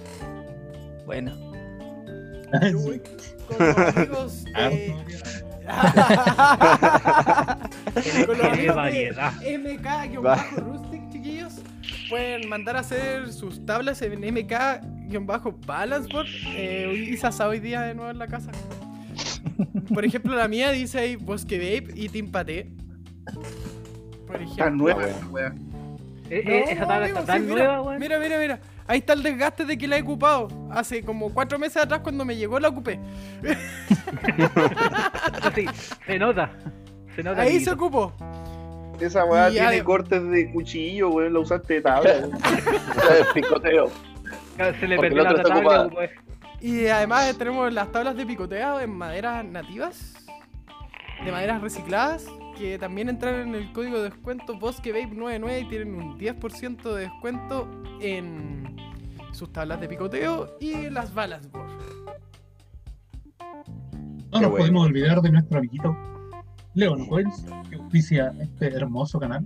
Bueno. 1.06 1.34
Uy, 2.74 3.02
con 3.48 3.68
los 3.68 3.78
amigos 3.78 4.44
de... 4.56 4.96
Tiene 8.04 8.72
variedad. 8.72 9.34
MK-Rustic, 9.42 11.10
chiquillos, 11.12 11.54
pueden 12.10 12.50
mandar 12.50 12.78
a 12.78 12.80
hacer 12.80 13.32
sus 13.32 13.64
tablas 13.66 14.02
en 14.02 14.22
MK-Balanceboard. 14.22 16.28
Eh, 16.56 17.08
Isa 17.12 17.30
hoy 17.48 17.60
día 17.60 17.82
de 17.82 17.94
nuevo 17.96 18.10
en 18.12 18.20
la 18.20 18.28
casa. 18.28 18.52
Por 19.94 20.06
ejemplo, 20.06 20.36
la 20.36 20.48
mía 20.48 20.72
dice 20.72 21.00
ahí 21.00 21.16
Bosque 21.16 21.58
Vape 21.58 21.94
y 22.00 22.10
Team 22.10 22.32
Paté. 22.32 22.72
Por 24.28 24.36
ejemplo. 24.38 24.52
Está 24.52 24.70
nueva 24.70 25.08
esa 25.08 25.28
wea. 25.28 25.54
Eh, 26.30 26.44
No, 26.46 26.52
eh, 26.52 26.64
esa 26.70 26.88
tabla 26.88 27.06
amigo, 27.06 27.20
está 27.20 27.34
tan 27.34 27.48
nueva, 27.48 27.82
weón. 27.82 28.00
Mira, 28.00 28.20
mira, 28.20 28.40
mira. 28.40 28.60
Ahí 28.92 29.00
está 29.00 29.14
el 29.14 29.24
desgaste 29.24 29.64
de 29.64 29.78
que 29.78 29.88
la 29.88 29.98
he 29.98 30.02
ocupado. 30.02 30.50
Hace 30.70 31.02
como 31.02 31.34
cuatro 31.34 31.58
meses 31.58 31.82
atrás 31.82 32.02
cuando 32.02 32.26
me 32.26 32.36
llegó 32.36 32.60
la 32.60 32.68
ocupé. 32.68 33.00
Así, 35.42 35.66
se 36.06 36.20
nota. 36.20 36.52
Se 37.16 37.24
nota. 37.24 37.42
Ahí 37.42 37.62
se 37.62 37.72
ocupó. 37.72 38.12
Esa 39.00 39.24
weá 39.24 39.50
tiene 39.50 39.82
cortes 39.82 40.30
de 40.30 40.52
cuchillo, 40.52 41.08
weón. 41.08 41.32
La 41.32 41.40
usaste 41.40 41.76
de 41.76 41.82
tabla, 41.84 42.16
weón. 42.18 42.32
Picoteo. 43.34 43.90
Se 44.82 44.88
le 44.90 45.00
perdió 45.00 45.24
la 45.24 45.42
tabla. 45.42 45.90
pues. 45.90 46.12
Y 46.60 46.88
además 46.88 47.34
tenemos 47.38 47.72
las 47.72 47.90
tablas 47.94 48.18
de 48.18 48.26
picoteo 48.26 48.82
en 48.82 48.90
maderas 48.90 49.46
nativas, 49.46 50.16
de 51.24 51.32
maderas 51.32 51.62
recicladas, 51.62 52.26
que 52.58 52.78
también 52.78 53.10
entran 53.10 53.48
en 53.50 53.56
el 53.56 53.72
código 53.74 53.98
de 53.98 54.10
descuento 54.10 54.58
Bosque 54.58 54.92
Vape 54.92 55.16
99 55.16 55.60
y 55.62 55.70
tienen 55.70 55.96
un 55.96 56.18
10% 56.20 56.94
de 56.94 57.02
descuento 57.02 57.68
en 58.02 58.76
sus 59.32 59.52
tablas 59.52 59.80
de 59.82 59.88
picoteo 59.88 60.58
y 60.60 60.90
las 60.90 61.14
balas. 61.14 61.48
por. 61.48 61.66
No 61.68 61.80
Qué 64.40 64.40
nos 64.40 64.50
bueno. 64.52 64.58
podemos 64.58 64.86
olvidar 64.88 65.22
de 65.22 65.32
nuestro 65.32 65.58
amiguito 65.60 65.96
Leon 66.74 67.06
Coils, 67.08 67.46
que 67.70 67.76
auspicia 67.76 68.34
este 68.40 68.74
hermoso 68.74 69.20
canal. 69.20 69.46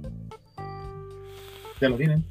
Ya 1.82 1.90
lo 1.90 1.98
tienen. 1.98 2.24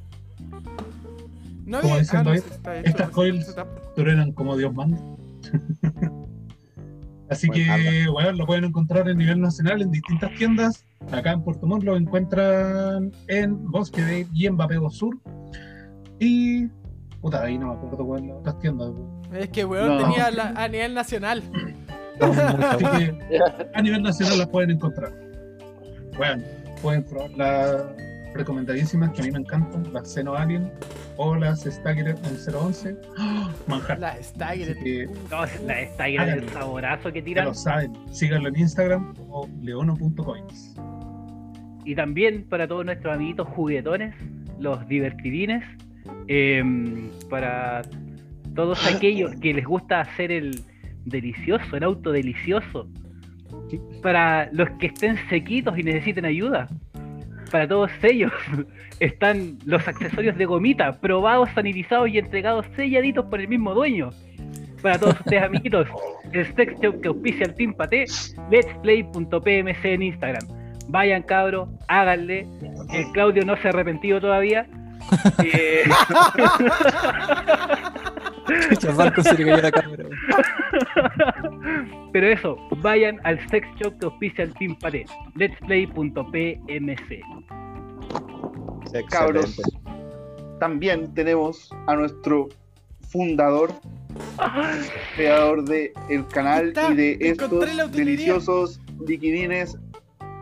No 1.67 1.81
Como 1.81 1.95
había- 1.95 2.03
dicen, 2.03 2.25
no, 2.25 2.35
hecho, 2.35 2.45
estas 2.85 3.11
coils- 3.11 3.67
eran 3.97 4.33
como 4.33 4.57
Dios 4.57 4.73
manda. 4.75 4.99
Así 7.31 7.49
que, 7.49 8.07
bueno, 8.11 8.33
lo 8.33 8.47
pueden 8.47 8.65
encontrar 8.65 9.09
en 9.09 9.19
nivel 9.19 9.41
nacional 9.41 9.81
en 9.83 9.91
distintas 9.91 10.33
tiendas. 10.35 10.85
Acá 11.11 11.33
en 11.33 11.43
Puerto 11.43 11.67
Montt 11.67 11.83
lo 11.85 11.97
encuentran 11.97 13.13
en 13.29 13.71
Bosque 13.71 14.03
de 14.03 14.27
y 14.33 14.47
en 14.47 14.57
Vapeo 14.57 14.91
Sur. 14.91 15.19
Y. 16.19 16.67
Puta, 17.21 17.43
ahí 17.43 17.57
no 17.57 17.69
me 17.69 17.75
acuerdo 17.75 18.05
cuáles 18.07 18.29
las 18.29 18.37
otras 18.39 18.59
tiendas. 18.59 18.91
Es 19.33 19.49
que 19.49 19.65
weón 19.65 19.89
No. 19.97 19.99
tenía 20.05 20.31
la- 20.31 20.53
a 20.55 20.69
nivel 20.69 20.93
nacional. 20.95 21.43
Así 22.21 22.85
que 22.85 23.39
a 23.75 23.83
nivel 23.83 24.03
nacional 24.03 24.39
las 24.39 24.49
pueden 24.49 24.71
encontrar. 24.73 25.13
Bueno, 26.17 26.45
pueden 26.83 27.03
probar 27.05 27.31
las 27.31 27.83
recomendadísimas 28.35 29.11
que 29.13 29.23
a 29.23 29.25
mí 29.25 29.31
me 29.31 29.39
encantan: 29.39 29.93
las 29.93 30.13
Xeno 30.13 30.35
Alien 30.35 30.71
o 31.17 31.35
las 31.37 31.63
Stagger 31.65 32.09
en 32.09 32.55
011. 32.55 32.97
¡Ah! 33.19 33.51
Manjar. 33.67 33.99
La 33.99 34.23
Stagger. 34.23 34.71
Así 34.73 34.83
que 34.85 35.07
No, 35.31 35.67
la 35.67 35.81
está 35.81 36.05
ahí 36.05 36.17
el 36.17 36.49
saborazo 36.51 37.13
que 37.13 37.21
ya 37.21 37.25
tiran. 37.25 37.45
lo 37.47 37.55
saben, 37.55 37.93
síganlo 38.13 38.49
en 38.49 38.59
Instagram 38.59 39.15
o 39.31 39.49
leono.coins. 39.61 40.75
Y 41.85 41.95
también 41.95 42.45
para 42.49 42.67
todos 42.67 42.85
nuestros 42.85 43.15
amiguitos 43.15 43.47
juguetones, 43.49 44.15
los 44.59 44.87
divertidines, 44.89 45.63
em, 46.29 47.11
para 47.29 47.83
todos 48.55 48.79
aquellos 48.95 49.35
que 49.37 49.53
les 49.53 49.65
gusta 49.67 50.01
hacer 50.01 50.33
el 50.33 50.63
delicioso, 51.05 51.77
el 51.77 51.83
auto 51.85 52.13
delicioso, 52.13 52.89
para 54.03 54.49
los 54.53 54.69
que 54.79 54.87
estén 54.87 55.17
sequitos 55.29 55.79
y 55.79 55.83
necesiten 55.83 56.25
ayuda, 56.25 56.69
para 57.51 57.69
todos 57.69 57.91
ellos 58.03 58.33
están 59.01 59.59
los 59.65 59.87
accesorios 59.87 60.37
de 60.37 60.45
gomita, 60.45 61.01
probados, 61.01 61.51
sanitizados 61.55 62.09
y 62.09 62.19
entregados 62.19 62.67
selladitos 62.77 63.27
por 63.27 63.41
el 63.41 63.49
mismo 63.49 63.75
dueño. 63.75 64.11
Para 64.83 64.99
todos 64.99 65.19
ustedes 65.21 65.43
amiguitos, 65.45 65.89
el 66.33 66.55
sex 66.55 66.79
shop 66.81 67.01
que 67.01 67.09
auspicia 67.09 67.47
el 67.47 67.55
Team 67.55 67.75
Paté, 67.75 68.05
letsplay.pmc 68.51 69.85
en 69.85 70.03
Instagram. 70.03 70.47
Vayan 70.89 71.23
cabros, 71.23 71.69
háganle. 71.89 72.47
El 72.93 73.11
Claudio 73.13 73.45
no 73.45 73.57
se 73.57 73.69
ha 73.69 73.71
arrepentido 73.71 74.21
todavía. 74.21 74.67
Eh, 75.45 75.85
Chaval, 78.79 79.13
se 79.23 79.35
le 79.35 79.45
cayó 79.45 79.63
la 79.63 79.71
cámara. 79.73 80.05
weón. 80.05 80.19
pero 82.13 82.29
eso, 82.29 82.57
vayan 82.79 83.21
al 83.25 83.39
sex 83.49 83.67
shop 83.81 83.99
que 83.99 84.07
auspicia 84.07 84.45
el 84.45 84.55
Team 84.55 84.77
Paté, 84.79 85.05
letsplay.pmc. 85.37 87.21
Cabros. 89.11 89.61
También 90.61 91.13
tenemos 91.15 91.71
a 91.87 91.97
nuestro 91.97 92.49
fundador, 93.09 93.73
creador 95.17 95.65
de 95.65 95.93
el 96.09 96.27
canal 96.29 96.69
Está, 96.69 96.93
y 96.93 96.97
de 96.97 97.19
estos 97.21 97.93
deliciosos 97.93 98.81
liquidines 99.07 99.77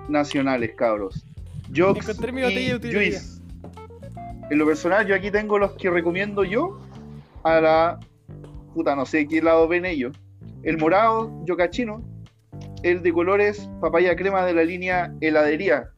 nacionales, 0.09 0.75
cabros. 0.77 1.25
Jox 1.75 2.09
Encontré 2.09 2.33
mi 2.33 2.43
botella 2.43 2.79
de 2.79 2.89
y. 2.89 2.95
Juice. 2.95 3.41
En 4.51 4.59
lo 4.59 4.67
personal, 4.67 5.07
yo 5.07 5.15
aquí 5.15 5.31
tengo 5.31 5.59
los 5.59 5.73
que 5.73 5.89
recomiendo 5.89 6.45
yo 6.45 6.79
a 7.45 7.61
la 7.61 8.01
puta, 8.75 8.95
no 8.97 9.05
sé 9.07 9.27
qué 9.29 9.43
lado 9.43 9.69
ven 9.69 9.85
ellos. 9.85 10.17
El 10.63 10.79
morado, 10.79 11.31
yocachino. 11.45 12.03
El 12.83 13.03
de 13.03 13.13
colores, 13.13 13.69
papaya 13.81 14.15
crema 14.17 14.45
de 14.45 14.55
la 14.55 14.65
línea 14.65 15.13
heladería. 15.21 15.89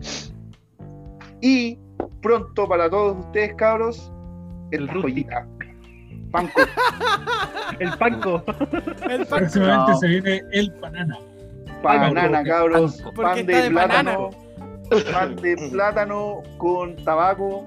Y 1.40 1.78
pronto 2.22 2.68
para 2.68 2.88
todos 2.90 3.18
ustedes, 3.26 3.54
cabros, 3.54 4.10
El 4.70 4.88
joyita. 4.90 5.46
Panco. 6.30 6.60
El 7.78 7.90
panco. 7.98 8.42
El 9.08 9.26
pan- 9.26 9.38
Próximamente 9.40 9.92
No. 9.92 9.98
se 9.98 10.08
viene 10.08 10.42
el 10.52 10.70
banana. 10.80 11.18
Banana, 11.82 12.30
Panco. 12.32 12.48
cabros. 12.50 12.96
Panco. 13.02 13.22
Pan 13.22 13.46
de 13.46 13.70
plátano. 13.70 14.30
Pan 15.12 15.36
de 15.36 15.56
plátano 15.70 16.42
con 16.58 16.96
tabaco. 17.04 17.66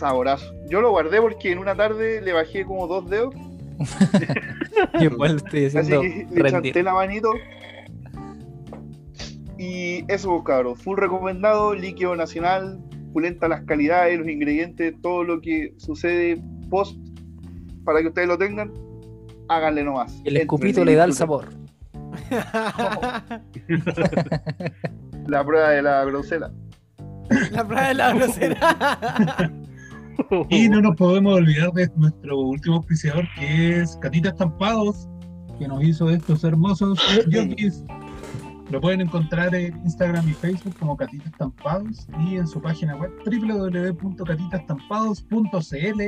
Saborazo. 0.00 0.54
Yo 0.66 0.80
lo 0.80 0.90
guardé 0.90 1.20
porque 1.20 1.52
en 1.52 1.58
una 1.58 1.74
tarde 1.74 2.22
le 2.22 2.32
bajé 2.32 2.64
como 2.64 2.86
dos 2.86 3.08
dedos. 3.10 3.34
Yo 4.94 5.00
igual 5.12 5.36
estoy 5.36 5.66
Así 5.66 5.90
que 5.90 6.26
le 6.30 6.50
chanté 6.50 6.82
la 6.82 6.94
manito. 6.94 7.34
Y 9.58 10.10
eso, 10.10 10.42
cabros. 10.42 10.82
Full 10.82 10.96
recomendado. 10.96 11.74
Líquido 11.74 12.16
nacional. 12.16 12.80
Pulenta 13.12 13.46
las 13.46 13.62
calidades, 13.64 14.18
los 14.18 14.26
ingredientes, 14.28 14.94
todo 15.02 15.22
lo 15.22 15.42
que 15.42 15.74
sucede 15.76 16.40
post. 16.70 16.96
Para 17.84 18.00
que 18.00 18.08
ustedes 18.08 18.28
lo 18.28 18.38
tengan. 18.38 18.72
Háganle 19.48 19.84
nomás. 19.84 20.18
El 20.24 20.38
escupito 20.38 20.80
y 20.80 20.86
le 20.86 20.94
da 20.94 21.04
el 21.04 21.12
sabor. 21.12 21.48
La 25.26 25.44
prueba 25.44 25.70
de 25.70 25.82
la 25.82 26.04
grosela. 26.06 26.50
La 27.50 27.66
prueba 27.66 27.88
de 27.88 27.94
la 27.94 28.14
grosera. 28.14 29.50
Y 30.48 30.68
no 30.68 30.80
nos 30.80 30.96
podemos 30.96 31.34
olvidar 31.34 31.72
de 31.72 31.90
nuestro 31.96 32.38
último 32.38 32.76
auspiciador, 32.76 33.26
que 33.38 33.80
es 33.80 33.96
Catita 34.00 34.28
Estampados, 34.30 35.08
que 35.58 35.68
nos 35.68 35.82
hizo 35.82 36.08
estos 36.10 36.44
hermosos 36.44 36.98
yogis. 37.28 37.84
Lo 38.70 38.80
pueden 38.80 39.00
encontrar 39.00 39.52
en 39.54 39.76
Instagram 39.84 40.28
y 40.28 40.32
Facebook 40.32 40.76
como 40.78 40.96
Catita 40.96 41.28
Estampados 41.28 42.06
y 42.20 42.36
en 42.36 42.46
su 42.46 42.62
página 42.62 42.94
web 42.96 43.10
www.catitaestampados.cl. 43.24 46.02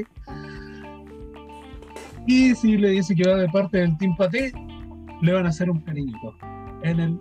Y 2.28 2.54
si 2.54 2.76
le 2.76 2.90
dice 2.90 3.16
que 3.16 3.28
va 3.28 3.34
de 3.36 3.48
parte 3.48 3.78
del 3.78 3.98
Team 3.98 4.14
Paté, 4.16 4.52
le 5.22 5.32
van 5.32 5.46
a 5.46 5.48
hacer 5.48 5.68
un 5.70 5.80
cariñito 5.80 6.36
en 6.84 7.00
el 7.00 7.18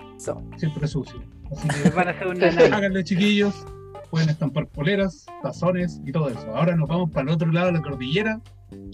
siempre 0.57 0.87
sucio. 0.87 1.19
Así 1.51 1.67
que 1.67 1.89
van 1.89 2.07
a 2.07 2.11
hacer 2.11 2.73
háganle 2.73 3.03
chiquillos, 3.03 3.65
pueden 4.11 4.29
estampar 4.29 4.67
poleras, 4.67 5.25
tazones 5.41 6.01
y 6.05 6.11
todo 6.11 6.29
eso. 6.29 6.45
Ahora 6.53 6.75
nos 6.75 6.87
vamos 6.87 7.09
para 7.09 7.23
el 7.23 7.29
otro 7.29 7.51
lado 7.51 7.67
de 7.67 7.73
la 7.73 7.81
cordillera. 7.81 8.39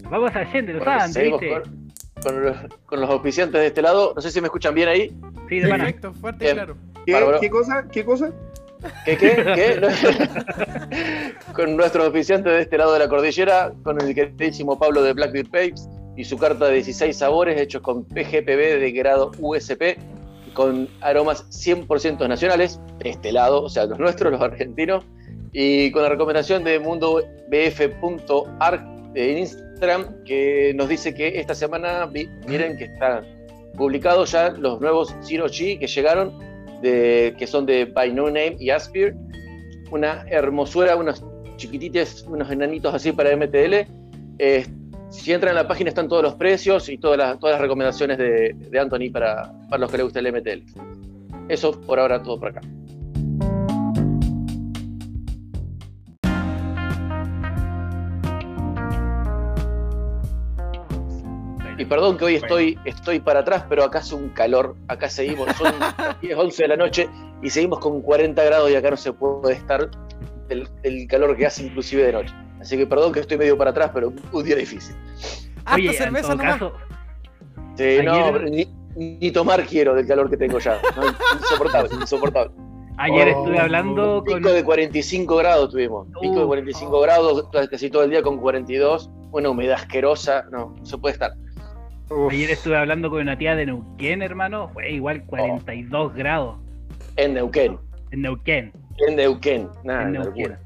Vamos 0.09 0.33
a 0.35 0.39
Allende, 0.39 0.73
lo 0.73 0.79
Bueno, 0.79 1.07
saben, 1.07 1.31
¿viste? 1.31 1.49
con, 1.49 1.91
con 2.23 2.43
los, 2.43 2.57
con 2.85 3.01
los 3.01 3.09
auspiciantes 3.09 3.59
de 3.59 3.67
este 3.67 3.81
lado. 3.81 4.13
No 4.15 4.21
sé 4.21 4.31
si 4.31 4.39
me 4.39 4.47
escuchan 4.47 4.75
bien 4.75 4.87
ahí. 4.87 5.13
Sí, 5.49 5.59
de 5.59 5.67
pana. 5.67 5.85
Perfecto, 5.85 6.13
fuerte 6.13 6.49
y 6.49 6.53
claro. 6.53 6.77
¿Qué, 7.05 7.13
Bárbaro. 7.13 7.39
¿Qué 7.39 7.49
cosa? 7.49 7.87
¿Qué 7.91 8.05
cosa? 8.05 8.31
¿Qué, 9.05 9.17
qué, 9.17 9.35
qué? 9.55 11.33
con 11.53 11.75
nuestros 11.75 12.05
auspiciantes 12.05 12.53
de 12.53 12.61
este 12.61 12.77
lado 12.77 12.93
de 12.93 12.99
la 12.99 13.09
cordillera, 13.09 13.73
con 13.83 13.99
el 13.99 14.13
queridísimo 14.13 14.77
Pablo 14.77 15.01
de 15.01 15.13
Blackbeard 15.13 15.47
Papes 15.47 15.89
y 16.15 16.23
su 16.25 16.37
carta 16.37 16.65
de 16.65 16.75
16 16.75 17.15
sabores 17.17 17.59
hechos 17.59 17.81
con 17.81 18.05
PGPB 18.05 18.79
de 18.79 18.91
grado 18.91 19.31
USP, 19.39 19.97
con 20.57 20.89
aromas 21.01 21.45
100% 21.51 22.27
nacionales, 22.27 22.81
de 22.97 23.11
este 23.11 23.31
lado, 23.31 23.61
o 23.61 23.69
sea, 23.69 23.85
los 23.85 23.99
nuestros, 23.99 24.31
los 24.31 24.41
argentinos, 24.41 25.05
y 25.53 25.91
con 25.91 26.01
la 26.01 26.09
recomendación 26.09 26.63
de 26.63 26.79
mundobf.arc 26.79 28.81
en 29.13 29.37
Instagram, 29.37 30.23
que 30.25 30.73
nos 30.75 30.89
dice 30.89 31.13
que 31.13 31.39
esta 31.39 31.53
semana, 31.53 32.09
miren 32.47 32.75
que 32.75 32.85
están 32.85 33.23
publicados 33.77 34.31
ya 34.31 34.49
los 34.49 34.81
nuevos 34.81 35.15
Zero 35.21 35.45
G 35.45 35.77
que 35.77 35.85
llegaron, 35.85 36.33
de, 36.81 37.35
que 37.37 37.45
son 37.45 37.67
de 37.67 37.85
By 37.85 38.11
No 38.11 38.25
Name 38.25 38.57
y 38.59 38.71
Aspire, 38.71 39.13
una 39.91 40.25
hermosura, 40.27 40.95
unos 40.95 41.23
chiquititos, 41.57 42.25
unos 42.27 42.49
enanitos 42.49 42.95
así 42.95 43.11
para 43.11 43.37
MTL. 43.37 43.85
Eh, 44.39 44.65
si 45.09 45.31
entran 45.31 45.51
en 45.51 45.55
la 45.55 45.67
página 45.67 45.89
están 45.89 46.07
todos 46.07 46.23
los 46.23 46.35
precios 46.35 46.89
y 46.89 46.97
todas 46.97 47.17
las, 47.17 47.59
recomendaciones 47.59 48.17
de, 48.17 48.79
Anthony 48.79 49.11
para, 49.11 49.53
los 49.77 49.89
que 49.89 49.97
les 49.97 50.03
gusta 50.05 50.19
el 50.19 50.31
MTL. 50.31 50.81
Eso 51.47 51.79
por 51.81 51.99
ahora 51.99 52.21
todo 52.21 52.39
por 52.39 52.49
acá. 52.49 52.61
Y 61.79 61.85
perdón 61.85 62.17
que 62.17 62.25
hoy 62.25 62.35
estoy, 62.35 62.79
estoy 62.85 63.19
para 63.19 63.41
atrás, 63.41 63.63
pero 63.69 63.83
acá 63.83 63.99
hace 63.99 64.15
un 64.15 64.29
calor, 64.29 64.75
acá 64.87 65.09
seguimos, 65.09 65.55
son 65.55 65.73
10, 66.21 66.35
11 66.35 66.63
de 66.63 66.67
la 66.67 66.75
noche 66.75 67.09
y 67.43 67.51
seguimos 67.51 67.79
con 67.79 68.01
40 68.01 68.43
grados 68.43 68.71
y 68.71 68.75
acá 68.75 68.89
no 68.89 68.97
se 68.97 69.13
puede 69.13 69.53
estar 69.53 69.89
el 70.49 71.07
calor 71.07 71.37
que 71.37 71.45
hace 71.45 71.65
inclusive 71.67 72.03
de 72.03 72.13
noche. 72.13 72.33
Así 72.59 72.77
que 72.77 72.85
perdón 72.87 73.11
que 73.13 73.19
estoy 73.21 73.37
medio 73.37 73.57
para 73.57 73.71
atrás, 73.71 73.91
pero 73.93 74.11
un 74.31 74.43
día 74.43 74.55
difícil. 74.55 74.95
Oye, 75.73 75.87
en 75.89 75.93
cerveza 75.93 76.27
todo 76.29 76.37
nomás. 76.37 76.53
caso, 76.59 76.73
Sí, 77.77 77.99
no, 78.03 78.13
Ayer- 78.13 78.49
ni, 78.49 79.17
ni 79.19 79.31
tomar 79.31 79.63
quiero 79.65 79.93
del 79.93 80.07
calor 80.07 80.29
que 80.29 80.37
tengo 80.37 80.57
ya. 80.59 80.79
No, 80.95 81.03
insoportable, 81.39 81.89
insoportable. 82.01 82.51
ayer 82.97 83.27
Oh, 83.35 83.39
estuve 83.39 83.59
hablando 83.59 84.23
con. 84.25 84.37
Pico 84.39 84.49
de 84.51 84.63
45 84.63 85.35
grados 85.35 85.69
tuvimos. 85.71 86.07
Pico 86.19 86.35
de 86.39 86.43
Uh. 86.43 86.47
45 86.47 87.01
grados, 87.01 87.49
casi 87.69 87.89
todo 87.91 88.03
el 88.03 88.09
día 88.09 88.21
con 88.23 88.37
42. 88.39 89.11
Una 89.31 89.49
humedad 89.49 89.75
asquerosa. 89.75 90.45
No, 90.51 90.73
no 90.79 90.85
se 90.85 90.97
puede 90.97 91.13
estar. 91.13 91.33
Uf, 92.09 92.31
Ayer 92.31 92.49
estuve 92.51 92.77
hablando 92.77 93.09
con 93.11 93.19
una 93.21 93.37
tía 93.37 93.55
de 93.55 93.65
Neuquén, 93.67 94.21
hermano. 94.23 94.69
Fue 94.73 94.89
igual 94.91 95.23
42 95.25 96.15
grados 96.15 96.57
En 97.17 97.33
Neuquén. 97.35 97.77
en 98.11 98.21
Neuquén. 98.21 98.71
En 99.07 99.15
Neuquén. 99.17 99.69
Nada, 99.83 100.03
en 100.03 100.13
Neuquén. 100.13 100.57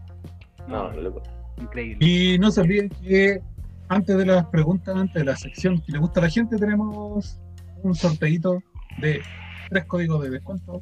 No, 0.67 0.91
No, 0.91 1.01
locura. 1.01 1.25
Increíble. 1.61 2.05
Y 2.05 2.37
no 2.39 2.51
se 2.51 2.61
olviden 2.61 2.89
que 2.89 3.41
antes 3.89 4.17
de 4.17 4.25
las 4.25 4.45
preguntas, 4.47 4.95
antes 4.95 5.15
de 5.15 5.25
la 5.25 5.35
sección 5.35 5.81
que 5.81 5.91
le 5.91 5.99
gusta 5.99 6.19
a 6.19 6.23
la 6.23 6.29
gente, 6.29 6.57
tenemos 6.57 7.39
un 7.83 7.95
sorteito 7.95 8.61
de 8.99 9.21
tres 9.69 9.85
códigos 9.85 10.23
de 10.23 10.29
descuento 10.29 10.81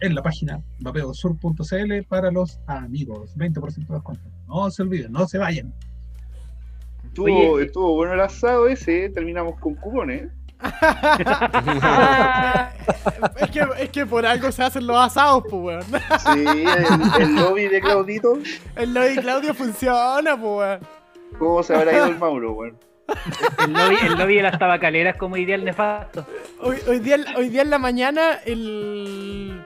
en 0.00 0.14
la 0.14 0.22
página 0.22 0.62
vapeosur.cl 0.80 2.02
para 2.08 2.30
los 2.30 2.60
amigos. 2.66 3.36
20% 3.36 3.86
de 3.86 3.94
descuento. 3.94 4.30
No 4.46 4.70
se 4.70 4.82
olviden, 4.82 5.12
no 5.12 5.26
se 5.26 5.38
vayan. 5.38 5.74
Estuvo, 7.04 7.52
Oye. 7.52 7.66
estuvo 7.66 7.94
bueno 7.94 8.14
el 8.14 8.20
asado 8.20 8.68
ese, 8.68 9.10
terminamos 9.10 9.58
con 9.58 9.74
cupones. 9.74 10.30
es, 13.36 13.50
que, 13.50 13.66
es 13.78 13.90
que 13.90 14.06
por 14.06 14.26
algo 14.26 14.50
se 14.50 14.64
hacen 14.64 14.86
los 14.86 14.96
asados, 14.96 15.44
pues, 15.48 15.62
weón. 15.62 15.84
Sí, 16.18 16.44
el, 16.44 17.22
el 17.22 17.36
lobby 17.36 17.68
de 17.68 17.80
Claudito. 17.80 18.38
El 18.76 18.94
Lobby 18.94 19.16
Claudio 19.16 19.54
funciona, 19.54 20.36
pues, 20.36 20.42
weón. 20.42 20.80
¿Cómo 21.38 21.62
se 21.62 21.74
habrá 21.74 21.92
ido 21.92 22.06
el 22.06 22.18
Mauro, 22.18 22.52
weón? 22.52 22.78
El 23.64 23.72
lobby, 23.72 23.96
el 24.02 24.18
lobby 24.18 24.36
de 24.36 24.42
las 24.42 24.58
tabacaleras 24.58 25.16
como 25.16 25.36
ideal 25.36 25.64
nefasto. 25.64 26.26
Hoy, 26.60 26.76
hoy, 26.86 26.98
día, 26.98 27.16
hoy 27.36 27.48
día 27.48 27.62
en 27.62 27.70
la 27.70 27.78
mañana, 27.78 28.32
el. 28.44 29.64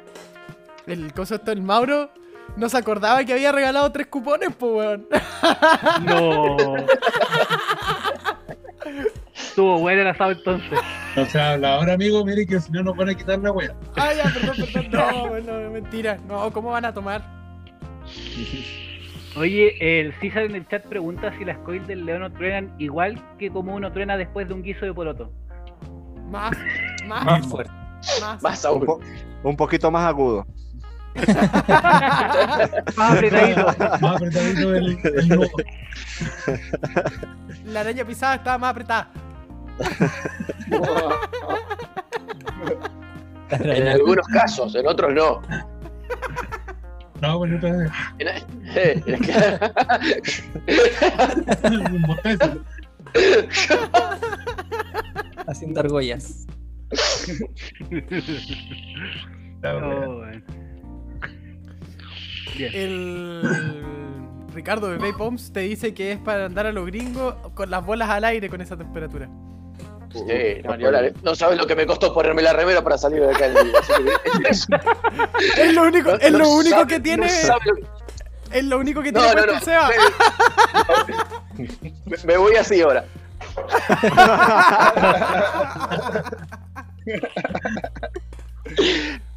El 0.86 1.12
coso 1.12 1.36
esto, 1.36 1.52
el 1.52 1.62
Mauro, 1.62 2.10
no 2.56 2.68
se 2.68 2.76
acordaba 2.76 3.24
que 3.24 3.32
había 3.32 3.52
regalado 3.52 3.90
tres 3.92 4.08
cupones, 4.08 4.50
pues, 4.56 4.72
weón. 4.72 5.06
No. 6.04 6.56
Estuvo 9.52 9.78
bueno 9.80 10.00
el 10.00 10.08
asado 10.08 10.30
entonces. 10.32 10.78
No 11.14 11.26
se 11.26 11.38
habla 11.38 11.74
ahora, 11.74 11.92
amigo, 11.92 12.24
mire 12.24 12.46
que 12.46 12.58
si 12.58 12.72
no 12.72 12.82
nos 12.82 12.96
van 12.96 13.10
a 13.10 13.14
quitar 13.14 13.38
la 13.38 13.52
wea. 13.52 13.74
Ah, 13.96 14.08
ya, 14.16 14.24
perdón, 14.32 14.56
perdón. 14.72 14.90
No, 15.14 15.28
bueno, 15.28 15.70
mentira. 15.70 16.16
No, 16.26 16.50
¿cómo 16.50 16.70
van 16.70 16.86
a 16.86 16.94
tomar? 16.94 17.22
Oye, 19.36 19.76
el 20.00 20.14
César 20.20 20.44
en 20.44 20.54
el 20.54 20.66
chat 20.68 20.86
pregunta 20.86 21.34
si 21.38 21.44
las 21.44 21.58
coils 21.58 21.86
del 21.86 22.06
león 22.06 22.32
truenan 22.32 22.74
igual 22.78 23.20
que 23.38 23.50
como 23.50 23.74
uno 23.74 23.92
truena 23.92 24.16
después 24.16 24.48
de 24.48 24.54
un 24.54 24.62
guiso 24.62 24.86
de 24.86 24.94
poroto. 24.94 25.30
Más, 26.30 26.52
más, 27.06 27.24
Más 27.26 27.46
fuerte. 27.46 27.72
más. 28.22 28.42
Más 28.42 28.64
un, 28.64 28.86
po- 28.86 29.00
un 29.42 29.54
poquito 29.56 29.90
más 29.90 30.06
agudo. 30.06 30.46
Más 32.96 33.12
apretadito. 33.12 33.66
Más 34.00 34.16
apretadito 34.16 34.74
el, 34.74 34.98
el. 35.04 35.50
La 37.66 37.80
araña 37.80 38.02
pisada 38.06 38.36
estaba 38.36 38.56
más 38.56 38.70
apretada. 38.70 39.08
En 43.50 43.86
algunos 43.88 44.26
casos, 44.28 44.74
en 44.74 44.86
otros 44.86 45.12
no. 45.12 45.42
No, 47.20 47.38
bueno, 47.38 47.56
otra 47.58 47.70
vez. 47.76 47.90
En- 48.18 48.28
eh. 48.74 49.02
Haciendo 55.46 55.80
argollas. 55.80 56.46
Oh, 59.64 60.16
bueno. 60.16 60.42
Bien. 62.56 62.70
El 62.74 63.42
Ricardo 64.54 64.88
de 64.88 64.96
Vape 64.98 65.22
Homes 65.22 65.52
te 65.52 65.60
dice 65.60 65.94
que 65.94 66.12
es 66.12 66.18
para 66.18 66.46
andar 66.46 66.66
a 66.66 66.72
los 66.72 66.86
gringos 66.86 67.34
con 67.54 67.70
las 67.70 67.84
bolas 67.84 68.08
al 68.10 68.24
aire 68.24 68.48
con 68.48 68.60
esa 68.60 68.76
temperatura. 68.76 69.28
Sí, 70.12 70.60
no, 70.64 70.76
ni 70.76 70.84
hablar. 70.84 71.12
No 71.22 71.34
sabes 71.34 71.56
lo 71.58 71.66
que 71.66 71.74
me 71.74 71.86
costó 71.86 72.12
ponerme 72.12 72.42
la 72.42 72.52
remera 72.52 72.82
para 72.82 72.98
salir 72.98 73.22
de 73.22 73.30
acá 73.30 73.46
el 73.46 73.54
día. 73.54 73.80
Es- 74.48 74.66
Es 75.58 75.72
lo 75.74 75.82
único, 75.84 76.10
es 76.14 76.32
no 76.32 76.38
lo 76.38 76.50
único 76.50 76.76
sabe- 76.80 76.86
que 76.88 77.00
tiene. 77.00 77.26
no 77.26 77.32
sabe 77.32 77.60
lo 77.66 77.74
que- 77.76 77.86
Es 78.58 78.64
lo 78.64 78.78
único 78.78 79.02
que 79.02 79.12
No, 79.12 79.20
tiene 79.20 79.34
no, 79.34 79.46
puesto 79.46 79.52
no. 79.52 79.58
el 79.58 79.64
Seba. 79.64 79.90
Me, 82.04 82.16
me 82.24 82.36
voy 82.36 82.56
así 82.56 82.80
ahora. 82.82 83.04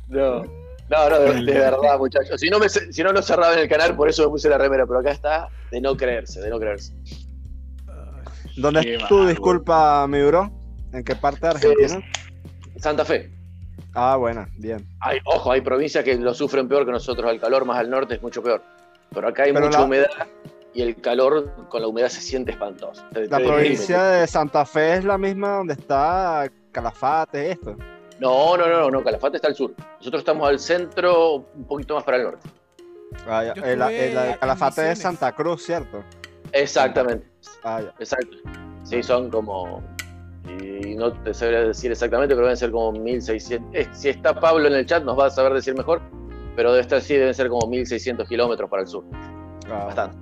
No, 0.08 0.44
no, 0.44 1.10
no, 1.10 1.20
de, 1.20 1.34
de 1.44 1.54
verdad, 1.60 1.98
muchachos. 1.98 2.40
Si 2.40 2.50
no, 2.50 2.60
me, 2.60 2.70
si 2.70 3.04
no 3.04 3.12
lo 3.12 3.22
cerraba 3.22 3.54
en 3.54 3.60
el 3.60 3.70
canal, 3.70 3.96
por 3.96 4.10
eso 4.10 4.24
me 4.24 4.30
puse 4.30 4.50
la 4.50 4.58
remera, 4.58 4.86
pero 4.86 5.00
acá 5.00 5.12
está 5.12 5.50
de 5.72 5.82
no 5.82 5.98
creerse, 5.98 6.40
de 6.42 6.50
no 6.50 6.60
creerse. 6.60 6.94
¿Dónde 8.56 8.96
es 8.96 9.08
tu 9.08 9.26
disculpa, 9.28 10.06
mi 10.08 10.22
bro? 10.24 10.52
¿En 10.96 11.04
qué 11.04 11.14
parte 11.16 11.42
de 11.42 11.48
Argentina? 11.50 12.02
Santa 12.78 13.04
Fe. 13.04 13.30
Ah, 13.94 14.16
buena, 14.16 14.48
bien. 14.58 14.88
Hay, 15.02 15.20
ojo, 15.26 15.52
hay 15.52 15.60
provincias 15.62 16.04
que 16.06 16.16
lo 16.16 16.34
sufren 16.34 16.68
peor 16.70 16.86
que 16.86 16.92
nosotros. 16.92 17.30
El 17.32 17.40
calor 17.40 17.66
más 17.66 17.78
al 17.80 17.90
norte 17.90 18.16
es 18.16 18.22
mucho 18.22 18.42
peor. 18.42 18.62
Pero 19.14 19.28
acá 19.28 19.44
hay 19.44 19.52
Pero 19.54 19.66
mucha 19.66 19.80
la- 19.80 19.86
humedad 19.86 20.08
y 20.74 20.82
el 20.82 20.96
calor 21.02 21.68
con 21.70 21.82
la 21.82 21.88
humedad 21.88 22.08
se 22.10 22.22
siente 22.22 22.52
espantoso. 22.52 23.04
Te- 23.14 23.28
La 23.28 23.38
te 23.40 23.46
provincia 23.46 23.98
deprime. 24.04 24.22
de 24.22 24.28
Santa 24.28 24.66
Fe 24.66 24.96
es 24.96 25.04
la 25.04 25.18
misma 25.18 25.58
donde 25.58 25.74
está 25.74 26.50
Calafate, 26.72 27.52
esto. 27.52 27.76
No, 28.20 28.56
no, 28.56 28.68
no, 28.68 28.80
no, 28.80 28.92
no, 28.92 29.04
Calafate 29.04 29.36
está 29.38 29.50
al 29.50 29.56
sur. 29.56 29.74
Nosotros 29.98 30.22
estamos 30.22 30.48
al 30.48 30.60
centro, 30.60 31.46
un 31.56 31.66
poquito 31.68 31.96
más 31.96 32.04
para 32.06 32.18
el 32.18 32.24
norte. 32.24 32.50
Ah, 33.28 33.44
El, 33.44 33.82
el 33.82 34.18
en 34.18 34.34
Calafate 34.38 34.92
es. 34.92 35.00
Santa 35.00 35.32
Cruz, 35.34 35.64
¿cierto? 35.66 36.04
Exactamente, 36.54 37.28
Ah, 37.64 37.82
ya. 37.82 37.94
exacto. 38.00 38.38
Sí, 38.84 39.02
son 39.04 39.30
como. 39.30 39.82
Y 40.48 40.96
no 40.96 41.12
te 41.12 41.34
sabría 41.34 41.62
decir 41.62 41.92
exactamente, 41.92 42.36
pero 42.36 42.46
deben 42.46 42.58
ser 42.58 42.72
como 42.72 42.92
1600. 42.92 43.70
eh, 43.74 43.88
si 43.92 44.10
está 44.10 44.34
Pablo 44.40 44.68
en 44.68 44.74
el 44.74 44.86
chat, 44.86 45.04
nos 45.04 45.18
va 45.18 45.28
a 45.28 45.30
saber 45.30 45.54
decir 45.54 45.76
mejor. 45.76 46.02
Pero 46.56 46.72
debe 46.72 46.82
estar, 46.82 47.02
sí, 47.02 47.16
deben 47.16 47.34
ser 47.34 47.50
como 47.50 47.68
1600 47.68 48.28
kilómetros 48.30 48.70
para 48.70 48.84
el 48.84 48.88
sur. 48.88 49.04
Ah, 49.70 49.86
Bastante. 49.86 50.18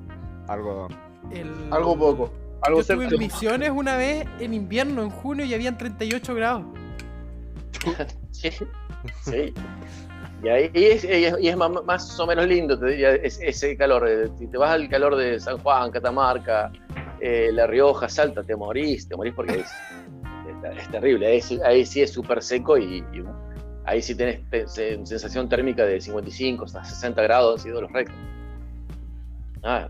algo. 0.48 0.88
El- 1.32 1.72
Algo 1.72 1.98
poco. 1.98 2.34
Algo 2.62 2.80
Yo 2.80 2.84
cerca. 2.86 3.04
en 3.14 3.20
Misiones 3.20 3.70
una 3.72 3.98
vez 3.98 4.26
en 4.40 4.54
invierno, 4.54 5.04
en 5.04 5.10
junio, 5.10 5.46
y 5.46 5.54
habían 5.54 5.78
38 5.78 6.34
grados. 6.36 6.64
Sí, 8.32 8.50
sí. 9.22 9.54
Y 10.44 10.50
ahí 10.50 10.70
y 10.74 10.84
es, 10.86 11.04
y 11.04 11.08
es- 11.26 11.36
y 11.40 11.48
es 11.50 11.56
más, 11.58 11.70
más 11.86 12.20
o 12.20 12.26
menos 12.28 12.48
lindo, 12.48 12.78
te 12.78 12.88
diría, 12.88 13.12
es- 13.16 13.40
ese 13.42 13.78
calor. 13.78 14.08
eh, 14.08 14.30
Si 14.38 14.48
te 14.48 14.58
vas 14.58 14.72
al 14.72 14.90
calor 14.90 15.16
de 15.16 15.40
San 15.40 15.58
Juan, 15.60 15.92
Catamarca, 15.92 16.72
eh, 17.20 17.50
La 17.54 17.68
Rioja, 17.68 18.10
Salta, 18.10 18.44
te 18.44 18.56
morís, 18.56 19.08
te 19.08 19.16
morís 19.16 19.34
porque 19.34 19.60
es, 19.62 19.72
es- 20.72 20.90
terrible. 20.90 21.28
Ahí, 21.28 21.42
sí- 21.42 21.60
ahí 21.66 21.86
sí 21.86 22.02
es 22.02 22.12
súper 22.12 22.42
seco 22.42 22.78
y, 22.78 22.98
y 23.00 23.24
ahí 23.86 24.02
sí 24.02 24.16
tenés 24.16 24.48
te- 24.50 24.68
se- 24.68 25.06
sensación 25.06 25.50
térmica 25.50 25.86
de 25.86 26.00
55 26.02 26.66
hasta 26.66 26.84
60 26.84 27.22
grados, 27.24 27.60
ha 27.60 27.64
sido 27.64 27.82
los 27.82 27.92
récords. 27.92 28.18
Ah, 29.64 29.88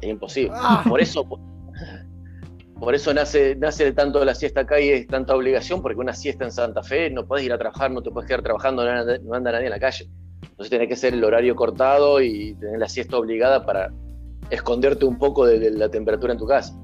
es 0.00 0.08
imposible. 0.10 0.52
Ah. 0.54 0.84
Por 0.86 1.00
eso, 1.00 1.26
por 2.78 2.94
eso 2.94 3.14
nace, 3.14 3.56
nace 3.56 3.92
tanto 3.92 4.22
la 4.24 4.34
siesta 4.34 4.60
acá 4.62 4.78
y 4.80 4.90
es 4.90 5.06
tanta 5.06 5.34
obligación, 5.34 5.80
porque 5.80 5.98
una 5.98 6.12
siesta 6.12 6.44
en 6.44 6.52
Santa 6.52 6.82
Fe 6.82 7.10
no 7.10 7.26
puedes 7.26 7.44
ir 7.46 7.52
a 7.52 7.58
trabajar, 7.58 7.90
no 7.90 8.02
te 8.02 8.10
puedes 8.10 8.28
quedar 8.28 8.42
trabajando, 8.42 8.84
no 8.84 8.90
anda, 8.90 9.18
no 9.18 9.34
anda 9.34 9.52
nadie 9.52 9.66
en 9.66 9.70
la 9.70 9.80
calle. 9.80 10.08
Entonces 10.42 10.70
tenés 10.70 10.88
que 10.88 10.94
hacer 10.94 11.14
el 11.14 11.24
horario 11.24 11.54
cortado 11.56 12.20
y 12.20 12.54
tener 12.56 12.78
la 12.78 12.88
siesta 12.88 13.16
obligada 13.16 13.64
para 13.64 13.90
esconderte 14.50 15.04
un 15.06 15.18
poco 15.18 15.46
de, 15.46 15.58
de 15.58 15.70
la 15.70 15.88
temperatura 15.88 16.32
en 16.34 16.38
tu 16.38 16.46
casa. 16.46 16.74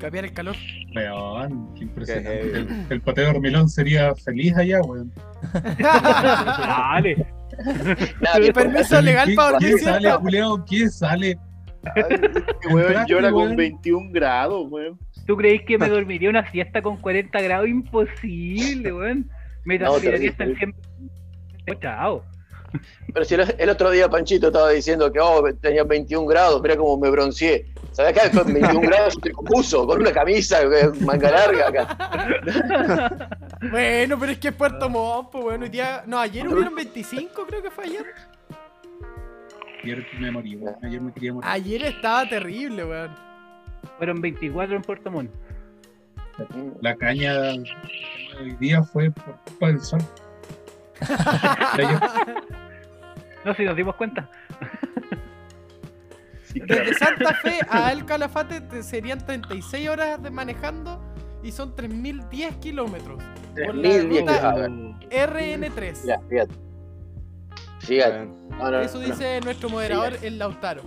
Cambiar 0.00 0.24
el 0.24 0.32
calor. 0.32 0.56
Weón, 0.94 1.74
qué 1.74 1.84
impresionante. 1.84 2.40
El, 2.40 2.86
el 2.90 3.00
pateo 3.02 3.32
dormilón 3.32 3.68
sería 3.68 4.14
feliz 4.14 4.56
allá, 4.56 4.80
weón. 4.82 5.12
Dale. 5.78 7.26
Viejo, 8.38 8.52
Permiso 8.54 9.00
legal 9.02 9.28
¿Qué- 9.28 9.34
para 9.34 9.58
¿Qué 9.58 9.66
dormir 9.66 9.84
sale, 9.84 10.00
siesta. 10.00 10.18
culiao? 10.18 10.64
¿Qué 10.64 10.88
sale? 10.88 11.38
Weón, 12.70 13.06
llora 13.06 13.30
con 13.30 13.42
weón. 13.44 13.56
21 13.56 14.10
grados, 14.12 14.66
weón. 14.70 14.98
¿Tú 15.26 15.36
creéis 15.36 15.62
que 15.66 15.78
me 15.78 15.88
dormiría 15.88 16.30
una 16.30 16.50
siesta 16.50 16.82
con 16.82 16.96
40 16.96 17.40
grados? 17.40 17.68
Imposible, 17.68 18.92
weón. 18.92 19.30
Me 19.64 19.78
No, 19.78 19.86
transpiraría 19.90 20.30
hasta 20.30 20.44
el 20.44 20.56
100. 20.56 20.74
Chao. 21.80 22.24
Pero 23.12 23.24
si 23.24 23.34
el, 23.34 23.54
el 23.58 23.68
otro 23.68 23.90
día 23.90 24.08
Panchito 24.08 24.48
estaba 24.48 24.70
diciendo 24.70 25.12
que 25.12 25.20
oh, 25.20 25.42
tenía 25.60 25.84
21 25.84 26.26
grados, 26.26 26.62
mira 26.62 26.76
cómo 26.76 26.96
me 26.98 27.10
bronceé. 27.10 27.66
¿Sabes 27.92 28.16
acá 28.16 28.30
con 28.30 28.52
21 28.52 28.80
grados 28.88 29.20
te 29.20 29.32
compuso 29.32 29.86
con 29.86 30.00
una 30.00 30.12
camisa, 30.12 30.62
eh, 30.62 30.90
manga 31.00 31.30
larga 31.30 31.68
acá? 31.68 33.28
Bueno, 33.70 34.18
pero 34.18 34.32
es 34.32 34.38
que 34.38 34.48
es 34.48 34.54
Puerto 34.54 34.88
Montt, 34.88 35.28
pues 35.30 35.44
bueno, 35.44 35.64
hoy 35.64 35.68
día. 35.70 36.02
No, 36.06 36.18
ayer 36.18 36.48
hubieron 36.48 36.74
25, 36.74 37.46
creo 37.46 37.62
que 37.62 37.70
fue 37.70 37.84
ayer. 37.84 38.06
Ayer 39.84 40.06
me 40.18 40.30
morí, 40.30 40.56
weón. 40.56 40.76
Ayer 40.82 41.00
me 41.00 41.12
quería 41.12 41.34
morir. 41.34 41.50
Ayer 41.50 41.82
estaba 41.84 42.26
terrible, 42.26 42.86
weón. 42.86 43.14
Fueron 43.98 44.22
24 44.22 44.76
en 44.76 44.82
Puerto 44.82 45.10
Montt. 45.10 45.30
La 46.80 46.96
caña 46.96 47.52
hoy 48.40 48.56
día 48.58 48.82
fue 48.82 49.10
por 49.10 49.36
culpa 49.44 49.66
del 49.66 49.80
sol. 49.80 50.00
No 53.44 53.52
sé 53.54 53.62
si 53.62 53.64
nos 53.64 53.74
dimos 53.76 53.94
cuenta. 53.96 54.28
Sí, 56.44 56.60
claro. 56.60 56.84
Desde 56.84 56.98
Santa 56.98 57.34
Fe 57.34 57.60
a 57.70 57.90
El 57.92 58.04
Calafate 58.04 58.60
te- 58.60 58.82
serían 58.82 59.24
36 59.24 59.88
horas 59.88 60.22
de 60.22 60.30
manejando 60.30 61.00
y 61.42 61.52
son 61.52 61.74
3010 61.74 62.56
kilómetros. 62.56 63.22
Por 63.64 63.74
la 63.74 63.82
3010 63.82 64.20
ruta 64.20 64.50
a 64.50 64.54
ver, 64.56 64.70
RN3. 64.70 66.02
mira, 66.04 66.20
fíjate. 66.28 66.54
Fíjate. 67.80 68.28
Eso 68.84 68.98
no. 68.98 69.04
dice 69.06 69.40
nuestro 69.42 69.70
moderador, 69.70 70.18
el 70.22 70.38
Lautaro. 70.38 70.82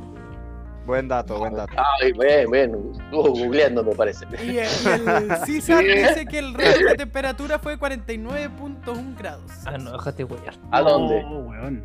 Buen 0.86 1.08
dato, 1.08 1.38
buen 1.40 1.54
dato. 1.54 1.74
Ay, 2.02 2.12
bien, 2.14 2.50
bien. 2.52 2.92
Estuvo 2.94 3.30
googleando, 3.30 3.84
me 3.84 3.94
parece. 3.96 4.26
Y, 4.44 4.58
el 4.58 4.68
César 5.46 5.84
dice 5.84 6.26
que 6.30 6.40
el 6.40 6.54
récord 6.54 6.90
de 6.90 6.96
temperatura 6.96 7.60
fue 7.60 7.78
49.1 7.78 9.18
grados. 9.18 9.52
Ah, 9.66 9.78
no, 9.78 9.92
déjate 9.94 10.24
wear. 10.24 10.54
¿A 10.72 10.82
dónde? 10.82 11.24
Weón. 11.26 11.84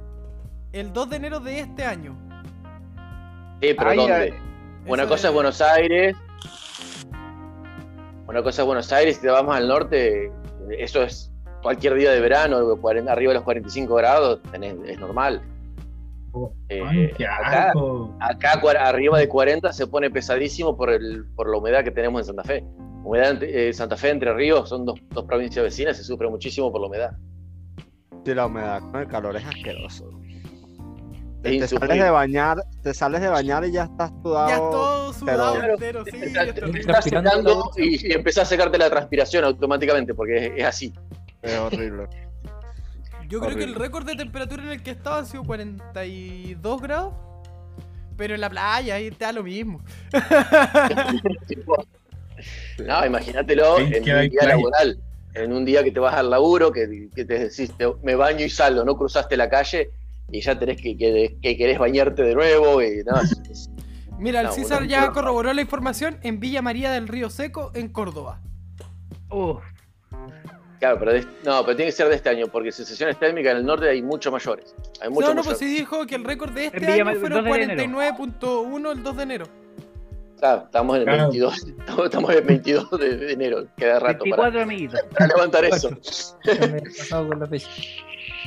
El 0.73 0.93
2 0.93 1.11
de 1.11 1.17
enero 1.17 1.41
de 1.41 1.61
este 1.61 1.85
año. 1.85 2.17
Sí, 3.63 3.75
pero 3.75 3.91
Ay, 3.91 3.97
¿dónde? 3.97 4.15
ay. 4.15 4.35
Una 4.87 5.03
Eso 5.03 5.11
cosa 5.13 5.29
es 5.29 5.35
Buenos 5.35 5.61
Aires. 5.61 6.17
Una 8.27 8.43
cosa 8.43 8.63
es 8.63 8.67
Buenos 8.67 8.93
Aires, 8.93 9.17
si 9.17 9.23
te 9.23 9.29
vas 9.29 9.43
más 9.43 9.57
al 9.57 9.69
norte, 9.69 10.31
eso 10.79 11.03
es 11.03 11.33
cualquier 11.63 11.95
día 11.95 12.11
de 12.11 12.21
verano, 12.21 12.77
40 12.79 13.11
arriba 13.11 13.31
de 13.31 13.35
los 13.37 13.45
45 13.45 13.95
grados, 13.95 14.41
tenés- 14.53 14.77
es 14.87 14.99
normal. 14.99 15.41
Eh, 16.69 17.13
acá-. 17.29 17.73
Acá 18.21 18.53
arriba 18.81 19.19
de 19.19 19.29
40 19.29 19.73
se 19.73 19.87
pone 19.87 20.11
pesadísimo 20.11 20.77
por, 20.77 20.91
el, 20.91 21.27
por 21.35 21.51
la 21.51 21.59
humedad 21.59 21.85
que 21.85 21.91
tenemos 21.91 22.21
en 22.23 22.27
Santa 22.27 22.45
Fe. 22.45 22.65
Humedad 23.05 23.43
eh, 23.43 23.73
Santa 23.73 23.97
Fe, 23.97 24.11
Entre 24.11 24.33
Ríos, 24.35 24.69
son 24.69 24.85
dos, 24.85 25.01
dos 25.11 25.25
provincias 25.25 25.65
vecinas, 25.65 25.97
se 25.97 26.05
sufre 26.05 26.29
muchísimo 26.29 26.71
por 26.71 26.81
la 26.81 26.87
humedad. 26.89 27.11
Sí, 28.25 28.35
la 28.35 28.47
humedad 28.47 28.81
con 28.91 29.01
el 29.01 29.09
calor 29.09 29.37
es 29.37 29.45
asqueroso. 29.47 30.11
Es 31.45 31.53
Te, 31.53 31.59
te 31.61 31.69
sales 31.69 32.03
de 32.03 32.11
bañar, 32.11 32.59
te 32.83 32.93
sales 32.93 33.21
de 33.21 33.29
bañar 33.29 33.65
y 33.65 33.71
ya 33.73 33.85
estás 33.85 34.13
sudado. 34.23 34.49
Ya 34.49 34.57
todo 34.59 35.13
sudado 35.13 35.55
pero- 35.61 35.75
entero, 35.75 36.05
sí. 36.05 36.17
Estás 36.81 37.05
secando 37.05 37.71
y, 37.77 38.09
y 38.09 38.13
empezás 38.13 38.43
a 38.43 38.47
secarte 38.47 38.77
la 38.77 38.91
transpiración 38.91 39.45
automáticamente, 39.45 40.15
porque 40.15 40.47
es, 40.47 40.53
es 40.57 40.65
así. 40.65 40.93
Es 41.41 41.57
horrible. 41.59 42.09
Yo 43.29 43.41
creo 43.41 43.57
que 43.57 43.65
el 43.65 43.75
récord 43.75 44.07
de 44.07 44.17
temperatura 44.17 44.63
en 44.63 44.71
el 44.71 44.83
que 44.83 44.91
estaba 44.93 45.19
ha 45.19 45.25
sido 45.25 45.45
42 45.45 46.81
grados. 46.83 47.15
Pero 48.17 48.35
en 48.35 48.41
la 48.41 48.51
playa, 48.51 48.97
ahí 48.97 49.11
te 49.11 49.25
da 49.25 49.33
lo 49.33 49.43
mismo. 49.45 49.81
No, 52.87 53.05
imagínatelo 53.05 53.79
en 53.79 53.97
un 53.97 54.31
día 54.31 54.43
laboral, 54.47 54.99
en 55.35 55.53
un 55.53 55.65
día 55.65 55.83
que 55.83 55.91
te 55.91 55.99
vas 55.99 56.15
al 56.15 56.31
laburo, 56.31 56.71
que, 56.71 57.09
que 57.15 57.25
te 57.25 57.39
decís, 57.41 57.73
te- 57.77 57.93
me 58.05 58.15
baño 58.15 58.45
y 58.45 58.49
salgo, 58.51 58.85
no 58.85 58.97
cruzaste 58.97 59.37
la 59.37 59.51
calle 59.51 59.91
y 60.31 60.41
ya 60.41 60.57
tenés 60.57 60.81
que, 60.81 60.97
que, 60.97 61.37
que 61.43 61.57
querés 61.57 61.79
bañarte 61.81 62.23
de 62.23 62.35
nuevo. 62.37 62.81
Y, 62.81 63.03
no, 63.05 63.21
es- 63.21 63.41
es- 63.51 63.71
Mira, 64.19 64.41
el 64.43 64.51
César 64.51 64.87
ya 64.87 65.11
corroboró 65.11 65.53
la 65.53 65.61
información 65.61 66.19
en 66.23 66.39
Villa 66.41 66.63
María 66.63 66.93
del 66.93 67.09
Río 67.09 67.29
Seco, 67.31 67.73
en 67.75 67.89
Córdoba. 67.89 68.41
Uf, 69.31 69.63
claro, 70.79 70.99
pero 70.99 71.13
de- 71.13 71.27
no, 71.45 71.63
pero 71.65 71.77
tiene 71.77 71.87
que 71.91 71.93
ser 71.93 72.09
de 72.09 72.15
este 72.17 72.29
año, 72.29 72.47
porque 72.49 72.73
sensaciones 72.73 73.19
térmicas 73.19 73.53
en 73.53 73.59
el 73.59 73.67
norte 73.67 73.89
hay 73.89 74.03
mucho 74.03 74.31
mayores. 74.33 74.75
Hay 75.01 75.11
mucho 75.11 75.29
no, 75.29 75.35
no, 75.35 75.43
pues 75.43 75.59
sí 75.59 75.67
dijo 75.67 76.07
que 76.07 76.15
el 76.17 76.25
récord 76.25 76.53
de 76.53 76.67
este 76.67 76.87
año 76.87 77.15
fueron 77.21 77.45
2 77.45 77.57
de 77.57 77.63
enero. 77.63 77.83
49.1 77.83 78.93
el 78.93 79.03
2 79.03 79.17
de 79.17 79.23
enero. 79.23 79.47
Claro, 80.39 80.63
estamos 80.67 80.95
en 80.97 81.01
el 81.03 81.07
Claro. 81.09 81.23
22, 81.25 81.59
estamos, 81.79 82.05
estamos 82.05 82.31
en 82.31 82.37
el 82.39 82.45
22 82.45 82.91
de, 82.93 83.17
de 83.17 83.33
enero, 83.33 83.67
queda 83.77 83.99
rato 83.99 84.25
para, 84.31 84.51
24 84.51 84.63
amiguitos. 84.63 85.01
para 85.13 85.27
levantar 85.27 85.65
eso. 85.65 85.91
Ya 86.45 86.67
me 86.69 86.79
he 86.79 86.83
pasado 86.83 87.29
con 87.29 87.41
la 87.41 87.47
fecha. 87.47 87.69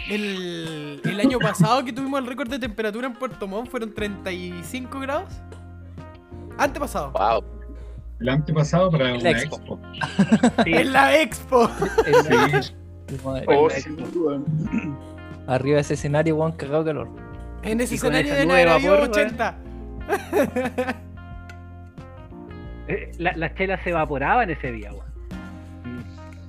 El, 0.09 0.99
el 1.03 1.19
año 1.19 1.38
pasado 1.39 1.84
que 1.86 1.93
tuvimos 1.93 2.19
el 2.21 2.27
récord 2.27 2.49
de 2.49 2.59
temperatura 2.59 3.07
en 3.07 3.13
Puerto 3.13 3.47
Montt 3.47 3.69
fueron 3.69 3.93
35 3.93 4.99
grados. 4.99 5.34
Antepasado. 6.57 7.11
Wow, 7.11 7.43
El 8.22 8.30
antepasado 8.30 8.91
para 8.91 9.13
una 9.15 9.30
expo. 9.32 9.55
expo. 9.57 9.80
Sí, 10.63 10.74
En 10.74 10.93
la 10.93 11.19
expo. 11.22 11.67
Sí, 11.67 12.72
Oh, 13.47 13.69
sí. 13.69 13.84
Arriba 15.47 15.76
de 15.76 15.82
ese 15.82 15.95
escenario, 15.95 16.36
weón, 16.38 16.53
cagado 16.53 16.84
de 16.84 16.91
calor. 16.91 17.09
En 17.63 17.82
ese 17.82 17.95
escenario 17.95 18.34
de 18.34 18.41
había 18.41 18.91
vapor, 18.91 19.09
80. 19.09 19.55
eh, 22.88 23.11
la- 23.17 23.34
las 23.36 23.55
chelas 23.55 23.80
se 23.84 23.89
evaporaban 23.89 24.49
ese 24.49 24.72
día, 24.72 24.91
weón. 24.93 25.05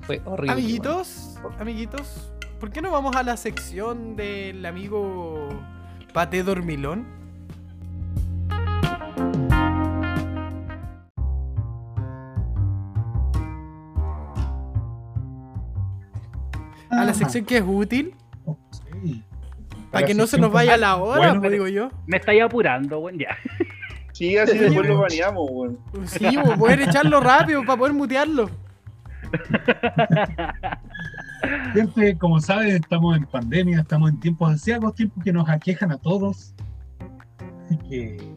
Fue 0.03 0.21
horrible. 0.25 0.51
Amiguitos, 0.53 1.39
amiguitos, 1.59 2.31
¿por 2.59 2.71
qué 2.71 2.81
no 2.81 2.91
vamos 2.91 3.15
a 3.15 3.23
la 3.23 3.37
sección 3.37 4.15
del 4.15 4.65
amigo 4.65 5.49
Pate 6.13 6.43
Dormilón? 6.43 7.05
A 17.03 17.07
la 17.07 17.13
sección 17.13 17.43
que 17.43 17.57
es 17.57 17.63
útil, 17.67 18.15
sí. 19.03 19.21
para 19.91 20.05
que 20.05 20.13
no 20.13 20.25
se 20.25 20.37
nos 20.37 20.53
vaya 20.53 20.77
la 20.77 20.95
hora, 20.95 21.17
Bueno, 21.17 21.41
pues 21.41 21.51
digo 21.51 21.67
yo. 21.67 21.89
Me 22.07 22.15
estáis 22.15 22.41
apurando, 22.41 22.99
weón, 22.99 23.19
ya. 23.19 23.35
Sí, 24.13 24.37
así 24.37 24.57
después 24.57 24.87
lo 24.87 24.97
baneamos, 25.01 25.49
weón. 25.51 25.79
Sí, 26.05 26.25
pues, 26.41 26.57
poder 26.57 26.81
echarlo 26.81 27.19
rápido 27.19 27.65
para 27.65 27.77
poder 27.77 27.93
mutearlo. 27.93 28.49
Gente, 31.73 32.17
como 32.17 32.39
saben, 32.39 32.77
estamos 32.77 33.17
en 33.17 33.25
pandemia, 33.25 33.81
estamos 33.81 34.09
en 34.09 34.21
tiempos 34.21 34.51
ansiagos, 34.51 34.95
tiempos 34.95 35.21
que 35.25 35.33
nos 35.33 35.49
aquejan 35.49 35.91
a 35.91 35.97
todos. 35.97 36.55
Así 37.65 37.77
que, 37.89 38.33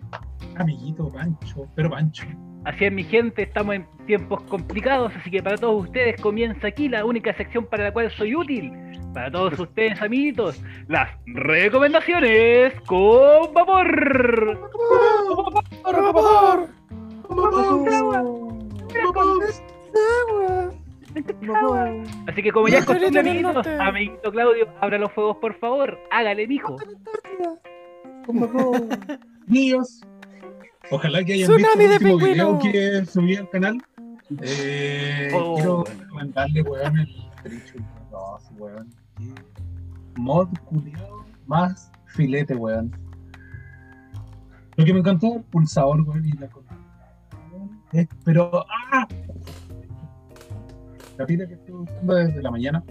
amiguito 0.56 1.08
Pancho, 1.12 1.68
pero 1.76 1.90
Pancho, 1.90 2.26
Así 2.66 2.84
es, 2.84 2.92
mi 2.92 3.04
gente, 3.04 3.42
estamos 3.42 3.76
en 3.76 3.86
tiempos 4.06 4.42
complicados, 4.42 5.12
así 5.14 5.30
que 5.30 5.40
para 5.40 5.56
todos 5.56 5.84
ustedes 5.84 6.20
comienza 6.20 6.66
aquí 6.66 6.88
la 6.88 7.04
única 7.04 7.32
sección 7.36 7.64
para 7.64 7.84
la 7.84 7.92
cual 7.92 8.10
soy 8.10 8.34
útil. 8.34 8.72
Para 9.14 9.30
todos 9.30 9.56
ustedes, 9.60 10.02
amiguitos, 10.02 10.60
las 10.88 11.08
recomendaciones 11.26 12.74
con 12.80 13.54
vapor. 13.54 14.58
Así 22.26 22.42
que 22.42 22.50
como 22.50 22.66
ya 22.66 22.78
es 22.78 22.84
costumbre, 22.84 23.20
amiguitos, 23.20 23.64
amiguito 23.64 24.32
Claudio, 24.32 24.66
abra 24.80 24.98
los 24.98 25.12
fuegos, 25.12 25.36
por 25.36 25.54
favor. 25.60 25.96
Hágale, 26.10 26.48
mijo. 26.48 26.76
Niños, 29.46 30.00
ojalá 30.90 31.24
que 31.24 31.34
hayan 31.34 31.48
Tsunami 31.48 31.64
visto 31.88 31.94
el 31.94 32.00
de 32.00 32.14
último 32.14 32.18
video 32.34 32.58
que 32.58 33.04
subí 33.06 33.36
al 33.36 33.48
canal. 33.50 33.82
Eh, 34.42 35.30
Oh, 35.34 35.54
quiero 35.56 35.76
bueno. 35.84 36.00
recomendarle, 36.00 36.62
weón, 36.62 36.98
el 36.98 37.08
Trichu 37.44 37.78
2, 38.10 38.42
weón. 38.58 38.90
Mod 40.16 40.48
culiado 40.64 41.24
más 41.46 41.90
filete, 42.06 42.54
weón. 42.56 42.90
Lo 44.76 44.84
que 44.84 44.92
me 44.92 45.00
encantó, 45.00 45.36
el 45.36 45.42
pulsador, 45.44 46.00
weón, 46.02 46.24
y 46.26 46.32
la 46.32 46.48
cosa. 46.48 46.76
Es- 47.92 48.08
pero, 48.24 48.64
¡ah! 48.92 49.06
La 51.18 51.24
pila 51.24 51.46
que 51.46 51.54
estuve 51.54 51.82
usando 51.82 52.14
desde 52.14 52.42
la 52.42 52.50
mañana. 52.50 52.84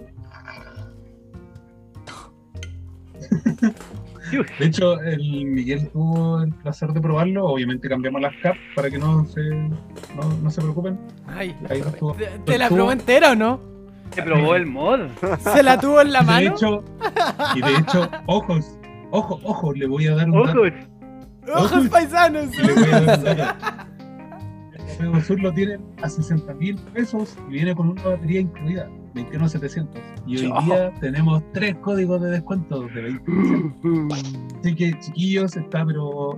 De 4.59 4.65
hecho, 4.65 4.99
el 5.01 5.45
Miguel 5.45 5.89
tuvo 5.89 6.41
el 6.41 6.53
placer 6.53 6.91
de 6.93 7.01
probarlo. 7.01 7.45
Obviamente 7.45 7.87
cambiamos 7.89 8.21
las 8.21 8.33
caps 8.41 8.59
para 8.75 8.89
que 8.89 8.97
no 8.97 9.25
se, 9.25 9.41
no, 9.49 10.37
no 10.41 10.49
se 10.49 10.61
preocupen. 10.61 10.99
Ay, 11.27 11.55
Ahí 11.69 11.79
estuvo. 11.81 12.13
¿te, 12.13 12.25
te 12.45 12.57
la 12.57 12.69
probó 12.69 12.91
entera 12.91 13.31
o 13.31 13.35
no? 13.35 13.59
¿Se 14.11 14.21
probó 14.23 14.55
el 14.55 14.65
mod? 14.65 14.99
¿Se 15.39 15.63
la 15.63 15.79
tuvo 15.79 15.99
en 16.01 16.13
la 16.13 16.19
Y 16.21 16.25
de 16.25 16.31
mano? 16.31 16.55
hecho, 16.55 16.83
y 17.55 17.61
de 17.61 17.73
hecho, 17.75 18.09
ojos, 18.27 18.77
ojo, 19.11 19.39
ojo, 19.43 19.73
le 19.73 19.87
voy 19.87 20.07
a 20.07 20.15
dar 20.15 20.29
un 20.29 20.45
dato. 20.45 20.61
Ojos. 20.61 20.73
¡Ojos 21.55 21.89
paisanos! 21.89 22.55
Le 22.57 22.73
voy 22.73 22.83
a 22.83 22.99
dar 23.01 23.17
un 23.17 23.23
dato. 23.23 23.55
El 24.73 24.97
Fuego 24.97 25.21
Sur 25.21 25.39
lo 25.41 25.51
tienen 25.53 25.81
a 26.01 26.07
60 26.09 26.53
mil 26.53 26.75
pesos 26.93 27.37
y 27.49 27.53
viene 27.53 27.75
con 27.75 27.89
una 27.89 28.03
batería 28.03 28.39
incluida, 28.41 28.87
21,700. 29.15 30.01
Y 30.27 30.37
hoy 30.37 30.65
día 30.65 30.93
tenemos 30.99 31.41
tres 31.53 31.75
códigos 31.77 32.21
de 32.21 32.31
descuento 32.31 32.81
de 32.81 33.13
20%. 33.13 34.59
Así 34.59 34.75
que, 34.75 34.99
chiquillos, 34.99 35.55
está, 35.55 35.85
pero. 35.85 36.37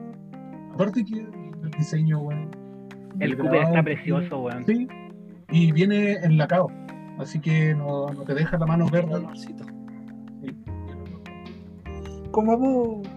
Aparte 0.73 1.03
que 1.03 1.19
el 1.19 1.71
diseño, 1.77 2.19
weón. 2.19 2.51
El 3.19 3.35
Cooper 3.35 3.63
está 3.63 3.83
precioso, 3.83 4.39
weón. 4.39 4.63
Sí, 4.65 4.87
y 5.49 5.71
viene 5.71 6.13
enlacado. 6.23 6.67
Así 7.17 7.39
que 7.39 7.73
no, 7.73 8.07
no 8.13 8.23
te 8.23 8.35
deja 8.35 8.57
la 8.57 8.67
mano 8.67 8.87
verde. 8.89 9.09
Dolorcito. 9.09 9.65
Como 12.31 12.57
vos. 12.57 13.07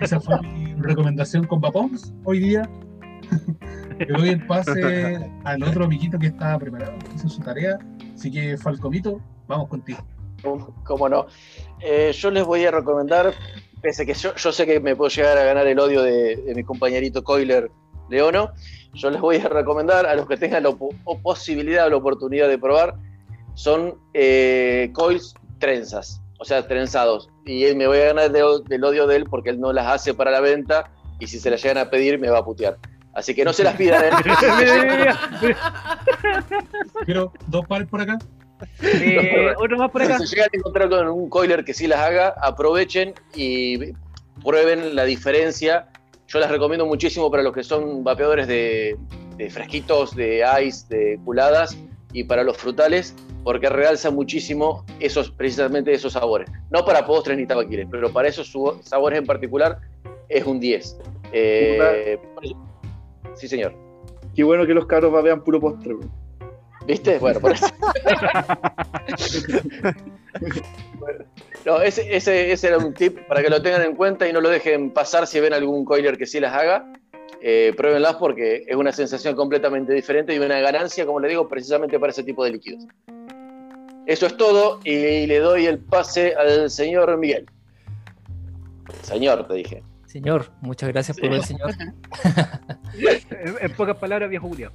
esa 0.00 0.20
fue 0.20 0.40
mi 0.42 0.74
recomendación 0.74 1.46
con 1.46 1.60
Papons 1.60 2.12
hoy 2.24 2.40
día. 2.40 2.68
Le 3.98 4.06
doy 4.06 4.28
el 4.30 4.46
pase 4.46 5.30
al 5.44 5.62
otro 5.62 5.84
amiguito 5.84 6.18
que 6.18 6.28
estaba 6.28 6.58
preparado, 6.58 6.94
hizo 7.14 7.28
su 7.28 7.40
tarea. 7.40 7.78
Así 8.18 8.32
que, 8.32 8.56
Falcomito, 8.58 9.20
vamos 9.46 9.68
contigo. 9.68 10.00
¿Cómo- 10.42 10.74
¿Cómo 10.84 11.08
no? 11.08 11.26
Eh, 11.80 12.10
yo 12.12 12.32
les 12.32 12.44
voy 12.44 12.64
a 12.64 12.72
recomendar, 12.72 13.32
pese 13.80 14.02
a 14.02 14.06
que 14.06 14.14
yo, 14.14 14.34
yo 14.34 14.50
sé 14.50 14.66
que 14.66 14.80
me 14.80 14.96
puedo 14.96 15.08
llegar 15.08 15.38
a 15.38 15.44
ganar 15.44 15.68
el 15.68 15.78
odio 15.78 16.02
de, 16.02 16.34
de 16.34 16.54
mi 16.56 16.64
compañerito 16.64 17.22
Coiler 17.22 17.70
Leono, 18.10 18.50
yo 18.94 19.10
les 19.10 19.20
voy 19.20 19.36
a 19.36 19.48
recomendar 19.48 20.04
a 20.06 20.16
los 20.16 20.26
que 20.26 20.36
tengan 20.36 20.64
la 20.64 20.74
posibilidad 21.22 21.86
o 21.86 21.90
la 21.90 21.96
oportunidad 21.96 22.48
de 22.48 22.58
probar, 22.58 22.96
son 23.54 23.94
eh, 24.14 24.90
coils 24.94 25.34
trenzas, 25.60 26.20
o 26.40 26.44
sea, 26.44 26.66
trenzados. 26.66 27.28
Y 27.46 27.64
él- 27.64 27.76
me 27.76 27.86
voy 27.86 27.98
a 27.98 28.06
ganar 28.14 28.32
del 28.32 28.84
odio 28.84 29.06
de 29.06 29.14
él 29.16 29.24
porque 29.30 29.50
él 29.50 29.60
no 29.60 29.72
las 29.72 29.86
hace 29.86 30.12
para 30.14 30.32
la 30.32 30.40
venta 30.40 30.90
y 31.20 31.28
si 31.28 31.38
se 31.38 31.50
las 31.50 31.62
llegan 31.62 31.78
a 31.78 31.88
pedir 31.90 32.18
me 32.18 32.30
va 32.30 32.38
a 32.38 32.44
putear. 32.44 32.78
Así 33.18 33.34
que 33.34 33.44
no 33.44 33.52
se 33.52 33.64
las 33.64 33.74
pidan. 33.74 34.04
¿eh? 34.04 34.10
Quiero 37.04 37.32
dos 37.48 37.66
pares 37.66 37.88
por 37.88 38.00
acá. 38.00 38.16
Eh, 38.80 39.54
otro 39.58 39.76
más 39.76 39.90
por 39.90 40.02
acá. 40.02 40.18
Si 40.20 40.28
se 40.28 40.36
llegan 40.36 40.50
a 40.54 40.56
encontrar 40.56 40.88
con 40.88 41.08
un 41.08 41.28
coiler 41.28 41.64
que 41.64 41.74
sí 41.74 41.88
las 41.88 41.98
haga, 41.98 42.34
aprovechen 42.40 43.14
y 43.34 43.92
prueben 44.44 44.94
la 44.94 45.04
diferencia. 45.04 45.88
Yo 46.28 46.38
las 46.38 46.48
recomiendo 46.48 46.86
muchísimo 46.86 47.28
para 47.28 47.42
los 47.42 47.52
que 47.52 47.64
son 47.64 48.04
vapeadores 48.04 48.46
de, 48.46 48.96
de 49.36 49.50
fresquitos, 49.50 50.14
de 50.14 50.44
ice, 50.62 50.86
de 50.88 51.18
culadas 51.24 51.76
y 52.12 52.22
para 52.22 52.44
los 52.44 52.56
frutales, 52.56 53.16
porque 53.42 53.68
realza 53.68 54.12
muchísimo 54.12 54.84
esos, 55.00 55.32
precisamente 55.32 55.92
esos 55.92 56.12
sabores. 56.12 56.48
No 56.70 56.84
para 56.84 57.04
postres 57.04 57.36
ni 57.36 57.46
tabaquiles, 57.48 57.88
pero 57.90 58.12
para 58.12 58.28
esos 58.28 58.54
sabores 58.82 59.18
en 59.18 59.26
particular 59.26 59.80
es 60.28 60.44
un 60.44 60.60
10. 60.60 60.98
Eh, 61.32 62.18
sí, 63.38 63.48
señor. 63.48 63.74
Qué 64.34 64.44
bueno 64.44 64.66
que 64.66 64.74
los 64.74 64.86
cabros 64.86 65.22
vean 65.22 65.42
puro 65.42 65.60
postre. 65.60 65.96
¿Viste? 66.86 67.18
Bueno, 67.18 67.40
por 67.40 67.52
eso. 67.52 67.66
No, 71.64 71.80
ese, 71.80 72.16
ese, 72.16 72.52
ese 72.52 72.68
era 72.68 72.78
un 72.78 72.94
tip 72.94 73.18
para 73.26 73.42
que 73.42 73.50
lo 73.50 73.60
tengan 73.60 73.82
en 73.82 73.94
cuenta 73.94 74.28
y 74.28 74.32
no 74.32 74.40
lo 74.40 74.48
dejen 74.48 74.90
pasar 74.90 75.26
si 75.26 75.40
ven 75.40 75.52
algún 75.52 75.84
coiler 75.84 76.16
que 76.16 76.26
sí 76.26 76.40
las 76.40 76.54
haga. 76.54 76.92
Eh, 77.40 77.72
pruébenlas 77.76 78.16
porque 78.16 78.64
es 78.66 78.76
una 78.76 78.90
sensación 78.92 79.36
completamente 79.36 79.92
diferente 79.92 80.34
y 80.34 80.38
una 80.38 80.60
ganancia, 80.60 81.06
como 81.06 81.20
le 81.20 81.28
digo, 81.28 81.48
precisamente 81.48 81.98
para 81.98 82.10
ese 82.10 82.24
tipo 82.24 82.44
de 82.44 82.52
líquidos. 82.52 82.84
Eso 84.06 84.26
es 84.26 84.36
todo 84.36 84.80
y 84.84 85.26
le 85.26 85.38
doy 85.38 85.66
el 85.66 85.78
pase 85.78 86.34
al 86.34 86.70
señor 86.70 87.16
Miguel. 87.18 87.46
Señor, 89.02 89.46
te 89.46 89.54
dije. 89.54 89.82
Señor, 90.08 90.50
muchas 90.62 90.88
gracias 90.88 91.18
por 91.18 91.32
el 91.32 91.44
señor. 91.44 91.74
En, 93.30 93.54
en 93.60 93.72
pocas 93.76 93.96
palabras, 93.98 94.30
viejo 94.30 94.48
Julio. 94.48 94.72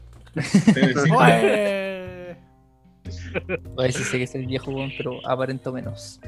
A 3.78 3.82
ver 3.82 3.92
si 3.92 4.04
sé 4.04 4.18
que 4.20 4.24
es 4.24 4.36
el 4.36 4.46
viejo, 4.46 4.72
pero 4.96 5.28
aparento 5.28 5.74
menos. 5.74 6.22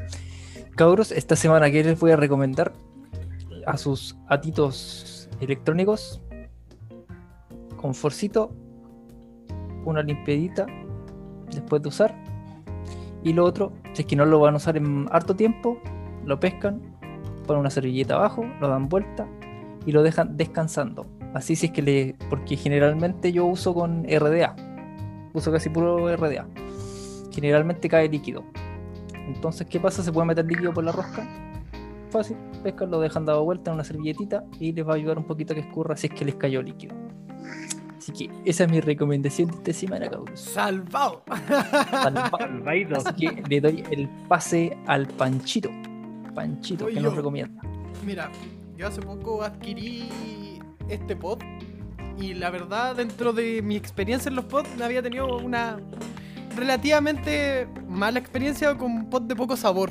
Cabros, 0.76 1.12
esta 1.12 1.36
semana 1.36 1.70
que 1.70 1.84
les 1.84 2.00
voy 2.00 2.12
a 2.12 2.16
recomendar 2.16 2.74
a 3.68 3.78
sus 3.78 4.18
atitos 4.28 5.30
electrónicos 5.40 6.22
conforcito, 7.78 8.52
una 9.86 10.02
limpiadita 10.02 10.66
después 11.52 11.84
de 11.84 11.90
usar. 11.90 12.16
Y 13.24 13.34
lo 13.34 13.46
otro, 13.46 13.74
si 13.94 14.02
es 14.02 14.08
que 14.08 14.16
no 14.16 14.26
lo 14.26 14.40
van 14.40 14.56
a 14.56 14.58
usar 14.58 14.78
en 14.78 15.08
harto 15.12 15.36
tiempo, 15.36 15.80
lo 16.26 16.40
pescan, 16.40 16.95
ponen 17.46 17.62
una 17.62 17.70
servilleta 17.70 18.16
abajo, 18.16 18.46
lo 18.60 18.68
dan 18.68 18.90
vuelta 18.90 19.28
y 19.86 19.92
lo 19.92 20.04
dejan 20.04 20.36
descansando. 20.38 21.06
Así 21.34 21.56
si 21.56 21.68
es 21.68 21.72
que 21.72 21.82
le. 21.82 22.16
Porque 22.30 22.56
generalmente 22.56 23.32
yo 23.32 23.46
uso 23.46 23.74
con 23.74 24.04
RDA. 24.06 24.56
Uso 25.34 25.52
casi 25.52 25.70
puro 25.70 26.16
RDA. 26.16 26.48
Generalmente 27.32 27.90
cae 27.90 28.08
líquido. 28.08 28.44
Entonces, 29.28 29.68
¿qué 29.68 29.80
pasa? 29.80 30.02
Se 30.04 30.12
puede 30.12 30.28
meter 30.28 30.46
líquido 30.46 30.74
por 30.74 30.84
la 30.84 30.92
rosca. 30.92 31.28
Fácil, 32.10 32.38
pescan, 32.64 32.90
lo 32.92 33.00
dejan 33.02 33.26
dado 33.26 33.44
vuelta 33.44 33.72
en 33.72 33.76
una 33.76 33.84
servilletita 33.84 34.46
y 34.60 34.72
les 34.72 34.88
va 34.88 34.94
a 34.94 34.96
ayudar 34.96 35.18
un 35.18 35.26
poquito 35.26 35.52
a 35.52 35.56
que 35.56 35.62
escurra 35.62 35.98
si 35.98 36.08
es 36.08 36.14
que 36.14 36.24
les 36.24 36.36
cayó 36.36 36.62
líquido. 36.62 36.96
Así 37.98 38.14
que 38.14 38.30
esa 38.46 38.64
es 38.66 38.72
mi 38.72 38.80
recomendación 38.80 39.50
de 39.50 39.56
esta 39.58 39.74
semana, 39.74 40.08
cabros. 40.10 40.40
Salvado. 40.40 41.24
Salva- 41.92 42.32
Salvadito. 42.38 42.96
Así 42.98 43.14
que 43.28 43.44
le 43.50 43.60
doy 43.60 43.84
el 43.92 44.08
pase 44.30 44.78
al 44.86 45.08
Panchito. 45.08 45.70
Panchito, 46.36 46.88
que 46.88 47.00
nos 47.00 47.16
recomienda? 47.16 47.62
Mira, 48.06 48.30
yo 48.78 48.88
hace 48.88 49.02
poco 49.02 49.42
adquirí 49.44 50.10
este 50.90 51.16
pod 51.16 51.40
y 52.20 52.34
la 52.36 52.50
verdad 52.50 52.96
dentro 52.96 53.34
de 53.34 53.62
mi 53.62 53.76
experiencia 53.76 54.30
en 54.30 54.36
los 54.36 54.46
pods 54.46 54.70
había 54.82 55.02
tenido 55.02 55.38
una 55.38 55.80
relativamente 56.56 57.68
mala 57.88 58.20
experiencia 58.20 58.76
con 58.78 59.10
pod 59.10 59.24
de 59.24 59.36
poco 59.36 59.58
sabor. 59.58 59.90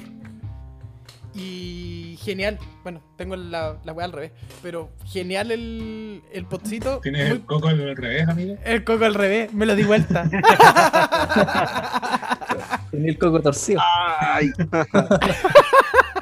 Y 1.37 2.17
genial, 2.23 2.61
bueno, 2.85 3.03
tengo 3.17 3.35
la, 3.35 3.77
la 3.83 3.93
weá 3.93 4.05
al 4.07 4.13
revés, 4.13 4.31
pero 4.63 4.91
genial 5.05 5.51
el, 5.51 6.23
el 6.33 6.47
podcito. 6.47 7.01
¿Tienes 7.03 7.27
muy- 7.29 7.37
el 7.39 7.45
coco 7.45 7.67
al 7.69 7.97
revés, 7.97 8.29
amigo? 8.29 8.55
el 8.65 8.85
coco 8.85 9.05
al 9.05 9.15
revés, 9.15 9.53
me 9.53 9.67
lo 9.67 9.75
di 9.75 9.83
vuelta. 9.83 10.31
Tenía 12.93 13.11
el 13.11 13.19
coco 13.19 13.41
torcido. 13.41 13.81
Ay, 14.21 14.53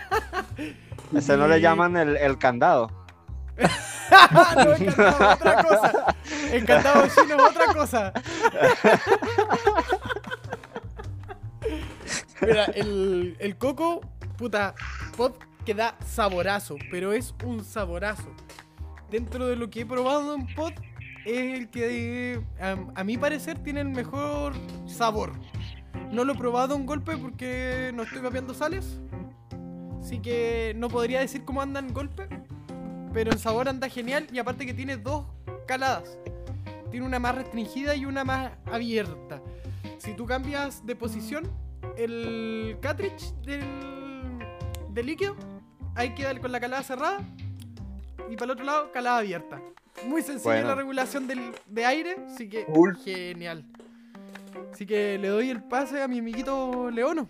Ese 1.14 1.36
no 1.36 1.46
le 1.46 1.60
llaman 1.60 1.96
el, 1.96 2.16
el 2.16 2.38
candado. 2.38 2.90
no, 4.56 4.74
encantado 4.74 5.32
es 5.32 5.40
otra 5.40 5.62
cosa. 5.62 6.16
Encantado 6.52 7.06
chino 7.08 7.36
es 7.36 7.42
otra 7.50 7.66
cosa. 7.74 8.12
Mira, 12.40 12.64
el, 12.74 13.36
el 13.38 13.56
coco, 13.56 14.00
puta, 14.36 14.74
pod 15.16 15.32
que 15.64 15.74
da 15.74 15.96
saborazo, 16.04 16.76
pero 16.90 17.12
es 17.12 17.34
un 17.44 17.64
saborazo. 17.64 18.34
Dentro 19.10 19.46
de 19.46 19.56
lo 19.56 19.70
que 19.70 19.82
he 19.82 19.86
probado 19.86 20.34
en 20.34 20.52
pod, 20.54 20.72
es 21.24 21.58
el 21.58 21.70
que, 21.70 22.42
a, 22.60 22.76
a 23.00 23.04
mi 23.04 23.16
parecer, 23.16 23.58
tiene 23.58 23.80
el 23.82 23.90
mejor 23.90 24.54
sabor. 24.86 25.32
No 26.10 26.24
lo 26.24 26.32
he 26.32 26.36
probado 26.36 26.74
un 26.74 26.84
golpe 26.84 27.16
porque 27.16 27.92
no 27.94 28.02
estoy 28.02 28.20
vapeando 28.20 28.54
sales. 28.54 28.98
Así 30.02 30.18
que 30.20 30.74
no 30.76 30.88
podría 30.88 31.20
decir 31.20 31.44
cómo 31.44 31.62
anda 31.62 31.78
en 31.80 31.94
golpe. 31.94 32.28
Pero 33.12 33.30
en 33.30 33.38
sabor 33.38 33.68
anda 33.68 33.88
genial 33.88 34.26
y 34.32 34.38
aparte 34.38 34.66
que 34.66 34.74
tiene 34.74 34.96
dos 34.96 35.24
caladas. 35.66 36.18
Tiene 36.90 37.06
una 37.06 37.18
más 37.18 37.36
restringida 37.36 37.94
y 37.94 38.04
una 38.04 38.24
más 38.24 38.52
abierta. 38.66 39.40
Si 39.98 40.14
tú 40.14 40.26
cambias 40.26 40.84
de 40.84 40.96
posición 40.96 41.48
el 41.96 42.76
cartridge 42.80 43.32
del, 43.44 43.62
del 44.90 45.06
líquido, 45.06 45.36
ahí 45.94 46.14
queda 46.14 46.38
con 46.40 46.50
la 46.50 46.58
calada 46.60 46.82
cerrada. 46.82 47.20
Y 48.28 48.34
para 48.34 48.46
el 48.46 48.50
otro 48.52 48.64
lado, 48.64 48.92
calada 48.92 49.18
abierta. 49.18 49.60
Muy 50.06 50.22
sencilla 50.22 50.54
Bueno. 50.54 50.68
la 50.68 50.74
regulación 50.74 51.26
del, 51.28 51.52
de 51.66 51.86
aire, 51.86 52.16
así 52.26 52.48
que 52.48 52.66
genial. 53.04 53.64
Así 54.72 54.84
que 54.86 55.18
le 55.18 55.28
doy 55.28 55.50
el 55.50 55.62
pase 55.62 56.02
a 56.02 56.08
mi 56.08 56.18
amiguito 56.18 56.90
Leono. 56.90 57.28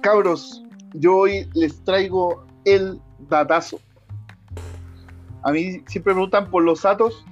Cabros, 0.00 0.62
yo 0.94 1.16
hoy 1.16 1.48
les 1.54 1.82
traigo 1.84 2.44
el 2.64 3.00
datazo. 3.28 3.80
A 5.42 5.52
mí 5.52 5.82
siempre 5.86 6.12
me 6.12 6.14
preguntan 6.14 6.50
por 6.50 6.62
los 6.62 6.82
datos. 6.82 7.24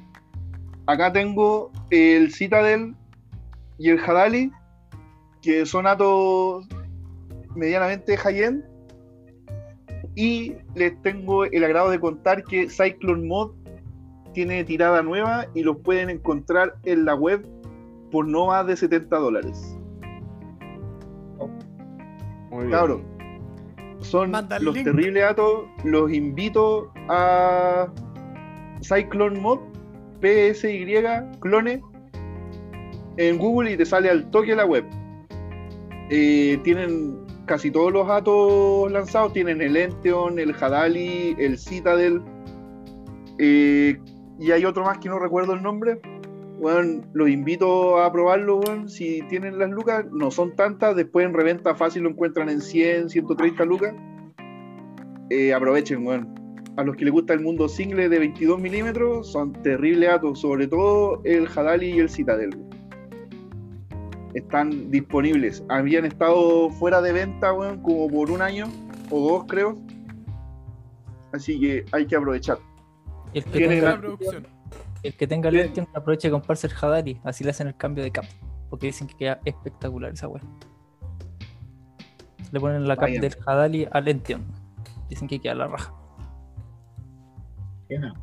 Acá 0.86 1.12
tengo 1.12 1.70
el 1.90 2.32
Citadel 2.32 2.96
y 3.78 3.90
el 3.90 4.00
Hadali, 4.00 4.50
que 5.42 5.64
son 5.64 5.84
datos 5.84 6.66
medianamente 7.54 8.16
high-end. 8.16 8.64
Y 10.16 10.54
les 10.74 11.00
tengo 11.02 11.44
el 11.44 11.64
agrado 11.64 11.90
de 11.90 12.00
contar 12.00 12.42
que 12.44 12.68
Cyclone 12.68 13.26
Mod 13.26 13.52
tiene 14.34 14.64
tirada 14.64 15.02
nueva 15.02 15.46
y 15.54 15.62
los 15.62 15.78
pueden 15.78 16.10
encontrar 16.10 16.74
en 16.84 17.04
la 17.04 17.14
web 17.14 17.46
por 18.10 18.26
no 18.26 18.46
más 18.46 18.66
de 18.66 18.76
70 18.76 19.16
dólares. 19.16 19.78
Muy 22.50 22.66
bien. 22.66 23.09
Son 24.00 24.32
los 24.32 24.74
link. 24.74 24.84
terribles 24.84 25.22
datos. 25.22 25.64
Los 25.84 26.12
invito 26.12 26.92
a 27.08 27.88
Cyclone 28.82 29.38
Mod, 29.40 29.60
PSY, 30.20 30.94
clone, 31.40 31.82
en 33.16 33.38
Google 33.38 33.72
y 33.72 33.76
te 33.76 33.84
sale 33.84 34.10
al 34.10 34.30
toque 34.30 34.54
la 34.54 34.64
web. 34.64 34.84
Eh, 36.10 36.58
tienen 36.64 37.18
casi 37.46 37.70
todos 37.70 37.92
los 37.92 38.06
datos 38.08 38.90
lanzados. 38.90 39.32
Tienen 39.32 39.60
el 39.60 39.76
Enteon, 39.76 40.38
el 40.38 40.54
Hadali, 40.54 41.36
el 41.38 41.58
Citadel. 41.58 42.22
eh, 43.38 43.98
y 44.38 44.52
hay 44.52 44.64
otro 44.64 44.84
más 44.84 44.98
que 44.98 45.08
no 45.10 45.18
recuerdo 45.18 45.52
el 45.52 45.62
nombre. 45.62 46.00
Bueno, 46.60 47.02
los 47.14 47.30
invito 47.30 47.98
a 48.02 48.12
probarlo. 48.12 48.60
Si 48.86 49.22
tienen 49.28 49.58
las 49.58 49.70
lucas, 49.70 50.04
no 50.12 50.30
son 50.30 50.54
tantas. 50.56 50.94
Después 50.94 51.24
en 51.24 51.32
reventa 51.32 51.74
fácil 51.74 52.02
lo 52.02 52.10
encuentran 52.10 52.50
en 52.50 52.60
100, 52.60 53.08
130 53.08 53.64
lucas. 53.64 53.94
Eh, 55.30 55.54
aprovechen, 55.54 56.06
weón. 56.06 56.34
A 56.76 56.84
los 56.84 56.96
que 56.96 57.06
les 57.06 57.14
gusta 57.14 57.32
el 57.32 57.40
mundo 57.40 57.66
single 57.66 58.10
de 58.10 58.18
22 58.18 58.60
milímetros, 58.60 59.32
son 59.32 59.54
terribles 59.62 60.10
datos. 60.10 60.38
Sobre 60.38 60.66
todo 60.66 61.22
el 61.24 61.48
Hadali 61.48 61.92
y 61.92 61.98
el 61.98 62.10
Citadel. 62.10 62.50
Están 64.34 64.90
disponibles. 64.90 65.64
Habían 65.70 66.04
estado 66.04 66.68
fuera 66.72 67.00
de 67.00 67.12
venta, 67.14 67.54
weón, 67.54 67.82
como 67.82 68.06
por 68.10 68.30
un 68.30 68.42
año 68.42 68.66
o 69.08 69.30
dos, 69.30 69.44
creo. 69.48 69.78
Así 71.32 71.58
que 71.58 71.86
hay 71.92 72.06
que 72.06 72.16
aprovechar. 72.16 72.58
Y 73.32 73.38
el 73.38 73.44
que 73.44 73.58
Tiene 73.60 73.80
La 73.80 73.98
producción. 73.98 74.59
El 75.02 75.16
que 75.16 75.26
tenga 75.26 75.48
el 75.48 75.54
Bien. 75.70 75.88
Aproveche 75.94 76.28
de 76.28 76.32
comprarse 76.32 76.66
el 76.66 76.72
Hadari, 76.80 77.20
así 77.24 77.44
le 77.44 77.50
hacen 77.50 77.66
el 77.68 77.76
cambio 77.76 78.04
de 78.04 78.10
cap. 78.10 78.24
Porque 78.68 78.86
dicen 78.86 79.06
que 79.08 79.16
queda 79.16 79.40
espectacular 79.44 80.12
esa 80.12 80.28
wea. 80.28 80.42
Le 82.52 82.60
ponen 82.60 82.86
la 82.86 82.96
cap 82.96 83.08
del 83.08 83.36
Hadali 83.46 83.88
al 83.90 84.04
Lentium. 84.04 84.42
Dicen 85.08 85.26
que 85.28 85.40
queda 85.40 85.54
la 85.54 85.66
raja. 85.68 85.92
Pena. 87.88 88.14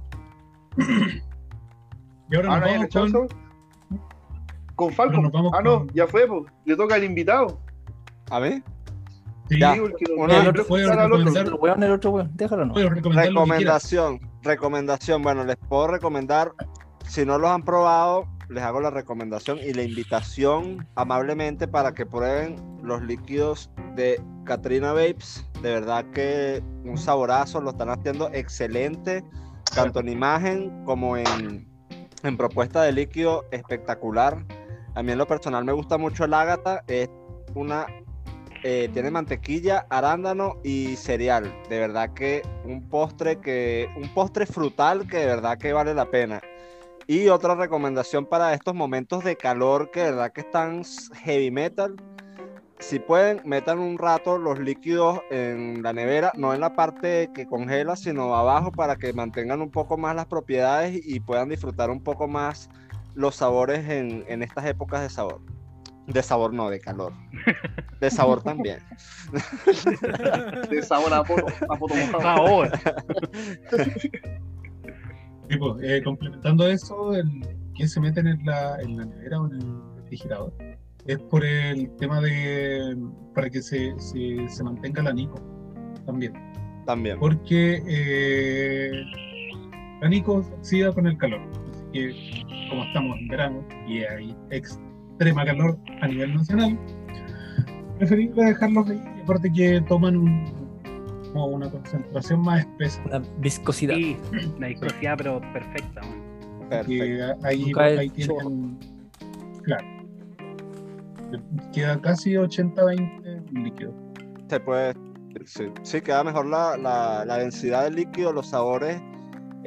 Y 2.29 2.35
ahora 2.35 2.55
Ah, 2.55 2.59
nos 2.59 2.59
¿no 2.59 2.65
hay 2.65 2.87
vamos 2.93 3.29
con... 3.29 3.97
Con 4.75 4.93
Falcon. 4.93 5.23
Nos 5.23 5.31
vamos 5.31 5.53
Ah, 5.55 5.61
no, 5.61 5.79
con- 5.79 5.89
ya 5.93 6.05
fue, 6.07 6.27
pues. 6.27 6.43
Le 6.65 6.75
toca 6.75 6.95
al 6.95 7.03
invitado. 7.05 7.57
¿A 8.29 8.39
mí? 8.41 8.61
Sí, 9.49 9.59
Ya. 9.59 9.75
Porque 9.75 10.05
recomendar- 11.07 11.47
El 11.47 11.53
weón, 11.59 11.83
el 11.83 11.91
otro 11.91 12.11
weón, 12.11 12.31
déjalo 12.35 12.65
no. 12.65 12.73
Recomendación, 13.27 14.19
recomendación. 14.43 15.21
Bueno, 15.21 15.43
les 15.43 15.55
puedo 15.57 15.87
recomendar, 15.87 16.51
si 17.05 17.25
no 17.25 17.37
los 17.37 17.49
han 17.51 17.63
probado, 17.63 18.27
les 18.49 18.63
hago 18.63 18.79
la 18.81 18.89
recomendación 18.89 19.57
y 19.59 19.73
la 19.73 19.83
invitación 19.83 20.87
amablemente 20.95 21.67
para 21.67 21.93
que 21.93 22.05
prueben 22.05 22.55
los 22.83 23.01
líquidos 23.03 23.69
de 23.95 24.21
Katrina 24.45 24.93
Vapes. 24.93 25.45
De 25.61 25.71
verdad 25.71 26.05
que 26.11 26.61
un 26.85 26.97
saborazo, 26.97 27.59
lo 27.61 27.71
están 27.71 27.89
haciendo 27.89 28.29
excelente, 28.33 29.23
tanto 29.75 29.99
en 29.99 30.09
imagen 30.09 30.83
como 30.85 31.17
en, 31.17 31.67
en 32.23 32.37
propuesta 32.37 32.81
de 32.83 32.91
líquido, 32.93 33.45
espectacular. 33.51 34.45
A 34.95 35.03
mí 35.03 35.11
en 35.11 35.17
lo 35.17 35.27
personal 35.27 35.63
me 35.65 35.73
gusta 35.73 35.97
mucho 35.97 36.23
el 36.25 36.33
Ágata, 36.33 36.83
es 36.87 37.09
una 37.55 37.85
eh, 38.63 38.89
tiene 38.93 39.11
mantequilla, 39.11 39.85
arándano 39.89 40.57
y 40.63 40.95
cereal. 40.95 41.53
De 41.69 41.79
verdad 41.79 42.13
que 42.13 42.41
un 42.65 42.89
postre 42.89 43.39
que 43.39 43.89
un 43.95 44.13
postre 44.13 44.45
frutal 44.45 45.07
que 45.07 45.17
de 45.17 45.25
verdad 45.25 45.57
que 45.57 45.73
vale 45.73 45.93
la 45.93 46.09
pena. 46.09 46.41
Y 47.07 47.29
otra 47.29 47.55
recomendación 47.55 48.25
para 48.25 48.53
estos 48.53 48.75
momentos 48.75 49.23
de 49.23 49.37
calor 49.37 49.91
que 49.91 50.01
de 50.01 50.11
verdad 50.11 50.31
que 50.33 50.41
están 50.41 50.83
heavy 51.23 51.51
metal. 51.51 51.95
Si 52.79 52.99
pueden, 52.99 53.41
metan 53.43 53.79
un 53.79 53.97
rato 53.97 54.37
los 54.37 54.59
líquidos 54.59 55.21
en 55.31 55.81
la 55.81 55.93
nevera, 55.93 56.31
no 56.35 56.53
en 56.53 56.59
la 56.59 56.75
parte 56.75 57.31
que 57.33 57.47
congela, 57.47 57.95
sino 57.95 58.35
abajo 58.35 58.71
para 58.71 58.97
que 58.97 59.13
mantengan 59.13 59.61
un 59.61 59.71
poco 59.71 59.97
más 59.97 60.15
las 60.15 60.27
propiedades 60.27 60.99
y 61.03 61.19
puedan 61.19 61.49
disfrutar 61.49 61.89
un 61.89 62.03
poco 62.03 62.27
más 62.27 62.69
los 63.15 63.35
sabores 63.37 63.89
en 63.89 64.43
estas 64.43 64.65
épocas 64.65 65.01
de 65.01 65.09
sabor. 65.09 65.41
De 66.07 66.23
sabor 66.23 66.53
no, 66.53 66.69
de 66.69 66.79
calor. 66.79 67.13
De 67.99 68.09
sabor 68.09 68.41
también. 68.41 68.79
De 70.69 70.81
sabor 70.81 71.13
a 71.13 71.23
poto, 71.23 71.47
a 71.69 71.77
poto 71.77 71.95
favor. 72.21 72.71
Sí, 75.49 75.57
pues, 75.57 75.83
eh, 75.83 76.01
complementando 76.03 76.67
eso, 76.67 77.13
el 77.13 77.47
que 77.75 77.87
se 77.87 77.99
meten 77.99 78.27
en 78.27 78.45
la, 78.45 78.81
en 78.81 78.97
la 78.97 79.05
nevera 79.05 79.41
o 79.41 79.47
en 79.47 79.61
el 79.61 79.95
refrigerador 79.97 80.53
es 81.07 81.19
por 81.19 81.43
el 81.43 81.89
tema 81.95 82.19
de 82.21 82.95
para 83.33 83.49
que 83.49 83.61
se, 83.61 83.97
se, 83.97 84.47
se 84.49 84.63
mantenga 84.63 85.01
la 85.01 85.13
Nico 85.13 85.39
también. 86.05 86.33
También. 86.85 87.19
Porque 87.19 87.81
eh, 87.87 88.91
la 90.01 90.09
Nico 90.09 90.43
se 90.43 90.53
oxida 90.53 90.93
con 90.93 91.07
el 91.07 91.17
calor. 91.17 91.41
Así 91.71 91.85
que, 91.93 92.69
como 92.69 92.83
estamos 92.83 93.17
en 93.19 93.27
verano 93.27 93.67
y 93.87 94.03
hay 94.03 94.35
extrema 95.17 95.43
calor 95.45 95.77
a 96.01 96.07
nivel 96.07 96.35
nacional, 96.35 96.77
preferible 97.97 98.45
dejarlos 98.45 98.87
ahí. 98.89 99.01
Aparte 99.23 99.51
que 99.51 99.81
toman 99.81 100.15
un- 100.15 100.45
como 101.33 101.47
una 101.47 101.69
concentración 101.69 102.41
más 102.41 102.59
espesa. 102.61 103.01
La 103.09 103.21
viscosidad. 103.39 103.95
Sí, 103.95 104.15
la 104.59 104.67
viscosidad, 104.67 105.15
pero 105.17 105.41
perfecta. 105.53 106.01
Perfecto. 106.69 107.37
ahí, 107.43 108.09
tienen. 108.09 108.77
Claro. 109.63 109.85
Queda 111.73 111.99
casi 112.01 112.35
80-20 112.37 113.41
líquido. 113.51 113.93
Se 114.49 114.59
puede. 114.59 114.93
Sí, 115.45 115.65
sí, 115.83 116.01
queda 116.01 116.23
mejor 116.23 116.45
la, 116.47 116.77
la- 116.77 117.25
la 117.25 117.37
densidad 117.37 117.83
del 117.85 117.95
líquido, 117.95 118.31
los 118.33 118.47
sabores. 118.47 119.01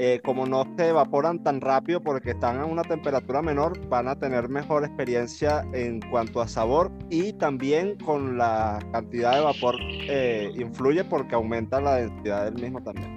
Eh, 0.02 0.18
como 0.24 0.46
no 0.46 0.64
se 0.78 0.88
evaporan 0.88 1.42
tan 1.42 1.60
rápido 1.60 2.00
porque 2.00 2.30
están 2.30 2.58
a 2.58 2.64
una 2.64 2.80
temperatura 2.80 3.42
menor, 3.42 3.78
van 3.88 4.08
a 4.08 4.18
tener 4.18 4.48
mejor 4.48 4.82
experiencia 4.82 5.62
en 5.74 6.00
cuanto 6.00 6.40
a 6.40 6.48
sabor 6.48 6.90
y 7.10 7.34
también 7.34 7.98
con 7.98 8.38
la 8.38 8.78
cantidad 8.92 9.34
de 9.34 9.40
vapor 9.42 9.76
eh, 9.78 10.52
influye 10.56 11.04
porque 11.04 11.34
aumenta 11.34 11.82
la 11.82 11.96
densidad 11.96 12.46
del 12.46 12.54
mismo 12.54 12.82
también. 12.82 13.14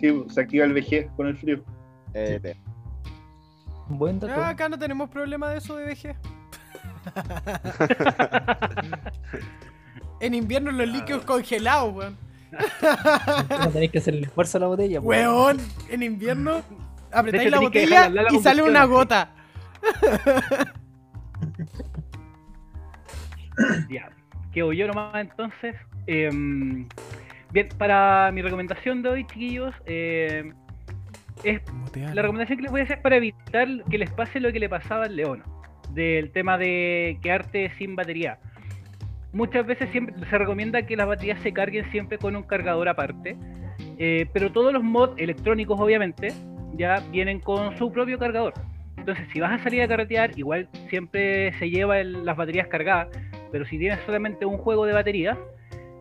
Sí, 0.00 0.24
se 0.30 0.40
activa 0.40 0.64
el 0.64 0.72
vejez 0.72 1.10
con 1.14 1.26
el 1.26 1.36
frío. 1.36 1.62
Eh, 2.14 2.56
Un 3.90 3.98
buen 3.98 4.18
dato. 4.18 4.40
Ah, 4.40 4.48
acá 4.48 4.70
no 4.70 4.78
tenemos 4.78 5.10
problema 5.10 5.50
de 5.50 5.58
eso 5.58 5.76
de 5.76 5.92
VG. 5.92 6.16
en 10.20 10.32
invierno 10.32 10.72
los 10.72 10.88
líquidos 10.88 11.26
congelados, 11.26 11.94
weón. 11.94 12.31
No 13.50 13.70
tenéis 13.70 13.90
que 13.90 13.98
hacerle 13.98 14.28
fuerza 14.28 14.58
a 14.58 14.62
la 14.62 14.66
botella. 14.68 15.00
Weón, 15.00 15.58
en 15.88 16.02
invierno 16.02 16.62
apretáis 17.10 17.50
la 17.50 17.60
botella 17.60 18.08
la 18.08 18.32
y 18.32 18.38
sale 18.38 18.62
una 18.62 18.84
gota. 18.84 19.34
Ya, 23.90 24.10
quedo 24.52 24.72
yo 24.72 24.86
nomás 24.86 25.14
entonces. 25.14 25.76
Em, 26.06 26.88
bien, 27.52 27.68
para 27.78 28.30
mi 28.32 28.42
recomendación 28.42 29.02
de 29.02 29.08
hoy, 29.08 29.26
chiquillos, 29.26 29.74
em, 29.84 30.54
es 31.44 31.60
la 31.94 32.22
recomendación 32.22 32.58
que 32.58 32.62
les 32.62 32.72
voy 32.72 32.80
a 32.80 32.84
hacer 32.84 32.96
es 32.96 33.02
para 33.02 33.16
evitar 33.16 33.68
que 33.90 33.98
les 33.98 34.10
pase 34.10 34.40
lo 34.40 34.52
que 34.52 34.60
le 34.60 34.68
pasaba 34.68 35.04
al 35.04 35.16
León, 35.16 35.42
del 35.90 36.30
tema 36.32 36.56
de 36.56 37.18
quedarte 37.22 37.70
sin 37.76 37.94
batería. 37.94 38.38
Muchas 39.32 39.66
veces 39.66 39.88
siempre 39.90 40.14
se 40.28 40.38
recomienda 40.38 40.82
que 40.84 40.96
las 40.96 41.06
baterías 41.06 41.40
se 41.40 41.52
carguen 41.52 41.90
siempre 41.90 42.18
con 42.18 42.36
un 42.36 42.42
cargador 42.42 42.88
aparte, 42.88 43.36
eh, 43.98 44.26
pero 44.32 44.52
todos 44.52 44.72
los 44.72 44.82
mods 44.82 45.14
electrónicos 45.16 45.80
obviamente 45.80 46.28
ya 46.74 47.02
vienen 47.10 47.40
con 47.40 47.76
su 47.78 47.90
propio 47.90 48.18
cargador. 48.18 48.52
Entonces 48.98 49.26
si 49.32 49.40
vas 49.40 49.58
a 49.58 49.62
salir 49.62 49.82
a 49.82 49.88
carretear, 49.88 50.38
igual 50.38 50.68
siempre 50.88 51.52
se 51.58 51.70
lleva 51.70 51.98
el- 51.98 52.24
las 52.24 52.36
baterías 52.36 52.68
cargadas, 52.68 53.08
pero 53.50 53.64
si 53.64 53.78
tienes 53.78 53.98
solamente 54.06 54.44
un 54.44 54.58
juego 54.58 54.84
de 54.86 54.92
baterías, 54.92 55.38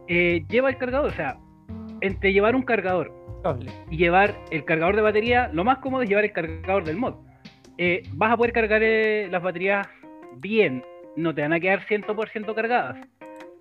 eh, 0.08 0.44
lleva 0.50 0.70
el 0.70 0.78
cargador, 0.78 1.10
o 1.10 1.14
sea, 1.14 1.38
entre 2.02 2.34
llevar 2.34 2.56
un 2.56 2.64
cargador 2.64 3.12
y 3.90 3.98
llevar 3.98 4.36
el 4.52 4.66
cargador 4.66 4.96
de 4.96 5.02
batería, 5.02 5.50
lo 5.54 5.64
más 5.64 5.78
cómodo 5.80 6.04
es 6.04 6.10
llevar 6.10 6.26
el 6.26 6.32
cargador 6.34 6.84
del 6.84 6.98
mod. 6.98 7.16
Eh, 7.78 8.04
vas 8.14 8.32
a 8.32 8.38
poder 8.38 8.52
cargar 8.54 8.82
las 9.32 9.42
baterías 9.42 9.88
bien, 10.38 10.84
no 11.16 11.34
te 11.34 11.42
van 11.42 11.54
a 11.54 11.60
quedar 11.60 11.82
100% 11.88 12.54
cargadas, 12.54 12.98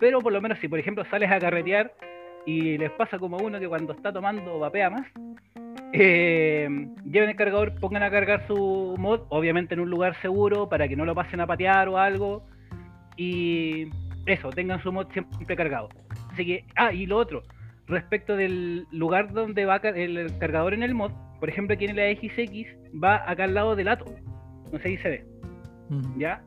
pero 0.01 0.19
por 0.19 0.33
lo 0.33 0.41
menos 0.41 0.57
si 0.59 0.67
por 0.67 0.79
ejemplo 0.79 1.05
sales 1.05 1.31
a 1.31 1.39
carretear 1.39 1.93
y 2.47 2.75
les 2.79 2.89
pasa 2.93 3.19
como 3.19 3.37
a 3.37 3.43
uno 3.43 3.59
que 3.59 3.69
cuando 3.69 3.93
está 3.93 4.11
tomando 4.11 4.57
vapea 4.57 4.89
más, 4.89 5.07
eh, 5.93 6.67
lleven 7.05 7.29
el 7.29 7.35
cargador, 7.35 7.79
pongan 7.79 8.01
a 8.01 8.09
cargar 8.09 8.47
su 8.47 8.95
mod, 8.97 9.21
obviamente 9.29 9.75
en 9.75 9.79
un 9.79 9.91
lugar 9.91 10.19
seguro 10.19 10.67
para 10.67 10.87
que 10.87 10.95
no 10.95 11.05
lo 11.05 11.13
pasen 11.13 11.39
a 11.39 11.45
patear 11.45 11.87
o 11.87 11.99
algo, 11.99 12.43
y 13.15 13.89
eso, 14.25 14.49
tengan 14.49 14.81
su 14.81 14.91
mod 14.91 15.05
siempre 15.11 15.55
cargado. 15.55 15.89
Así 16.33 16.47
que, 16.47 16.65
ah, 16.77 16.91
y 16.91 17.05
lo 17.05 17.17
otro, 17.17 17.43
respecto 17.85 18.35
del 18.35 18.87
lugar 18.91 19.31
donde 19.31 19.65
va 19.65 19.75
el 19.75 20.35
cargador 20.39 20.73
en 20.73 20.81
el 20.81 20.95
mod, 20.95 21.11
por 21.39 21.47
ejemplo 21.47 21.75
aquí 21.75 21.85
en 21.85 21.95
la 21.95 22.09
XX 22.09 22.65
va 22.91 23.29
acá 23.29 23.43
al 23.43 23.53
lado 23.53 23.75
del 23.75 23.87
ato, 23.87 24.05
no 24.71 24.79
sé 24.79 24.87
si 24.87 24.97
se 24.97 25.09
ve. 25.09 25.25
¿ya? 26.17 26.41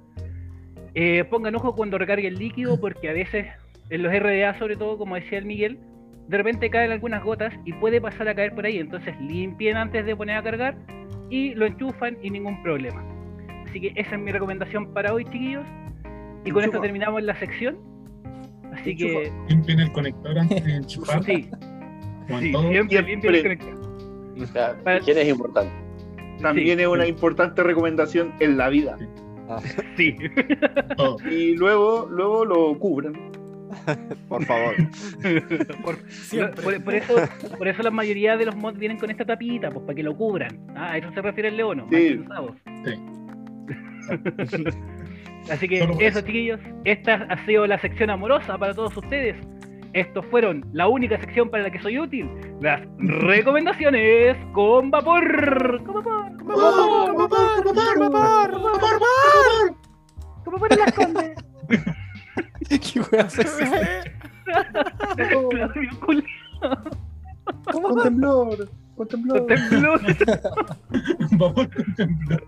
Eh, 0.94 1.24
pongan 1.24 1.54
ojo 1.56 1.74
cuando 1.74 1.98
recargue 1.98 2.28
el 2.28 2.36
líquido 2.36 2.78
porque 2.80 3.08
a 3.08 3.12
veces 3.12 3.46
en 3.90 4.02
los 4.02 4.12
RDA 4.12 4.58
sobre 4.58 4.76
todo, 4.76 4.96
como 4.96 5.16
decía 5.16 5.38
el 5.38 5.44
Miguel, 5.44 5.78
de 6.28 6.36
repente 6.38 6.70
caen 6.70 6.90
algunas 6.92 7.22
gotas 7.22 7.52
y 7.64 7.72
puede 7.74 8.00
pasar 8.00 8.28
a 8.28 8.34
caer 8.34 8.54
por 8.54 8.64
ahí, 8.64 8.78
entonces 8.78 9.14
limpien 9.20 9.76
antes 9.76 10.06
de 10.06 10.16
poner 10.16 10.36
a 10.36 10.42
cargar 10.42 10.76
y 11.30 11.54
lo 11.54 11.66
enchufan 11.66 12.16
y 12.22 12.30
ningún 12.30 12.62
problema. 12.62 13.04
Así 13.68 13.80
que 13.80 13.92
esa 13.96 14.14
es 14.14 14.20
mi 14.20 14.30
recomendación 14.30 14.92
para 14.94 15.12
hoy, 15.12 15.24
chiquillos. 15.24 15.66
Y 16.44 16.50
con 16.50 16.62
esto 16.62 16.76
Enchufa. 16.76 16.82
terminamos 16.82 17.22
la 17.22 17.34
sección. 17.38 17.76
Así 18.72 18.94
que, 18.96 19.32
Limpien 19.48 19.80
el 19.80 19.92
conector 19.92 20.38
antes 20.38 20.64
de 20.64 20.76
enchufar. 20.76 21.22
sí, 21.24 21.42
sí, 21.42 22.52
siempre 22.52 22.88
Siempre. 22.88 23.02
limpien 23.02 23.34
el 23.34 23.42
conector. 23.58 24.42
O 24.42 24.46
sea, 24.46 24.76
Para- 24.84 24.98
higiene 24.98 25.22
es 25.22 25.28
importante. 25.28 25.72
También 26.40 26.80
es 26.80 26.86
una 26.86 27.06
importante 27.06 27.62
recomendación 27.62 28.32
en 28.40 28.56
la 28.56 28.68
vida. 28.68 28.96
Sí. 28.98 29.04
todo. 30.96 31.16
Y 31.30 31.56
luego, 31.56 32.08
luego 32.10 32.44
lo 32.44 32.78
cubran. 32.78 33.14
Por 34.28 34.44
favor. 34.44 34.74
por, 35.84 35.96
Siempre. 36.10 36.62
por- 36.62 36.84
por 36.84 36.94
eso, 36.94 37.14
por 37.58 37.66
eso 37.68 37.82
la 37.82 37.90
mayoría 37.90 38.36
de 38.36 38.46
los 38.46 38.54
mods 38.54 38.78
vienen 38.78 38.98
con 38.98 39.10
esta 39.10 39.24
tapita, 39.24 39.70
pues 39.70 39.84
para 39.84 39.94
que 39.96 40.02
lo 40.02 40.16
cubran. 40.16 40.58
Ah, 40.76 40.92
a 40.92 40.98
eso 40.98 41.10
se 41.12 41.20
refiere 41.22 41.48
el 41.48 41.56
leono, 41.56 41.86
más 41.86 42.00
Sí. 42.00 42.20
Sí. 42.84 44.64
Así 45.50 45.68
que 45.68 45.86
eso. 46.00 46.20
chiquillos, 46.20 46.60
esta 46.84 47.14
ha 47.28 47.44
sido 47.46 47.66
la 47.66 47.78
sección 47.80 48.10
amorosa 48.10 48.56
para 48.58 48.74
todos 48.74 48.96
ustedes. 48.96 49.36
Estos 49.94 50.26
fueron 50.26 50.64
la 50.72 50.88
única 50.88 51.18
sección 51.18 51.48
para 51.50 51.62
la 51.64 51.70
que 51.70 51.80
soy 51.80 51.98
útil, 51.98 52.28
las 52.60 52.80
recomendaciones 52.98 54.36
con 54.52 54.90
vapor. 54.90 55.82
Con 55.84 55.94
vapor, 55.94 56.36
con 56.36 56.46
vapor, 56.46 57.14
¡Vapor, 57.14 57.16
vapor, 57.16 57.64
vapor, 57.64 58.10
vapor, 58.10 58.80
vapor! 58.80 59.76
con 60.44 60.52
vapor 60.54 60.72
en 60.72 60.78
las 60.78 60.92
condes. 60.92 61.44
¿Qué 62.68 63.00
wea 63.00 63.22
es 63.26 63.38
eso? 63.38 63.64
Claudio 65.16 65.70
Culi- 66.00 66.24
Con 67.72 68.02
temblor. 68.02 68.68
Con 68.96 69.08
temblor. 69.08 69.46
tembló. 69.46 69.94
Vapor 71.38 71.68
con 71.74 71.94
temblor. 71.94 72.42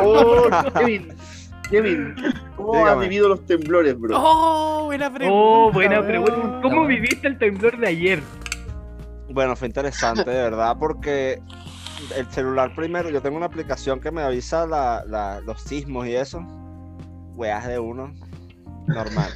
Oh, 0.00 0.48
Kevin. 0.78 1.08
Kevin, 1.70 2.14
¿cómo 2.56 2.86
has 2.86 2.98
vivido 3.00 3.28
los 3.28 3.44
temblores, 3.46 3.98
bro? 3.98 4.16
¡Oh, 4.20 4.84
buena 4.84 5.12
pregunta! 5.12 5.34
Oh, 5.40 5.72
buena 5.72 6.02
pregunta. 6.06 6.60
¿Cómo 6.62 6.86
viviste 6.86 7.26
el 7.26 7.38
temblor 7.38 7.78
de 7.78 7.88
ayer? 7.88 8.22
Bueno, 9.30 9.56
fue 9.56 9.68
interesante, 9.68 10.28
de 10.28 10.42
verdad, 10.42 10.76
porque 10.78 11.40
el 12.16 12.26
celular 12.30 12.74
primero, 12.74 13.08
yo 13.08 13.22
tengo 13.22 13.36
una 13.38 13.46
aplicación 13.46 13.98
que 14.00 14.10
me 14.10 14.22
avisa 14.22 14.66
la- 14.66 15.04
la- 15.06 15.40
los 15.40 15.62
sismos 15.62 16.06
y 16.06 16.14
eso. 16.14 16.40
Weas 17.34 17.66
de 17.66 17.78
uno, 17.78 18.12
normal. 18.86 19.32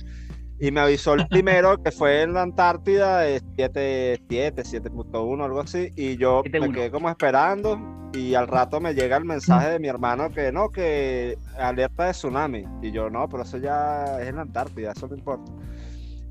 Y 0.60 0.70
me 0.72 0.80
avisó 0.80 1.14
el 1.14 1.28
primero 1.28 1.80
que 1.82 1.92
fue 1.92 2.22
en 2.22 2.32
la 2.34 2.42
Antártida, 2.42 3.20
de 3.20 3.40
7.7, 3.56 4.54
7.1, 4.64 5.44
algo 5.44 5.60
así. 5.60 5.92
Y 5.96 6.16
yo 6.16 6.42
me 6.44 6.50
7.1. 6.50 6.74
quedé 6.74 6.90
como 6.90 7.08
esperando. 7.08 7.78
Y 8.14 8.34
al 8.34 8.48
rato 8.48 8.80
me 8.80 8.94
llega 8.94 9.18
el 9.18 9.24
mensaje 9.24 9.68
de 9.68 9.78
mi 9.78 9.86
hermano 9.86 10.30
que 10.30 10.50
no, 10.50 10.70
que 10.70 11.36
alerta 11.58 12.06
de 12.06 12.12
tsunami. 12.12 12.64
Y 12.82 12.90
yo, 12.90 13.10
no, 13.10 13.28
pero 13.28 13.42
eso 13.42 13.58
ya 13.58 14.18
es 14.20 14.28
en 14.28 14.36
la 14.36 14.42
Antártida, 14.42 14.92
eso 14.92 15.06
no 15.06 15.14
importa. 15.14 15.52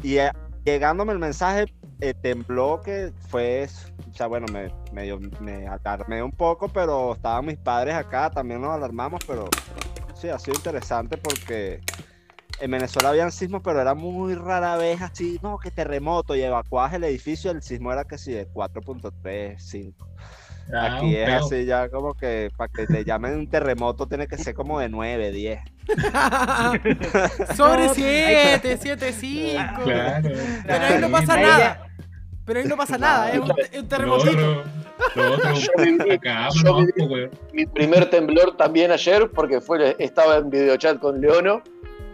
Y 0.02 0.18
eh, 0.18 0.32
llegándome 0.66 1.14
el 1.14 1.20
mensaje, 1.20 1.66
eh, 2.02 2.14
tembló 2.22 2.82
que 2.84 3.14
fue, 3.30 3.68
o 4.10 4.14
sea, 4.14 4.26
bueno, 4.28 4.48
me, 4.52 4.70
medio- 4.91 5.20
me 5.40 5.68
alarmé 5.68 6.22
un 6.24 6.32
poco, 6.32 6.68
pero 6.68 7.14
estaban 7.14 7.45
mis 7.45 7.58
padres 7.58 7.94
acá, 7.95 8.30
también 8.32 8.60
nos 8.62 8.72
alarmamos, 8.72 9.22
pero 9.28 9.45
sí, 10.16 10.30
ha 10.30 10.40
sido 10.40 10.58
interesante 10.58 11.16
porque 11.18 11.80
en 12.60 12.72
Venezuela 12.72 13.10
habían 13.10 13.32
sismos, 13.32 13.62
pero 13.64 13.82
era 13.82 13.94
muy 13.94 14.34
rara 14.36 14.76
vez 14.78 15.02
así, 15.02 15.40
no, 15.44 15.58
que 15.60 15.72
terremoto 15.72 16.36
y 16.36 16.42
evacuabas 16.42 16.94
el 16.94 17.04
edificio, 17.04 17.52
el 17.52 17.62
sismo 17.62 17.92
era 17.94 18.04
que 18.06 18.18
sí, 18.18 18.32
de 18.32 18.48
4.3, 18.48 19.56
5. 19.60 20.08
Ah, 20.74 20.98
Aquí 20.98 21.16
es 21.16 21.26
peo. 21.26 21.46
así 21.46 21.66
ya 21.66 21.88
como 21.90 22.14
que 22.14 22.50
para 22.58 22.70
que 22.70 22.86
le 22.92 23.06
llamen 23.06 23.36
un 23.36 23.50
terremoto 23.50 24.06
tiene 24.06 24.28
que 24.28 24.38
ser 24.38 24.54
como 24.54 24.80
de 24.82 24.90
9, 24.90 25.32
10. 25.32 25.60
Sobre 27.56 27.86
No, 27.88 27.94
7, 27.94 28.78
7, 28.82 29.14
5. 29.14 29.84
Claro. 29.84 30.30
Pero 30.66 30.86
ahí 30.86 31.02
no 31.02 31.10
pasa 31.12 31.38
nada. 31.38 31.84
Pero 32.46 32.60
ahí 32.62 32.66
no 32.66 32.78
pasa 32.78 32.98
nada, 32.98 33.32
es 33.32 33.40
un, 33.40 33.52
un 33.80 33.88
terremotito. 33.90 34.64
lo 35.16 35.34
otro, 35.34 35.54
Yo 35.54 35.68
viví- 35.78 36.14
acá, 36.16 36.48
yo 36.54 36.64
no, 36.64 36.80
viví- 36.80 37.10
weón. 37.10 37.32
Mi 37.52 37.66
primer 37.66 38.10
temblor 38.10 38.56
también 38.56 38.90
ayer, 38.92 39.30
porque 39.32 39.60
fue, 39.60 39.96
estaba 40.00 40.38
en 40.38 40.50
videochat 40.50 41.00
con 41.00 41.20
Leono. 41.20 41.62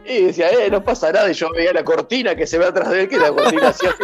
Y 0.05 0.25
decía, 0.25 0.49
eh, 0.49 0.69
no 0.69 0.83
pasa 0.83 1.11
nada. 1.11 1.29
Y 1.31 1.33
yo 1.33 1.49
veía 1.51 1.71
la 1.73 1.83
cortina 1.83 2.35
que 2.35 2.45
se 2.45 2.57
ve 2.57 2.65
atrás 2.65 2.89
de 2.89 3.01
él, 3.03 3.09
que 3.09 3.17
la 3.17 3.31
cortina 3.31 3.69
hacía 3.69 3.89
así. 3.91 4.03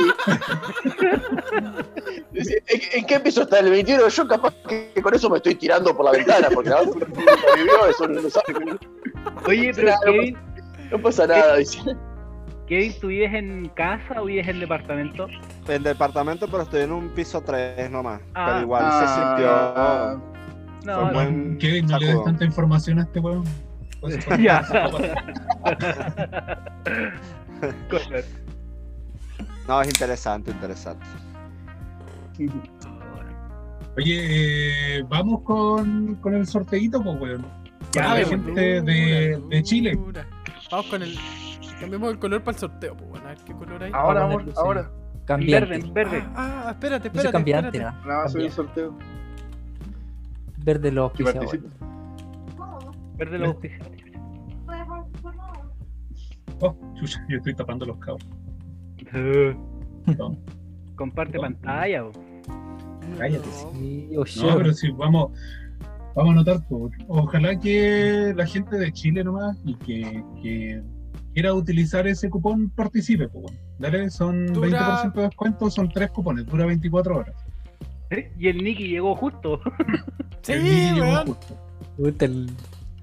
Decía, 2.31 2.57
¿En, 2.67 2.99
en 2.99 3.05
qué 3.05 3.19
piso 3.19 3.41
está 3.41 3.59
el 3.59 3.69
21? 3.69 4.07
Yo 4.07 4.27
capaz 4.27 4.53
que 4.67 4.93
con 5.01 5.13
eso 5.13 5.30
me 5.30 5.38
estoy 5.38 5.55
tirando 5.55 5.95
por 5.95 6.05
la 6.05 6.11
ventana, 6.11 6.47
porque 6.53 6.69
la 6.69 6.81
vivió, 6.84 7.88
eso 7.89 8.07
no 8.07 8.21
lo 8.21 8.30
sabe. 8.30 8.77
Oye, 9.47 9.71
pero 9.76 9.91
Kevin, 10.05 10.38
No 10.91 11.01
pasa 11.01 11.27
nada, 11.27 11.57
dice. 11.57 11.80
Kevin, 12.67 12.93
¿tú 13.01 13.07
vives 13.07 13.34
en 13.34 13.67
casa 13.69 14.21
o 14.21 14.26
vives 14.26 14.47
en 14.47 14.59
departamento? 14.59 15.27
En 15.67 15.81
departamento, 15.84 16.47
pero 16.47 16.63
estoy 16.63 16.81
en 16.84 16.91
un 16.91 17.09
piso 17.09 17.41
3 17.41 17.89
nomás. 17.89 18.21
Ah. 18.35 18.45
pero 18.47 18.61
igual 18.61 18.84
Ah, 18.85 19.01
se 19.01 20.85
sintió. 20.85 20.93
No, 20.93 21.11
Kevin, 21.59 21.88
no 21.88 21.97
le 21.99 22.07
des 22.07 22.23
tanta 22.23 22.45
información 22.45 22.99
a 22.99 23.03
este 23.03 23.19
weón. 23.19 23.43
Pues, 24.01 24.26
Ya. 24.39 24.61
No, 29.67 29.81
es 29.81 29.88
interesante, 29.89 30.51
interesante. 30.51 31.05
Oye, 33.97 34.97
eh, 34.97 35.03
vamos 35.07 35.41
con, 35.43 36.15
con 36.15 36.34
el 36.34 36.47
sorteito, 36.47 37.01
pues, 37.03 37.19
weón. 37.21 37.45
Ya, 37.91 38.11
pues, 38.15 38.30
gente 38.30 38.81
de, 38.81 39.41
de 39.49 39.63
Chile. 39.63 39.99
Vamos 40.71 40.85
con 40.88 41.03
el. 41.03 41.15
Cambiemos 41.80 42.11
el 42.11 42.19
color 42.19 42.43
para 42.43 42.55
el 42.55 42.59
sorteo, 42.59 42.95
pues 42.97 43.09
bueno, 43.09 43.26
a 43.26 43.30
ver 43.30 43.38
qué 43.45 43.53
color 43.53 43.84
hay. 43.84 43.91
Ahora, 43.93 44.26
amor, 44.26 44.43
sí. 44.45 44.51
ahora. 44.57 44.89
Cambiante. 45.26 45.69
Verde, 45.77 45.91
verde. 45.93 46.23
Ah, 46.35 46.63
ah, 46.65 46.71
espérate, 46.71 47.09
Dice 47.09 47.17
espérate. 47.27 47.31
cambiante, 47.31 47.77
espérate. 47.77 47.97
¿no? 48.01 48.07
Nada 48.07 48.23
más 48.23 48.31
soy 48.31 48.43
un 48.45 48.51
sorteo. 48.51 48.97
Verde 50.57 50.91
los 50.91 51.11
Que 51.13 51.23
auspiciadores. 51.23 51.61
Verde 53.19 53.37
los 53.37 53.49
auspiciadores. 53.49 54.03
Oh, 56.61 56.75
chucha, 56.95 57.23
yo 57.29 57.37
estoy 57.37 57.53
tapando 57.53 57.85
los 57.85 57.97
cabos. 57.99 58.25
No, 60.17 60.35
Comparte 60.95 61.37
pantalla. 61.39 62.01
bo. 62.03 62.11
cállate. 63.19 63.47
Sí, 63.51 64.09
oh, 64.17 64.23
No, 64.47 64.57
pero 64.57 64.73
si 64.73 64.89
vamos, 64.91 65.31
vamos 66.15 66.29
a 66.29 66.33
anotar, 66.33 66.65
pues, 66.67 66.93
ojalá 67.07 67.59
que 67.59 68.33
la 68.35 68.47
gente 68.47 68.75
de 68.77 68.91
Chile 68.91 69.23
nomás 69.23 69.55
y 69.65 69.75
que, 69.75 70.23
que 70.41 70.81
quiera 71.33 71.53
utilizar 71.53 72.07
ese 72.07 72.27
cupón, 72.29 72.71
participe. 72.71 73.27
Pues. 73.27 73.45
Dale, 73.77 74.09
son 74.09 74.47
Dura- 74.47 75.03
20% 75.03 75.13
de 75.13 75.21
descuento, 75.23 75.69
son 75.69 75.89
tres 75.89 76.09
cupones, 76.09 76.47
dura 76.47 76.65
24 76.65 77.17
horas. 77.17 77.35
Y 78.39 78.47
el 78.47 78.63
Nicky 78.63 78.87
llegó 78.87 79.15
justo. 79.15 79.59
Sí, 80.41 80.53
El 80.53 80.63
Nicky 80.63 80.93
llegó 80.95 81.35
weón. 81.99 82.47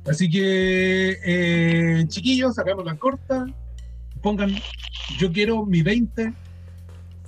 Así 0.08 0.30
que, 0.30 1.18
eh, 1.24 2.04
chiquillos, 2.08 2.54
sacamos 2.54 2.84
la 2.84 2.96
corta. 2.96 3.46
Pongan, 4.22 4.50
yo 5.18 5.32
quiero 5.32 5.64
mi 5.66 5.82
20 5.82 6.32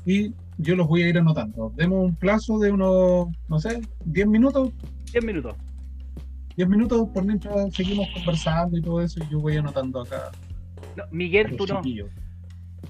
y 0.06 0.32
yo 0.58 0.76
los 0.76 0.86
voy 0.86 1.02
a 1.02 1.08
ir 1.08 1.18
anotando. 1.18 1.72
Demos 1.76 2.04
un 2.04 2.14
plazo 2.14 2.58
de 2.58 2.70
unos, 2.72 3.28
no 3.48 3.58
sé, 3.58 3.80
10 4.04 4.26
minutos. 4.28 4.70
10 5.12 5.24
minutos. 5.24 5.54
10 6.56 6.68
minutos 6.68 7.08
por 7.14 7.24
mientras 7.24 7.72
seguimos 7.74 8.08
conversando 8.14 8.76
y 8.76 8.82
todo 8.82 9.00
eso. 9.00 9.20
Y 9.22 9.28
yo 9.32 9.40
voy 9.40 9.56
anotando 9.56 10.00
acá. 10.02 10.30
No, 10.96 11.04
Miguel, 11.12 11.56
tú 11.56 11.66
no. 11.66 11.82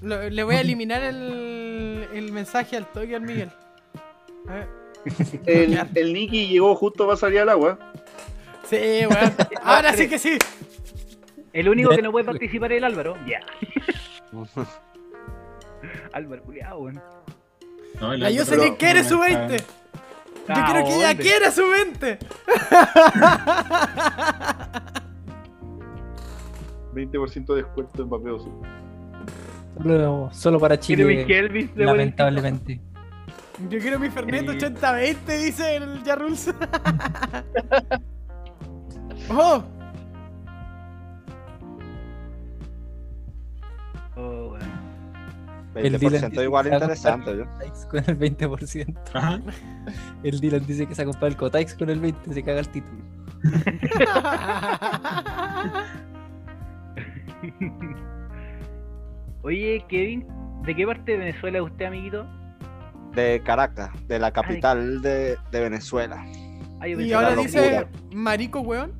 Lo- 0.01 0.29
le 0.29 0.43
voy 0.43 0.55
a 0.55 0.61
eliminar 0.61 1.03
el, 1.03 2.07
el 2.13 2.31
mensaje 2.31 2.77
al 2.77 2.91
toque 2.91 3.15
al 3.15 3.21
Miguel. 3.21 3.49
A 4.47 4.53
ver. 4.53 4.67
El, 5.45 5.77
el 5.95 6.13
Nicky 6.13 6.47
llegó 6.47 6.75
justo 6.75 7.05
para 7.05 7.17
salir 7.17 7.39
al 7.39 7.49
agua. 7.49 7.79
Sí, 8.69 9.05
weón. 9.05 9.33
Ahora 9.63 9.93
sí 9.93 10.07
que 10.07 10.19
sí. 10.19 10.37
El 11.53 11.67
único 11.69 11.89
que 11.91 12.01
no 12.01 12.11
puede 12.11 12.25
participar 12.25 12.71
es 12.71 12.77
el 12.77 12.83
Álvaro. 12.83 13.15
Ya. 13.25 13.39
Álvaro, 16.13 16.43
culiado, 16.43 16.79
weón. 16.79 17.01
No, 17.99 18.13
el 18.13 18.21
Ya, 18.21 18.29
yo 18.29 18.45
sé 18.45 18.57
que 18.57 18.75
quiere 18.77 19.03
su 19.03 19.17
me 19.19 19.35
20. 19.35 19.55
está- 19.55 20.55
Yo 20.55 20.65
quiero 20.65 20.85
que 20.85 20.95
ella 20.95 21.07
¿dónde? 21.09 21.23
quiera 21.23 21.51
su 21.51 21.67
20. 21.67 22.19
20% 26.93 27.45
de 27.53 27.55
descuento 27.63 28.03
en 28.03 28.09
papel. 28.09 28.37
solo, 29.77 30.29
solo 30.31 30.59
para 30.59 30.77
Quiere 30.77 31.05
mi 31.05 31.13
Chile, 31.13 31.25
Kelvis 31.27 31.75
de 31.75 31.85
lamentablemente. 31.85 32.81
Yo 33.69 33.79
quiero 33.79 33.99
mi 33.99 34.09
Fernet 34.09 34.47
Eh. 34.47 34.51
8020, 34.51 35.37
dice 35.37 35.75
el 35.75 36.01
Jarruls. 36.05 36.53
¡Oh! 39.29 39.63
Oh, 44.15 44.51
weón. 44.51 44.69
El 45.75 45.97
Dylan 45.97 46.21
20% 46.23 46.29
dice 46.29 46.43
igual 46.43 46.67
interesante, 46.67 47.37
yo. 47.37 47.43
el 47.43 47.87
Con 47.89 48.03
el 48.07 48.19
20%. 48.19 48.95
Ajá. 49.13 49.39
El 50.23 50.39
Dylan 50.39 50.65
dice 50.65 50.87
que 50.87 50.95
se 50.95 51.01
ha 51.03 51.05
comprado 51.05 51.27
el 51.27 51.37
Cotaix 51.37 51.73
con 51.75 51.89
el 51.89 52.01
20%, 52.01 52.33
se 52.33 52.43
caga 52.43 52.59
el 52.59 52.69
título. 52.69 52.99
Oye, 59.41 59.85
Kevin, 59.87 60.27
¿de 60.65 60.75
qué 60.75 60.85
parte 60.85 61.13
de 61.13 61.17
Venezuela 61.17 61.59
es 61.59 61.63
usted, 61.63 61.85
amiguito? 61.85 62.27
De 63.13 63.41
Caracas, 63.45 63.89
de 64.07 64.19
la 64.19 64.31
capital 64.31 65.01
de, 65.01 65.37
de 65.51 65.59
Venezuela. 65.61 66.21
Ay, 66.81 66.91
yo 66.91 67.01
y 67.01 67.13
ahora 67.13 67.35
dice 67.35 67.87
marico, 68.11 68.59
weón. 68.61 68.93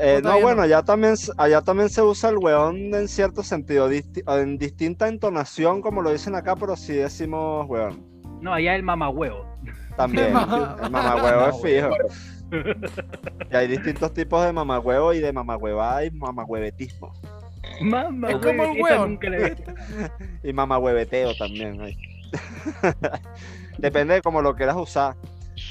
Eh, 0.00 0.18
¿O 0.18 0.20
no, 0.28 0.40
bueno, 0.40 0.56
no? 0.56 0.62
allá 0.62 0.82
también, 0.82 1.14
allá 1.36 1.60
también 1.60 1.88
se 1.88 2.02
usa 2.02 2.30
el 2.30 2.38
weón 2.38 2.76
en 2.94 3.08
cierto 3.08 3.42
sentido, 3.42 3.90
disti- 3.90 4.22
en 4.40 4.56
distinta 4.58 5.08
entonación 5.08 5.82
como 5.82 6.02
lo 6.02 6.12
dicen 6.12 6.34
acá, 6.36 6.54
pero 6.56 6.76
sí 6.76 6.94
decimos 6.94 7.66
weón. 7.68 8.04
No, 8.40 8.52
allá 8.54 8.76
el 8.76 8.82
mamahuevo. 8.84 9.44
También, 9.96 10.26
el 10.28 10.90
mamagüevo 10.90 11.48
es 11.48 11.62
fijo. 11.62 11.90
Y 13.50 13.56
hay 13.56 13.66
distintos 13.66 14.14
tipos 14.14 14.44
de 14.44 14.52
mamagüevo 14.52 15.12
y 15.12 15.18
de 15.18 15.32
mamagüevada 15.32 16.04
y 16.04 16.10
mamagüevetismo. 16.12 17.12
Mamá, 17.80 18.30
Es 18.30 18.36
como 18.38 18.62
el 18.64 18.80
huevo. 18.80 19.06
Y 20.44 20.52
mamagüeveteo 20.52 21.34
también. 21.36 21.78
Depende 23.78 24.14
de 24.14 24.22
cómo 24.22 24.42
lo 24.42 24.54
quieras 24.54 24.76
usar. 24.76 25.16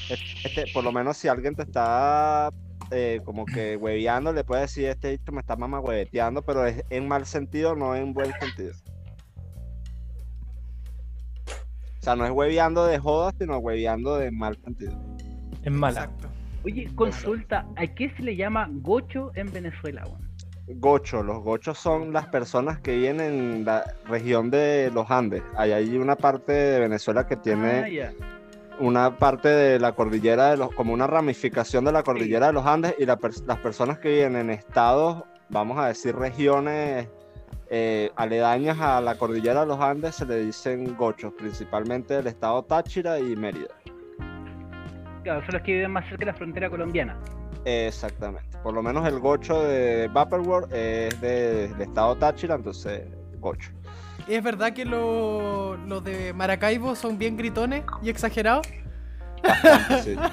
Este, 0.09 0.65
por 0.73 0.83
lo 0.83 0.91
menos 0.91 1.17
si 1.17 1.27
alguien 1.27 1.55
te 1.55 1.63
está 1.63 2.49
eh, 2.91 3.21
como 3.23 3.45
que 3.45 3.75
hueveando, 3.77 4.31
le 4.33 4.43
puedes 4.43 4.63
decir, 4.69 4.85
este 4.87 5.11
dicho 5.11 5.31
me 5.31 5.41
está 5.41 5.55
mamagüeveteando, 5.55 6.41
pero 6.41 6.65
es 6.65 6.83
en 6.89 7.07
mal 7.07 7.25
sentido, 7.25 7.75
no 7.75 7.95
en 7.95 8.13
buen 8.13 8.31
sentido. 8.39 8.73
O 11.99 12.01
sea, 12.01 12.15
no 12.15 12.25
es 12.25 12.31
hueveando 12.31 12.85
de 12.85 12.99
joda, 12.99 13.33
sino 13.37 13.57
hueveando 13.57 14.17
de 14.17 14.31
mal 14.31 14.57
sentido. 14.63 14.93
Es 15.63 15.71
mala. 15.71 16.03
Exacto. 16.03 16.29
Oye, 16.63 16.89
consulta, 16.95 17.65
¿a 17.75 17.87
qué 17.87 18.09
se 18.15 18.23
le 18.23 18.35
llama 18.35 18.67
gocho 18.71 19.31
en 19.35 19.51
Venezuela? 19.51 20.03
Gocho, 20.67 21.23
los 21.23 21.41
gochos 21.43 21.77
son 21.77 22.11
las 22.11 22.27
personas 22.27 22.79
que 22.79 22.95
viven 22.95 23.21
en 23.21 23.65
la 23.65 23.85
región 24.05 24.49
de 24.49 24.91
los 24.93 25.09
Andes. 25.09 25.41
Ahí 25.55 25.71
hay 25.71 25.97
una 25.97 26.17
parte 26.17 26.51
de 26.51 26.79
Venezuela 26.81 27.25
que 27.25 27.37
tiene 27.37 28.01
Ah. 28.01 28.36
Una 28.79 29.17
parte 29.17 29.47
de 29.49 29.79
la 29.79 29.93
cordillera 29.93 30.51
de 30.51 30.57
los, 30.57 30.73
como 30.73 30.93
una 30.93 31.07
ramificación 31.07 31.85
de 31.85 31.91
la 31.91 32.03
cordillera 32.03 32.47
de 32.47 32.53
los 32.53 32.65
Andes 32.65 32.95
y 32.97 33.05
la 33.05 33.17
las 33.45 33.57
personas 33.59 33.99
que 33.99 34.09
viven 34.09 34.35
en 34.35 34.49
estados, 34.49 35.23
vamos 35.49 35.77
a 35.79 35.87
decir 35.87 36.15
regiones 36.15 37.07
eh, 37.69 38.11
aledañas 38.15 38.79
a 38.79 39.01
la 39.01 39.15
cordillera 39.17 39.61
de 39.61 39.67
los 39.67 39.79
Andes 39.79 40.15
se 40.15 40.25
le 40.25 40.37
dicen 40.45 40.95
gochos, 40.95 41.33
principalmente 41.37 42.13
del 42.15 42.27
estado 42.27 42.63
Táchira 42.63 43.19
y 43.19 43.35
Mérida. 43.35 43.73
Claro, 45.23 45.41
son 45.45 45.53
los 45.53 45.61
que 45.63 45.73
viven 45.73 45.91
más 45.91 46.05
cerca 46.05 46.19
de 46.19 46.25
la 46.31 46.33
frontera 46.33 46.69
colombiana. 46.69 47.17
Exactamente. 47.65 48.57
Por 48.63 48.73
lo 48.73 48.81
menos 48.81 49.05
el 49.07 49.19
gocho 49.19 49.61
de 49.63 50.07
Vaporware 50.13 50.65
es 50.73 51.19
de- 51.19 51.67
del 51.69 51.81
estado 51.81 52.15
Táchira, 52.15 52.55
entonces 52.55 53.03
gocho. 53.39 53.71
¿Y 54.27 54.33
es 54.35 54.43
verdad 54.43 54.73
que 54.73 54.83
lo- 54.85 55.77
los 55.77 56.03
de 56.03 56.33
Maracaibo 56.33 56.95
son 56.95 57.17
bien 57.17 57.37
gritones 57.37 57.83
y 58.03 58.09
exagerados? 58.09 58.67
Sí. 60.03 60.15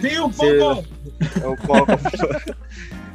Sí, 0.00 0.16
un 0.18 0.32
Sí, 0.32 0.46
poco. 0.58 0.82
Un 1.48 1.56
poco. 1.66 1.98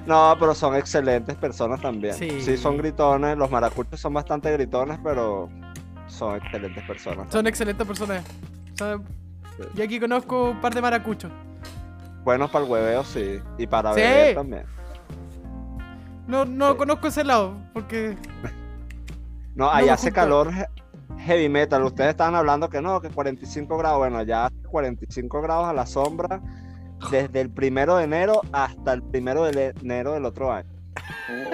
No, 0.05 0.35
pero 0.39 0.53
son 0.53 0.75
excelentes 0.75 1.35
personas 1.35 1.79
también. 1.81 2.13
Sí. 2.13 2.41
Sí. 2.41 2.57
son 2.57 2.77
gritones. 2.77 3.37
Los 3.37 3.49
maracuchos 3.49 3.99
son 3.99 4.13
bastante 4.13 4.51
gritones, 4.51 4.99
pero 5.03 5.49
son 6.07 6.35
excelentes 6.37 6.83
personas. 6.83 7.31
Son 7.31 7.47
excelentes 7.47 7.87
personas. 7.87 8.23
O 8.73 8.77
sea, 8.77 8.97
Sí. 8.97 9.63
yo 9.75 9.83
aquí 9.83 9.99
conozco 9.99 10.49
un 10.51 10.61
par 10.61 10.73
de 10.73 10.81
maracuchos. 10.81 11.31
Buenos 12.23 12.49
para 12.51 12.65
el 12.65 12.71
hueveo, 12.71 13.03
sí. 13.03 13.39
Y 13.57 13.67
para 13.67 13.93
Sí. 13.93 14.01
beber 14.01 14.35
también. 14.35 14.63
No, 16.27 16.45
no 16.45 16.71
Sí. 16.71 16.77
conozco 16.77 17.07
ese 17.07 17.23
lado, 17.23 17.55
porque 17.73 18.15
No, 19.55 19.69
allá 19.69 19.93
hace 19.95 20.07
junto. 20.07 20.15
calor 20.15 20.49
he- 20.53 21.21
heavy 21.21 21.49
metal. 21.49 21.83
Ustedes 21.83 22.11
estaban 22.11 22.35
hablando 22.35 22.69
que 22.69 22.81
no, 22.81 23.01
que 23.01 23.09
45 23.09 23.77
grados. 23.77 23.99
Bueno, 23.99 24.17
allá 24.19 24.45
hace 24.45 24.55
45 24.69 25.41
grados 25.41 25.67
a 25.67 25.73
la 25.73 25.85
sombra 25.85 26.41
desde 27.09 27.41
el 27.41 27.49
primero 27.49 27.97
de 27.97 28.03
enero 28.05 28.41
hasta 28.51 28.93
el 28.93 29.03
primero 29.03 29.43
de 29.45 29.73
enero 29.81 30.13
del 30.13 30.25
otro 30.25 30.51
año. 30.51 30.69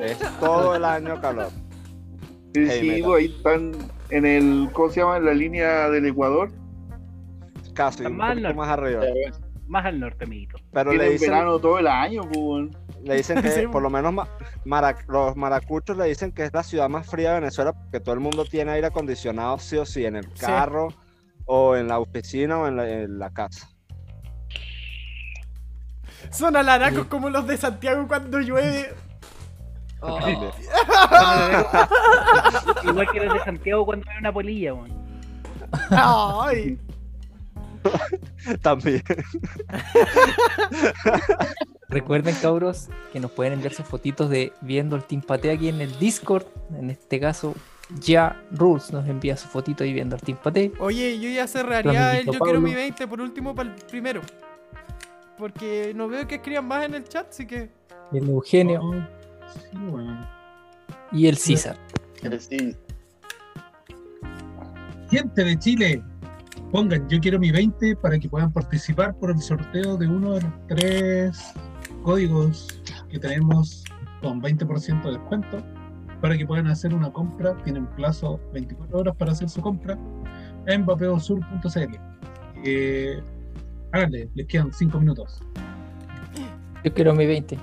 Es 0.02 0.18
todo 0.40 0.76
el 0.76 0.86
año 0.86 1.20
calor. 1.22 1.50
Sí, 2.54 2.66
Heavy 2.66 2.80
sí, 2.80 3.02
metal. 3.02 3.14
ahí 3.16 3.26
están 3.26 3.72
en 4.10 4.26
el, 4.26 4.70
¿cómo 4.74 4.90
se 4.90 5.00
llama? 5.02 5.18
En 5.18 5.26
la 5.26 5.34
línea 5.34 5.90
del 5.90 6.06
Ecuador. 6.06 6.52
Casi, 7.74 8.06
un 8.06 8.18
más 8.18 8.38
arriba. 8.70 9.02
Más 9.68 9.86
al 9.86 10.00
norte, 10.00 10.24
amiguito. 10.24 10.58
Pero 10.72 10.94
le 10.94 11.10
dicen, 11.12 11.30
verano 11.30 11.60
todo 11.60 11.78
el 11.80 11.88
año, 11.88 12.22
pues. 12.24 12.38
weón. 12.38 12.78
le 13.04 13.16
dicen 13.16 13.42
que 13.42 13.50
Sí. 13.52 13.68
por 13.68 13.82
lo 13.82 13.90
menos 13.90 14.14
los 15.08 15.36
maracuchos 15.36 15.98
le 15.98 16.06
dicen 16.06 16.32
que 16.32 16.44
es 16.46 16.54
la 16.54 16.64
ciudad 16.64 16.88
más 16.90 17.06
fría 17.08 17.34
de 17.34 17.42
Venezuela 17.42 17.74
porque 17.74 18.00
todo 18.00 18.14
el 18.16 18.22
mundo 18.22 18.46
tiene 18.46 18.72
aire 18.72 18.88
acondicionado 18.88 19.60
sí 19.60 19.76
o 19.78 19.86
sí 19.86 20.06
en 20.06 20.16
el 20.16 20.26
Sí. 20.36 20.46
carro 20.46 20.88
o 21.46 21.76
en 21.76 21.88
la 21.88 22.00
oficina 22.00 22.58
o 22.60 22.68
en 22.68 22.76
la, 22.78 22.90
en 22.90 23.20
la 23.20 23.30
casa. 23.32 23.70
son 26.32 26.56
alaracos 26.56 27.06
como 27.08 27.30
los 27.30 27.46
de 27.48 27.58
Santiago 27.58 28.08
cuando 28.08 28.40
llueve. 28.40 28.94
También. 30.02 30.52
Igual 32.84 33.08
que 33.12 33.20
los 33.26 33.34
de 33.34 33.40
Santiago 33.44 33.86
cuando 33.86 34.10
hay 34.12 34.18
una 34.20 34.32
polilla, 34.32 34.74
weón. 34.74 35.08
Ay, 35.92 36.80
También. 38.62 39.04
Recuerden, 41.90 42.36
cabros, 42.42 42.90
que 43.14 43.20
nos 43.20 43.32
pueden 43.32 43.54
enviar 43.54 43.74
sus 43.74 43.86
fotitos 43.86 44.30
de 44.30 44.52
viendo 44.62 44.96
el 44.96 45.04
Team 45.04 45.22
Pate 45.22 45.52
aquí 45.52 45.70
en 45.70 45.82
el 45.82 45.98
Discord. 46.00 46.46
En 46.78 46.90
este 46.90 47.20
caso, 47.20 47.56
ya 48.00 48.42
Rules 48.52 48.92
nos 48.92 49.08
envía 49.08 49.38
su 49.38 49.48
fotito 49.48 49.84
ahí 49.84 49.94
viendo 49.94 50.16
el 50.16 50.22
Team 50.22 50.38
Pate. 50.44 50.74
Oye, 50.80 51.20
yo 51.20 51.30
ya 51.30 51.48
cerraría 51.48 52.20
el 52.20 52.26
yo 52.26 52.34
quiero 52.34 52.60
mi 52.60 52.72
Pablo. 52.72 52.82
20 52.82 53.08
por 53.08 53.22
último 53.22 53.56
para 53.56 53.70
el 53.70 53.76
primero. 53.76 54.22
Porque 55.38 55.94
no 55.96 56.08
veo 56.08 56.28
que 56.28 56.36
escriban 56.36 56.68
más 56.68 56.86
en 56.86 56.96
el 56.96 57.08
chat, 57.08 57.30
así 57.30 57.46
que. 57.46 57.70
El 58.12 58.30
Eugenio 58.30 58.82
Oh, 59.90 60.00
sí, 60.00 60.08
y 61.12 61.28
el 61.28 61.38
César. 61.38 61.78
Sí. 62.40 62.76
Gente 65.10 65.44
de 65.44 65.60
Chile, 65.60 66.04
pongan 66.72 67.08
yo 67.10 67.20
quiero 67.20 67.40
mi 67.40 67.52
20 67.52 67.96
para 67.98 68.20
que 68.20 68.30
puedan 68.30 68.52
participar 68.52 69.16
por 69.16 69.32
el 69.32 69.40
sorteo 69.40 69.98
de 69.98 70.08
uno 70.08 70.34
de 70.34 70.42
los 70.42 70.52
tres 70.68 71.54
códigos 72.04 72.82
que 73.10 73.20
tenemos 73.20 73.84
con 74.22 74.42
20% 74.42 75.04
de 75.04 75.12
descuento 75.12 75.64
para 76.22 76.38
que 76.38 76.46
puedan 76.46 76.68
hacer 76.68 76.94
una 76.94 77.12
compra. 77.12 77.56
Tienen 77.64 77.86
plazo 77.88 78.40
24 78.54 78.98
horas 78.98 79.16
para 79.16 79.32
hacer 79.32 79.50
su 79.50 79.62
compra 79.62 79.98
en 80.66 80.86
vapeosur.cl. 80.86 81.96
Eh, 82.64 83.22
háganle, 83.92 84.30
les 84.36 84.48
quedan 84.48 84.74
5 84.74 85.00
minutos. 85.00 85.42
Yo 86.84 86.94
quiero 86.94 87.14
mi 87.14 87.26
20. 87.26 87.58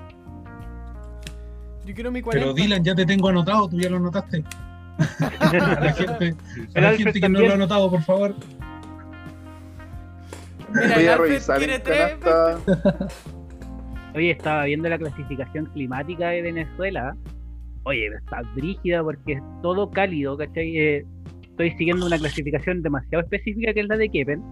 Yo 1.86 1.94
quiero 1.94 2.10
mi 2.10 2.22
40. 2.22 2.44
Pero 2.44 2.54
Dylan, 2.54 2.84
ya 2.84 2.94
te 2.94 3.04
tengo 3.04 3.28
anotado, 3.28 3.68
tú 3.68 3.78
ya 3.78 3.90
lo 3.90 3.96
anotaste. 3.96 4.44
a 5.18 5.80
la 5.80 5.92
gente, 5.92 6.36
a 6.74 6.78
El 6.78 6.82
la 6.82 6.88
Alfred 6.90 7.04
gente 7.04 7.20
que 7.20 7.28
no 7.28 7.40
lo 7.40 7.50
ha 7.50 7.54
anotado, 7.54 7.90
por 7.90 8.02
favor. 8.02 8.34
Mira, 10.74 10.94
Voy 10.96 11.06
a 11.06 11.16
revisar 11.16 11.58
quiere 11.58 11.76
en 11.76 11.82
tres. 11.82 12.16
canasta. 12.20 13.06
Oye, 14.14 14.30
estaba 14.30 14.64
viendo 14.64 14.88
la 14.88 14.98
clasificación 14.98 15.66
climática 15.66 16.28
de 16.30 16.42
Venezuela. 16.42 17.16
Oye, 17.84 18.06
está 18.06 18.42
brígida 18.54 19.02
porque 19.02 19.34
es 19.34 19.42
todo 19.62 19.90
cálido, 19.90 20.36
¿cachai? 20.36 20.78
Eh, 20.78 21.04
estoy 21.42 21.70
siguiendo 21.72 22.06
una 22.06 22.18
clasificación 22.18 22.82
demasiado 22.82 23.22
específica 23.24 23.74
que 23.74 23.80
es 23.80 23.88
la 23.88 23.96
de 23.96 24.08
Kepen. 24.08 24.42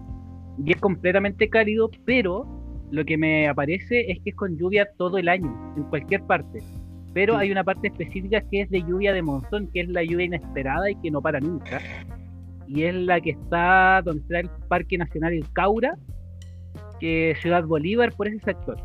Y 0.65 0.71
es 0.73 0.79
completamente 0.79 1.49
cálido, 1.49 1.89
pero 2.05 2.45
lo 2.91 3.05
que 3.05 3.17
me 3.17 3.47
aparece 3.47 4.11
es 4.11 4.19
que 4.23 4.29
es 4.31 4.35
con 4.35 4.57
lluvia 4.57 4.87
todo 4.97 5.17
el 5.17 5.27
año, 5.27 5.73
en 5.77 5.83
cualquier 5.83 6.21
parte. 6.23 6.59
Pero 7.13 7.37
hay 7.37 7.51
una 7.51 7.63
parte 7.63 7.87
específica 7.87 8.41
que 8.51 8.61
es 8.61 8.69
de 8.69 8.81
lluvia 8.81 9.13
de 9.13 9.21
monzón, 9.21 9.69
que 9.73 9.81
es 9.81 9.89
la 9.89 10.03
lluvia 10.03 10.25
inesperada 10.25 10.89
y 10.91 10.95
que 10.95 11.09
no 11.09 11.21
para 11.21 11.39
nunca. 11.39 11.79
Y 12.67 12.83
es 12.83 12.95
la 12.95 13.19
que 13.21 13.31
está 13.31 14.01
donde 14.03 14.21
está 14.21 14.39
el 14.39 14.49
Parque 14.67 14.97
Nacional 14.97 15.33
El 15.33 15.51
Caura, 15.53 15.95
que 16.99 17.31
es 17.31 17.39
Ciudad 17.41 17.63
Bolívar, 17.65 18.13
por 18.13 18.27
ese 18.27 18.39
sector. 18.39 18.77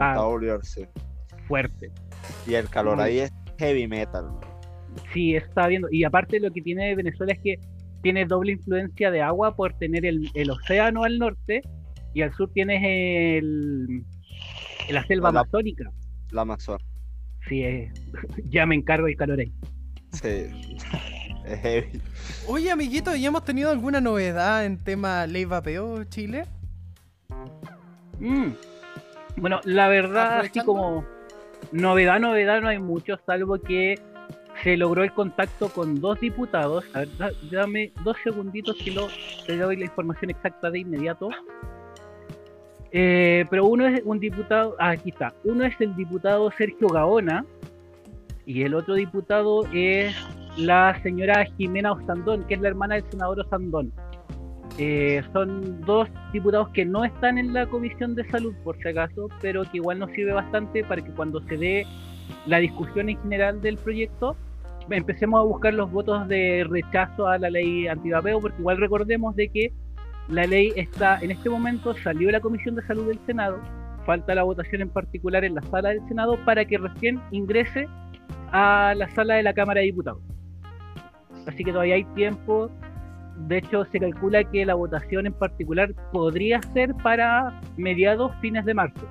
Ah. 0.00 0.20
Bolívar, 0.22 0.64
sí. 0.64 0.84
Fuerte. 1.48 1.90
Y 2.46 2.54
el 2.54 2.68
calor 2.68 3.00
ahí 3.00 3.18
es 3.18 3.32
heavy 3.58 3.86
metal. 3.88 4.26
Sí, 5.12 5.34
eso 5.34 5.46
estaba 5.46 5.68
viendo. 5.68 5.88
Y 5.90 6.04
aparte 6.04 6.38
lo 6.40 6.50
que 6.50 6.62
tiene 6.62 6.94
Venezuela 6.94 7.32
es 7.32 7.40
que 7.40 7.58
tiene 8.02 8.26
doble 8.26 8.52
influencia 8.52 9.10
de 9.10 9.22
agua 9.22 9.56
por 9.56 9.72
tener 9.78 10.04
el, 10.04 10.28
el 10.34 10.50
océano 10.50 11.04
al 11.04 11.18
norte 11.18 11.62
y 12.12 12.22
al 12.22 12.32
sur 12.34 12.50
tienes 12.52 12.80
el, 12.84 14.04
la 14.90 15.04
selva 15.06 15.32
La- 15.32 15.40
amazónica. 15.40 15.90
La 16.30 16.42
Amazon. 16.42 16.78
Sí, 17.48 17.62
eh, 17.62 17.90
ya 18.50 18.66
me 18.66 18.74
encargo 18.74 19.06
el 19.06 19.16
calor 19.16 19.40
ahí. 19.40 19.52
Sí. 20.12 20.48
Oye, 22.48 22.70
amiguito, 22.70 23.14
¿y 23.14 23.24
hemos 23.26 23.44
tenido 23.44 23.70
alguna 23.70 24.00
novedad 24.00 24.64
en 24.64 24.78
tema 24.78 25.26
ley 25.26 25.44
vapeo 25.44 26.04
Chile? 26.04 26.46
Mm. 28.18 28.50
Bueno, 29.36 29.60
la 29.64 29.88
verdad, 29.88 30.40
así 30.40 30.60
como 30.60 31.04
novedad, 31.72 32.20
novedad 32.20 32.60
no 32.60 32.68
hay 32.68 32.78
mucho, 32.78 33.18
salvo 33.26 33.58
que 33.58 33.98
se 34.62 34.76
logró 34.76 35.02
el 35.02 35.12
contacto 35.12 35.68
con 35.68 36.00
dos 36.00 36.20
diputados. 36.20 36.84
A 36.94 37.00
ver, 37.00 37.16
da- 37.18 37.30
dame 37.50 37.92
dos 38.04 38.16
segunditos 38.22 38.76
que 38.76 38.92
lo, 38.92 39.08
te 39.46 39.56
doy 39.56 39.76
la 39.76 39.84
información 39.84 40.30
exacta 40.30 40.70
de 40.70 40.78
inmediato. 40.78 41.28
Eh, 42.92 43.44
pero 43.50 43.66
uno 43.66 43.86
es 43.88 44.00
un 44.04 44.20
diputado, 44.20 44.76
ah, 44.78 44.90
aquí 44.90 45.10
está, 45.10 45.34
uno 45.42 45.64
es 45.64 45.74
el 45.80 45.96
diputado 45.96 46.48
Sergio 46.56 46.86
Gaona 46.86 47.44
y 48.46 48.62
el 48.62 48.74
otro 48.74 48.94
diputado 48.94 49.66
es 49.72 50.14
la 50.56 51.00
señora 51.02 51.44
Jimena 51.56 51.92
Ostandón, 51.92 52.44
que 52.46 52.54
es 52.54 52.60
la 52.60 52.68
hermana 52.68 52.96
del 52.96 53.04
senador 53.10 53.40
Ostandón. 53.40 53.92
Eh, 54.78 55.22
son 55.32 55.80
dos 55.82 56.08
diputados 56.32 56.68
que 56.70 56.84
no 56.84 57.04
están 57.04 57.38
en 57.38 57.52
la 57.52 57.66
Comisión 57.66 58.14
de 58.14 58.28
Salud, 58.30 58.54
por 58.64 58.76
si 58.78 58.88
acaso, 58.88 59.28
pero 59.40 59.62
que 59.62 59.76
igual 59.78 59.98
nos 60.00 60.10
sirve 60.12 60.32
bastante 60.32 60.82
para 60.84 61.02
que 61.02 61.10
cuando 61.12 61.40
se 61.42 61.56
dé 61.56 61.86
la 62.46 62.58
discusión 62.58 63.08
en 63.08 63.20
general 63.22 63.60
del 63.60 63.76
proyecto, 63.76 64.36
empecemos 64.90 65.40
a 65.40 65.44
buscar 65.44 65.74
los 65.74 65.90
votos 65.90 66.26
de 66.28 66.64
rechazo 66.68 67.26
a 67.26 67.38
la 67.38 67.50
ley 67.50 67.86
antivapeo, 67.86 68.40
porque 68.40 68.58
igual 68.58 68.78
recordemos 68.78 69.36
de 69.36 69.48
que 69.48 69.72
la 70.28 70.46
ley 70.46 70.72
está, 70.76 71.18
en 71.20 71.30
este 71.30 71.50
momento 71.50 71.94
salió 71.94 72.30
la 72.30 72.40
Comisión 72.40 72.74
de 72.74 72.82
Salud 72.82 73.06
del 73.06 73.18
Senado, 73.26 73.60
falta 74.06 74.34
la 74.34 74.42
votación 74.42 74.82
en 74.82 74.88
particular 74.88 75.44
en 75.44 75.54
la 75.54 75.62
sala 75.62 75.90
del 75.90 76.06
Senado 76.08 76.36
para 76.44 76.64
que 76.64 76.78
recién 76.78 77.20
ingrese 77.30 77.86
a 78.50 78.94
la 78.96 79.08
sala 79.14 79.34
de 79.34 79.42
la 79.42 79.54
Cámara 79.54 79.80
de 79.80 79.86
Diputados. 79.86 80.22
Así 81.46 81.64
que 81.64 81.72
todavía 81.72 81.94
hay 81.96 82.04
tiempo. 82.14 82.70
De 83.36 83.58
hecho, 83.58 83.84
se 83.86 83.98
calcula 83.98 84.44
que 84.44 84.64
la 84.64 84.74
votación 84.74 85.26
en 85.26 85.32
particular 85.32 85.92
podría 86.12 86.60
ser 86.72 86.94
para 86.96 87.60
mediados, 87.76 88.32
fines 88.40 88.64
de 88.64 88.74
marzo. 88.74 89.06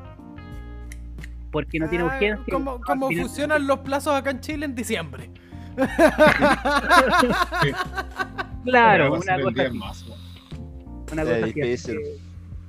Porque 1.51 1.77
no 1.79 1.87
tiene 1.89 2.05
Ah, 2.05 2.07
urgencia. 2.07 2.45
¿Cómo, 2.51 2.79
cómo 2.81 3.09
funcionan 3.11 3.67
los 3.67 3.79
plazos 3.79 4.15
acá 4.15 4.31
en 4.31 4.39
Chile 4.39 4.65
en 4.65 4.75
diciembre? 4.75 5.29
Claro, 8.63 9.13
una 9.15 9.41
cosa 9.41 9.63
así. 9.91 10.09
Una 11.11 11.23
cosa 11.23 11.45
así, 11.45 11.93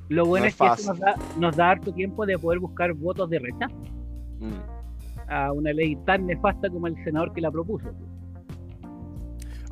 Lo 0.08 0.26
bueno 0.26 0.44
No 0.44 0.48
es 0.48 0.54
es 0.54 0.58
que 0.58 0.82
eso 0.82 0.90
nos 0.92 0.98
da, 1.00 1.14
nos 1.38 1.56
da 1.56 1.70
harto 1.70 1.92
tiempo 1.92 2.26
de 2.26 2.36
poder 2.38 2.58
buscar 2.58 2.92
votos 2.94 3.30
de 3.30 3.38
rechazo 3.38 3.74
Mm. 4.40 5.30
a 5.30 5.52
una 5.52 5.72
ley 5.72 5.94
tan 6.04 6.26
nefasta 6.26 6.68
como 6.68 6.88
el 6.88 6.96
senador 7.04 7.32
que 7.32 7.40
la 7.40 7.50
propuso. 7.50 7.88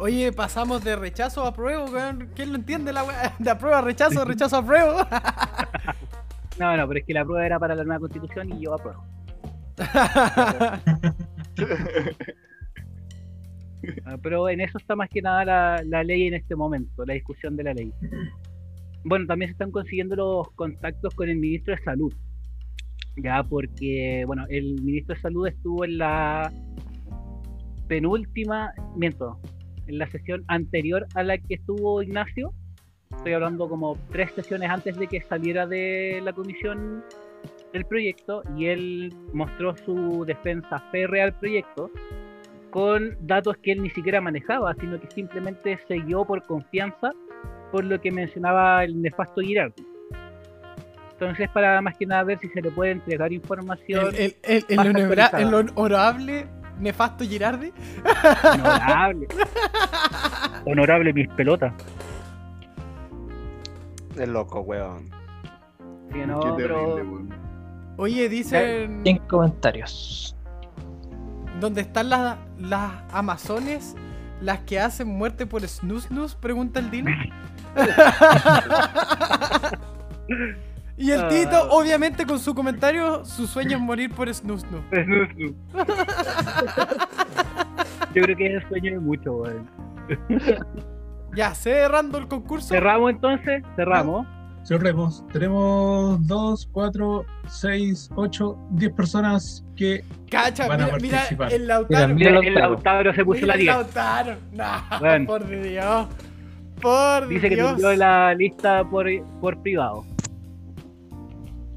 Oye, 0.02 0.32
pasamos 0.32 0.82
de 0.82 0.96
rechazo 0.96 1.44
a 1.44 1.50
apruebo, 1.50 1.84
weón. 1.84 2.28
¿Quién 2.34 2.50
lo 2.50 2.56
entiende 2.56 2.92
la 2.92 3.04
weá? 3.04 3.36
De 3.38 3.48
apruebo 3.48 3.76
a 3.76 3.82
rechazo, 3.82 4.24
rechazo 4.24 4.56
a 4.56 4.58
apruebo. 4.58 4.96
No, 6.58 6.76
no, 6.76 6.86
pero 6.86 7.00
es 7.00 7.06
que 7.06 7.14
la 7.14 7.24
prueba 7.24 7.46
era 7.46 7.58
para 7.58 7.74
la 7.74 7.82
nueva 7.82 8.00
constitución 8.00 8.52
y 8.52 8.60
yo 8.60 8.74
apruebo. 8.74 9.04
Ah, 14.04 14.16
Pero 14.22 14.48
en 14.48 14.60
eso 14.60 14.78
está 14.78 14.94
más 14.94 15.08
que 15.08 15.20
nada 15.20 15.44
la, 15.44 15.82
la 15.84 16.04
ley 16.04 16.28
en 16.28 16.34
este 16.34 16.54
momento, 16.54 17.04
la 17.04 17.14
discusión 17.14 17.56
de 17.56 17.64
la 17.64 17.74
ley. 17.74 17.92
Bueno, 19.02 19.26
también 19.26 19.48
se 19.48 19.52
están 19.52 19.72
consiguiendo 19.72 20.14
los 20.14 20.52
contactos 20.52 21.12
con 21.14 21.28
el 21.28 21.36
ministro 21.36 21.74
de 21.74 21.82
Salud. 21.82 22.14
Ya, 23.16 23.42
porque, 23.42 24.22
bueno, 24.24 24.46
el 24.50 24.80
ministro 24.82 25.16
de 25.16 25.20
Salud 25.20 25.48
estuvo 25.48 25.84
en 25.84 25.98
la 25.98 26.52
penúltima, 27.88 28.72
miento, 28.94 29.40
en 29.86 29.98
la 29.98 30.06
sesión 30.06 30.44
anterior 30.48 31.06
a 31.14 31.22
la 31.22 31.38
que 31.38 31.54
estuvo 31.54 32.02
Ignacio. 32.02 32.52
Estoy 33.16 33.34
hablando 33.34 33.68
como 33.68 33.98
tres 34.10 34.32
sesiones 34.32 34.70
antes 34.70 34.96
de 34.96 35.06
que 35.06 35.20
saliera 35.20 35.66
de 35.66 36.20
la 36.24 36.32
comisión 36.32 37.04
el 37.72 37.84
proyecto 37.84 38.42
y 38.56 38.66
él 38.66 39.14
mostró 39.32 39.76
su 39.76 40.24
defensa 40.26 40.78
férrea 40.90 41.24
al 41.24 41.38
proyecto 41.38 41.90
con 42.70 43.16
datos 43.20 43.56
que 43.58 43.72
él 43.72 43.82
ni 43.82 43.90
siquiera 43.90 44.20
manejaba, 44.20 44.74
sino 44.80 44.98
que 44.98 45.10
simplemente 45.10 45.78
se 45.86 45.96
guió 45.96 46.24
por 46.24 46.42
confianza 46.44 47.12
por 47.70 47.84
lo 47.84 48.00
que 48.00 48.10
mencionaba 48.10 48.84
el 48.84 49.00
nefasto 49.00 49.40
Girardi. 49.40 49.86
Entonces, 51.12 51.48
para 51.50 51.80
más 51.80 51.96
que 51.96 52.06
nada 52.06 52.24
ver 52.24 52.38
si 52.38 52.48
se 52.48 52.60
le 52.60 52.70
puede 52.70 52.92
entregar 52.92 53.32
información 53.32 54.14
El, 54.14 54.34
el, 54.42 54.64
el, 54.68 54.96
el 55.38 55.54
honorable 55.54 56.46
nefasto 56.82 57.24
Girardi. 57.24 57.72
honorable. 58.44 59.28
honorable 60.66 61.12
mis 61.12 61.28
pelotas. 61.28 61.72
Es 64.16 64.28
loco, 64.28 64.60
weón. 64.60 65.10
Sí, 66.12 66.18
no, 66.26 66.40
Qué 66.40 66.48
pero 66.56 66.94
terrible, 66.94 67.02
weón. 67.02 67.34
Oye, 67.96 68.28
dicen. 68.28 69.02
En 69.04 69.18
comentarios. 69.28 70.36
¿Dónde 71.60 71.82
están 71.82 72.10
las, 72.10 72.38
las 72.58 72.92
amazones? 73.12 73.94
Las 74.40 74.60
que 74.60 74.80
hacen 74.80 75.06
muerte 75.06 75.46
por 75.46 75.66
snus 75.66 76.04
snus, 76.04 76.34
pregunta 76.34 76.80
el 76.80 76.90
Dino. 76.90 77.10
y 81.02 81.10
el 81.10 81.28
Tito, 81.28 81.56
Ah. 81.56 81.68
obviamente, 81.70 82.24
con 82.26 82.38
su 82.38 82.54
comentario, 82.54 83.24
su 83.24 83.46
sueño 83.46 83.76
es 83.76 83.82
morir 83.82 84.10
por 84.14 84.32
snus 84.32 84.60
snus. 84.62 84.82
Yo 88.14 88.22
creo 88.22 88.36
que 88.36 88.46
es 88.46 88.62
el 88.62 88.68
sueño 88.68 88.92
de 88.92 88.98
mucho, 89.00 89.32
weón. 89.32 89.68
Ya, 91.34 91.54
cerrando 91.54 92.18
el 92.18 92.28
concurso. 92.28 92.68
Cerramos 92.68 93.10
entonces, 93.10 93.62
cerramos. 93.74 94.26
Cerremos. 94.64 95.24
Tenemos 95.32 96.24
2, 96.26 96.68
4, 96.70 97.24
6, 97.48 98.10
8, 98.14 98.58
10 98.72 98.92
personas 98.92 99.64
que 99.74 100.04
Cacha, 100.30 100.68
Van 100.68 100.82
a 100.82 100.84
mira, 100.84 100.98
mira 101.00 101.16
participar. 101.18 101.52
el 101.54 101.66
Lautaro. 101.66 102.14
Mira, 102.14 102.30
Mira, 102.30 102.40
el 102.40 102.46
el 102.48 102.54
Lautaro. 102.54 102.74
Lautaro 102.74 103.14
se 103.14 103.24
puso 103.24 103.40
Mira 103.40 103.46
la 103.46 103.54
el 103.54 103.60
10. 103.60 103.74
Lautaro. 103.74 104.36
No, 104.52 104.98
Bueno. 105.00 105.26
por 105.26 105.48
Dios. 105.48 106.06
Por 106.82 107.28
Dice 107.28 107.48
que 107.48 107.56
te 107.56 107.62
envió 107.62 107.94
la 107.96 108.34
lista 108.34 108.84
por, 108.84 109.06
por 109.40 109.56
privado. 109.62 110.04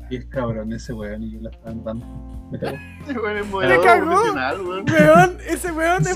Y 0.10 0.18
es 0.18 0.26
cabrón 0.26 0.73
ese 0.73 0.94
weón 0.94 1.23
y 1.23 1.32
yo 1.32 1.40
la 1.41 1.49
estaban 1.49 1.84
dando. 1.84 2.06
Me 2.52 2.60
cagó. 2.60 2.77
Ese 3.07 3.19
weón 3.19 3.84
cagó? 3.84 4.22
weón. 4.86 5.38
Ese 5.48 5.72
weón 5.72 6.06
es 6.07 6.15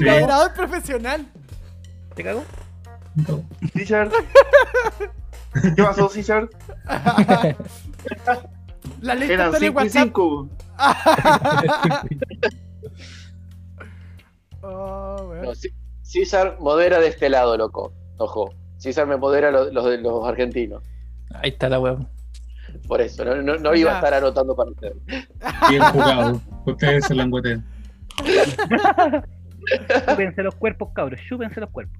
profesional. 0.55 1.25
¿Te 2.15 2.23
cagó? 2.23 2.43
No. 3.27 3.43
¿Qué 5.75 5.83
pasó, 5.83 6.07
Richard? 6.13 6.49
la 9.01 9.15
lista 9.15 9.33
Eran 9.33 9.55
está 9.55 9.65
en 9.65 9.75
WhatsApp. 9.75 10.15
Oh, 14.61 15.33
César 16.03 16.57
modera 16.59 16.99
de 16.99 17.07
este 17.07 17.29
lado, 17.29 17.57
loco. 17.57 17.93
Ojo. 18.17 18.53
César 18.77 19.07
me 19.07 19.17
modera 19.17 19.49
los, 19.51 19.73
los, 19.73 19.99
los 19.99 20.27
argentinos. 20.27 20.83
Ahí 21.33 21.49
está 21.49 21.69
la 21.69 21.79
weón. 21.79 22.07
Por 22.89 22.99
eso, 23.01 23.23
no, 23.23 23.35
no- 23.41 23.55
no 23.57 23.73
iba 23.75 23.91
a 23.93 23.95
estar 23.95 24.13
anotando 24.15 24.53
para 24.55 24.71
ustedes. 24.71 24.95
Bien 25.69 25.81
jugado. 25.83 26.41
Ustedes 26.65 27.05
se 27.05 27.13
languetean. 27.15 27.63
Chúpense 30.09 30.43
los 30.43 30.55
cuerpos, 30.55 30.89
cabros, 30.93 31.21
chúpense 31.29 31.61
los 31.61 31.69
cuerpos. 31.69 31.95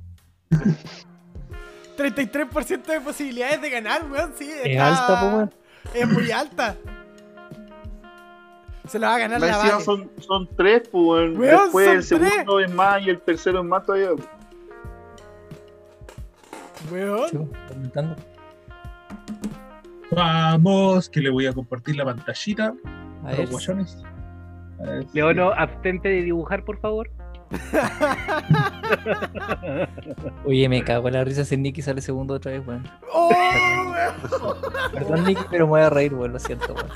33% 1.98 2.92
de 2.92 3.02
posibilidades 3.02 3.62
de 3.62 3.70
ganar, 3.70 4.06
weón, 4.12 4.34
sí. 4.38 4.50
Es 4.50 4.66
está- 4.72 4.88
alta, 4.90 5.20
pues 5.22 5.34
weón. 5.34 5.54
Es 5.94 6.08
muy 6.10 6.32
alta. 6.32 6.76
Se 8.88 8.98
la 8.98 9.10
va 9.10 9.16
a 9.16 9.20
ganar 9.20 9.40
la 9.42 9.58
Vale. 9.58 9.82
son, 9.84 10.10
son 10.20 10.50
tres, 10.58 10.90
pues, 10.92 11.04
weón. 11.04 11.38
Weón, 11.38 11.64
Después 11.66 11.88
el 11.88 11.94
tres. 12.20 12.30
segundo 12.34 12.60
es 12.62 12.74
más 12.74 13.02
y 13.04 13.10
el 13.12 13.22
tercero 13.22 13.60
es 13.60 13.66
más 13.66 13.86
todavía. 13.86 14.10
Weón. 16.92 17.52
Vamos, 20.12 21.10
que 21.10 21.22
le 21.22 21.30
voy 21.30 21.46
a 21.46 21.54
compartir 21.54 21.96
la 21.96 22.06
pantallita 22.06 22.74
A 23.24 23.28
a 23.28 23.32
ver. 23.32 23.40
los 23.42 23.52
guayones. 23.52 24.04
Si- 25.12 25.18
Leono, 25.18 25.52
abstente 25.52 26.10
de 26.10 26.24
dibujar, 26.24 26.64
por 26.64 26.80
favor. 26.80 27.12
Oye, 30.46 30.70
me 30.70 30.84
cago 30.84 31.08
en 31.08 31.14
la 31.16 31.24
risa 31.24 31.44
si 31.46 31.58
Nicky 31.58 31.82
sale 31.82 32.02
segundo 32.02 32.36
otra 32.36 32.52
vez, 32.52 32.66
weón. 32.68 32.84
¡Oh, 33.14 33.30
weón! 33.30 33.94
Perdón, 34.94 35.24
Nicky, 35.26 35.42
pero 35.50 35.66
me 35.66 35.70
voy 35.72 35.82
a 35.82 35.90
reír, 35.90 36.14
weón. 36.14 36.34
Lo 36.34 36.40
siento, 36.40 36.74
weón. 36.74 36.88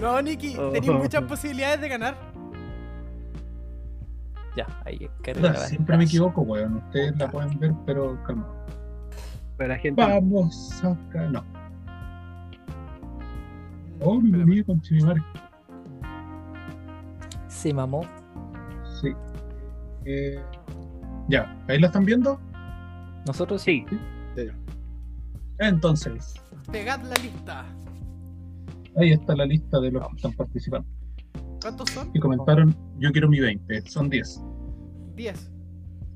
No, 0.00 0.20
Nicky, 0.20 0.56
Oh. 0.58 0.70
tenéis 0.70 0.92
muchas 0.92 1.22
posibilidades 1.24 1.80
de 1.80 1.88
ganar. 1.88 2.16
Ya, 4.56 4.66
ahí 4.84 5.08
que 5.22 5.34
Puta, 5.34 5.54
Siempre 5.56 5.96
me 5.96 6.04
equivoco, 6.04 6.42
weón. 6.42 6.76
Ustedes 6.76 7.16
la 7.16 7.30
pueden 7.30 7.58
ver, 7.58 7.72
pero 7.86 8.22
calma. 8.24 8.46
Pero 9.56 9.68
la 9.70 9.78
gente. 9.78 10.02
Vamos 10.02 10.82
acá. 10.84 11.28
No. 11.30 11.44
Oh, 14.00 14.20
me 14.20 14.26
Espérame. 14.28 14.42
comí 14.46 14.64
con 14.64 14.80
Chimimare. 14.82 15.22
Se 17.48 17.72
mamó. 17.72 18.02
Sí. 19.00 19.08
Eh, 20.04 20.38
ya, 21.28 21.56
¿ahí 21.68 21.80
la 21.80 21.86
están 21.86 22.04
viendo? 22.04 22.38
Nosotros 23.26 23.62
sí. 23.62 23.84
Sí. 24.36 24.48
Entonces, 25.58 26.34
Pegad 26.70 27.02
la 27.02 27.14
lista. 27.22 27.64
ahí 28.96 29.12
está 29.12 29.34
la 29.34 29.46
lista 29.46 29.80
de 29.80 29.90
los 29.92 30.06
que 30.08 30.16
están 30.16 30.32
participando. 30.32 30.86
¿Cuántos 31.62 31.90
son? 31.90 32.10
Y 32.12 32.20
comentaron, 32.20 32.76
yo 32.98 33.10
quiero 33.10 33.28
mi 33.28 33.40
20, 33.40 33.80
son 33.88 34.10
10. 34.10 34.42
10. 35.16 35.50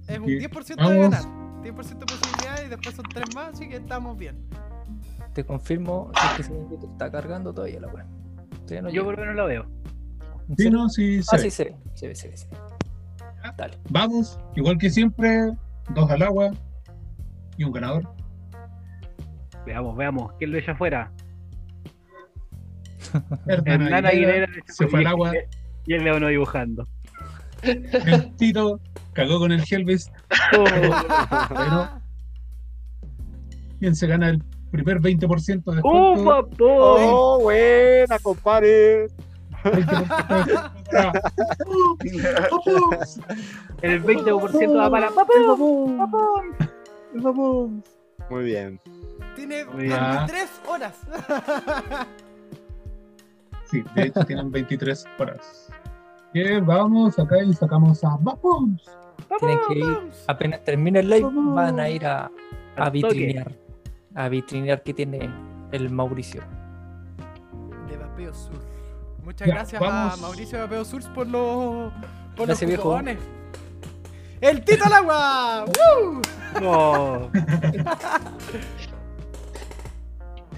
Es 0.06 0.18
un 0.18 0.26
Sí. 0.26 0.38
10% 0.38 0.76
de 0.88 0.98
Vamos. 0.98 1.10
ganar. 1.10 1.62
10% 1.62 1.98
de 1.98 2.06
posibilidades 2.06 2.39
y 2.39 2.39
después 2.70 2.94
son 2.94 3.04
3 3.12 3.34
más, 3.34 3.48
así 3.54 3.68
que 3.68 3.76
estamos 3.76 4.16
bien. 4.16 4.36
Te 5.34 5.44
confirmo 5.44 6.10
si 6.14 6.26
es 6.26 6.32
que 6.36 6.42
se 6.78 6.86
está 6.86 7.10
cargando 7.10 7.52
todavía 7.52 7.80
la 7.80 7.88
no 8.82 8.88
Yo 8.90 9.04
por 9.04 9.14
lo 9.14 9.20
menos 9.20 9.36
lo 9.36 9.46
veo. 9.46 9.66
¿En 10.48 10.56
Sí, 10.56 10.70
no, 10.70 10.88
sí, 10.88 11.22
se 11.22 11.36
Ah, 11.36 11.38
ve. 11.38 11.42
sí, 11.44 11.50
se 11.50 11.64
ve. 11.64 11.76
Se 11.94 12.08
ve, 12.08 12.14
se 12.14 12.28
ve, 12.28 12.36
se 12.36 12.48
ve. 12.48 12.56
Dale. 13.56 13.78
Vamos, 13.90 14.38
igual 14.56 14.78
que 14.78 14.90
siempre, 14.90 15.52
dos 15.94 16.10
al 16.10 16.22
agua 16.22 16.50
y 17.56 17.64
un 17.64 17.72
ganador. 17.72 18.08
Veamos, 19.66 19.96
veamos. 19.96 20.32
¿Quién 20.38 20.52
lo 20.52 20.58
echa 20.58 20.72
afuera? 20.72 21.12
Hernán 23.46 24.06
Aguilera 24.06 24.08
Aguilera 24.08 24.46
se 24.66 24.86
fue 24.88 25.00
al 25.00 25.04
Y- 25.04 25.08
agua. 25.08 25.32
Y 25.86 25.94
el 25.94 26.04
Leono 26.04 26.28
dibujando. 26.28 26.86
El 27.62 28.34
Tito 28.36 28.80
cagó 29.12 29.38
con 29.38 29.52
el 29.52 29.62
Helvis. 29.68 30.10
Oh, 30.56 30.64
Bueno, 31.54 31.99
quien 33.80 33.96
se 33.96 34.06
gana 34.06 34.28
el 34.30 34.42
primer 34.70 35.00
20% 35.00 35.64
de 35.72 35.80
¡Oh, 35.82 36.14
descuento. 36.14 36.24
papá! 36.24 36.64
Oh, 36.64 37.40
buena, 37.42 38.18
compadre. 38.20 39.06
20% 39.64 39.70
de 40.30 40.46
descuento 40.46 40.90
para- 40.90 41.12
¡Vamos! 42.50 43.20
El 43.82 44.02
20% 44.04 44.76
va 44.78 44.90
para 44.90 45.10
papá. 45.10 45.32
Muy 48.30 48.44
bien. 48.44 48.80
Tiene 49.34 49.64
Muy 49.64 49.84
bien. 49.84 49.98
23 50.00 50.50
horas. 50.68 50.94
Sí, 53.70 53.82
de 53.94 54.02
hecho 54.02 54.24
tienen 54.24 54.50
23 54.50 55.04
horas. 55.18 55.70
Bien, 56.32 56.64
vamos 56.64 57.18
acá 57.18 57.42
y 57.42 57.52
sacamos 57.54 58.02
a 58.04 58.16
¡Vamos! 58.20 58.82
Tienen 59.38 59.58
que 59.68 59.78
ir, 59.78 60.10
apenas 60.26 60.64
termine 60.64 61.00
el 61.00 61.10
live, 61.10 61.28
van 61.32 61.78
a 61.78 61.88
ir 61.88 62.04
a, 62.06 62.30
a 62.76 62.90
vitrinear. 62.90 63.52
A 64.14 64.28
vitrinear 64.28 64.82
que 64.82 64.92
tiene 64.94 65.30
el 65.72 65.90
Mauricio. 65.90 66.42
De 67.88 67.96
Vapeo 67.96 68.34
Sur. 68.34 68.60
Muchas 69.24 69.46
Ya, 69.48 69.54
gracias 69.54 69.80
vamos. 69.80 70.14
a 70.14 70.16
Mauricio 70.22 70.58
de 70.58 70.64
Vapeo 70.64 70.84
Sur 70.84 71.02
por 71.12 71.26
los, 71.26 71.92
por 72.36 72.46
Gracias, 72.46 72.70
los 72.70 72.80
cupones. 72.80 73.18
¡El 74.40 74.64
Tito 74.64 74.84
al 74.86 74.92
agua! 74.94 75.64
¡Woo! 75.66 76.20
No. 76.60 77.30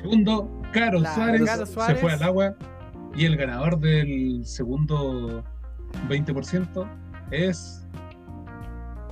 Segundo, 0.00 0.50
Caro 0.72 0.98
La- 1.00 1.14
Suárez, 1.14 1.42
Caro 1.44 1.66
se 1.66 1.94
fue 1.96 2.12
al 2.12 2.22
agua. 2.22 2.54
Y 3.14 3.26
el 3.26 3.36
ganador 3.36 3.78
del 3.78 4.40
segundo 4.46 5.44
20% 6.08 6.86
es 7.30 7.84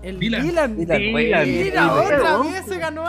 El 0.03 0.19
Dylan. 0.19 0.43
Dylan. 0.47 0.77
Dylan, 0.77 1.91
otra 1.91 2.39
vez 2.39 2.65
se 2.65 2.79
ganó. 2.79 3.05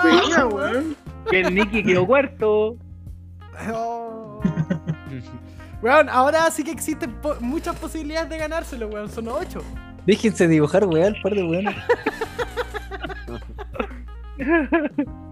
Que 1.30 1.41
el 1.41 1.53
Nicky 1.56 1.84
quedó 1.84 2.06
cuarto. 2.06 2.77
Oh. 3.73 4.41
Weón, 5.81 6.10
ahora 6.10 6.49
sí 6.52 6.64
que 6.64 6.72
existen 6.72 7.11
po- 7.22 7.35
muchas 7.39 7.76
posibilidades 7.77 8.30
de 8.30 8.38
ganárselo, 8.38 8.88
weón. 8.88 9.10
Son 9.10 9.27
8. 9.27 9.61
Déjense 10.06 10.48
dibujar, 10.48 10.85
weón, 10.85 11.15
par 11.22 11.34
de 11.34 11.43
weón. 11.43 11.65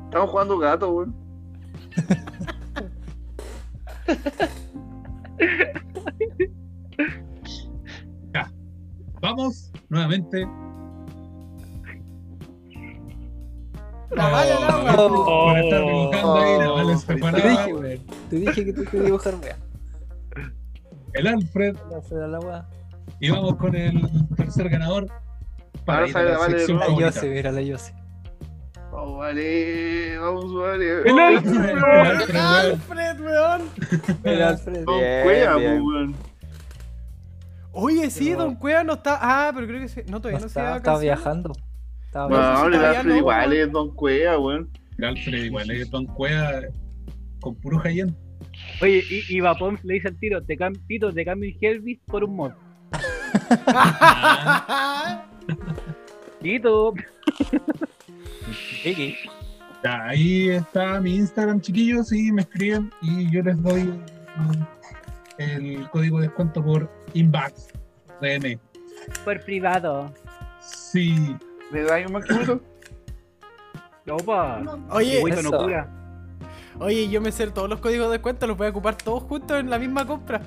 Estamos 0.05 0.29
jugando 0.29 0.57
gato, 0.57 0.89
weón. 0.91 1.15
Vamos 9.21 9.71
nuevamente. 9.89 10.47
La 14.11 14.27
vale 14.29 14.51
al 14.53 14.63
agua. 14.63 14.95
Oh. 14.97 15.45
Por 15.45 15.57
estar 15.59 15.81
dibujando 15.85 16.35
ahí, 16.35 16.59
la 16.59 16.69
Vale 16.69 16.97
se 16.97 17.11
al 17.13 17.19
Te 17.35 17.49
dije, 17.49 17.73
weón. 17.73 17.99
Te 18.29 18.35
dije 18.35 18.65
que 18.65 18.73
tú 18.73 18.83
que 18.85 18.99
dibujar, 18.99 19.35
weón. 19.35 19.69
El 21.13 21.27
Alfred. 21.27 21.75
La 21.91 22.01
Fred 22.01 22.21
al 22.21 22.35
agua. 22.35 22.67
Y 23.19 23.29
vamos 23.31 23.55
con 23.57 23.75
el 23.75 24.01
tercer 24.35 24.69
ganador. 24.69 25.07
Para 25.85 25.99
Ahora 26.05 26.09
ir 26.09 26.17
a 26.17 26.19
sale 26.19 26.31
la 26.31 26.37
Vale. 26.37 26.67
La. 26.67 26.99
Yose, 26.99 27.29
mira 27.29 27.51
la 27.51 27.61
Yose. 27.61 27.93
Vamos, 28.91 29.17
vale. 29.17 30.17
Vamos, 30.17 30.53
vale. 30.55 31.01
El 31.01 31.07
El 31.07 31.19
Alfred. 31.19 31.75
Alfred, 31.75 31.75
weón. 31.75 32.37
Alfred, 32.37 33.19
weón. 33.19 33.61
El 34.23 34.41
Alfred. 34.41 34.83
Don 34.85 34.97
Bien, 34.99 35.23
Cueva, 35.23 35.55
bien. 35.57 35.81
weón. 35.81 36.15
Oye, 37.71 38.09
sí, 38.09 38.31
Don 38.31 38.55
Cueva 38.55 38.83
no 38.83 38.93
está. 38.93 39.19
Ah, 39.21 39.51
pero 39.53 39.67
creo 39.67 39.81
que 39.81 39.89
sí. 39.89 40.01
No, 40.07 40.19
todavía 40.19 40.39
No 40.39 40.45
no, 40.45 40.49
se 40.49 40.59
estaba, 40.59 40.69
va 40.71 40.77
estaba 40.77 40.99
viajando. 40.99 41.53
Estaba 42.09 42.27
Bueno, 42.27 42.65
el 42.65 42.71
todavía 42.73 42.99
Alfred 43.01 43.15
igual 43.17 43.49
weón. 43.51 43.61
es 43.61 43.71
Don 43.71 43.93
Cueva, 43.93 44.39
weón. 44.39 44.67
El 44.97 45.05
Alfred 45.05 45.43
igual 45.43 45.69
es 45.69 45.91
Don 45.91 46.05
Cueva 46.07 46.61
con 47.39 47.53
puro 47.55 47.77
Jayen. 47.77 48.17
Oye, 48.81 49.03
y, 49.11 49.37
y 49.37 49.41
Vapons 49.41 49.83
le 49.85 49.93
dice 49.93 50.07
al 50.07 50.17
tiro, 50.17 50.43
te 50.43 50.57
cam 50.57 50.73
Tito, 50.87 51.13
te 51.13 51.23
cambio 51.23 51.51
el 51.51 51.57
Helvis 51.63 51.99
por 52.07 52.23
un 52.23 52.35
mod. 52.35 52.51
Tito. 56.41 56.93
Ya, 59.83 60.05
ahí 60.07 60.49
está 60.49 60.99
mi 60.99 61.15
Instagram, 61.15 61.61
chiquillos, 61.61 62.11
y 62.11 62.31
me 62.31 62.41
escriben 62.41 62.91
y 63.01 63.29
yo 63.31 63.43
les 63.43 63.61
doy 63.61 63.83
mm, 63.83 64.65
el 65.37 65.87
código 65.91 66.19
de 66.19 66.27
descuento 66.27 66.63
por 66.63 66.91
Inbox 67.13 67.67
DM. 68.19 68.57
Por 69.23 69.39
privado. 69.45 70.11
Sí, 70.59 71.35
¿Le 71.71 71.83
da 71.83 71.97
un 72.05 72.13
maximito? 72.13 72.61
Opa. 74.09 74.61
Oye, 74.91 75.21
locura. 75.43 75.87
oye, 76.79 77.09
yo 77.09 77.21
me 77.21 77.31
sé 77.31 77.47
todos 77.51 77.69
los 77.69 77.79
códigos 77.79 78.07
de 78.07 78.13
descuento, 78.13 78.47
los 78.47 78.57
voy 78.57 78.67
a 78.67 78.69
ocupar 78.71 78.95
todos 78.95 79.23
juntos 79.23 79.59
en 79.59 79.69
la 79.69 79.77
misma 79.77 80.05
compra. 80.05 80.41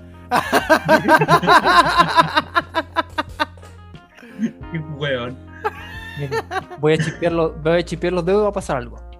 qué 4.73 4.79
weón. 4.97 5.37
voy 6.81 6.95
a 6.95 6.99
chipear 6.99 7.33
los, 7.33 7.63
voy 7.63 7.79
a 7.79 7.85
chipear 7.85 8.13
los 8.13 8.25
dedos 8.25 8.41
y 8.41 8.45
va 8.45 8.49
a 8.49 8.53
pasar 8.53 8.79
algo. 8.79 9.12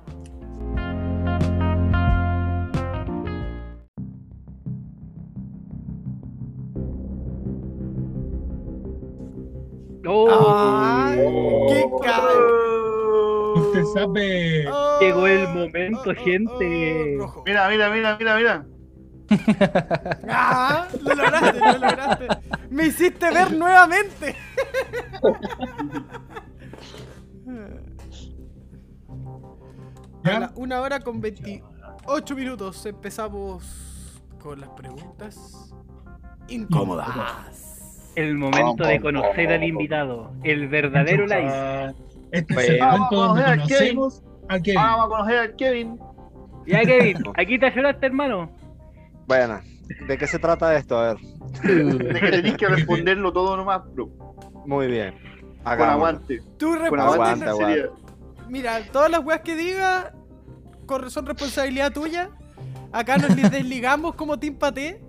Usted 13.57 13.85
sabe. 13.95 14.65
Llegó 15.01 15.27
el 15.27 15.49
momento, 15.49 16.15
gente. 16.15 17.17
rojo. 17.19 17.43
Mira, 17.47 17.69
mira, 17.69 17.91
mira, 17.91 18.17
mira, 18.19 18.37
mira. 18.37 18.67
¡Ah! 20.29 20.89
Lo 21.01 21.15
lograste, 21.15 21.59
lo 21.59 21.73
lograste. 21.79 22.29
Me 22.71 22.87
hiciste 22.87 23.31
ver 23.31 23.53
nuevamente. 23.53 24.37
A 30.25 30.25
¿Ya? 30.31 30.41
la 30.41 30.53
una 30.55 30.81
hora 30.81 31.01
con 31.01 31.21
28 31.21 32.37
minutos 32.37 32.85
empezamos 32.87 34.23
con 34.41 34.61
las 34.61 34.71
preguntas 34.71 35.73
incómodas. 36.49 37.62
El 38.15 38.35
momento 38.37 38.85
de 38.85 39.01
conocer 39.01 39.53
al 39.53 39.65
invitado. 39.65 40.33
El 40.45 40.69
verdadero 40.69 41.27
live. 41.27 41.95
Este 42.31 42.53
es 42.55 42.55
Bueno. 42.55 42.73
el 42.75 42.81
momento 42.81 43.07
Vamos 43.11 43.11
donde 43.11 43.43
conocemos 43.63 44.23
a 44.49 44.59
Kevin. 44.61 44.81
Vamos 44.81 45.07
a 45.07 45.09
conocer 45.09 45.39
a 45.39 45.57
Kevin. 45.57 45.99
Ya, 46.67 46.81
Kevin, 46.83 47.17
aquí 47.37 47.59
te 47.59 47.67
ayudaste, 47.67 48.07
hermano. 48.07 48.51
Bueno, 49.27 49.61
¿de 50.07 50.19
qué 50.19 50.27
se 50.27 50.39
trata 50.39 50.77
esto? 50.77 50.99
A 50.99 51.15
ver. 51.15 51.17
De 51.63 52.21
que 52.21 52.31
tenéis 52.31 52.57
que 52.57 52.67
responderlo 52.69 53.33
todo 53.33 53.57
nomás, 53.57 53.83
bro. 53.95 54.09
Muy 54.67 54.87
bien. 54.89 55.15
Con 55.63 55.73
Hagámoslo. 55.73 55.93
aguante. 56.07 56.41
Tú 56.59 56.67
Con 56.89 56.99
respondes. 56.99 57.49
aguante. 57.49 57.87
Mira, 58.49 58.81
todas 58.93 59.11
las 59.11 59.25
weas 59.25 59.41
que 59.41 59.57
diga 59.57 60.13
corre- 60.87 61.11
son 61.11 61.25
responsabilidad 61.27 61.93
tuya. 61.93 62.31
Acá 62.93 63.17
nos 63.17 63.35
li- 63.37 63.43
desligamos 63.51 64.15
como 64.15 64.39
Team 64.39 64.55
Paté. 64.57 65.01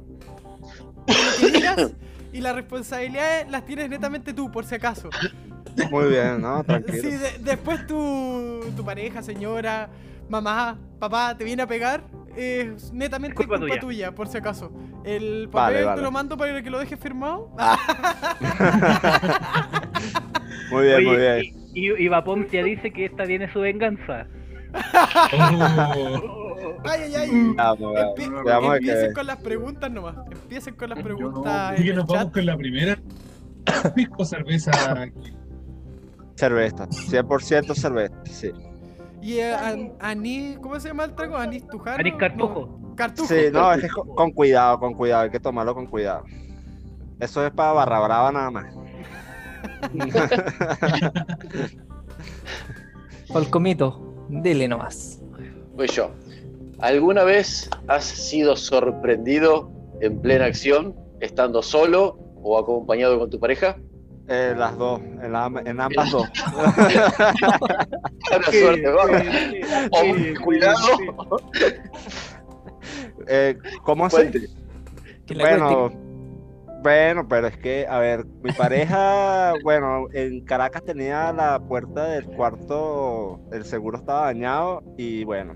lo 1.08 1.14
que 1.40 1.52
digas, 1.52 1.92
y 2.34 2.42
las 2.42 2.56
responsabilidades 2.56 3.48
las 3.50 3.66
tienes 3.66 3.90
netamente 3.90 4.34
tú, 4.34 4.52
por 4.52 4.66
si 4.66 4.76
acaso. 4.76 5.10
Muy 5.90 6.10
bien, 6.10 6.42
¿no? 6.42 6.64
Tranquilo. 6.64 6.98
Si 7.02 7.12
de- 7.12 7.38
después 7.40 7.88
tu, 7.88 8.62
tu 8.76 8.84
pareja, 8.84 9.22
señora, 9.24 9.90
mamá, 10.30 10.78
papá 11.00 11.36
te 11.38 11.44
viene 11.46 11.64
a 11.64 11.68
pegar, 11.68 12.04
es 12.36 12.92
netamente 12.92 13.36
Culpa 13.36 13.58
culpa, 13.58 13.68
tuya. 13.68 13.80
tuya. 13.82 14.12
por 14.16 14.28
si 14.28 14.38
acaso. 14.38 14.72
El 15.04 15.50
papel 15.52 15.86
vale. 15.86 15.98
te 15.98 16.04
lo 16.04 16.12
mando 16.12 16.38
para 16.38 16.62
que 16.62 16.70
lo 16.70 16.80
dejes 16.80 17.00
firmado. 17.00 17.50
Muy 20.72 20.86
bien, 20.86 21.04
muy 21.04 21.16
bien. 21.18 21.40
y, 21.74 21.90
y, 21.92 22.06
y 22.06 22.08
Vapomcia 22.08 22.64
dice 22.64 22.92
que 22.92 23.06
esta 23.06 23.26
viene 23.26 23.52
su 23.52 23.60
venganza. 23.60 24.28
Oh, 24.74 24.80
Ay, 26.86 27.02
ay, 27.04 27.16
ay. 27.16 27.30
Empie- 27.32 28.44
Veamos 28.44 28.72
de 28.72 28.78
empiecen 28.78 29.14
con 29.14 29.28
las 29.28 29.38
preguntas 29.38 29.92
nomás. 29.92 30.16
Empiecen 30.32 30.76
con 30.76 30.90
las 30.90 30.98
Yo 31.00 31.04
no. 31.04 31.08
preguntas. 31.16 31.72
Así 31.74 31.82
en 31.82 31.88
que 31.88 31.94
nos 31.94 32.06
chat. 32.08 32.16
vamos 32.18 32.34
con 32.34 32.46
la 32.46 32.58
primera. 32.58 32.98
Pisco 33.96 34.26
cerveza. 34.26 34.72
Cerveza. 36.36 36.88
100% 36.90 37.76
cerveza, 37.76 38.16
sí. 38.26 38.52
Y 39.22 39.38
eh, 39.38 39.54
an- 39.54 39.94
anís, 40.02 40.58
¿cómo 40.60 40.78
se 40.80 40.90
llama 40.90 41.06
el 41.06 41.14
trago? 41.16 41.38
Anís 41.38 41.66
tujano. 41.68 41.98
Anís 42.00 42.16
cartujo. 42.16 42.78
No, 42.82 42.96
cartujo. 42.96 43.28
Sí, 43.28 43.46
no, 43.54 43.72
es 43.72 43.82
que 43.82 43.88
con, 43.90 44.08
con 44.16 44.32
cuidado, 44.32 44.80
con 44.80 44.94
cuidado, 44.96 45.24
hay 45.24 45.30
que 45.30 45.40
tomarlo 45.40 45.74
con 45.74 45.88
cuidado. 45.88 46.26
Eso 47.20 47.46
es 47.46 47.52
para 47.54 47.72
barra 47.72 48.00
brava 48.02 48.32
nada 48.32 48.52
más. 48.52 48.66
Falcomito, 53.32 54.13
dele 54.42 54.68
nomás. 54.68 55.22
Voy 55.76 55.88
yo. 55.88 56.12
¿Alguna 56.80 57.24
vez 57.24 57.70
has 57.88 58.04
sido 58.04 58.56
sorprendido 58.56 59.72
en 60.02 60.20
plena 60.22 60.46
acción, 60.46 60.96
estando 61.22 61.62
solo 61.62 62.18
o 62.42 62.58
acompañado 62.58 63.20
con 63.20 63.30
tu 63.30 63.40
pareja? 63.40 63.78
Eh, 64.28 64.54
las 64.58 64.78
dos, 64.78 65.00
en, 65.02 65.32
la- 65.34 65.52
en 65.66 65.80
ambas 65.82 66.12
dos. 66.12 66.28
Buena 68.30 68.46
suerte, 68.52 68.90
vamos. 68.90 69.22
Cuidado. 70.44 70.80
Eh, 73.28 73.58
¿Cómo 73.84 74.08
la 74.08 75.44
Bueno, 75.44 75.92
bueno, 76.84 77.28
pero 77.28 77.48
es 77.48 77.58
que, 77.58 77.88
a 77.88 77.98
ver, 77.98 78.26
mi 78.44 78.52
pareja, 78.52 79.54
bueno, 79.64 80.08
en 80.14 80.44
Caracas 80.44 80.84
tenía 80.84 81.32
la 81.32 81.60
puerta 81.60 82.06
del 82.10 82.26
cuarto, 82.26 83.40
el 83.52 83.64
seguro 83.64 83.98
estaba 83.98 84.26
dañado 84.26 84.84
y 84.98 85.24
bueno, 85.24 85.56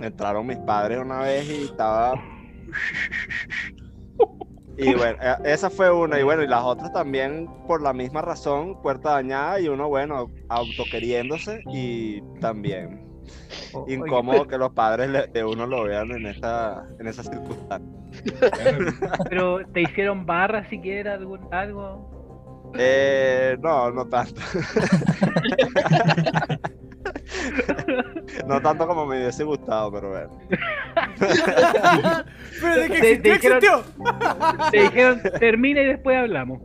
entraron 0.00 0.46
mis 0.46 0.58
padres 0.58 0.98
una 1.00 1.20
vez 1.20 1.50
y 1.50 1.64
estaba... 1.64 2.14
Y 4.76 4.92
bueno, 4.94 5.16
eh, 5.22 5.36
esa 5.44 5.70
fue 5.70 5.92
una, 5.92 6.18
y 6.18 6.24
bueno, 6.24 6.42
y 6.42 6.48
las 6.48 6.64
otras 6.64 6.92
también 6.92 7.48
por 7.68 7.80
la 7.80 7.92
misma 7.92 8.22
razón, 8.22 8.80
puerta 8.82 9.12
dañada 9.12 9.60
y 9.60 9.68
uno, 9.68 9.88
bueno, 9.88 10.32
autoqueriéndose 10.48 11.62
y 11.72 12.20
también 12.40 13.13
incómodo 13.88 14.46
que 14.46 14.58
los 14.58 14.72
padres 14.72 15.32
de 15.32 15.44
uno 15.44 15.66
lo 15.66 15.84
vean 15.84 16.10
en 16.12 16.26
esa, 16.26 16.84
en 16.98 17.06
esa 17.08 17.22
circunstancia. 17.22 17.90
Pero 19.30 19.60
te 19.72 19.82
hicieron 19.82 20.26
barra 20.26 20.68
siquiera, 20.68 21.14
algún, 21.14 21.40
algo. 21.52 22.12
Eh, 22.76 23.56
no, 23.60 23.90
no 23.92 24.06
tanto. 24.08 24.40
no 28.46 28.60
tanto 28.60 28.86
como 28.86 29.06
me 29.06 29.16
hubiese 29.18 29.42
gustado, 29.44 29.90
pero 29.92 30.10
bueno. 30.10 30.38
Pero 32.60 32.76
de 32.76 32.88
que 32.90 33.00
Te- 33.00 33.12
existió, 33.12 33.12
te 33.12 33.30
dijeron- 33.30 33.58
existió. 33.58 33.82
Te 34.70 34.80
dijeron, 34.82 35.22
termina 35.38 35.80
y 35.82 35.86
después 35.86 36.16
hablamos. 36.18 36.60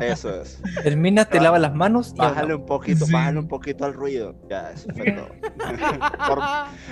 Eso 0.00 0.40
es. 0.42 0.60
Terminas, 0.82 1.28
te 1.28 1.40
lavas 1.40 1.60
las 1.60 1.74
manos 1.74 2.12
y 2.14 2.18
Bájale 2.18 2.54
un 2.54 2.66
poquito, 2.66 3.06
Sí. 3.06 3.12
bájale 3.12 3.38
un 3.38 3.48
poquito 3.48 3.84
al 3.84 3.94
ruido. 3.94 4.34
Ya, 4.48 4.70
eso 4.70 4.88
fue 4.94 5.12
todo. 5.12 5.28
Por- 6.28 6.42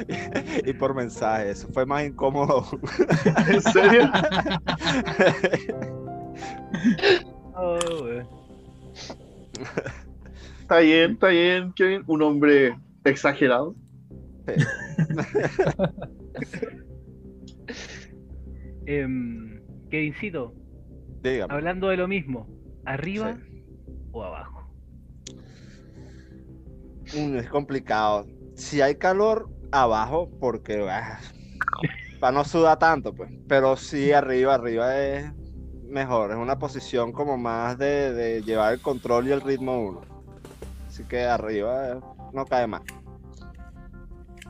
y 0.69 0.73
por 0.75 0.95
mensaje, 0.95 1.51
eso 1.51 1.69
fue 1.73 1.87
más 1.87 2.05
incómodo. 2.05 2.67
¿En 3.49 3.63
serio? 3.63 4.11
Oh. 7.55 7.79
Está 10.61 10.79
bien, 10.79 11.13
está 11.13 11.29
bien, 11.29 11.73
Kevin. 11.75 12.03
Un 12.07 12.23
hombre 12.23 12.77
exagerado. 13.05 13.75
Em, 18.87 19.61
Kevincito, 19.91 20.55
Dígame. 21.23 21.53
hablando 21.55 21.89
de 21.89 21.97
lo 21.97 22.09
mismo, 22.09 22.49
¿arriba 22.85 23.37
o 24.13 24.23
abajo? 24.23 24.63
Mm, 27.15 27.37
es 27.37 27.49
complicado. 27.49 28.27
Si 28.55 28.81
hay 28.81 28.97
calor, 28.97 29.49
abajo, 29.71 30.31
porque 30.41 30.79
para 32.21 32.33
no 32.33 32.45
sudar 32.45 32.79
tanto, 32.79 33.13
pues. 33.13 33.31
Pero 33.49 33.77
sí, 33.77 34.13
arriba, 34.13 34.55
arriba 34.55 34.99
es 34.99 35.33
mejor. 35.89 36.31
Es 36.31 36.37
una 36.37 36.59
posición 36.59 37.13
como 37.13 37.37
más 37.37 37.79
de, 37.79 38.13
de 38.13 38.43
llevar 38.43 38.75
el 38.75 38.81
control 38.81 39.27
y 39.29 39.33
el 39.33 39.41
ritmo 39.41 39.81
uno. 39.81 40.01
Así 40.87 41.05
que 41.05 41.25
arriba 41.25 41.93
eh, 41.93 42.01
no 42.33 42.45
cae 42.45 42.67
más. 42.67 42.83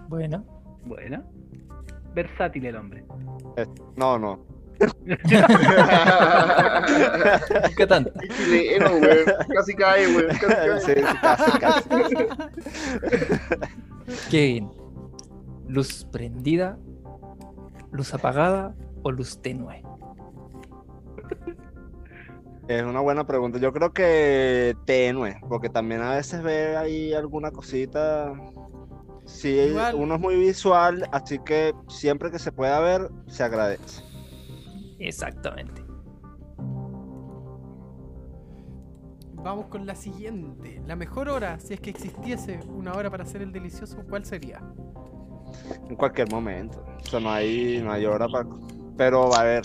Bueno, 0.08 0.44
Bueno, 0.84 1.22
versátil 2.14 2.66
el 2.66 2.76
hombre. 2.76 3.04
No, 3.96 4.18
no. 4.18 4.44
¿Qué 7.76 7.86
tanto? 7.86 8.10
Es 8.20 8.36
chileno, 8.36 8.90
weón. 8.90 9.24
Casi 9.54 9.74
cae, 9.74 10.06
weón. 10.16 10.36
Casi 10.38 10.46
cae. 10.46 10.80
Sí, 10.80 10.92
sí, 10.94 11.18
casi, 11.20 11.58
casi. 11.58 11.86
Kevin, 14.30 14.70
¿luz 15.68 16.06
prendida, 16.10 16.76
luz 17.92 18.12
apagada 18.14 18.74
o 19.02 19.10
luz 19.10 19.40
tenue? 19.40 19.82
Es 22.68 22.82
una 22.84 23.00
buena 23.00 23.26
pregunta. 23.26 23.58
Yo 23.58 23.72
creo 23.72 23.92
que 23.92 24.76
tenue, 24.86 25.36
porque 25.48 25.68
también 25.68 26.00
a 26.00 26.14
veces 26.14 26.42
ve 26.42 26.76
ahí 26.76 27.12
alguna 27.12 27.50
cosita. 27.50 28.32
Sí, 29.24 29.50
Igual. 29.50 29.94
uno 29.94 30.14
es 30.16 30.20
muy 30.20 30.36
visual, 30.36 31.08
así 31.12 31.38
que 31.38 31.72
siempre 31.88 32.30
que 32.30 32.38
se 32.38 32.50
pueda 32.52 32.80
ver, 32.80 33.08
se 33.26 33.42
agradece. 33.44 34.02
Exactamente. 35.08 35.82
Vamos 39.34 39.66
con 39.66 39.86
la 39.86 39.96
siguiente. 39.96 40.80
La 40.86 40.94
mejor 40.94 41.28
hora, 41.28 41.58
si 41.58 41.74
es 41.74 41.80
que 41.80 41.90
existiese 41.90 42.60
una 42.68 42.92
hora 42.92 43.10
para 43.10 43.24
hacer 43.24 43.42
el 43.42 43.50
delicioso, 43.52 43.96
¿cuál 44.08 44.24
sería? 44.24 44.60
En 45.88 45.96
cualquier 45.96 46.30
momento. 46.30 46.84
O 47.04 47.06
sea, 47.08 47.18
no 47.20 47.30
hay, 47.30 47.80
no 47.82 47.90
hay 47.92 48.06
hora 48.06 48.28
para. 48.28 48.48
Pero 48.96 49.34
a 49.34 49.42
ver, 49.42 49.62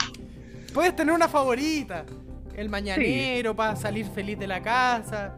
Puedes 0.73 0.95
tener 0.95 1.13
una 1.13 1.27
favorita. 1.27 2.05
El 2.55 2.69
mañanero 2.69 3.55
para 3.55 3.75
salir 3.75 4.05
feliz 4.07 4.37
de 4.39 4.47
la 4.47 4.61
casa. 4.61 5.37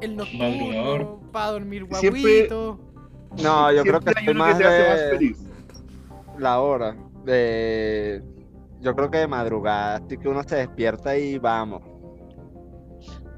El 0.00 0.16
nocturno 0.16 1.20
para 1.32 1.50
dormir 1.52 1.86
Siempre- 1.92 2.22
guaguito. 2.48 2.78
no, 3.42 3.72
yo 3.72 3.82
creo 3.82 4.00
que 4.00 4.14
que 4.14 4.34
más 4.34 4.58
te 4.58 4.64
hace 4.64 4.88
más 4.88 5.00
de 5.00 5.10
feliz. 5.10 5.38
la 6.38 6.60
hora. 6.60 6.96
De. 7.24 8.22
Yo 8.82 8.94
creo 8.96 9.10
que 9.10 9.18
de 9.18 9.28
madrugada, 9.28 9.96
así 9.96 10.18
que 10.18 10.28
uno 10.28 10.42
se 10.42 10.56
despierta 10.56 11.16
y 11.16 11.38
vamos. 11.38 11.82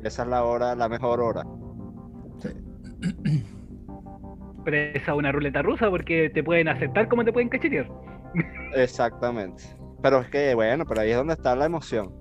esa 0.03 0.23
es 0.23 0.29
la 0.29 0.43
hora, 0.43 0.75
la 0.75 0.89
mejor 0.89 1.21
hora. 1.21 1.43
Pero 4.65 4.77
esa 4.77 5.13
es 5.13 5.19
una 5.19 5.31
ruleta 5.31 5.61
rusa 5.61 5.91
porque 5.91 6.31
te 6.31 6.43
pueden 6.43 6.69
aceptar 6.69 7.07
como 7.09 7.23
te 7.25 7.33
pueden 7.33 7.51
cachetear. 7.51 7.87
Exactamente. 8.75 9.63
Pero 10.03 10.21
es 10.21 10.29
que, 10.29 10.55
bueno, 10.55 10.85
pero 10.87 11.01
ahí 11.01 11.11
es 11.11 11.17
donde 11.17 11.35
está 11.35 11.55
la 11.55 11.67
emoción. 11.67 12.13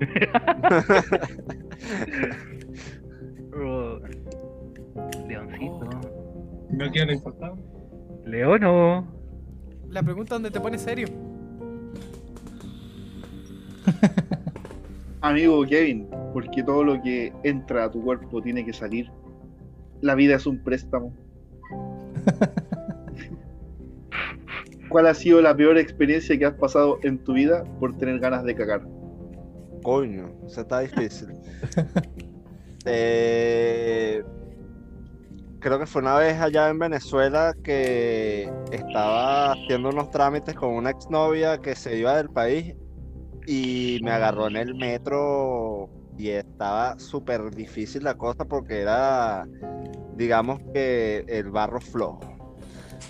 Oh. 3.58 3.98
Leoncito. 5.26 5.88
No 6.68 6.90
quiero 6.90 7.10
importar. 7.12 7.52
Leono. 8.26 9.06
La 9.88 10.02
pregunta 10.02 10.34
donde 10.34 10.50
te 10.50 10.60
pones 10.60 10.82
serio. 10.82 11.08
Amigo 15.20 15.64
Kevin, 15.64 16.08
porque 16.32 16.62
todo 16.62 16.84
lo 16.84 17.02
que 17.02 17.32
entra 17.42 17.84
a 17.84 17.90
tu 17.90 18.02
cuerpo 18.02 18.40
tiene 18.42 18.64
que 18.64 18.72
salir. 18.72 19.10
La 20.00 20.14
vida 20.14 20.36
es 20.36 20.46
un 20.46 20.62
préstamo. 20.62 21.12
¿Cuál 24.88 25.08
ha 25.08 25.14
sido 25.14 25.40
la 25.40 25.56
peor 25.56 25.78
experiencia 25.78 26.38
que 26.38 26.46
has 26.46 26.54
pasado 26.54 26.98
en 27.02 27.18
tu 27.18 27.32
vida 27.32 27.64
por 27.80 27.96
tener 27.96 28.20
ganas 28.20 28.44
de 28.44 28.54
cagar? 28.54 28.86
Coño, 29.82 30.30
eso 30.46 30.60
está 30.60 30.80
difícil. 30.80 31.28
Eh, 32.88 34.22
creo 35.58 35.80
que 35.80 35.86
fue 35.86 36.00
una 36.00 36.18
vez 36.18 36.40
allá 36.40 36.68
en 36.68 36.78
Venezuela 36.78 37.52
que 37.64 38.48
estaba 38.70 39.54
haciendo 39.54 39.88
unos 39.88 40.08
trámites 40.12 40.54
con 40.54 40.68
una 40.68 40.90
exnovia 40.90 41.58
que 41.58 41.74
se 41.74 41.98
iba 41.98 42.16
del 42.16 42.28
país 42.28 42.76
y 43.46 43.98
me 44.02 44.10
agarró 44.10 44.48
en 44.48 44.56
el 44.56 44.74
metro 44.74 45.88
y 46.18 46.30
estaba 46.30 46.98
súper 46.98 47.50
difícil 47.54 48.04
la 48.04 48.14
cosa 48.14 48.44
porque 48.44 48.80
era, 48.80 49.46
digamos 50.16 50.60
que 50.72 51.24
el 51.28 51.50
barro 51.50 51.80
flojo. 51.80 52.20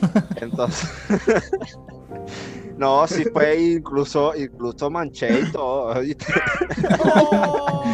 Entonces, 0.41 0.91
no, 2.77 3.07
sí 3.07 3.25
fue 3.33 3.57
incluso, 3.61 4.35
incluso 4.37 4.91
manché 4.91 5.41
y 5.41 5.53
todo. 5.53 5.95
¡Oh! 7.15 7.85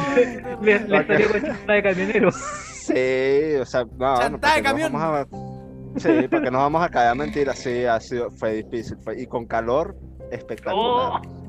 Le, 0.62 0.78
le 0.80 1.06
salió 1.06 1.30
con 1.30 1.42
chanta 1.42 1.72
de 1.74 1.82
camionero. 1.82 2.30
Sí, 2.32 3.54
o 3.60 3.64
sea, 3.66 3.84
no, 3.84 4.38
¿para 4.40 4.56
de 4.56 4.62
camión. 4.62 4.92
vamos 4.92 5.26
a- 5.26 5.52
Sí, 5.98 6.08
porque 6.30 6.50
nos 6.50 6.62
vamos 6.62 6.82
a 6.82 6.88
caer 6.88 7.10
a 7.10 7.14
mentiras, 7.14 7.58
sí, 7.58 7.84
ha 7.84 8.00
sido, 8.00 8.30
fue 8.30 8.54
difícil. 8.62 8.96
fue- 9.04 9.20
Y 9.20 9.26
con 9.26 9.44
calor, 9.44 9.94
espectacular. 10.30 11.20
Oh, 11.22 11.41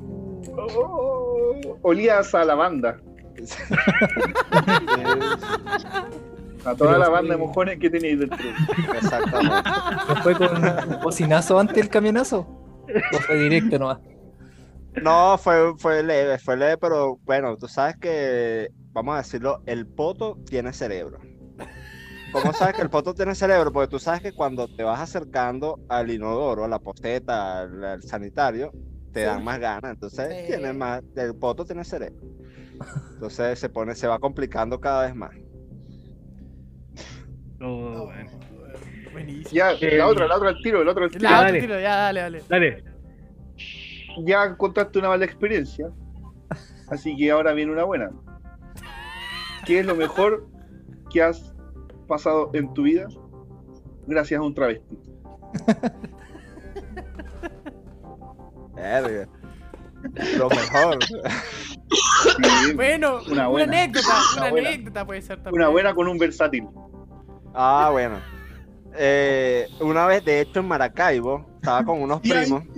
olías 1.82 2.36
a 2.36 2.46
lavanda. 2.46 3.00
Sí. 3.44 3.58
A 6.66 6.76
toda 6.76 6.92
Pero 6.92 6.98
la 6.98 7.10
banda 7.10 7.34
de 7.34 7.38
mojones 7.38 7.78
que 7.78 7.90
tenéis 7.90 8.20
dentro. 8.20 8.38
Exactamente. 8.96 9.70
¿No 10.08 10.16
fue 10.24 10.36
con 10.36 10.64
un 10.64 11.02
bocinazo 11.02 11.60
antes 11.60 11.76
del 11.76 11.90
camionazo? 11.90 12.48
¿O 13.14 13.18
fue 13.20 13.38
directo 13.38 13.80
nomás? 13.80 14.00
No, 15.02 15.38
fue, 15.38 15.76
fue 15.78 16.04
leve, 16.04 16.38
fue 16.38 16.56
leve, 16.56 16.78
pero 16.78 17.18
bueno, 17.24 17.58
tú 17.58 17.68
sabes 17.68 17.98
que, 17.98 18.70
vamos 18.92 19.16
a 19.16 19.18
decirlo, 19.18 19.62
el 19.66 19.88
poto 19.88 20.38
tiene 20.46 20.72
cerebro. 20.72 21.20
¿Cómo 22.32 22.54
sabes 22.54 22.76
que 22.76 22.82
el 22.82 22.90
poto 22.90 23.14
tiene 23.14 23.36
cerebro? 23.36 23.72
Porque 23.72 23.90
tú 23.90 24.00
sabes 24.00 24.22
que 24.22 24.32
cuando 24.32 24.68
te 24.68 24.84
vas 24.84 25.02
acercando 25.02 25.80
al 25.90 26.12
inodoro, 26.12 26.64
a 26.64 26.68
la 26.68 26.80
posteta, 26.80 27.62
al, 27.62 27.84
al 27.84 28.04
sanitario, 28.04 28.72
te 29.14 29.22
Sí. 29.22 29.26
dan 29.26 29.44
más 29.44 29.60
ganas. 29.60 29.94
Entonces, 29.94 30.28
Sí. 30.42 30.48
tiene 30.48 30.74
más, 30.74 31.02
el 31.16 31.36
poto 31.36 31.64
tiene 31.66 31.84
cerebro. 31.84 32.20
Entonces 33.14 33.60
se 33.60 33.70
pone, 33.70 33.96
se 33.96 34.08
va 34.08 34.20
complicando 34.20 34.80
cada 34.82 35.04
vez 35.06 35.16
más. 35.16 35.32
Oh, 37.62 38.06
bueno. 38.06 38.30
Buenísimo. 39.14 39.52
Ya, 39.52 39.74
la 39.96 40.08
otra, 40.08 40.28
la 40.28 40.36
otra 40.38 40.50
al 40.50 40.58
tiro, 40.62 40.82
el 40.82 40.88
otro 40.88 41.04
al 41.06 41.12
tiro. 41.12 41.24
La 41.24 41.30
otra 41.38 41.46
dale. 41.48 41.62
tiro, 41.62 41.80
ya, 41.80 41.96
dale, 41.96 42.20
dale. 42.22 42.44
Dale. 42.50 42.84
Ya 44.26 44.58
contaste 44.58 45.00
una 45.00 45.10
mala 45.10 45.24
experiencia. 45.26 45.90
Así 46.90 47.16
que 47.16 47.32
ahora 47.32 47.54
viene 47.54 47.72
una 47.72 47.84
buena. 47.84 48.12
¿Qué 49.66 49.80
es 49.80 49.86
lo 49.86 49.96
mejor 49.96 50.48
que 51.12 51.22
has 51.22 51.56
pasado 52.08 52.50
en 52.54 52.74
tu 52.74 52.84
vida 52.84 53.08
gracias 54.08 54.40
a 54.40 54.44
un 54.44 54.54
travesti? 54.54 54.98
Verga. 58.76 59.28
Lo 60.38 60.50
mejor. 60.50 60.98
Sí, 61.04 62.74
Bueno, 62.76 63.20
Una 63.22 63.32
una, 63.32 63.48
buena. 63.48 63.78
anécdota, 63.82 64.08
Una 64.38 64.52
una, 64.52 64.60
anécdota 64.70 65.06
puede 65.06 65.22
ser 65.22 65.38
también. 65.44 65.62
una 65.62 65.70
buena 65.70 65.94
con 65.94 66.08
un 66.08 66.18
versátil. 66.18 66.68
Ah, 67.54 67.90
bueno. 67.92 68.20
Eh, 68.96 69.68
una 69.80 70.06
vez, 70.06 70.24
de 70.26 70.42
hecho, 70.42 70.60
en 70.60 70.68
Maracaibo, 70.68 71.46
estaba 71.56 71.84
con 71.84 72.02
unos 72.02 72.22
Bien. 72.22 72.42
primos 72.42 72.64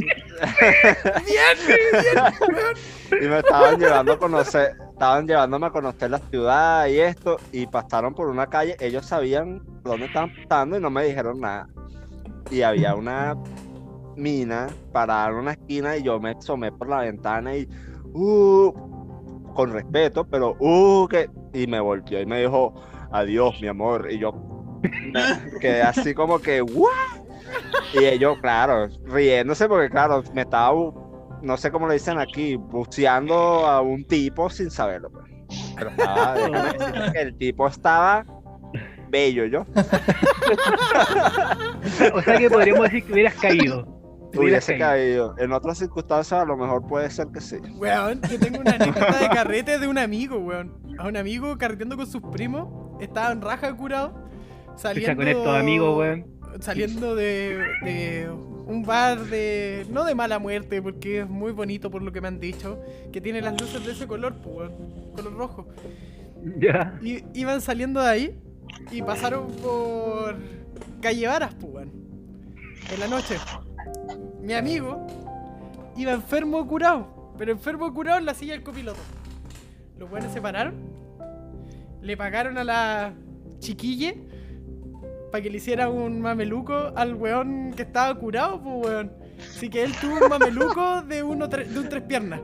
Bien, 1.26 1.80
y 3.22 3.26
me 3.28 3.40
estaban 3.40 3.80
llevando 3.80 4.14
a 4.14 4.20
conocer, 4.20 4.76
estaban 4.94 5.28
llevándome 5.28 5.68
a 5.68 5.72
conocer 5.72 6.10
la 6.12 6.20
ciudad 6.20 6.88
y 6.88 7.00
esto, 7.00 7.38
y 7.52 7.68
pasaron 7.68 8.14
por 8.14 8.28
una 8.30 8.48
calle, 8.48 8.76
ellos 8.80 9.06
sabían 9.06 9.62
dónde 9.84 10.06
estaban 10.06 10.32
pasando 10.48 10.78
y 10.78 10.82
no 10.82 10.90
me 10.90 11.04
dijeron 11.06 11.40
nada. 11.42 11.68
Y 12.52 12.62
había 12.62 12.96
una 12.96 13.36
mina 14.16 14.68
parada 14.92 15.30
en 15.30 15.36
una 15.36 15.52
esquina 15.52 15.98
y 15.98 16.04
yo 16.04 16.20
me 16.20 16.32
asomé 16.32 16.72
por 16.72 16.90
la 16.90 17.00
ventana 17.00 17.56
y, 17.56 17.68
uh, 18.14 18.74
con 19.54 19.72
respeto, 19.72 20.26
pero, 20.26 20.56
uh, 20.60 21.08
que, 21.08 21.30
y 21.54 21.68
me 21.68 21.80
volteó 21.80 22.22
y 22.22 22.26
me 22.26 22.42
dijo, 22.42 22.74
adiós, 23.12 23.60
mi 23.62 23.68
amor, 23.68 24.08
y 24.12 24.20
yo 24.20 24.34
me 25.12 25.22
quedé 25.60 25.82
así 25.82 26.14
como 26.14 26.40
que, 26.40 26.62
¿what? 26.62 26.92
Y 27.94 28.06
ellos, 28.06 28.38
claro, 28.42 28.88
riéndose 29.06 29.68
porque, 29.68 29.90
claro, 29.90 30.24
me 30.34 30.42
estaba, 30.42 30.74
no 31.42 31.58
sé 31.58 31.72
cómo 31.72 31.88
le 31.88 31.94
dicen 31.94 32.20
aquí, 32.20 32.56
buceando 32.56 33.66
a 33.66 33.82
un 33.82 34.06
tipo 34.06 34.50
sin 34.50 34.70
saberlo. 34.70 35.10
pues. 35.12 35.26
Pero 35.76 35.90
estaba, 35.92 36.36
que 37.14 37.22
el 37.22 37.38
tipo 37.38 37.68
estaba 37.68 38.26
bello, 39.10 39.46
yo. 39.46 39.66
O 42.14 42.22
sea 42.22 42.38
que 42.38 42.50
podríamos 42.50 42.84
decir 42.86 43.04
que 43.06 43.14
hubieras 43.14 43.36
caído. 43.36 43.86
Hubiese 44.38 44.78
caído. 44.78 45.36
En 45.38 45.52
otras 45.52 45.78
circunstancias, 45.78 46.42
a 46.42 46.46
lo 46.46 46.58
mejor 46.58 46.86
puede 46.88 47.10
ser 47.10 47.28
que 47.28 47.42
sí. 47.42 47.58
Weón, 47.76 48.22
yo 48.30 48.40
tengo 48.40 48.60
una 48.60 48.72
anécdota 48.72 49.20
de 49.20 49.30
carrete 49.30 49.80
de 49.80 49.88
un 49.88 49.98
amigo, 49.98 50.38
weón. 50.38 50.74
A 50.98 51.08
un 51.08 51.18
amigo 51.18 51.58
carreteando 51.58 51.98
con 51.98 52.08
sus 52.08 52.22
primos, 52.22 52.68
estaban 53.02 53.42
raja 53.42 53.76
curado, 53.76 54.14
saliendo... 54.76 55.16
con 55.16 55.28
estos 55.28 55.56
amigos, 55.56 55.98
weón. 55.98 56.26
Saliendo 56.60 57.16
de, 57.16 57.58
de 57.84 58.30
un 58.66 58.84
bar 58.84 59.20
de... 59.26 59.86
No 59.90 60.06
de 60.06 60.16
mala 60.16 60.40
muerte, 60.40 60.82
porque 60.82 61.22
es 61.22 61.30
muy 61.30 61.52
bonito 61.52 61.92
por 61.92 62.02
lo 62.02 62.12
que 62.12 62.22
me 62.22 62.30
han 62.30 62.40
dicho, 62.40 62.80
que 63.12 63.20
tiene 63.20 63.42
las 63.42 63.60
luces 63.60 63.86
de 63.86 63.92
ese 63.92 64.08
color, 64.08 64.36
pues, 64.42 64.56
weón, 64.56 65.12
color 65.16 65.34
rojo. 65.36 65.68
Ya. 66.60 66.98
Y 67.02 67.24
iban 67.34 67.60
saliendo 67.60 68.02
de 68.02 68.10
ahí 68.10 68.40
y 68.92 69.02
pasaron 69.02 69.48
por 69.62 70.36
calle 71.02 71.28
Varas, 71.28 71.54
pues, 71.56 71.74
weón. 71.74 71.92
En 72.94 73.00
la 73.00 73.08
noche. 73.08 73.36
Mi 74.42 74.54
amigo 74.54 75.06
iba 75.98 76.12
enfermo 76.12 76.66
curado, 76.68 77.34
pero 77.38 77.52
enfermo 77.52 77.92
curado 77.94 78.20
en 78.20 78.26
la 78.26 78.34
silla 78.34 78.54
del 78.54 78.64
copiloto. 78.64 79.00
Los 79.98 80.10
buenos 80.10 80.32
se 80.34 80.42
pararon, 80.42 80.76
le 82.02 82.18
pagaron 82.18 82.58
a 82.58 82.64
la 82.64 83.14
chiquille 83.60 84.28
para 85.32 85.42
que 85.42 85.50
le 85.50 85.58
hiciera 85.58 85.90
un 85.90 86.22
mameluco 86.22 86.74
al 86.96 87.16
weón 87.16 87.74
que 87.74 87.82
estaba 87.84 88.14
curado, 88.16 88.62
pues, 88.62 88.88
weón. 88.88 89.12
Así 89.40 89.70
que 89.70 89.84
él 89.84 89.94
tuvo 90.00 90.24
un 90.24 90.30
mameluco 90.30 91.02
de, 91.02 91.24
uno, 91.24 91.48
de 91.48 91.80
un 91.80 91.90
tres 91.90 92.04
piernas. 92.04 92.42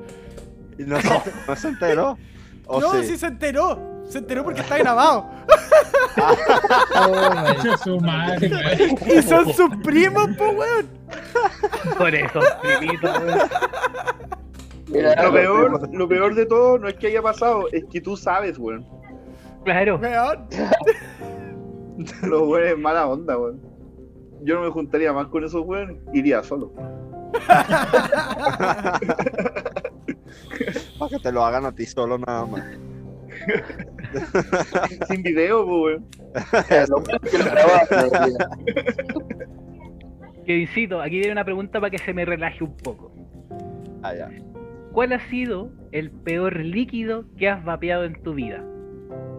Y 0.78 0.84
no, 0.84 1.00
se, 1.00 1.10
no 1.48 1.56
se 1.56 1.68
enteró. 1.68 2.18
¿O 2.66 2.80
no, 2.82 2.92
sí? 2.94 3.08
sí 3.08 3.18
se 3.18 3.28
enteró. 3.28 3.91
Se 4.12 4.18
enteró 4.18 4.44
porque 4.44 4.60
está 4.62 4.78
grabado. 4.78 5.26
Oh, 6.94 7.78
su 7.84 8.00
madre. 8.02 8.52
Y 9.08 9.22
son 9.22 9.52
sus 9.54 9.76
primos, 9.78 10.28
pues, 10.38 10.54
weón. 10.56 10.86
Por 11.98 12.14
eso, 12.14 12.40
primito, 12.62 13.08
weón. 13.08 13.40
Mira, 14.88 15.24
Lo 15.24 15.32
peor, 15.32 15.90
lo 15.94 16.08
peor 16.10 16.36
de 16.36 16.46
todo 16.46 16.78
no 16.78 16.90
es 16.90 16.96
que 16.96 17.08
haya 17.08 17.22
pasado, 17.22 17.68
es 17.72 17.86
que 17.86 18.02
tú 18.02 18.18
sabes, 18.18 18.58
weón. 18.58 18.86
Claro. 19.64 19.98
Weón. 19.98 20.48
Los 22.24 22.42
weones 22.42 22.78
mala 22.78 23.08
onda, 23.08 23.38
weón. 23.38 23.62
Yo 24.44 24.56
no 24.56 24.62
me 24.64 24.70
juntaría 24.70 25.14
más 25.14 25.28
con 25.28 25.46
esos 25.46 25.66
weones, 25.66 25.98
iría 26.14 26.44
solo. 26.44 26.74
Para 31.00 31.10
que 31.10 31.20
te 31.20 31.32
lo 31.32 31.46
hagan 31.46 31.66
a 31.66 31.72
ti 31.72 31.86
solo 31.86 32.18
nada 32.18 32.46
más. 32.46 32.64
Sin 35.08 35.24
video, 35.24 35.66
pues, 35.66 36.02
Kevincito, 40.46 41.02
aquí 41.02 41.16
viene 41.18 41.32
una 41.32 41.46
pregunta 41.46 41.80
para 41.80 41.90
que 41.92 41.98
se 42.00 42.14
me 42.14 42.26
relaje 42.26 42.64
un 42.64 42.76
poco. 42.78 43.14
Ah, 44.04 44.14
ya. 44.16 44.30
¿Cuál 44.92 45.14
ha 45.14 45.20
sido 45.30 45.72
el 45.92 46.12
peor 46.12 46.58
líquido 46.58 47.26
que 47.38 47.48
has 47.50 47.64
vapeado 47.64 48.04
en 48.06 48.22
tu 48.24 48.34
vida? 48.34 48.64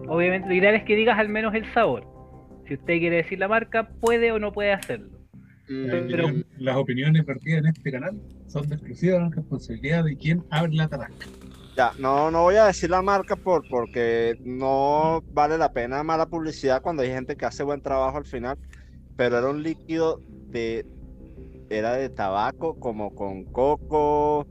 Obviamente, 0.07 0.47
lo 0.47 0.55
ideal 0.55 0.75
es 0.75 0.83
que 0.83 0.95
digas 0.95 1.19
al 1.19 1.29
menos 1.29 1.53
el 1.53 1.65
sabor. 1.73 2.07
Si 2.67 2.75
usted 2.75 2.99
quiere 2.99 3.17
decir 3.17 3.39
la 3.39 3.47
marca, 3.47 3.89
puede 3.99 4.31
o 4.31 4.39
no 4.39 4.51
puede 4.53 4.71
hacerlo. 4.73 5.09
Mm, 5.69 5.85
Las 5.85 6.01
Pero- 6.07 6.25
opiniones- 6.27 6.45
Las 6.57 6.75
opiniones 6.77 7.25
vertidas 7.25 7.59
en 7.59 7.65
este 7.67 7.91
canal 7.91 8.19
son 8.47 8.67
de 8.69 8.75
exclusiva 8.75 9.29
responsabilidad 9.33 10.03
de 10.05 10.15
quien 10.17 10.43
abre 10.49 10.73
la 10.73 10.87
tarasca. 10.87 11.27
Ya, 11.75 11.91
no, 11.97 12.29
no 12.29 12.43
voy 12.43 12.55
a 12.57 12.65
decir 12.65 12.89
la 12.91 13.01
marca 13.01 13.35
por, 13.35 13.67
porque 13.67 14.35
no 14.43 15.21
vale 15.31 15.57
la 15.57 15.73
pena 15.73 16.03
mala 16.03 16.27
publicidad 16.27 16.81
cuando 16.83 17.01
hay 17.01 17.09
gente 17.09 17.35
que 17.35 17.45
hace 17.45 17.63
buen 17.63 17.81
trabajo 17.81 18.17
al 18.17 18.25
final, 18.25 18.59
pero 19.15 19.39
era 19.39 19.49
un 19.49 19.63
líquido 19.63 20.19
de, 20.27 20.85
era 21.69 21.93
de 21.93 22.09
tabaco, 22.09 22.75
como 22.79 23.15
con 23.15 23.45
coco, 23.45 24.47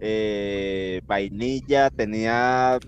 eh, 0.00 1.00
vainilla, 1.06 1.90
tenía, 1.90 2.78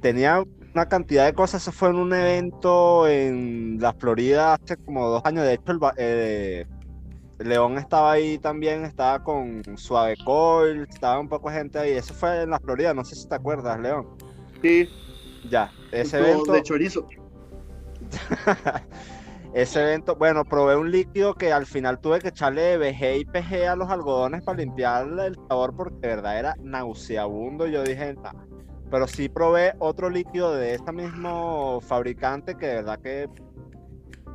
tenía 0.00 0.42
una 0.74 0.86
cantidad 0.86 1.24
de 1.26 1.32
cosas. 1.34 1.62
Eso 1.62 1.72
fue 1.72 1.90
en 1.90 1.96
un 1.96 2.12
evento 2.14 3.06
en 3.08 3.78
la 3.80 3.92
Florida 3.94 4.54
hace 4.54 4.76
como 4.76 5.08
dos 5.08 5.22
años. 5.24 5.44
De 5.44 5.54
hecho, 5.54 5.72
el, 5.72 5.78
eh, 5.98 6.66
León 7.38 7.76
estaba 7.78 8.12
ahí 8.12 8.38
también, 8.38 8.84
estaba 8.84 9.22
con 9.22 9.62
Suave 9.76 10.16
Coil, 10.24 10.86
estaba 10.88 11.18
un 11.20 11.28
poco 11.28 11.50
de 11.50 11.58
gente 11.58 11.78
ahí. 11.78 11.92
Eso 11.92 12.14
fue 12.14 12.42
en 12.42 12.50
la 12.50 12.58
Florida, 12.58 12.94
no 12.94 13.04
sé 13.04 13.14
si 13.14 13.28
te 13.28 13.34
acuerdas, 13.34 13.78
León. 13.80 14.06
Sí, 14.62 14.88
Ya, 15.50 15.70
ese 15.92 16.18
todo 16.18 16.26
evento. 16.28 16.52
de 16.52 16.62
chorizo. 16.62 17.06
Ese 19.52 19.80
evento, 19.80 20.16
bueno, 20.16 20.44
probé 20.44 20.76
un 20.76 20.90
líquido 20.90 21.34
que 21.34 21.50
al 21.50 21.64
final 21.64 21.98
tuve 21.98 22.18
que 22.20 22.28
echarle 22.28 22.76
BG 22.76 23.20
y 23.20 23.24
PG 23.24 23.66
a 23.68 23.74
los 23.76 23.88
algodones 23.88 24.42
para 24.42 24.58
limpiar 24.58 25.06
el 25.18 25.34
sabor 25.48 25.74
porque 25.74 25.96
de 26.02 26.08
verdad 26.08 26.38
era 26.38 26.56
nauseabundo. 26.60 27.66
Yo 27.66 27.82
dije, 27.82 28.14
"Nah". 28.22 28.32
pero 28.90 29.06
sí 29.06 29.30
probé 29.30 29.72
otro 29.78 30.10
líquido 30.10 30.52
de 30.54 30.74
este 30.74 30.92
mismo 30.92 31.80
fabricante 31.80 32.54
que 32.54 32.66
de 32.66 32.74
verdad 32.74 32.98
que 33.00 33.28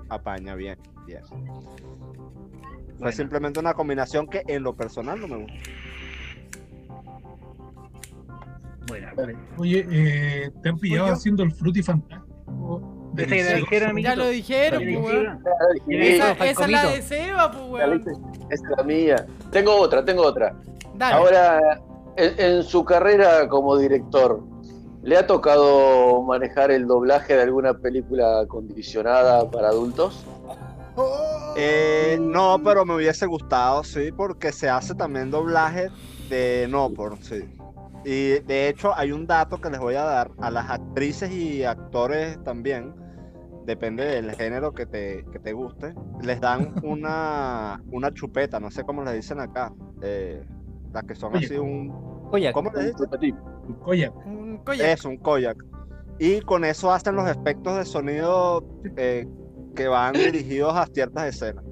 apaña 0.10 0.56
bien. 0.56 0.80
bien. 1.06 1.22
Fue 3.02 3.06
Bueno. 3.08 3.18
simplemente 3.18 3.60
una 3.60 3.74
combinación 3.74 4.28
que 4.28 4.44
en 4.46 4.62
lo 4.62 4.76
personal 4.76 5.20
no 5.20 5.28
me 5.28 5.38
gusta. 5.38 5.58
Bueno, 8.88 9.40
Oye, 9.58 9.88
eh, 9.90 10.52
¿te 10.62 10.70
han 10.70 10.78
pillado 10.78 11.08
haciendo 11.12 11.42
el 11.42 11.52
fruity 11.52 11.82
fantástico? 11.82 13.10
Dijeron. 13.14 13.98
Ya 13.98 14.16
lo 14.16 14.28
dijeron, 14.30 14.82
Ya 14.84 14.86
lo 14.86 15.02
pues, 15.02 15.16
weón. 15.16 15.44
Esa, 15.90 16.32
es 16.46 16.70
la 16.70 16.92
de 16.92 17.02
Seba, 17.02 17.52
pues, 17.52 17.64
weón. 17.72 18.04
Esa 18.52 18.64
es 18.72 18.78
la 18.78 18.84
mía. 18.84 19.26
Tengo 19.50 19.76
otra, 19.78 20.06
tengo 20.06 20.22
otra. 20.22 20.56
Dale. 20.94 21.16
Ahora, 21.16 21.82
en, 22.18 22.40
en 22.40 22.64
su 22.64 22.86
carrera 22.86 23.48
como 23.48 23.78
director, 23.78 24.44
¿le 25.02 25.18
ha 25.18 25.26
tocado 25.26 26.22
manejar 26.22 26.70
el 26.70 26.86
doblaje 26.86 27.36
de 27.36 27.42
alguna 27.42 27.74
película 27.74 28.46
condicionada 28.48 29.50
para 29.50 29.70
adultos? 29.70 30.24
Oh. 30.96 31.54
Eh, 31.58 32.18
no, 32.20 32.62
pero 32.64 32.86
me 32.86 32.96
hubiese 32.96 33.26
gustado, 33.26 33.84
sí, 33.84 34.12
porque 34.12 34.52
se 34.52 34.70
hace 34.70 34.96
también 34.96 35.32
doblaje 35.32 35.90
de 36.30 36.68
no 36.70 36.90
por 36.90 37.18
sí. 37.18 37.44
Y 38.04 38.40
de 38.40 38.70
hecho 38.70 38.96
hay 38.96 39.12
un 39.12 39.28
dato 39.28 39.62
que 39.62 39.70
les 39.70 39.80
voy 39.80 39.96
a 39.96 40.04
dar 40.04 40.32
a 40.40 40.50
las 40.50 40.70
actrices 40.70 41.32
y 41.32 41.64
actores 41.64 42.42
también, 42.44 42.96
depende 43.66 44.06
del 44.06 44.32
género 44.36 44.74
que 44.74 44.86
te, 44.86 45.24
que 45.32 45.40
te 45.40 45.54
guste, 45.54 45.94
les 46.22 46.42
dan 46.42 46.74
una, 46.84 47.82
una 47.92 48.12
chupeta, 48.14 48.60
no 48.60 48.72
sé 48.72 48.84
cómo 48.84 49.04
les 49.04 49.16
dicen 49.16 49.40
acá, 49.40 49.72
eh, 50.02 50.44
las 50.94 51.04
que 51.04 51.16
son 51.16 51.36
Oye, 51.36 51.46
así 51.46 51.58
un... 51.58 51.92
Oye, 52.32 52.52
¿Cómo 52.54 52.72
les 52.72 52.96
dicen? 52.96 53.38
Un 53.68 53.76
koyak. 53.76 54.16
Un 54.26 54.58
collar. 54.64 54.90
Es 54.90 55.06
un 55.06 55.18
koyak. 55.18 55.58
Y 56.18 56.42
con 56.42 56.64
eso 56.66 56.92
hacen 56.92 57.16
los 57.16 57.30
efectos 57.30 57.78
de 57.78 57.86
sonido 57.86 58.64
eh, 58.96 59.28
que 59.76 59.88
van 59.88 60.14
dirigidos 60.14 60.76
a 60.76 60.86
ciertas 60.88 61.36
escenas. 61.36 61.64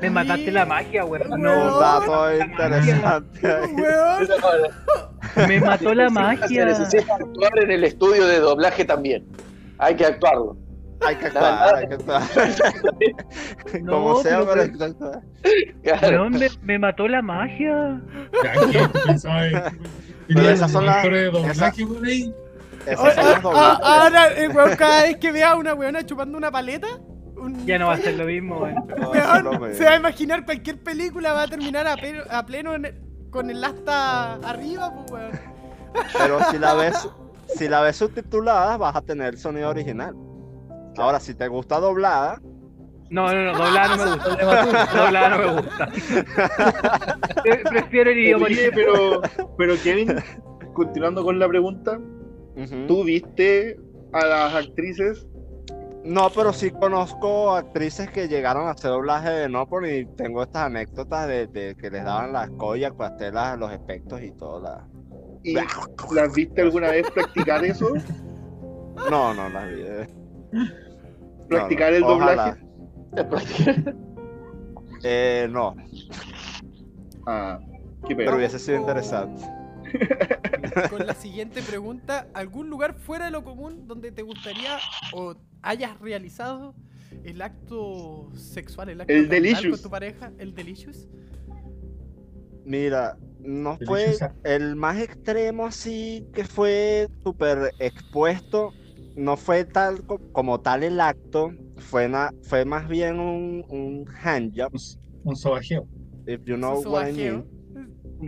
Me 0.00 0.10
mataste 0.10 0.50
la 0.52 0.64
magia, 0.64 1.04
weón. 1.04 1.32
Un 1.32 1.42
No, 1.42 1.80
dato 1.80 2.40
interesante. 2.40 3.40
me 5.48 5.60
mató 5.60 5.92
la 5.94 6.08
magia. 6.08 6.64
necesita 6.66 7.16
actuar 7.16 7.58
en 7.64 7.70
el 7.72 7.82
estudio 7.84 8.26
de 8.26 8.38
doblaje 8.40 8.84
también. 8.84 9.26
Hay 9.78 9.96
que 9.96 10.06
actuarlo. 10.06 10.56
Hay 11.06 11.14
que 11.16 11.26
actuar, 11.26 11.74
hay 11.76 11.88
que 11.88 11.94
actuar. 11.94 12.22
No, 13.82 13.92
Como 13.92 14.22
sea, 14.22 14.38
pero- 14.40 14.50
pero 14.50 14.62
hay 14.62 14.72
que 14.72 14.84
actuar. 14.84 15.20
Claro. 15.82 16.30
Me, 16.30 16.48
me 16.62 16.78
mató 16.78 17.06
la 17.08 17.22
magia. 17.22 18.00
Pero 18.32 18.62
esas 20.48 20.70
son 20.72 20.86
las- 20.86 21.04
esas-. 21.04 21.78
Esas 22.86 23.14
son 23.14 23.24
las 23.26 23.44
ah, 23.44 23.78
ah, 23.82 24.02
Ahora, 24.04 24.28
weón, 24.54 24.76
cada 24.76 25.02
vez 25.02 25.16
que 25.18 25.30
vea 25.32 25.50
a 25.52 25.56
una 25.56 25.74
weona 25.74 26.04
chupando 26.06 26.38
una 26.38 26.50
paleta, 26.50 26.86
un- 27.40 27.66
Ya 27.66 27.78
no 27.78 27.86
va 27.88 27.94
a 27.94 27.96
ser 27.98 28.14
lo 28.16 28.24
mismo, 28.26 28.58
weón. 28.58 29.74
Se 29.74 29.84
va 29.84 29.92
a 29.92 29.96
imaginar 29.96 30.44
cualquier 30.44 30.78
película, 30.82 31.32
va 31.32 31.42
a 31.42 31.48
terminar 31.48 31.86
a, 31.86 31.96
pe- 31.96 32.22
a 32.30 32.44
pleno 32.46 32.74
en 32.74 32.84
el- 32.86 33.00
con 33.30 33.50
el 33.50 33.62
asta 33.62 34.34
arriba, 34.34 34.92
pues, 35.06 35.10
weón. 35.12 35.40
Pero 36.18 36.38
si 36.50 36.58
la 36.58 36.74
ves, 36.74 37.08
si 37.56 37.68
la 37.68 37.80
ves 37.82 37.96
subtitulada, 37.96 38.76
vas 38.76 38.96
a 38.96 39.02
tener 39.02 39.34
el 39.34 39.38
sonido 39.38 39.68
original. 39.70 40.14
Ahora, 40.96 41.20
si 41.20 41.34
te 41.34 41.46
gusta 41.48 41.78
doblada, 41.78 42.40
No, 43.10 43.32
no, 43.32 43.44
no, 43.52 43.56
doblada 43.58 43.96
no 43.96 44.04
me 44.04 44.10
gusta. 44.16 44.86
Doblada 44.96 45.28
no 45.30 45.38
me 45.38 45.60
gusta. 45.60 45.88
Prefiero 47.70 48.10
el 48.10 48.18
idioma 48.18 48.46
Oye, 48.46 48.68
original. 48.68 48.72
pero, 48.74 49.22
pero 49.56 49.74
Kevin, 49.82 50.14
continuando 50.74 51.24
con 51.24 51.38
la 51.38 51.48
pregunta, 51.48 51.98
ujú. 52.56 52.86
¿tú 52.86 53.04
viste 53.04 53.78
a 54.12 54.24
las 54.26 54.54
actrices? 54.54 55.26
No, 56.08 56.30
pero 56.34 56.52
sí 56.54 56.70
conozco 56.70 57.54
actrices 57.54 58.10
que 58.10 58.28
llegaron 58.28 58.66
a 58.66 58.70
hacer 58.70 58.90
doblaje 58.90 59.28
de 59.30 59.48
Nopor 59.48 59.86
y 59.86 60.06
tengo 60.16 60.42
estas 60.42 60.62
anécdotas 60.66 61.28
de, 61.28 61.46
de 61.48 61.76
que 61.76 61.90
les 61.90 62.02
daban 62.02 62.32
las 62.32 62.48
collas 62.52 62.92
para 62.94 63.14
hacer 63.14 63.34
las- 63.34 63.58
los 63.58 63.70
efectos 63.72 64.22
y 64.22 64.30
todo. 64.32 64.60
La... 64.60 64.86
¿Y 65.44 65.52
las 65.54 66.34
viste 66.34 66.62
alguna 66.62 66.90
vez 66.90 67.08
practicar 67.10 67.64
eso? 67.64 67.92
No, 69.10 69.32
no 69.32 69.48
las 69.48 69.68
vi. 69.68 69.82
eh. 69.82 70.08
¿Practicar 71.48 71.92
el 71.92 72.02
Ojalá. 72.02 72.56
doblaje? 73.14 73.94
Eh, 75.04 75.46
no, 75.48 75.76
Ah, 77.24 77.60
qué 78.08 78.16
pero 78.16 78.34
hubiese 78.36 78.58
sido 78.58 78.78
interesante. 78.80 79.44
Con 80.90 81.06
la 81.06 81.14
siguiente 81.14 81.62
pregunta, 81.62 82.26
¿algún 82.34 82.68
lugar 82.68 82.94
fuera 82.94 83.26
de 83.26 83.30
lo 83.30 83.44
común 83.44 83.86
donde 83.86 84.10
te 84.10 84.22
gustaría 84.22 84.76
o 85.12 85.36
hayas 85.62 85.98
realizado 86.00 86.74
el 87.24 87.40
acto 87.42 88.28
sexual, 88.34 88.90
el 88.90 89.00
acto 89.00 89.12
El 89.12 89.28
delicious. 89.28 89.70
con 89.72 89.82
tu 89.82 89.90
pareja, 89.90 90.32
el 90.38 90.54
delicious? 90.54 91.08
Mira, 92.64 93.16
no 93.40 93.78
fue 93.86 94.16
el 94.44 94.76
más 94.76 94.98
extremo 94.98 95.66
así 95.66 96.26
que 96.34 96.44
fue 96.44 97.08
súper 97.24 97.72
expuesto. 97.78 98.72
No 99.16 99.36
fue 99.36 99.64
tal 99.64 100.04
co- 100.06 100.20
como 100.32 100.60
tal 100.60 100.82
el 100.84 101.00
acto, 101.00 101.50
fue, 101.78 102.08
na- 102.08 102.32
fue 102.42 102.64
más 102.64 102.86
bien 102.88 103.18
un, 103.18 103.64
un 103.68 104.04
handjob, 104.22 104.70
Un 105.24 105.34
sobajeo. 105.36 105.86
if 106.26 106.40
you 106.44 106.56
know 106.56 106.80
what 106.84 107.08
I 107.08 107.12
mean. 107.12 107.44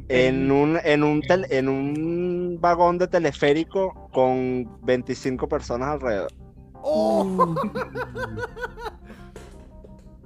En 0.09 0.51
un, 0.51 0.79
en, 0.85 1.03
un 1.03 1.21
tel- 1.23 1.47
en 1.51 1.69
un 1.69 2.59
vagón 2.61 2.97
de 2.99 3.09
teleférico 3.09 4.09
con 4.13 4.69
25 4.85 5.49
personas 5.49 5.89
alrededor. 5.91 6.31
¡Oh! 6.83 7.55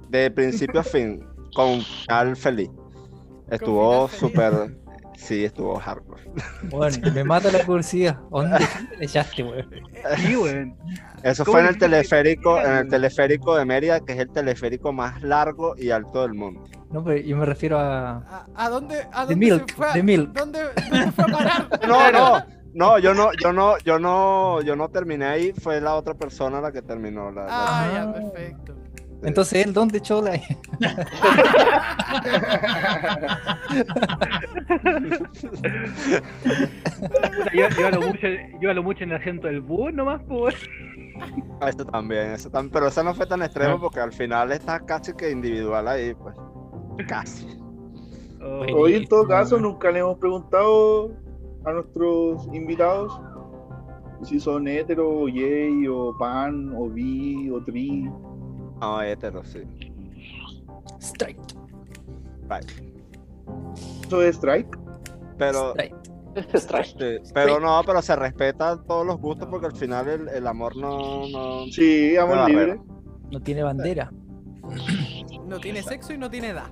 De 0.09 0.31
principio 0.31 0.79
a 0.81 0.83
fin, 0.83 1.25
con 1.55 1.81
al 2.07 2.35
feliz. 2.35 2.69
Estuvo 3.49 4.07
súper. 4.09 4.77
Sí, 5.17 5.45
estuvo 5.45 5.79
hardcore. 5.79 6.23
bueno, 6.69 6.97
me 7.13 7.23
mata 7.23 7.49
la 7.51 7.65
curiosidad. 7.65 8.19
¿Dónde 8.29 8.59
le 8.99 9.05
echaste, 9.05 9.43
weón? 9.43 9.69
Sí, 10.17 10.35
weón. 10.35 10.75
Eso 11.23 11.43
¿Cómo 11.45 11.53
fue 11.53 11.61
en 11.61 11.67
el 11.67 11.77
teleférico, 11.77 12.59
en 12.61 12.71
el 12.73 12.89
teleférico 12.89 13.55
de 13.55 13.65
Mérida, 13.65 13.99
que 14.01 14.13
es 14.13 14.19
el 14.19 14.29
teleférico 14.29 14.91
más 14.93 15.21
largo 15.23 15.75
y 15.77 15.89
alto 15.89 16.21
del 16.21 16.33
mundo. 16.33 16.63
No, 16.91 17.03
pero 17.03 17.17
yo 17.19 17.35
me 17.37 17.45
refiero 17.45 17.79
a. 17.79 18.17
¿A, 18.17 18.45
a 18.55 18.69
dónde, 18.69 18.99
a 19.11 19.25
The 19.25 19.33
dónde 19.33 19.35
Milk, 19.37 19.69
se 19.69 19.75
fue? 19.75 19.87
a- 19.89 19.93
The 19.93 20.03
Milk. 20.03 20.31
¿Dónde, 20.33 20.59
dónde 20.89 21.11
fue 21.13 21.23
a 21.23 21.27
parar? 21.27 21.79
No, 21.87 22.11
no, 22.11 22.45
no, 22.75 22.99
yo 22.99 23.13
no, 23.15 23.31
yo 23.41 23.51
no, 23.53 23.77
yo 23.79 23.97
no, 23.99 24.61
yo 24.61 24.75
no 24.75 24.89
terminé 24.89 25.25
ahí, 25.25 25.51
fue 25.53 25.81
la 25.81 25.95
otra 25.95 26.13
persona 26.13 26.61
la 26.61 26.71
que 26.71 26.81
terminó 26.83 27.31
la. 27.31 27.45
la- 27.45 27.49
Ah, 27.49 27.91
ya, 27.93 28.13
perfecto. 28.13 28.75
Entonces, 29.23 29.65
¿él 29.65 29.73
dónde 29.73 29.97
echó 29.97 30.21
la.? 30.21 30.33
Puta, 36.99 37.51
Yo, 37.53 37.69
yo, 37.69 37.87
hablo 37.87 38.01
mucho, 38.01 38.27
yo 38.61 38.69
hablo 38.69 38.83
mucho 38.83 39.03
en 39.03 39.11
el 39.11 39.17
acento 39.17 39.47
del 39.47 39.61
búho 39.61 39.91
nomás, 39.91 40.21
pues. 40.27 40.55
Ah, 41.61 41.69
Eso 41.69 41.85
también, 41.85 42.31
eso 42.31 42.49
también, 42.49 42.71
pero 42.71 42.87
eso 42.87 43.03
no 43.03 43.13
fue 43.13 43.25
tan 43.25 43.41
extremo 43.41 43.79
porque 43.79 43.99
al 43.99 44.11
final 44.11 44.51
está 44.51 44.79
casi 44.81 45.13
que 45.13 45.31
individual 45.31 45.87
ahí, 45.87 46.13
pues. 46.13 46.35
Casi. 47.07 47.57
Oh, 48.41 48.65
Hoy 48.75 48.95
en 48.95 49.07
todo 49.07 49.27
caso 49.27 49.57
nunca 49.59 49.89
le 49.91 49.99
hemos 49.99 50.17
preguntado 50.17 51.11
a 51.65 51.71
nuestros 51.71 52.47
invitados 52.53 53.19
Si 54.23 54.39
son 54.39 54.67
hetero, 54.67 55.09
o 55.09 55.25
gay, 55.25 55.87
o 55.87 56.15
pan, 56.17 56.73
o 56.75 56.89
bi, 56.89 57.49
o 57.49 57.61
tri. 57.63 58.09
No, 58.81 59.01
hetero, 59.01 59.43
sí. 59.43 59.61
Straight. 60.99 61.37
Right. 62.49 62.69
Eso 64.05 64.21
es 64.21 64.35
strike. 64.37 64.77
Pero, 65.37 65.71
Straight. 65.71 65.95
Strike. 66.55 67.21
sí, 67.23 67.31
pero 67.33 67.59
no, 67.59 67.81
pero 67.85 68.01
se 68.01 68.15
respetan 68.15 68.85
todos 68.85 69.05
los 69.05 69.19
gustos 69.19 69.47
porque 69.49 69.67
al 69.67 69.75
final 69.75 70.07
el, 70.07 70.27
el 70.29 70.47
amor 70.47 70.75
no, 70.75 71.27
no, 71.29 71.65
Sí, 71.71 72.17
amor 72.17 72.37
no 72.37 72.47
libre. 72.47 72.81
No 73.31 73.41
tiene 73.41 73.63
bandera. 73.63 74.11
No 75.45 75.59
tiene 75.59 75.83
sexo 75.83 76.13
y 76.13 76.17
no 76.17 76.29
tiene 76.29 76.49
edad. 76.49 76.69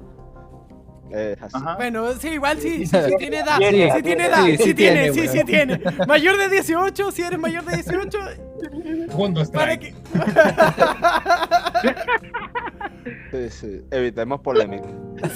Así. 1.40 1.56
Ajá. 1.56 1.76
Bueno, 1.76 2.12
sí, 2.14 2.30
igual 2.30 2.60
sí, 2.60 2.88
sí, 2.88 2.98
sí 3.06 3.16
tiene 3.18 3.40
edad. 3.40 3.58
Sí 3.58 4.02
tiene 4.04 4.26
edad, 4.26 4.46
sí, 4.46 4.58
sí, 4.58 4.64
sí 4.64 4.74
tiene, 4.74 5.12
tiene, 5.12 5.14
sí, 5.14 5.28
sí 5.28 5.44
tiene. 5.44 5.80
Mayor 6.08 6.38
de 6.38 6.50
18, 6.50 7.12
si 7.12 7.22
eres 7.22 7.40
mayor 7.40 7.64
de 7.66 7.76
18, 7.76 8.20
Segundo 9.10 9.44
para 9.52 9.74
strike. 9.74 9.94
que... 9.94 9.94
Sí, 13.32 13.50
sí. 13.50 13.82
Evitemos 13.92 14.40
polémica. 14.42 14.88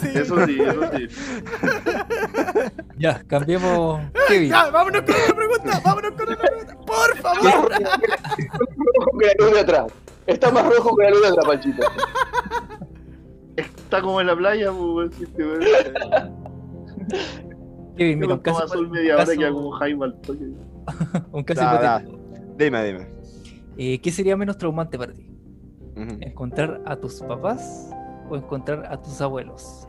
Sí. 0.02 0.10
Eso 0.16 0.45
sí, 0.45 0.58
eso 0.62 0.82
sí. 0.95 1.08
Ya, 2.98 3.22
cambiemos. 3.28 4.02
Kevin. 4.28 4.49
Ya, 4.49 4.70
vámonos 4.70 5.02
con 5.02 5.16
una 5.16 5.36
pregunta, 5.36 5.82
vámonos 5.84 6.12
con 6.12 6.28
una 6.28 6.38
pregunta. 6.38 6.76
Por 6.86 7.18
favor. 7.18 7.72
rojo 7.72 9.18
que 9.20 9.26
la 9.26 9.34
luz 9.40 9.54
de 9.54 9.60
atrás. 9.60 9.86
Está 10.26 10.52
más 10.52 10.66
rojo 10.66 10.95
que 10.95 11.04
la 11.04 11.10
luz 11.12 11.22
de 11.22 11.28
atrás, 11.28 11.45
Panchito. 11.45 11.88
Está 13.58 14.02
como 14.02 14.22
en 14.22 14.28
la 14.28 14.36
playa, 14.36 14.72
pues, 14.72 15.14
sí. 15.16 15.26
Kevin, 17.98 18.20
mira, 18.20 18.34
un 18.36 18.40
caso, 18.42 18.68
sol 18.68 18.90
media 18.90 19.16
hora 19.16 19.26
caso- 19.26 19.54
como 19.54 19.72
Jaime 19.72 20.06
al 20.06 20.22
toque. 20.22 20.46
un 21.32 21.44
caso. 21.44 22.06
Dime, 22.58 22.84
dime. 22.86 23.08
Eh, 23.78 24.00
¿Qué 24.00 24.12
sería 24.12 24.36
menos 24.38 24.58
traumante 24.58 24.98
para 24.98 25.14
ti? 25.14 25.30
¿Encontrar 26.22 26.82
a 26.86 26.96
tus 26.96 27.22
papás 27.22 27.90
o 28.30 28.36
encontrar 28.36 28.86
a 28.92 29.02
tus 29.02 29.20
abuelos? 29.20 29.88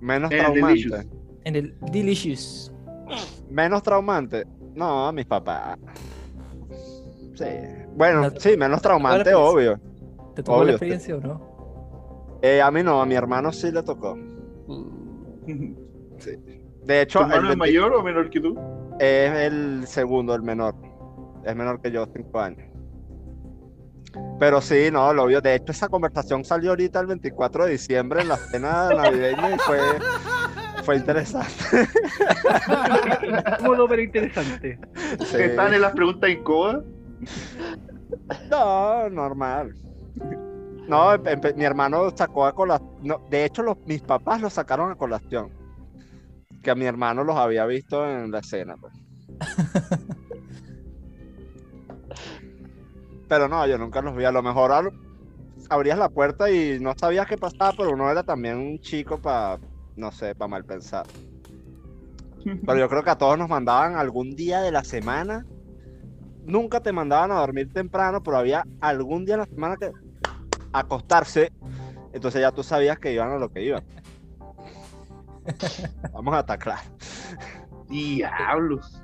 Menos 0.00 0.28
traumante. 0.30 1.08
En 1.44 1.56
el 1.56 1.74
Delicious. 1.90 2.70
Menos 3.48 3.82
traumante. 3.82 4.46
No, 4.74 5.06
a 5.08 5.12
mis 5.12 5.24
papás. 5.24 5.78
Sí. 7.34 7.44
Bueno, 7.96 8.20
La- 8.22 8.30
sí, 8.38 8.56
menos 8.58 8.82
traumante, 8.82 9.32
obvio. 9.34 9.80
¿Te 10.34 10.42
tocó 10.42 10.58
Obvio, 10.58 10.64
la 10.66 10.70
experiencia 10.72 11.16
o 11.16 11.20
no? 11.20 11.49
Eh, 12.42 12.62
a 12.62 12.70
mí 12.70 12.82
no, 12.82 13.00
a 13.02 13.06
mi 13.06 13.14
hermano 13.14 13.52
sí 13.52 13.70
le 13.70 13.82
tocó. 13.82 14.16
Uh, 14.66 14.84
De 16.84 17.02
hecho, 17.02 17.20
¿Tu 17.20 17.24
el 17.26 17.32
hermano 17.32 17.52
es 17.52 17.58
20 17.58 17.58
mayor 17.58 17.92
o 17.94 18.02
menor 18.02 18.30
que 18.30 18.40
tú? 18.40 18.58
es 18.98 19.32
el 19.32 19.86
segundo, 19.86 20.34
el 20.34 20.42
menor. 20.42 20.74
Es 21.44 21.56
menor 21.56 21.80
que 21.80 21.90
yo, 21.90 22.06
cinco 22.14 22.40
años. 22.40 22.66
Pero 24.38 24.60
sí, 24.60 24.88
no, 24.92 25.12
lo 25.12 25.24
obvio. 25.24 25.40
De 25.40 25.54
hecho, 25.54 25.72
esa 25.72 25.88
conversación 25.88 26.44
salió 26.44 26.70
ahorita 26.70 27.00
el 27.00 27.06
24 27.06 27.66
de 27.66 27.72
diciembre 27.72 28.22
en 28.22 28.28
la 28.28 28.36
cena 28.36 28.88
navideña 28.90 29.54
y 29.54 29.58
fue, 29.58 29.78
fue 30.82 30.96
interesante. 30.96 31.52
Cómodo 33.58 33.86
pero 33.88 34.02
interesante. 34.02 34.78
Sí. 35.26 35.36
¿Están 35.38 35.74
en 35.74 35.82
las 35.82 35.92
preguntas 35.92 36.30
incómodas? 36.30 36.84
No, 38.50 39.08
normal. 39.10 39.74
No, 40.90 41.16
mi 41.56 41.64
hermano 41.64 42.10
sacó 42.16 42.46
a 42.46 42.52
colación. 42.52 42.90
no, 43.02 43.18
de 43.30 43.44
hecho, 43.44 43.62
los, 43.62 43.78
mis 43.86 44.02
papás 44.02 44.40
lo 44.40 44.50
sacaron 44.50 44.90
a 44.90 44.96
colación. 44.96 45.50
Que 46.62 46.70
a 46.72 46.74
mi 46.74 46.84
hermano 46.84 47.22
los 47.24 47.36
había 47.36 47.64
visto 47.64 48.04
en 48.08 48.30
la 48.30 48.40
escena. 48.40 48.74
pues. 48.76 48.92
Pero 53.28 53.48
no, 53.48 53.64
yo 53.66 53.78
nunca 53.78 54.02
los 54.02 54.16
vi. 54.16 54.24
A 54.24 54.32
lo 54.32 54.42
mejor 54.42 54.72
al- 54.72 54.90
abrías 55.68 55.96
la 55.98 56.08
puerta 56.08 56.50
y 56.50 56.80
no 56.80 56.92
sabías 56.98 57.28
qué 57.28 57.38
pasaba, 57.38 57.72
pero 57.76 57.92
uno 57.92 58.10
era 58.10 58.24
también 58.24 58.56
un 58.56 58.80
chico 58.80 59.18
para, 59.18 59.58
no 59.96 60.10
sé, 60.10 60.34
para 60.34 60.48
mal 60.48 60.64
pensar. 60.64 61.06
Pero 62.66 62.76
yo 62.78 62.88
creo 62.88 63.04
que 63.04 63.10
a 63.10 63.18
todos 63.18 63.38
nos 63.38 63.48
mandaban 63.48 63.94
algún 63.94 64.34
día 64.34 64.60
de 64.62 64.72
la 64.72 64.82
semana. 64.82 65.46
Nunca 66.44 66.80
te 66.80 66.90
mandaban 66.90 67.30
a 67.30 67.36
dormir 67.40 67.72
temprano, 67.72 68.22
pero 68.22 68.38
había 68.38 68.64
algún 68.80 69.24
día 69.24 69.34
de 69.36 69.42
la 69.42 69.46
semana 69.46 69.76
que 69.76 69.90
acostarse. 70.72 71.52
Entonces 72.12 72.40
ya 72.40 72.50
tú 72.52 72.62
sabías 72.62 72.98
que 72.98 73.12
iban 73.12 73.30
a 73.30 73.38
lo 73.38 73.50
que 73.52 73.62
iban. 73.64 73.82
Vamos 76.12 76.34
a 76.34 76.38
atacar. 76.38 76.78
Diablos. 77.88 79.02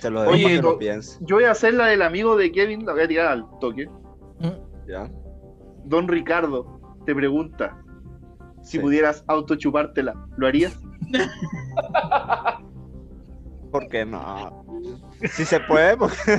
Se 0.00 0.10
lo 0.10 0.22
dejo 0.22 0.32
Oye, 0.32 0.42
para 0.44 0.54
que 0.56 0.62
no- 0.62 0.72
lo. 0.72 0.78
Yo 1.26 1.36
voy 1.36 1.44
a 1.44 1.50
hacer 1.50 1.74
la 1.74 1.86
del 1.86 2.02
amigo 2.02 2.36
de 2.36 2.52
Kevin, 2.52 2.86
la 2.86 2.92
voy 2.92 3.02
a 3.02 3.08
tirar 3.08 3.26
al 3.28 3.46
toque. 3.60 3.86
mm, 4.38 4.88
¿ya? 4.88 5.10
Don 5.84 6.08
Ricardo 6.08 6.80
te 7.06 7.14
pregunta 7.14 7.76
si 8.62 8.72
Sí. 8.72 8.78
pudieras 8.78 9.24
autochupártela, 9.26 10.14
¿lo 10.36 10.46
harías? 10.46 10.78
¿Por 13.70 13.88
qué 13.88 14.04
no? 14.04 14.64
Si 15.32 15.44
se 15.44 15.60
puede, 15.60 15.96
porque... 15.96 16.38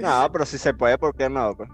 no, 0.00 0.28
pero 0.32 0.46
si 0.46 0.58
se 0.58 0.72
puede, 0.72 0.96
¿por 0.96 1.14
qué 1.14 1.28
no? 1.28 1.54
pues? 1.56 1.68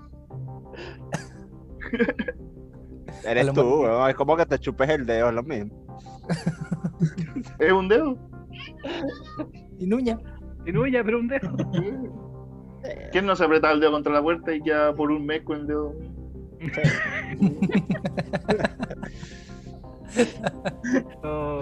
Eres 3.24 3.52
tú, 3.52 3.82
weón, 3.82 4.10
es 4.10 4.16
como 4.16 4.36
que 4.36 4.46
te 4.46 4.58
chupes 4.58 4.88
el 4.88 5.06
dedo, 5.06 5.28
es 5.28 5.34
lo 5.34 5.42
mismo. 5.42 5.86
¿Es 7.58 7.72
un 7.72 7.88
dedo? 7.88 8.16
Y 9.78 9.86
Nuña. 9.86 10.18
Y 10.66 10.72
no, 10.72 10.86
ya, 10.86 11.04
pero 11.04 11.18
un 11.18 11.28
dedo. 11.28 11.56
¿Quién 13.12 13.26
no 13.26 13.36
se 13.36 13.44
apretaba 13.44 13.74
el 13.74 13.80
dedo 13.80 13.92
contra 13.92 14.12
la 14.12 14.22
puerta 14.22 14.54
y 14.54 14.62
ya 14.64 14.94
por 14.94 15.10
un 15.10 15.26
mes 15.26 15.42
con 15.42 15.60
el 15.60 15.66
dedo? 15.66 15.94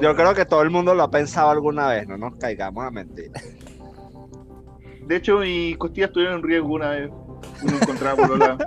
Yo 0.00 0.14
creo 0.16 0.34
que 0.34 0.44
todo 0.44 0.62
el 0.62 0.70
mundo 0.70 0.94
lo 0.94 1.02
ha 1.02 1.10
pensado 1.10 1.50
alguna 1.50 1.88
vez, 1.88 2.06
no 2.08 2.16
nos 2.16 2.36
caigamos 2.36 2.84
a 2.84 2.90
mentir. 2.90 3.30
De 5.06 5.16
hecho, 5.16 5.38
mis 5.38 5.76
costillas 5.78 6.08
estuvieron 6.08 6.36
en 6.38 6.42
riesgo 6.42 6.68
una 6.74 6.90
vez. 6.90 7.10
Uno 7.62 7.76
encontraba 7.80 8.16
por 8.16 8.28
los 8.30 8.38
lados. 8.38 8.62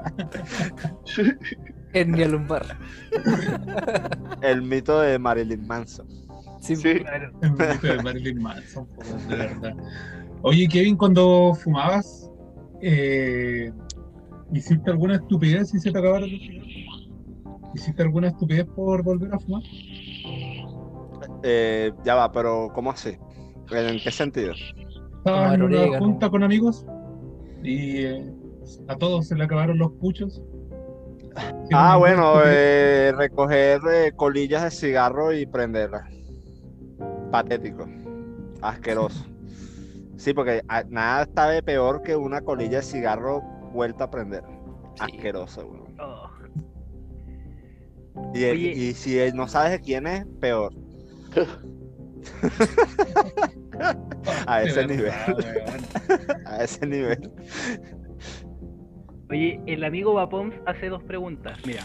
Hernia 1.93 2.27
lumbar. 2.27 2.77
El 4.41 4.61
mito 4.61 5.01
de 5.01 5.19
Marilyn 5.19 5.67
Manson. 5.67 6.07
Sí, 6.61 6.75
Sí. 6.75 6.99
claro. 6.99 7.31
El 7.41 7.49
bonito 7.51 7.87
de 7.87 8.03
Marilyn 8.03 8.41
Manson, 8.41 8.87
de 9.29 9.35
verdad. 9.35 9.75
Oye, 10.43 10.67
Kevin, 10.67 10.95
cuando 10.95 11.53
fumabas, 11.55 12.29
eh, 12.81 13.71
¿hiciste 14.53 14.89
alguna 14.89 15.15
estupidez 15.15 15.73
y 15.73 15.79
se 15.79 15.91
te 15.91 15.99
acabaron 15.99 16.31
los 16.31 16.39
cigarros? 16.39 16.90
¿Hiciste 17.73 18.03
alguna 18.03 18.27
estupidez 18.27 18.65
por 18.75 19.03
volver 19.03 19.33
a 19.33 19.39
fumar? 19.39 19.63
Eh, 21.43 21.91
ya 22.03 22.15
va, 22.15 22.31
pero 22.31 22.69
¿cómo 22.73 22.91
así? 22.91 23.17
¿En 23.71 23.99
qué 24.03 24.11
sentido? 24.11 24.53
Estabas 25.17 25.53
en 25.53 25.61
Tomar 25.61 25.89
una 25.89 25.99
junta 25.99 26.29
con 26.29 26.43
amigos 26.43 26.85
y 27.63 28.05
eh, 28.05 28.33
a 28.87 28.95
todos 28.95 29.27
se 29.27 29.35
le 29.35 29.43
acabaron 29.43 29.77
los 29.77 29.91
puchos. 29.93 30.41
¿Hicieron 31.31 31.71
Ah, 31.73 31.97
bueno, 31.97 32.33
eh, 32.45 33.13
recoger 33.15 33.81
eh, 33.89 34.11
colillas 34.15 34.63
de 34.63 34.71
cigarro 34.71 35.31
y 35.31 35.45
prenderlas. 35.45 36.03
Patético. 37.31 37.87
Asqueroso. 38.61 39.25
Sí, 40.17 40.33
porque 40.33 40.61
ah, 40.67 40.83
nada 40.89 41.23
está 41.23 41.49
de 41.49 41.63
peor 41.63 42.03
que 42.03 42.15
una 42.15 42.41
colilla 42.41 42.77
de 42.77 42.83
cigarro 42.83 43.41
vuelta 43.73 44.05
a 44.05 44.11
prender. 44.11 44.43
Sí. 44.95 45.03
Asqueroso, 45.15 45.65
weón. 45.65 45.95
Oh. 45.99 46.30
Y, 48.33 48.93
si 48.93 49.17
no 49.33 49.47
sabes 49.47 49.71
de 49.71 49.81
quién 49.81 50.07
es, 50.07 50.25
peor. 50.39 50.73
a 54.47 54.63
ese 54.63 54.85
nivel. 54.85 55.11
A 56.45 56.63
ese 56.63 56.85
nivel. 56.85 57.31
Oye, 59.29 59.61
el 59.65 59.83
amigo 59.83 60.13
Vapoms 60.13 60.53
hace 60.65 60.89
dos 60.89 61.03
preguntas. 61.03 61.57
Mira, 61.65 61.83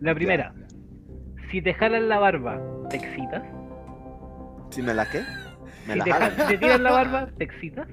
la 0.00 0.14
primera. 0.14 0.54
Si 1.50 1.62
te 1.62 1.74
jalan 1.74 2.08
la 2.08 2.18
barba, 2.18 2.60
¿te 2.88 2.96
excitas? 2.96 3.42
¿Si 4.70 4.82
me 4.82 4.94
la 4.94 5.08
qué? 5.10 5.22
Me 5.86 5.94
Si 5.94 5.98
la 5.98 6.04
te, 6.04 6.12
jalan. 6.12 6.30
ja- 6.36 6.48
te 6.48 6.58
tiran 6.58 6.82
la 6.82 6.92
barba, 6.92 7.28
¿te 7.38 7.44
excitas? 7.44 7.88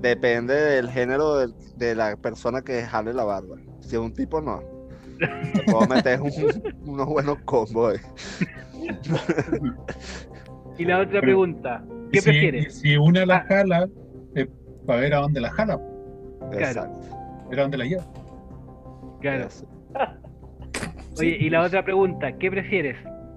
Depende 0.00 0.54
del 0.54 0.90
género 0.90 1.46
de, 1.76 1.94
la 1.94 2.16
persona 2.16 2.62
que 2.62 2.82
jale 2.82 3.12
la 3.12 3.24
barba. 3.24 3.56
Si 3.80 3.94
es 3.96 4.00
un 4.00 4.12
tipo, 4.12 4.40
no. 4.40 4.62
Te 5.20 5.62
puedo 5.70 5.86
meter 5.86 6.20
un- 6.20 6.62
unos 6.86 7.06
buenos 7.06 7.38
combos. 7.44 7.94
eh. 7.96 8.00
Y 10.78 10.84
la 10.84 11.00
otra 11.00 11.20
pregunta, 11.20 11.84
¿qué 12.12 12.20
si- 12.20 12.30
prefieres? 12.30 12.74
Si 12.80 12.96
una 12.96 13.26
la 13.26 13.36
Ah. 13.36 13.44
jala, 13.48 13.88
es 14.34 14.48
para 14.86 15.00
ver 15.00 15.14
a 15.14 15.18
dónde 15.18 15.40
la 15.40 15.50
jala, 15.50 15.78
Exacto. 16.52 16.98
ver 17.50 17.58
a 17.58 17.62
dónde 17.62 17.78
la 17.78 17.84
lleva. 17.84 18.04
Claro. 19.20 19.46
Eso. 19.46 19.66
Oye, 21.18 21.36
y 21.38 21.50
la 21.50 21.62
otra 21.62 21.84
pregunta, 21.84 22.32
¿qué 22.38 22.50
prefieres? 22.50 22.96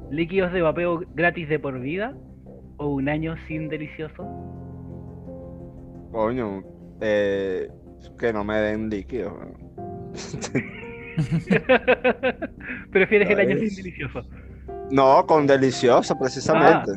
¿Líquidos 0.09 0.53
de 0.53 0.61
vapeo 0.61 1.03
gratis 1.15 1.49
de 1.49 1.59
por 1.59 1.79
vida? 1.81 2.15
¿O 2.77 2.87
un 2.87 3.09
año 3.09 3.35
sin 3.47 3.67
delicioso? 3.67 4.23
Coño, 6.11 6.63
eh, 7.01 7.69
que 8.17 8.31
no 8.31 8.43
me 8.43 8.57
den 8.59 8.89
líquido. 8.89 9.35
¿Prefieres 12.91 13.29
el 13.29 13.39
año 13.39 13.57
sin 13.57 13.75
delicioso? 13.75 14.21
No, 14.91 15.25
con 15.25 15.47
delicioso, 15.47 16.17
precisamente. 16.17 16.91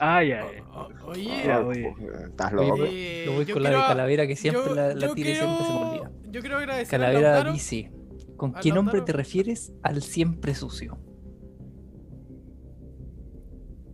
Ah, 0.00 0.22
ya. 0.22 0.40
ya. 0.40 0.62
O- 0.74 0.88
Oye, 1.10 1.50
Ah, 1.50 1.60
bien. 1.60 1.94
pues, 1.96 2.10
Estás 2.30 2.52
loco. 2.52 2.84
eh, 2.84 3.22
Yo 3.26 3.32
voy 3.32 3.44
yo 3.44 3.54
con 3.54 3.62
la 3.62 3.70
de 3.70 3.76
Calavera 3.76 4.26
que 4.26 4.36
siempre 4.36 4.62
yo- 4.66 4.74
la, 4.74 4.94
la 4.94 5.06
yo 5.06 5.14
tira 5.14 5.30
y 5.30 5.34
siempre 5.34 5.64
se 5.66 5.72
olvida. 5.72 6.10
Yo 6.30 6.40
quiero 6.40 6.56
agradecer 6.58 6.94
a 7.00 7.06
Calavera 7.06 7.30
Lautaro. 7.32 7.52
dice, 7.52 7.90
¿con 8.36 8.56
¿A 8.56 8.60
qué 8.60 8.72
nombre 8.72 9.00
te 9.00 9.12
refieres 9.12 9.72
al 9.82 10.02
siempre 10.02 10.54
sucio? 10.54 10.98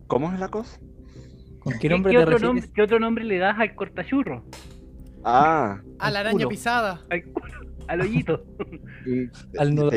¿Cómo 0.07 0.31
es 0.31 0.39
la 0.39 0.49
cosa? 0.49 0.79
¿Con 1.59 1.73
qué 1.73 1.79
¿Qué, 1.79 1.89
nombre 1.89 2.11
qué 2.11 2.17
te 2.17 2.23
otro 2.23 2.33
refieres? 2.33 2.53
nombre, 2.55 2.71
qué 2.75 2.81
otro 2.83 2.99
nombre 2.99 3.23
le 3.23 3.37
das 3.39 3.59
al 3.59 3.73
cortachurro? 3.75 4.43
Ah, 5.23 5.81
A 5.97 6.11
la 6.11 6.19
araña 6.19 6.33
culo. 6.33 6.49
pisada. 6.49 7.05
Al, 7.09 7.23
culo, 7.23 7.53
al 7.87 8.01
hoyito. 8.01 8.43
Al 9.57 9.75
nudo. 9.75 9.91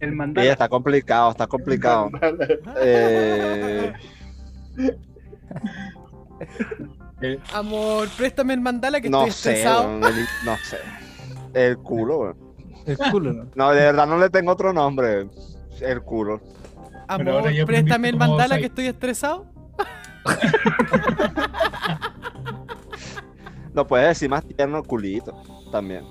El 0.00 0.12
mandala. 0.12 0.50
está 0.52 0.68
complicado, 0.68 1.30
está 1.30 1.46
complicado. 1.46 2.10
Eh, 2.80 3.92
Amor, 7.54 8.08
préstame 8.16 8.54
el 8.54 8.60
mandala 8.60 9.00
que 9.00 9.08
no 9.08 9.26
estoy 9.26 9.32
sé, 9.32 9.50
estresado. 9.58 9.94
el- 10.08 10.26
no 10.44 10.56
sé. 10.64 10.76
El 11.54 11.78
culo, 11.78 12.18
weón. 12.18 12.36
El 12.84 12.98
culo, 12.98 13.32
¿no? 13.32 13.46
No, 13.54 13.70
de 13.72 13.80
verdad 13.80 14.06
no 14.06 14.18
le 14.18 14.28
tengo 14.28 14.52
otro 14.52 14.72
nombre. 14.72 15.28
El 15.80 16.02
culo. 16.02 16.40
Amor, 17.08 17.44
préstame 17.64 18.08
el 18.10 18.16
mandala 18.16 18.58
que 18.58 18.66
estoy 18.66 18.86
estresado. 18.86 19.46
Lo 23.76 23.86
puedes 23.86 24.08
decir 24.08 24.30
más 24.30 24.42
tierno 24.42 24.82
culito 24.82 25.34
también. 25.70 26.02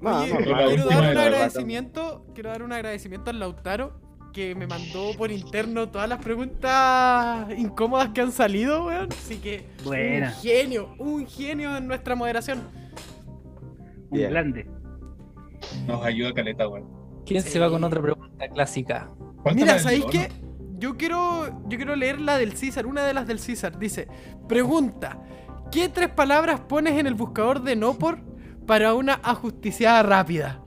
No, 0.00 0.20
Oye, 0.22 0.32
no, 0.32 0.38
pero 0.38 0.56
la 0.56 0.66
quiero 0.68 0.84
dar 0.86 1.10
un 1.12 1.18
agradecimiento, 1.18 2.24
quiero 2.34 2.48
dar 2.48 2.62
un 2.62 2.72
agradecimiento 2.72 3.28
al 3.30 3.38
Lautaro 3.38 3.92
que 4.32 4.54
me 4.54 4.66
mandó 4.66 5.10
por 5.18 5.30
interno 5.30 5.90
todas 5.90 6.08
las 6.08 6.18
preguntas 6.24 7.46
incómodas 7.58 8.08
que 8.14 8.22
han 8.22 8.32
salido, 8.32 8.86
weón. 8.86 9.08
Así 9.12 9.36
que 9.36 9.66
Buena. 9.84 10.28
un 10.28 10.34
genio, 10.42 10.94
un 10.98 11.26
genio 11.26 11.76
en 11.76 11.86
nuestra 11.86 12.14
moderación. 12.14 12.60
Un 14.08 14.18
grande. 14.18 14.66
Nos 15.86 16.02
ayuda 16.02 16.32
Caleta, 16.32 16.66
weón. 16.68 16.88
¿Quién 17.26 17.42
Sí. 17.42 17.50
se 17.50 17.58
va 17.58 17.68
con 17.68 17.84
otra 17.84 18.00
pregunta 18.00 18.48
clásica? 18.48 19.10
Mira, 19.54 19.78
¿sabéis 19.78 20.06
qué? 20.06 20.28
Yo 20.80 20.96
quiero, 20.96 21.46
yo 21.68 21.76
quiero 21.76 21.94
leer 21.94 22.22
la 22.22 22.38
del 22.38 22.56
César, 22.56 22.86
una 22.86 23.04
de 23.04 23.12
las 23.12 23.26
del 23.26 23.38
César. 23.38 23.78
Dice, 23.78 24.08
pregunta, 24.48 25.18
¿qué 25.70 25.90
tres 25.90 26.08
palabras 26.08 26.60
pones 26.60 26.98
en 26.98 27.06
el 27.06 27.12
buscador 27.12 27.62
de 27.62 27.76
Nopor 27.76 28.18
para 28.66 28.94
una 28.94 29.20
ajusticiada 29.22 30.02
rápida? 30.02 30.62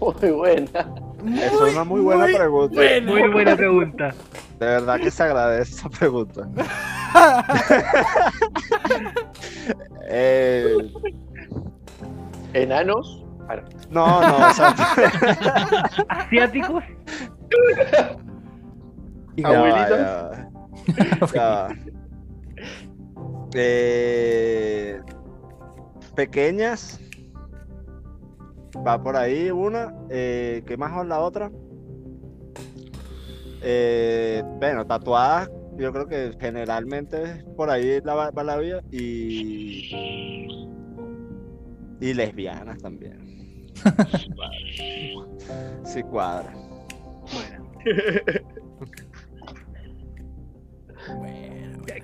Muy 0.00 0.30
buena. 0.30 0.94
Esa 1.34 1.66
es 1.66 1.74
una 1.74 1.82
muy 1.82 2.00
buena 2.00 2.26
pregunta. 2.26 2.76
buena. 2.76 3.12
Muy 3.12 3.28
buena 3.28 3.56
pregunta. 3.56 4.14
De 4.60 4.66
verdad 4.66 5.00
que 5.00 5.10
se 5.10 5.22
agradece 5.24 5.74
esa 5.74 5.90
pregunta. 5.90 6.48
Eh, 10.10 10.74
Enanos. 12.54 13.22
No, 13.90 14.22
no, 14.22 14.48
o 14.48 14.52
sea, 14.54 14.68
¿Asiáticos? 16.08 16.82
va, 19.44 20.38
ya 21.34 21.48
va. 21.48 21.68
Eh, 23.54 25.00
pequeñas. 26.14 27.00
Va 28.86 29.02
por 29.02 29.16
ahí 29.16 29.50
una. 29.50 29.94
Eh, 30.10 30.62
¿Qué 30.66 30.76
más 30.76 30.96
va 30.96 31.04
la 31.04 31.20
otra? 31.20 31.50
Eh, 33.62 34.42
bueno, 34.58 34.86
tatuadas. 34.86 35.50
Yo 35.76 35.92
creo 35.92 36.06
que 36.06 36.32
generalmente 36.40 37.44
por 37.56 37.70
ahí 37.70 38.00
la, 38.04 38.14
va 38.14 38.44
la 38.44 38.56
vía. 38.56 38.82
Y. 38.90 40.66
Y 42.00 42.14
lesbianas 42.14 42.78
también. 42.78 43.26
Sí 45.84 46.02
cuadra. 46.02 46.52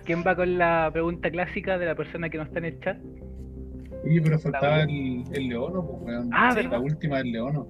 ¿Quién 0.04 0.22
va 0.26 0.36
con 0.36 0.58
la 0.58 0.90
pregunta 0.92 1.30
clásica 1.30 1.78
de 1.78 1.86
la 1.86 1.94
persona 1.94 2.28
que 2.28 2.38
no 2.38 2.44
está 2.44 2.58
en 2.58 2.64
el 2.66 2.80
chat? 2.80 2.98
Oye, 4.04 4.20
pero 4.20 4.38
faltaba 4.38 4.82
el, 4.82 5.24
el 5.32 5.48
Leono, 5.48 5.86
pues, 5.86 6.02
weón. 6.02 6.30
Ah, 6.32 6.54
la 6.54 6.78
última 6.78 7.18
del 7.18 7.32
Leono. 7.32 7.66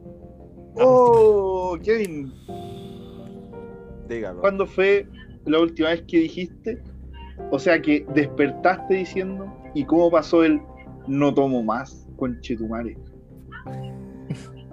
Oh, 0.77 1.79
Kevin, 1.85 2.33
Dígalo. 4.09 4.41
¿cuándo 4.41 4.67
fue 4.67 5.07
la 5.47 5.61
última 5.61 5.91
vez 5.91 6.03
que 6.09 6.19
dijiste? 6.19 6.83
O 7.51 7.59
sea, 7.59 7.81
que 7.81 8.05
despertaste 8.15 8.95
diciendo, 8.95 9.47
¿y 9.75 9.85
cómo 9.85 10.11
pasó 10.11 10.45
el 10.45 10.61
no 11.07 11.33
tomo 11.33 11.63
más 11.63 12.09
con 12.17 12.41
Chetumare? 12.41 12.97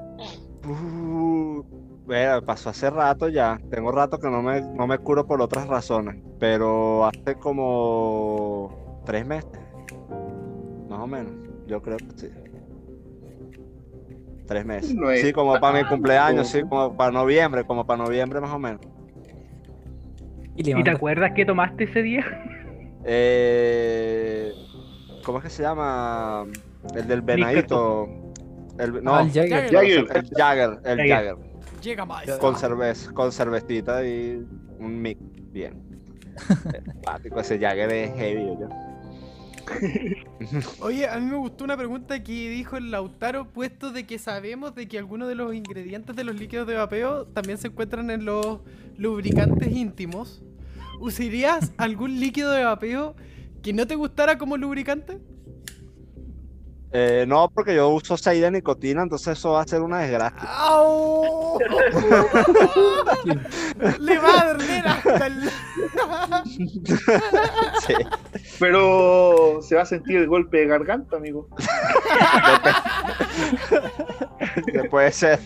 Uh, 0.63 1.63
bueno, 2.11 2.41
pasó 2.41 2.71
hace 2.71 2.89
rato 2.89 3.29
ya. 3.29 3.57
Tengo 3.69 3.89
rato 3.89 4.19
que 4.19 4.29
no 4.29 4.41
me, 4.41 4.59
no 4.59 4.85
me 4.85 4.97
curo 4.97 5.25
por 5.25 5.41
otras 5.41 5.65
razones. 5.65 6.21
Pero 6.39 7.05
hace 7.05 7.35
como 7.35 9.01
tres 9.05 9.25
meses. 9.25 9.49
Más 10.89 10.99
o 10.99 11.07
menos. 11.07 11.31
Yo 11.67 11.81
creo 11.81 11.95
que 11.95 12.05
sí. 12.17 12.29
Tres 14.45 14.65
meses. 14.65 14.93
No 14.93 15.09
Sí, 15.11 15.31
como 15.31 15.57
para 15.57 15.81
mi 15.81 15.87
cumpleaños, 15.87 16.49
sí, 16.49 16.63
como 16.63 16.97
para 16.97 17.13
noviembre, 17.13 17.63
como 17.63 17.87
para 17.87 18.03
noviembre 18.03 18.41
más 18.41 18.51
o 18.51 18.59
menos. 18.59 18.81
Y 20.57 20.63
le 20.63 20.77
¿Y 20.81 20.83
te 20.83 20.89
acuerdas 20.89 21.31
qué 21.33 21.45
tomaste 21.45 21.85
ese 21.85 22.01
día? 22.01 22.25
Eh, 23.05 24.51
¿cómo 25.23 25.37
es 25.37 25.45
que 25.45 25.49
se 25.49 25.63
llama? 25.63 26.45
El 26.93 27.07
del 27.07 27.21
venadito. 27.21 28.09
El, 28.77 29.01
no, 29.01 29.15
Ah, 29.15 29.21
el 29.21 29.31
Jagger. 29.31 29.71
Jagger. 29.71 30.07
el 30.13 30.29
Jagger, 30.35 30.79
el 30.83 31.07
Jagger. 31.09 31.50
Llega 31.81 32.05
más. 32.05 32.25
Con 32.37 32.55
cerveza, 32.57 33.11
con 33.11 33.31
cervecita 33.31 34.05
y 34.05 34.45
un 34.79 35.01
mic. 35.01 35.17
Bien. 35.51 35.81
Empático, 36.73 37.39
ese 37.39 37.59
Jagger 37.59 37.91
es 37.91 38.15
heavy, 38.15 38.45
yo. 38.59 38.69
Oye, 40.81 41.07
a 41.07 41.17
mí 41.19 41.25
me 41.25 41.37
gustó 41.37 41.63
una 41.63 41.77
pregunta 41.77 42.23
que 42.23 42.49
dijo 42.49 42.77
el 42.77 42.91
Lautaro, 42.91 43.47
puesto 43.51 43.91
de 43.91 44.05
que 44.05 44.19
sabemos 44.19 44.75
de 44.75 44.87
que 44.87 44.97
algunos 44.97 45.27
de 45.27 45.35
los 45.35 45.53
ingredientes 45.53 46.15
de 46.15 46.23
los 46.23 46.35
líquidos 46.35 46.67
de 46.67 46.75
vapeo 46.75 47.27
también 47.27 47.57
se 47.57 47.67
encuentran 47.67 48.09
en 48.09 48.25
los 48.25 48.59
lubricantes 48.97 49.71
íntimos. 49.71 50.43
¿Usarías 50.99 51.73
algún 51.77 52.19
líquido 52.19 52.51
de 52.51 52.63
vapeo 52.63 53.15
que 53.61 53.73
no 53.73 53.87
te 53.87 53.95
gustara 53.95 54.37
como 54.37 54.57
lubricante? 54.57 55.19
Eh, 56.93 57.23
no, 57.27 57.49
porque 57.49 57.73
yo 57.73 57.87
uso 57.89 58.17
6 58.17 58.41
de 58.41 58.51
nicotina, 58.51 59.03
entonces 59.03 59.37
eso 59.37 59.51
va 59.51 59.61
a 59.61 59.67
ser 59.67 59.81
una 59.81 59.99
desgracia. 59.99 60.41
¡Au! 60.43 61.57
Le 63.99 64.19
va 64.19 64.41
a 64.41 64.53
doler 64.53 64.85
hasta 64.87 65.27
el... 65.27 65.49
Sí. 67.87 67.93
Pero 68.59 69.61
se 69.61 69.75
va 69.75 69.83
a 69.83 69.85
sentir 69.85 70.17
el 70.17 70.27
golpe 70.27 70.57
de 70.57 70.67
garganta, 70.67 71.15
amigo. 71.15 71.47
Que 74.65 74.83
puede 74.89 75.11
ser. 75.13 75.39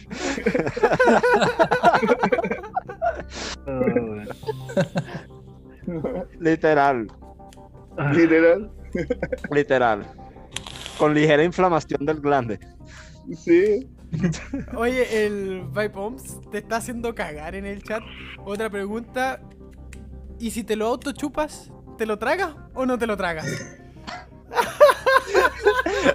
Literal, 6.40 7.08
Literal. 8.14 8.72
literal. 9.52 10.06
Con 10.98 11.14
ligera 11.14 11.44
inflamación 11.44 12.06
del 12.06 12.22
glande. 12.22 12.60
Sí. 13.36 13.88
Oye, 14.76 15.26
el 15.26 15.64
Vipoms 15.76 16.40
te 16.52 16.60
está 16.60 16.78
haciendo 16.78 17.14
cagar 17.16 17.56
en 17.56 17.66
el 17.66 17.84
chat. 17.84 18.04
Otra 18.46 18.70
pregunta. 18.70 19.42
¿Y 20.40 20.52
si 20.52 20.64
te 20.64 20.76
lo 20.76 20.88
autochupas, 20.88 21.72
te 21.98 22.06
lo 22.06 22.20
tragas 22.20 22.56
o 22.74 22.86
no 22.86 22.98
te 22.98 23.08
lo 23.08 23.18
tragas? 23.18 23.48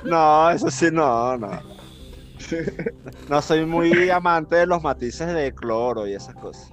No, 0.04 0.50
eso 0.50 0.70
sí, 0.70 0.88
no, 0.90 1.36
no. 1.36 1.60
No 3.28 3.42
soy 3.42 3.66
muy 3.66 4.08
amante 4.10 4.56
de 4.56 4.66
los 4.66 4.82
matices 4.82 5.32
de 5.32 5.54
cloro 5.54 6.06
y 6.06 6.14
esas 6.14 6.34
cosas. 6.36 6.72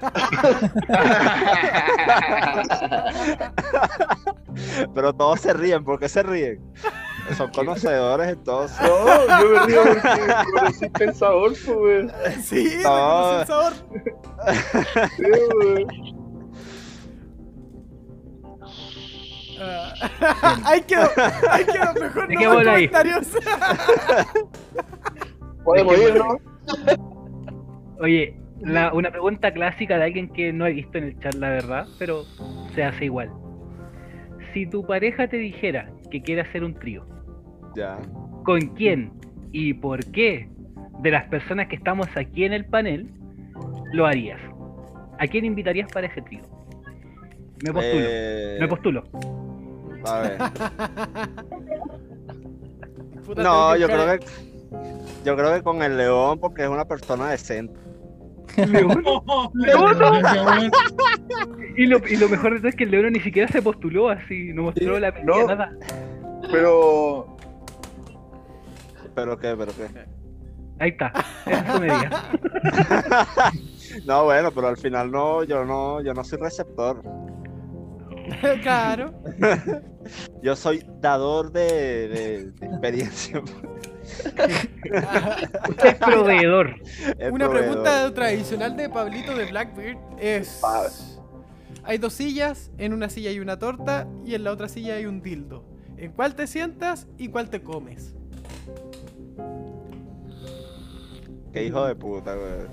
Pero 4.94 5.12
todos 5.12 5.40
se 5.40 5.52
ríen, 5.52 5.84
¿por 5.84 5.98
qué 5.98 6.08
se 6.08 6.22
ríen? 6.22 6.62
Son 7.36 7.50
conocedores 7.50 8.28
entonces. 8.28 8.78
No, 8.80 9.40
yo 9.40 9.50
me 9.60 9.66
río 9.66 9.82
porque 10.80 11.04
el 11.04 11.14
sabor, 11.14 11.50
pues, 11.52 11.68
weón. 11.68 12.12
Sí, 12.42 12.76
No. 12.82 13.44
sabor. 13.46 13.72
Sí, 15.16 15.24
weón. 15.56 15.86
Ah, 19.60 20.58
ahí 20.64 20.80
quedó, 20.82 21.08
ahí 21.50 21.64
quedó, 21.64 21.94
mejor 22.00 22.32
no 22.32 22.54
más 22.54 22.64
comentarios. 22.64 23.28
Podemos 25.64 25.98
ir, 25.98 26.14
¿no? 26.16 26.36
Oye, 28.00 28.36
la- 28.60 28.92
una 28.92 29.10
pregunta 29.10 29.52
clásica 29.52 29.96
de 29.98 30.04
alguien 30.04 30.32
que 30.32 30.52
no 30.52 30.66
he 30.66 30.72
visto 30.72 30.98
en 30.98 31.04
el 31.04 31.18
chat, 31.20 31.34
la 31.34 31.50
verdad, 31.50 31.86
pero 31.98 32.24
se 32.74 32.82
hace 32.82 33.04
igual. 33.04 33.30
Si 34.52 34.66
tu 34.66 34.84
pareja 34.84 35.28
te 35.28 35.36
dijera 35.36 35.88
que 36.10 36.22
quiere 36.22 36.40
hacer 36.42 36.64
un 36.64 36.74
trío, 36.74 37.06
Ya. 37.74 37.98
¿con 38.44 38.60
quién 38.74 39.12
y 39.52 39.74
por 39.74 40.04
qué 40.12 40.48
de 41.00 41.10
las 41.10 41.24
personas 41.28 41.68
que 41.68 41.76
estamos 41.76 42.06
aquí 42.16 42.44
en 42.44 42.52
el 42.52 42.64
panel 42.64 43.08
lo 43.92 44.06
harías? 44.06 44.40
¿A 45.18 45.26
quién 45.26 45.44
invitarías 45.44 45.90
para 45.92 46.06
ese 46.08 46.22
trío? 46.22 46.40
Me 47.64 47.72
postulo, 47.72 48.04
Eh, 48.04 48.56
me 48.60 48.68
postulo. 48.68 49.04
a 50.06 50.20
ver. 50.20 50.38
No, 53.36 53.76
yo 53.76 53.86
creo 53.86 54.18
que. 54.18 54.26
Yo 55.24 55.36
creo 55.36 55.54
que 55.54 55.62
con 55.62 55.80
el 55.82 55.96
león, 55.96 56.40
porque 56.40 56.62
es 56.64 56.68
una 56.68 56.84
persona 56.84 57.30
decente. 57.30 57.72
Y 61.74 61.86
lo, 61.86 61.98
y 62.06 62.16
lo 62.16 62.28
mejor 62.28 62.52
de 62.52 62.58
todo 62.58 62.68
es 62.68 62.76
que 62.76 62.84
el 62.84 62.90
León 62.90 63.14
ni 63.14 63.20
siquiera 63.20 63.48
se 63.48 63.62
postuló 63.62 64.10
así, 64.10 64.52
no 64.52 64.64
mostró 64.64 64.98
la 64.98 65.10
No. 65.24 65.46
nada. 65.46 65.72
Pero 66.50 67.31
Pero 69.14 69.38
qué, 69.38 69.54
pero 69.56 69.72
qué. 69.72 69.88
Ahí 70.78 70.90
está, 70.90 71.12
medida. 71.78 72.30
No, 74.06 74.24
bueno, 74.24 74.50
pero 74.52 74.68
al 74.68 74.76
final 74.78 75.10
no, 75.10 75.44
yo 75.44 75.64
no, 75.66 76.00
yo 76.02 76.14
no 76.14 76.24
soy 76.24 76.38
receptor. 76.38 77.02
claro. 78.62 79.12
Yo 80.42 80.56
soy 80.56 80.84
dador 81.00 81.52
de, 81.52 82.08
de- 82.08 82.50
de 82.52 82.66
experiencia. 82.66 83.40
Usted 85.68 85.86
es 85.88 85.94
proveedor. 85.94 86.74
Es 87.18 87.30
Una 87.30 87.44
proveedor. 87.48 87.52
pregunta 87.82 88.12
tradicional 88.14 88.76
de 88.76 88.88
Pablito 88.88 89.36
de 89.36 89.44
Blackbeard 89.46 89.98
es... 90.18 90.60
Hay 91.84 91.98
dos 91.98 92.14
sillas, 92.14 92.72
en 92.78 92.92
una 92.94 93.08
silla 93.08 93.30
hay 93.30 93.38
una 93.40 93.58
torta 93.58 94.08
y 94.24 94.34
en 94.34 94.42
la 94.44 94.50
otra 94.52 94.68
silla 94.68 94.94
hay 94.94 95.06
un 95.06 95.22
dildo. 95.22 95.64
¿En 95.96 96.10
cuál 96.12 96.34
te 96.34 96.46
sientas 96.48 97.06
y 97.18 97.28
cuál 97.28 97.48
te 97.50 97.62
comes? 97.62 98.14
Qué 101.52 101.64
hijo 101.64 101.86
de 101.86 101.94
puta, 101.94 102.34
güey. 102.34 102.66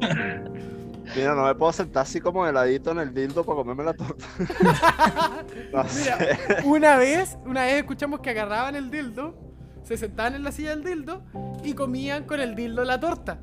Mira, 1.16 1.34
no 1.34 1.44
me 1.44 1.54
puedo 1.54 1.72
sentar 1.72 2.02
así 2.02 2.20
como 2.20 2.46
heladito 2.46 2.90
en 2.90 2.98
el 2.98 3.14
dildo 3.14 3.44
para 3.44 3.56
comerme 3.56 3.84
la 3.84 3.94
torta. 3.94 4.24
No 5.72 5.88
sé. 5.88 6.10
Mira, 6.10 6.62
una 6.64 6.96
vez, 6.96 7.36
una 7.44 7.62
vez 7.64 7.74
escuchamos 7.74 8.20
que 8.20 8.30
agarraban 8.30 8.74
el 8.74 8.90
dildo, 8.90 9.34
se 9.82 9.96
sentaban 9.96 10.34
en 10.34 10.42
la 10.42 10.50
silla 10.50 10.70
del 10.70 10.82
dildo 10.82 11.22
y 11.62 11.74
comían 11.74 12.24
con 12.24 12.40
el 12.40 12.54
dildo 12.54 12.84
la 12.84 12.98
torta. 12.98 13.38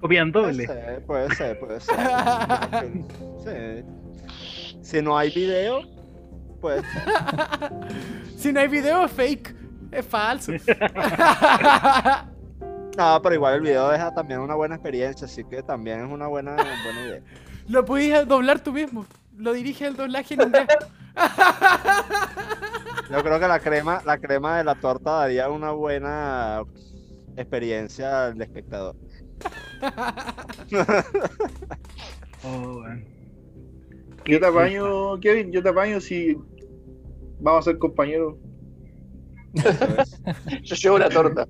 Puede 0.00 0.30
doble. 0.30 0.66
ser, 0.66 1.04
puede 1.06 1.34
ser, 1.34 1.58
puede 1.58 1.80
ser. 1.80 1.96
Sí. 3.44 3.84
Si 4.82 5.02
no 5.02 5.16
hay 5.16 5.30
video, 5.30 5.80
pues 6.60 6.82
Si 8.36 8.52
no 8.52 8.60
hay 8.60 8.68
video 8.68 9.04
es 9.04 9.12
fake, 9.12 9.55
es 9.90 10.06
falso. 10.06 10.52
no, 12.96 13.20
pero 13.22 13.34
igual 13.34 13.54
el 13.54 13.60
video 13.60 13.88
deja 13.88 14.12
también 14.14 14.40
una 14.40 14.54
buena 14.54 14.76
experiencia, 14.76 15.26
así 15.26 15.44
que 15.44 15.62
también 15.62 16.04
es 16.04 16.10
una 16.10 16.26
buena, 16.26 16.54
buena 16.54 17.06
idea. 17.06 17.22
Lo 17.68 17.84
podías 17.84 18.26
doblar 18.26 18.60
tú 18.60 18.72
mismo. 18.72 19.04
Lo 19.36 19.52
dirige 19.52 19.86
el 19.86 19.96
doblaje 19.96 20.34
en 20.34 20.42
inglés. 20.42 20.66
Yo 23.10 23.22
creo 23.22 23.38
que 23.38 23.48
la 23.48 23.60
crema, 23.60 24.02
la 24.04 24.18
crema 24.18 24.58
de 24.58 24.64
la 24.64 24.74
torta 24.74 25.12
daría 25.12 25.48
una 25.48 25.70
buena 25.70 26.62
experiencia 27.36 28.26
al 28.26 28.40
espectador. 28.40 28.96
Oh, 32.44 32.80
weón. 32.80 33.04
yo 34.24 34.40
te 34.40 34.46
apaño, 34.46 35.18
Kevin, 35.20 35.52
yo 35.52 35.62
te 35.62 35.68
apaño 35.68 36.00
si 36.00 36.36
vamos 37.40 37.60
a 37.60 37.70
ser 37.70 37.78
compañeros. 37.78 38.36
Es. 39.56 40.20
Yo 40.62 40.76
llevo 40.76 40.98
la 40.98 41.08
torta. 41.08 41.46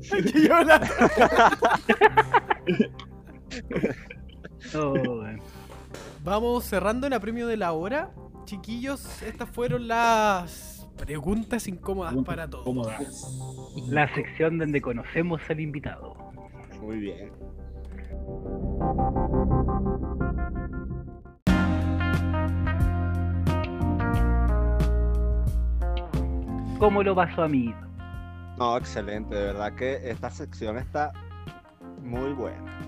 Yo 0.34 0.64
la- 0.64 1.58
Oh, 4.74 4.92
weón. 4.92 5.40
Vamos 6.22 6.64
cerrando 6.64 7.06
el 7.06 7.12
apremio 7.12 7.46
de 7.46 7.56
la 7.56 7.72
hora. 7.72 8.10
Chiquillos, 8.44 9.22
estas 9.22 9.48
fueron 9.48 9.88
las 9.88 10.86
preguntas 10.96 11.66
incómodas 11.68 12.14
para 12.24 12.48
todos. 12.48 12.66
La 13.88 14.12
sección 14.14 14.58
donde 14.58 14.80
conocemos 14.80 15.40
al 15.48 15.60
invitado. 15.60 16.14
Muy 16.80 16.98
bien. 16.98 17.30
¿Cómo 26.80 27.02
lo 27.02 27.14
pasó, 27.14 27.42
amiguito? 27.42 27.78
No, 28.58 28.76
excelente. 28.76 29.34
De 29.34 29.44
verdad 29.44 29.74
que 29.74 30.10
esta 30.10 30.30
sección 30.30 30.78
está 30.78 31.12
muy 32.02 32.32
buena. 32.32 32.78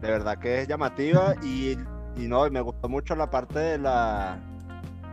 De 0.00 0.08
verdad 0.10 0.38
que 0.38 0.60
es 0.62 0.68
llamativa 0.68 1.34
y, 1.42 1.72
y 2.16 2.28
no, 2.28 2.46
y 2.46 2.50
me 2.50 2.60
gustó 2.60 2.88
mucho 2.88 3.14
la 3.16 3.28
parte 3.28 3.58
de 3.58 3.78
la 3.78 4.38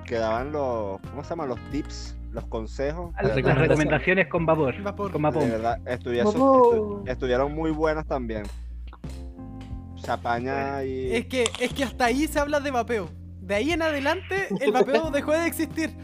que 0.05 0.15
daban 0.15 0.51
los, 0.51 1.01
¿cómo 1.09 1.23
se 1.23 1.29
llaman? 1.31 1.49
Los 1.49 1.59
tips, 1.71 2.15
los 2.31 2.45
consejos. 2.45 3.11
Las 3.21 3.35
De 3.35 3.41
verdad, 3.41 3.61
recomendaciones 3.63 4.27
con 4.27 4.45
vapor. 4.45 4.81
Vapor. 4.81 5.11
Con 5.11 5.21
de 5.21 5.27
vapor. 5.27 5.49
verdad, 5.49 5.77
estuviesen- 5.85 6.33
Vamos. 6.39 6.67
estu- 7.03 7.09
estuvieron 7.09 7.53
muy 7.53 7.71
buenas 7.71 8.05
también. 8.05 8.43
Se 9.97 10.11
apaña 10.11 10.83
y... 10.83 11.11
Es 11.15 11.25
que, 11.25 11.43
es 11.59 11.73
que 11.73 11.83
hasta 11.83 12.05
ahí 12.05 12.27
se 12.27 12.39
habla 12.39 12.59
de 12.59 12.71
vapeo. 12.71 13.09
De 13.47 13.55
ahí 13.55 13.71
en 13.71 13.81
adelante, 13.81 14.49
el 14.59 14.71
vapeo 14.73 15.09
dejó 15.09 15.31
de 15.31 15.47
existir. 15.47 15.95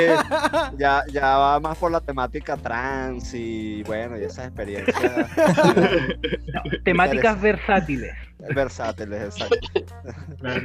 Eh, 0.00 0.16
ya, 0.78 1.02
ya 1.12 1.36
va 1.36 1.60
más 1.60 1.76
por 1.76 1.92
la 1.92 2.00
temática 2.00 2.56
trans 2.56 3.34
y 3.34 3.82
bueno, 3.82 4.18
y 4.18 4.24
esas 4.24 4.46
experiencias 4.46 4.96
Temáticas 6.84 7.38
versátiles. 7.40 8.14
versátiles, 8.54 9.24
exacto. 9.24 9.56
Claro. 10.40 10.62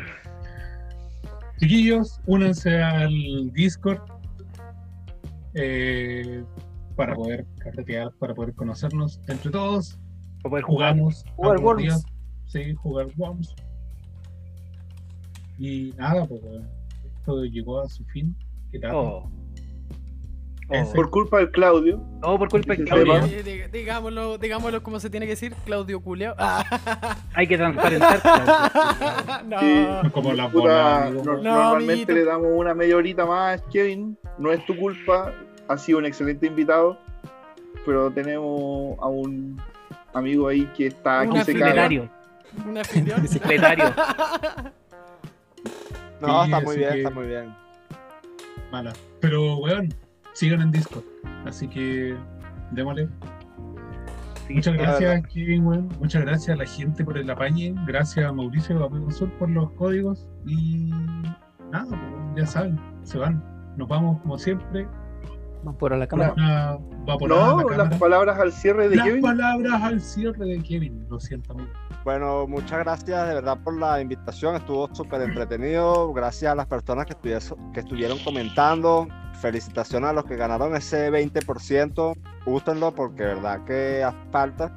Chiquillos, 1.60 2.22
únanse 2.28 2.82
al 2.82 3.52
Discord 3.52 4.00
eh, 5.54 6.46
para 6.96 7.14
poder 7.14 7.46
carretear, 7.60 8.12
para 8.20 8.34
poder 8.34 8.54
conocernos 8.56 9.20
entre 9.28 9.52
todos. 9.52 10.00
Para 10.44 10.52
poder 10.52 10.64
jugar. 10.64 10.94
Jugamos. 10.94 11.26
Jugar 11.36 11.60
Worms. 11.60 12.06
Sí, 12.46 12.74
jugar 12.76 13.08
Worms. 13.18 13.54
Y 15.58 15.94
nada, 15.98 16.26
pues 16.26 16.42
esto 17.20 17.44
llegó 17.46 17.82
a 17.82 17.90
su 17.90 18.04
fin. 18.06 18.36
¿Qué 18.72 18.80
tal? 18.80 18.92
Oh. 18.96 19.32
Oh. 20.70 20.94
Por 20.94 21.10
culpa 21.10 21.38
del 21.38 21.50
Claudio. 21.52 22.04
Todo 22.22 22.38
por 22.40 22.50
culpa 22.50 22.74
de 22.74 22.80
Sí, 22.80 22.84
Claudio. 22.84 23.22
digámoslo, 23.72 24.38
digámoslo 24.38 24.84
como 24.84 25.00
se 25.00 25.10
tiene 25.10 25.26
que 25.26 25.32
decir, 25.32 25.56
Claudio 25.66 26.02
Culeo. 26.02 26.36
Hay 27.36 27.48
que 27.48 27.56
transparentar. 27.58 28.22
Claudio. 28.22 29.44
no. 29.48 29.60
Sí. 29.62 30.10
Como 30.12 30.34
no- 30.34 30.50
No, 30.50 31.42
normalmente 31.42 31.94
amiguito. 31.94 32.12
le 32.14 32.26
damos 32.26 32.48
una 32.54 32.74
media 32.74 32.98
horita 32.98 33.26
más, 33.26 33.62
Kevin. 33.72 34.18
No 34.38 34.52
es 34.52 34.66
tu 34.66 34.76
culpa. 34.76 35.34
Ha 35.70 35.78
sido 35.78 36.00
un 36.00 36.06
excelente 36.06 36.48
invitado. 36.48 36.98
Pero 37.86 38.12
tenemos 38.12 39.00
a 39.00 39.08
un 39.08 39.62
amigo 40.14 40.50
ahí 40.50 40.66
que 40.76 40.88
está 40.88 41.22
Un 41.22 41.38
aquí. 41.38 41.46
Secretario. 41.46 42.10
Un. 42.66 42.84
Secretario. 43.28 43.86
No, 46.22 46.44
Sí, 46.46 46.52
está 46.52 46.62
muy 46.66 46.78
bien, 46.78 46.90
que- 46.92 46.98
está 47.00 47.10
muy 47.12 47.28
bien. 47.28 47.56
mala. 48.72 48.94
Pero, 49.22 49.58
weón, 49.58 49.94
sigan 50.34 50.62
en 50.62 50.72
Discord. 50.72 51.04
Así 51.46 51.68
que, 51.68 52.16
démosle. 52.72 53.08
Sí. 54.48 54.54
Muchas 54.56 54.74
gracias. 54.76 55.28
Kevin, 55.28 55.66
weón. 55.66 55.90
Muchas 56.00 56.22
gracias 56.24 56.56
a 56.56 56.58
la 56.58 56.66
gente 56.66 57.04
por 57.04 57.18
el 57.18 57.30
apañe. 57.30 57.76
Gracias 57.86 58.26
a 58.26 58.32
Mauricio 58.32 58.84
Amigo 58.86 59.12
Sur 59.12 59.30
por 59.34 59.50
los 59.50 59.70
códigos. 59.72 60.28
Y 60.46 60.90
nada, 61.72 61.86
pues, 61.90 62.00
ya 62.38 62.46
saben, 62.46 62.80
se 63.04 63.18
van. 63.18 63.44
Nos 63.78 63.88
vamos 63.88 64.22
como 64.22 64.38
siempre. 64.38 64.88
Vamos 65.64 65.76
por 65.80 65.92
a 65.94 65.98
la 65.98 66.08
cámara. 66.08 66.34
Una 66.34 66.78
No, 67.06 67.58
la 67.58 67.64
cámara. 67.64 67.78
las 67.90 68.00
palabras 68.00 68.40
al 68.40 68.52
cierre 68.52 68.90
de 68.90 68.96
Las 68.96 69.06
Kevin. 69.08 69.22
palabras 69.22 69.82
al 69.84 70.00
cierre 70.02 70.46
de 70.46 70.62
Kevin. 70.64 71.06
Lo 71.10 71.20
siento, 71.20 71.54
amigo. 71.54 71.70
Bueno, 72.08 72.48
muchas 72.48 72.80
gracias 72.80 73.28
de 73.28 73.34
verdad 73.34 73.58
por 73.62 73.78
la 73.78 74.00
invitación, 74.00 74.56
estuvo 74.56 74.88
súper 74.96 75.24
entretenido, 75.24 76.14
gracias 76.14 76.54
a 76.54 76.56
las 76.56 76.66
personas 76.66 77.06
que, 77.06 77.16
que 77.74 77.80
estuvieron 77.82 78.18
comentando, 78.20 79.10
felicitaciones 79.42 80.12
a 80.12 80.14
los 80.14 80.24
que 80.24 80.38
ganaron 80.38 80.74
ese 80.74 81.12
20%, 81.12 82.16
úsenlo 82.46 82.96
porque 82.96 83.24
verdad 83.24 83.66
que 83.66 84.06
hace 84.06 84.18
falta. 84.32 84.72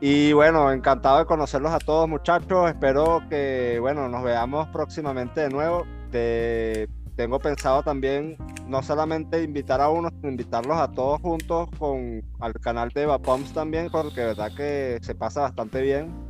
Y 0.00 0.32
bueno, 0.32 0.72
encantado 0.72 1.18
de 1.18 1.26
conocerlos 1.26 1.72
a 1.72 1.78
todos 1.78 2.08
muchachos, 2.08 2.70
espero 2.70 3.20
que 3.28 3.76
bueno, 3.78 4.08
nos 4.08 4.24
veamos 4.24 4.66
próximamente 4.68 5.42
de 5.42 5.50
nuevo. 5.50 5.84
Te- 6.10 6.88
tengo 7.16 7.38
pensado 7.38 7.82
también 7.82 8.38
no 8.66 8.82
solamente 8.82 9.42
invitar 9.42 9.82
a 9.82 9.90
uno, 9.90 10.08
sino 10.08 10.30
invitarlos 10.30 10.78
a 10.78 10.90
todos 10.90 11.20
juntos 11.20 11.68
con 11.78 12.22
al 12.40 12.54
canal 12.54 12.88
de 12.94 13.04
Vapoms 13.04 13.52
también, 13.52 13.90
porque 13.90 14.22
verdad 14.24 14.52
que 14.56 14.98
se 15.02 15.14
pasa 15.14 15.42
bastante 15.42 15.82
bien. 15.82 16.25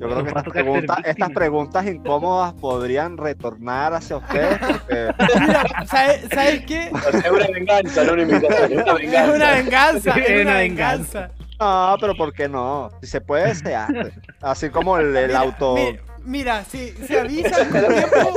Yo 0.00 0.08
creo 0.08 0.22
que 0.22 0.28
estas 0.30 0.44
preguntas, 0.44 0.96
estas 0.98 1.14
víctima. 1.14 1.28
preguntas 1.34 1.86
incómodas 1.86 2.54
podrían 2.54 3.16
retornar 3.18 3.92
hacia 3.94 4.16
ustedes, 4.16 4.58
porque 4.58 5.10
Mira, 5.40 5.64
¿sabes, 5.86 6.24
¿sabes 6.32 6.64
qué? 6.66 6.90
Es 7.12 7.30
una 7.30 7.46
venganza, 7.48 8.04
no 8.04 8.12
una 8.14 8.22
invitación, 8.22 8.72
es 8.72 8.82
una 8.82 8.92
Es 8.92 8.98
venganza. 9.00 9.34
una 9.34 9.50
venganza, 9.52 10.10
es 10.18 10.42
una 10.42 10.54
venganza. 10.56 11.30
no, 11.60 11.96
pero 12.00 12.14
¿por 12.16 12.32
qué 12.32 12.48
no? 12.48 12.88
Si 13.02 13.08
se 13.08 13.20
puede, 13.20 13.54
se 13.54 13.74
hace. 13.74 14.12
Así 14.40 14.70
como 14.70 14.96
el, 14.96 15.14
el 15.14 15.26
Mira, 15.28 15.40
auto. 15.40 15.74
mi- 15.74 15.98
Mira, 16.24 16.64
si 16.64 16.90
se 17.06 17.20
avisan 17.20 17.68
con 17.70 17.84
tiempo 17.94 18.34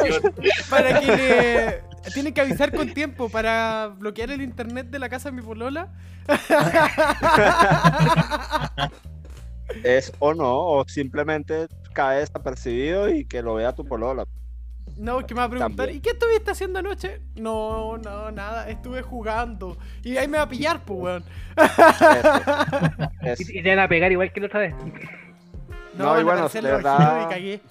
para 0.70 1.00
que 1.00 1.06
le... 1.16 1.84
Tienen 2.14 2.34
que 2.34 2.42
avisar 2.42 2.74
con 2.74 2.94
tiempo 2.94 3.30
para 3.30 3.92
bloquear 3.98 4.30
el 4.32 4.42
internet 4.42 4.88
de 4.90 5.00
la 5.00 5.08
casa 5.10 5.30
de 5.32 5.36
mi 5.38 5.42
polola. 5.42 5.88
Es 9.84 10.12
o 10.20 10.34
no, 10.34 10.58
o 10.68 10.86
simplemente 10.88 11.68
cae 11.94 12.20
desapercibido 12.20 13.10
y 13.10 13.26
que 13.26 13.42
lo 13.42 13.56
vea 13.56 13.74
tu 13.74 13.86
polola. 13.86 14.26
No, 14.98 15.26
que 15.26 15.34
me 15.34 15.40
va 15.40 15.46
a 15.46 15.50
preguntar, 15.50 15.76
También. 15.88 15.98
¿y 15.98 16.02
qué 16.02 16.12
estuviste 16.12 16.52
haciendo 16.52 16.80
anoche? 16.80 17.22
No, 17.36 17.98
no, 17.98 18.30
nada, 18.32 18.70
estuve 18.70 19.02
jugando. 19.02 19.76
Y 20.04 20.18
ahí 20.18 20.28
me 20.28 20.38
va 20.38 20.44
a 20.44 20.50
pillar, 20.50 20.82
pues, 20.86 21.00
weón. 21.00 21.24
Es- 23.22 23.50
Y, 23.50 23.60
y 23.60 23.64
te 23.64 23.70
van 23.70 23.80
a 23.80 23.88
pegar 23.88 24.12
igual 24.12 24.32
que 24.32 24.40
la 24.42 24.46
otra 24.48 24.60
vez. 24.60 24.76
No, 25.98 26.06
No, 26.14 26.20
y 26.20 26.24
bueno, 26.24 26.48
de 26.50 26.62
verdad- 26.62 27.26
y 27.26 27.30
cagué. 27.34 27.62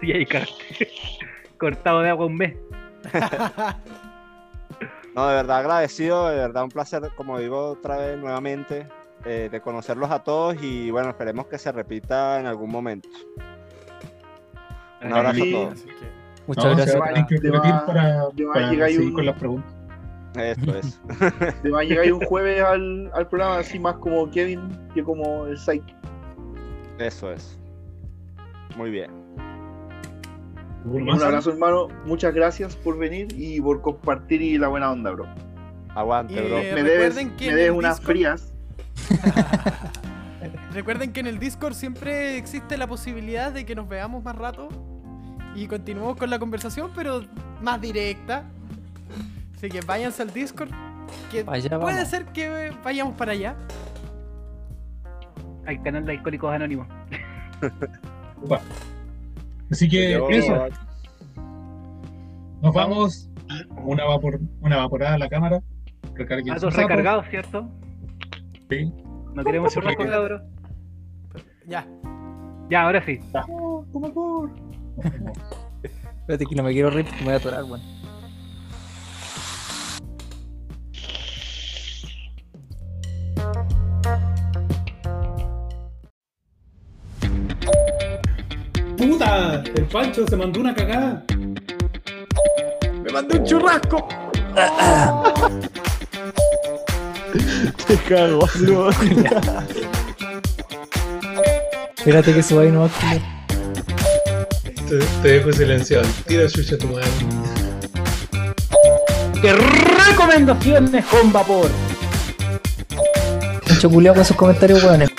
Sí, 0.00 0.12
ahí. 0.12 0.26
Cortado 1.58 2.00
de 2.02 2.10
agua 2.10 2.26
un 2.26 2.36
mes. 2.36 2.56
No, 5.14 5.26
de 5.28 5.34
verdad 5.34 5.58
agradecido, 5.58 6.28
de 6.28 6.36
verdad 6.36 6.62
un 6.62 6.68
placer, 6.70 7.02
como 7.16 7.36
digo 7.40 7.70
otra 7.70 7.96
vez 7.96 8.16
nuevamente, 8.16 8.86
eh, 9.24 9.48
de 9.50 9.60
conocerlos 9.60 10.10
a 10.10 10.22
todos 10.22 10.56
y 10.62 10.90
bueno, 10.90 11.10
esperemos 11.10 11.46
que 11.46 11.58
se 11.58 11.70
repita 11.72 12.40
en 12.40 12.46
algún 12.46 12.70
momento. 12.70 13.08
Un 15.02 15.12
abrazo 15.12 15.34
Sí. 15.44 15.54
a 15.54 15.58
todos. 15.68 15.84
Muchas 16.46 16.64
No, 16.64 16.76
gracias. 16.76 17.00
va 17.00 17.04
a 17.06 17.12
tener 17.14 17.26
que 17.40 17.50
va- 17.50 17.86
para, 17.86 18.28
para 18.52 18.68
seguir 18.70 19.00
un- 19.02 19.12
con 19.12 19.26
las 19.26 19.36
preguntas. 19.38 19.72
Esto 20.36 20.76
es. 20.76 21.00
Te 21.62 21.70
va 21.70 21.80
a 21.80 21.84
llegar 21.84 22.12
un 22.12 22.20
jueves 22.24 22.62
al, 22.62 23.10
al 23.14 23.26
programa 23.28 23.58
así 23.58 23.78
más 23.78 23.96
como 23.96 24.30
Kevin 24.30 24.60
que 24.94 25.02
como 25.02 25.46
el 25.46 25.58
Psyche. 25.58 25.94
Eso 26.98 27.32
es. 27.32 27.58
Muy 28.76 28.90
bien. 28.90 29.10
¿Algún 30.84 31.10
Un 31.10 31.22
abrazo 31.22 31.50
hermano, 31.50 31.88
muchas 32.06 32.32
gracias 32.32 32.74
por 32.76 32.96
venir 32.96 33.28
y 33.36 33.60
por 33.60 33.80
compartir 33.82 34.40
y 34.40 34.56
la 34.56 34.68
buena 34.68 34.90
onda, 34.92 35.10
bro. 35.10 35.26
Aguante, 35.94 36.34
bro. 36.40 36.58
Eh, 36.58 36.72
me 36.74 36.82
debes, 36.84 37.16
que 37.36 37.48
me 37.50 37.54
debes 37.56 37.72
unas 37.72 37.98
Discord- 38.00 38.06
frías. 38.06 38.54
Recuerden 40.72 41.12
que 41.12 41.20
en 41.20 41.26
el 41.26 41.38
Discord 41.38 41.74
siempre 41.74 42.36
existe 42.38 42.76
la 42.78 42.86
posibilidad 42.86 43.52
de 43.52 43.64
que 43.66 43.74
nos 43.74 43.88
veamos 43.88 44.22
más 44.22 44.36
rato 44.36 44.68
y 45.54 45.66
continuemos 45.66 46.16
con 46.16 46.30
la 46.30 46.38
conversación, 46.38 46.90
pero 46.94 47.22
más 47.60 47.80
directa. 47.80 48.44
Así 49.56 49.68
que 49.68 49.80
váyanse 49.80 50.22
al 50.22 50.32
Discord. 50.32 50.70
Que 51.30 51.44
puede 51.44 51.68
vamos. 51.76 52.08
ser 52.08 52.26
que 52.26 52.72
vayamos 52.84 53.14
para 53.16 53.32
allá. 53.32 53.56
Al 55.66 55.82
canal 55.82 56.04
de 56.06 56.12
Alcohólicos 56.12 56.52
Anónimos. 56.52 56.86
Así 59.70 59.88
que 59.88 60.12
Yo- 60.12 60.28
eso, 60.30 60.68
nos 62.62 62.74
vamos. 62.74 63.26
Una, 63.82 64.04
vapor, 64.04 64.38
una 64.60 64.76
vaporada 64.76 65.14
a 65.14 65.18
la 65.18 65.28
cámara. 65.28 65.60
Recarguen 66.14 66.54
datos. 66.54 66.74
recargados, 66.74 67.26
¿cierto? 67.28 67.68
Sí. 68.70 68.92
No 69.34 69.44
queremos 69.44 69.74
churrasco, 69.74 70.04
cabros. 70.04 70.42
Ya. 71.66 71.86
Ya, 72.68 72.82
ahora 72.82 73.04
sí. 73.04 73.18
Espérate 76.20 76.46
que 76.46 76.54
no 76.54 76.62
me 76.62 76.72
quiero 76.72 76.90
reír 76.90 77.04
porque 77.06 77.20
me 77.20 77.24
voy 77.24 77.34
a 77.34 77.36
atorar, 77.36 77.64
weón. 77.64 77.80
¡Puta! 88.96 89.64
El 89.74 89.86
Pancho 89.86 90.26
se 90.28 90.36
mandó 90.36 90.60
una 90.60 90.74
cagada. 90.74 91.24
¡Me 93.02 93.12
mandé 93.12 93.38
un 93.38 93.44
churrasco! 93.44 94.06
Te 97.86 97.96
cago, 98.08 98.48
bro. 98.60 98.90
Espérate 101.96 102.34
que 102.34 102.42
suba 102.42 102.62
ahí 102.62 102.70
no 102.70 102.80
va 102.80 102.86
a 102.86 103.18
Te, 104.88 104.98
te 105.22 105.28
dejo 105.28 105.52
silenciado. 105.52 106.06
Tira 106.26 106.48
chucha 106.48 106.76
a 106.76 106.78
tu 106.78 106.86
madre. 106.88 107.06
¡Qué 109.42 109.52
recomendaciones 109.52 111.04
con 111.06 111.32
vapor! 111.32 111.70
Mucho 113.68 113.90
culiao 113.90 114.14
con 114.14 114.24
sus 114.24 114.36
comentarios, 114.36 114.82
weones. 114.84 115.10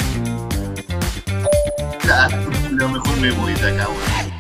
Ya, 2.06 2.30
lo 2.72 2.90
mejor 2.90 3.18
me 3.18 3.32
voy 3.32 3.54
de 3.54 3.72
acá, 3.72 3.88
weón. 3.88 4.32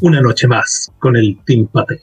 Una 0.00 0.20
noche 0.20 0.46
más 0.46 0.90
con 0.98 1.16
el 1.16 1.38
Team 1.46 1.66
Pate. 1.66 2.02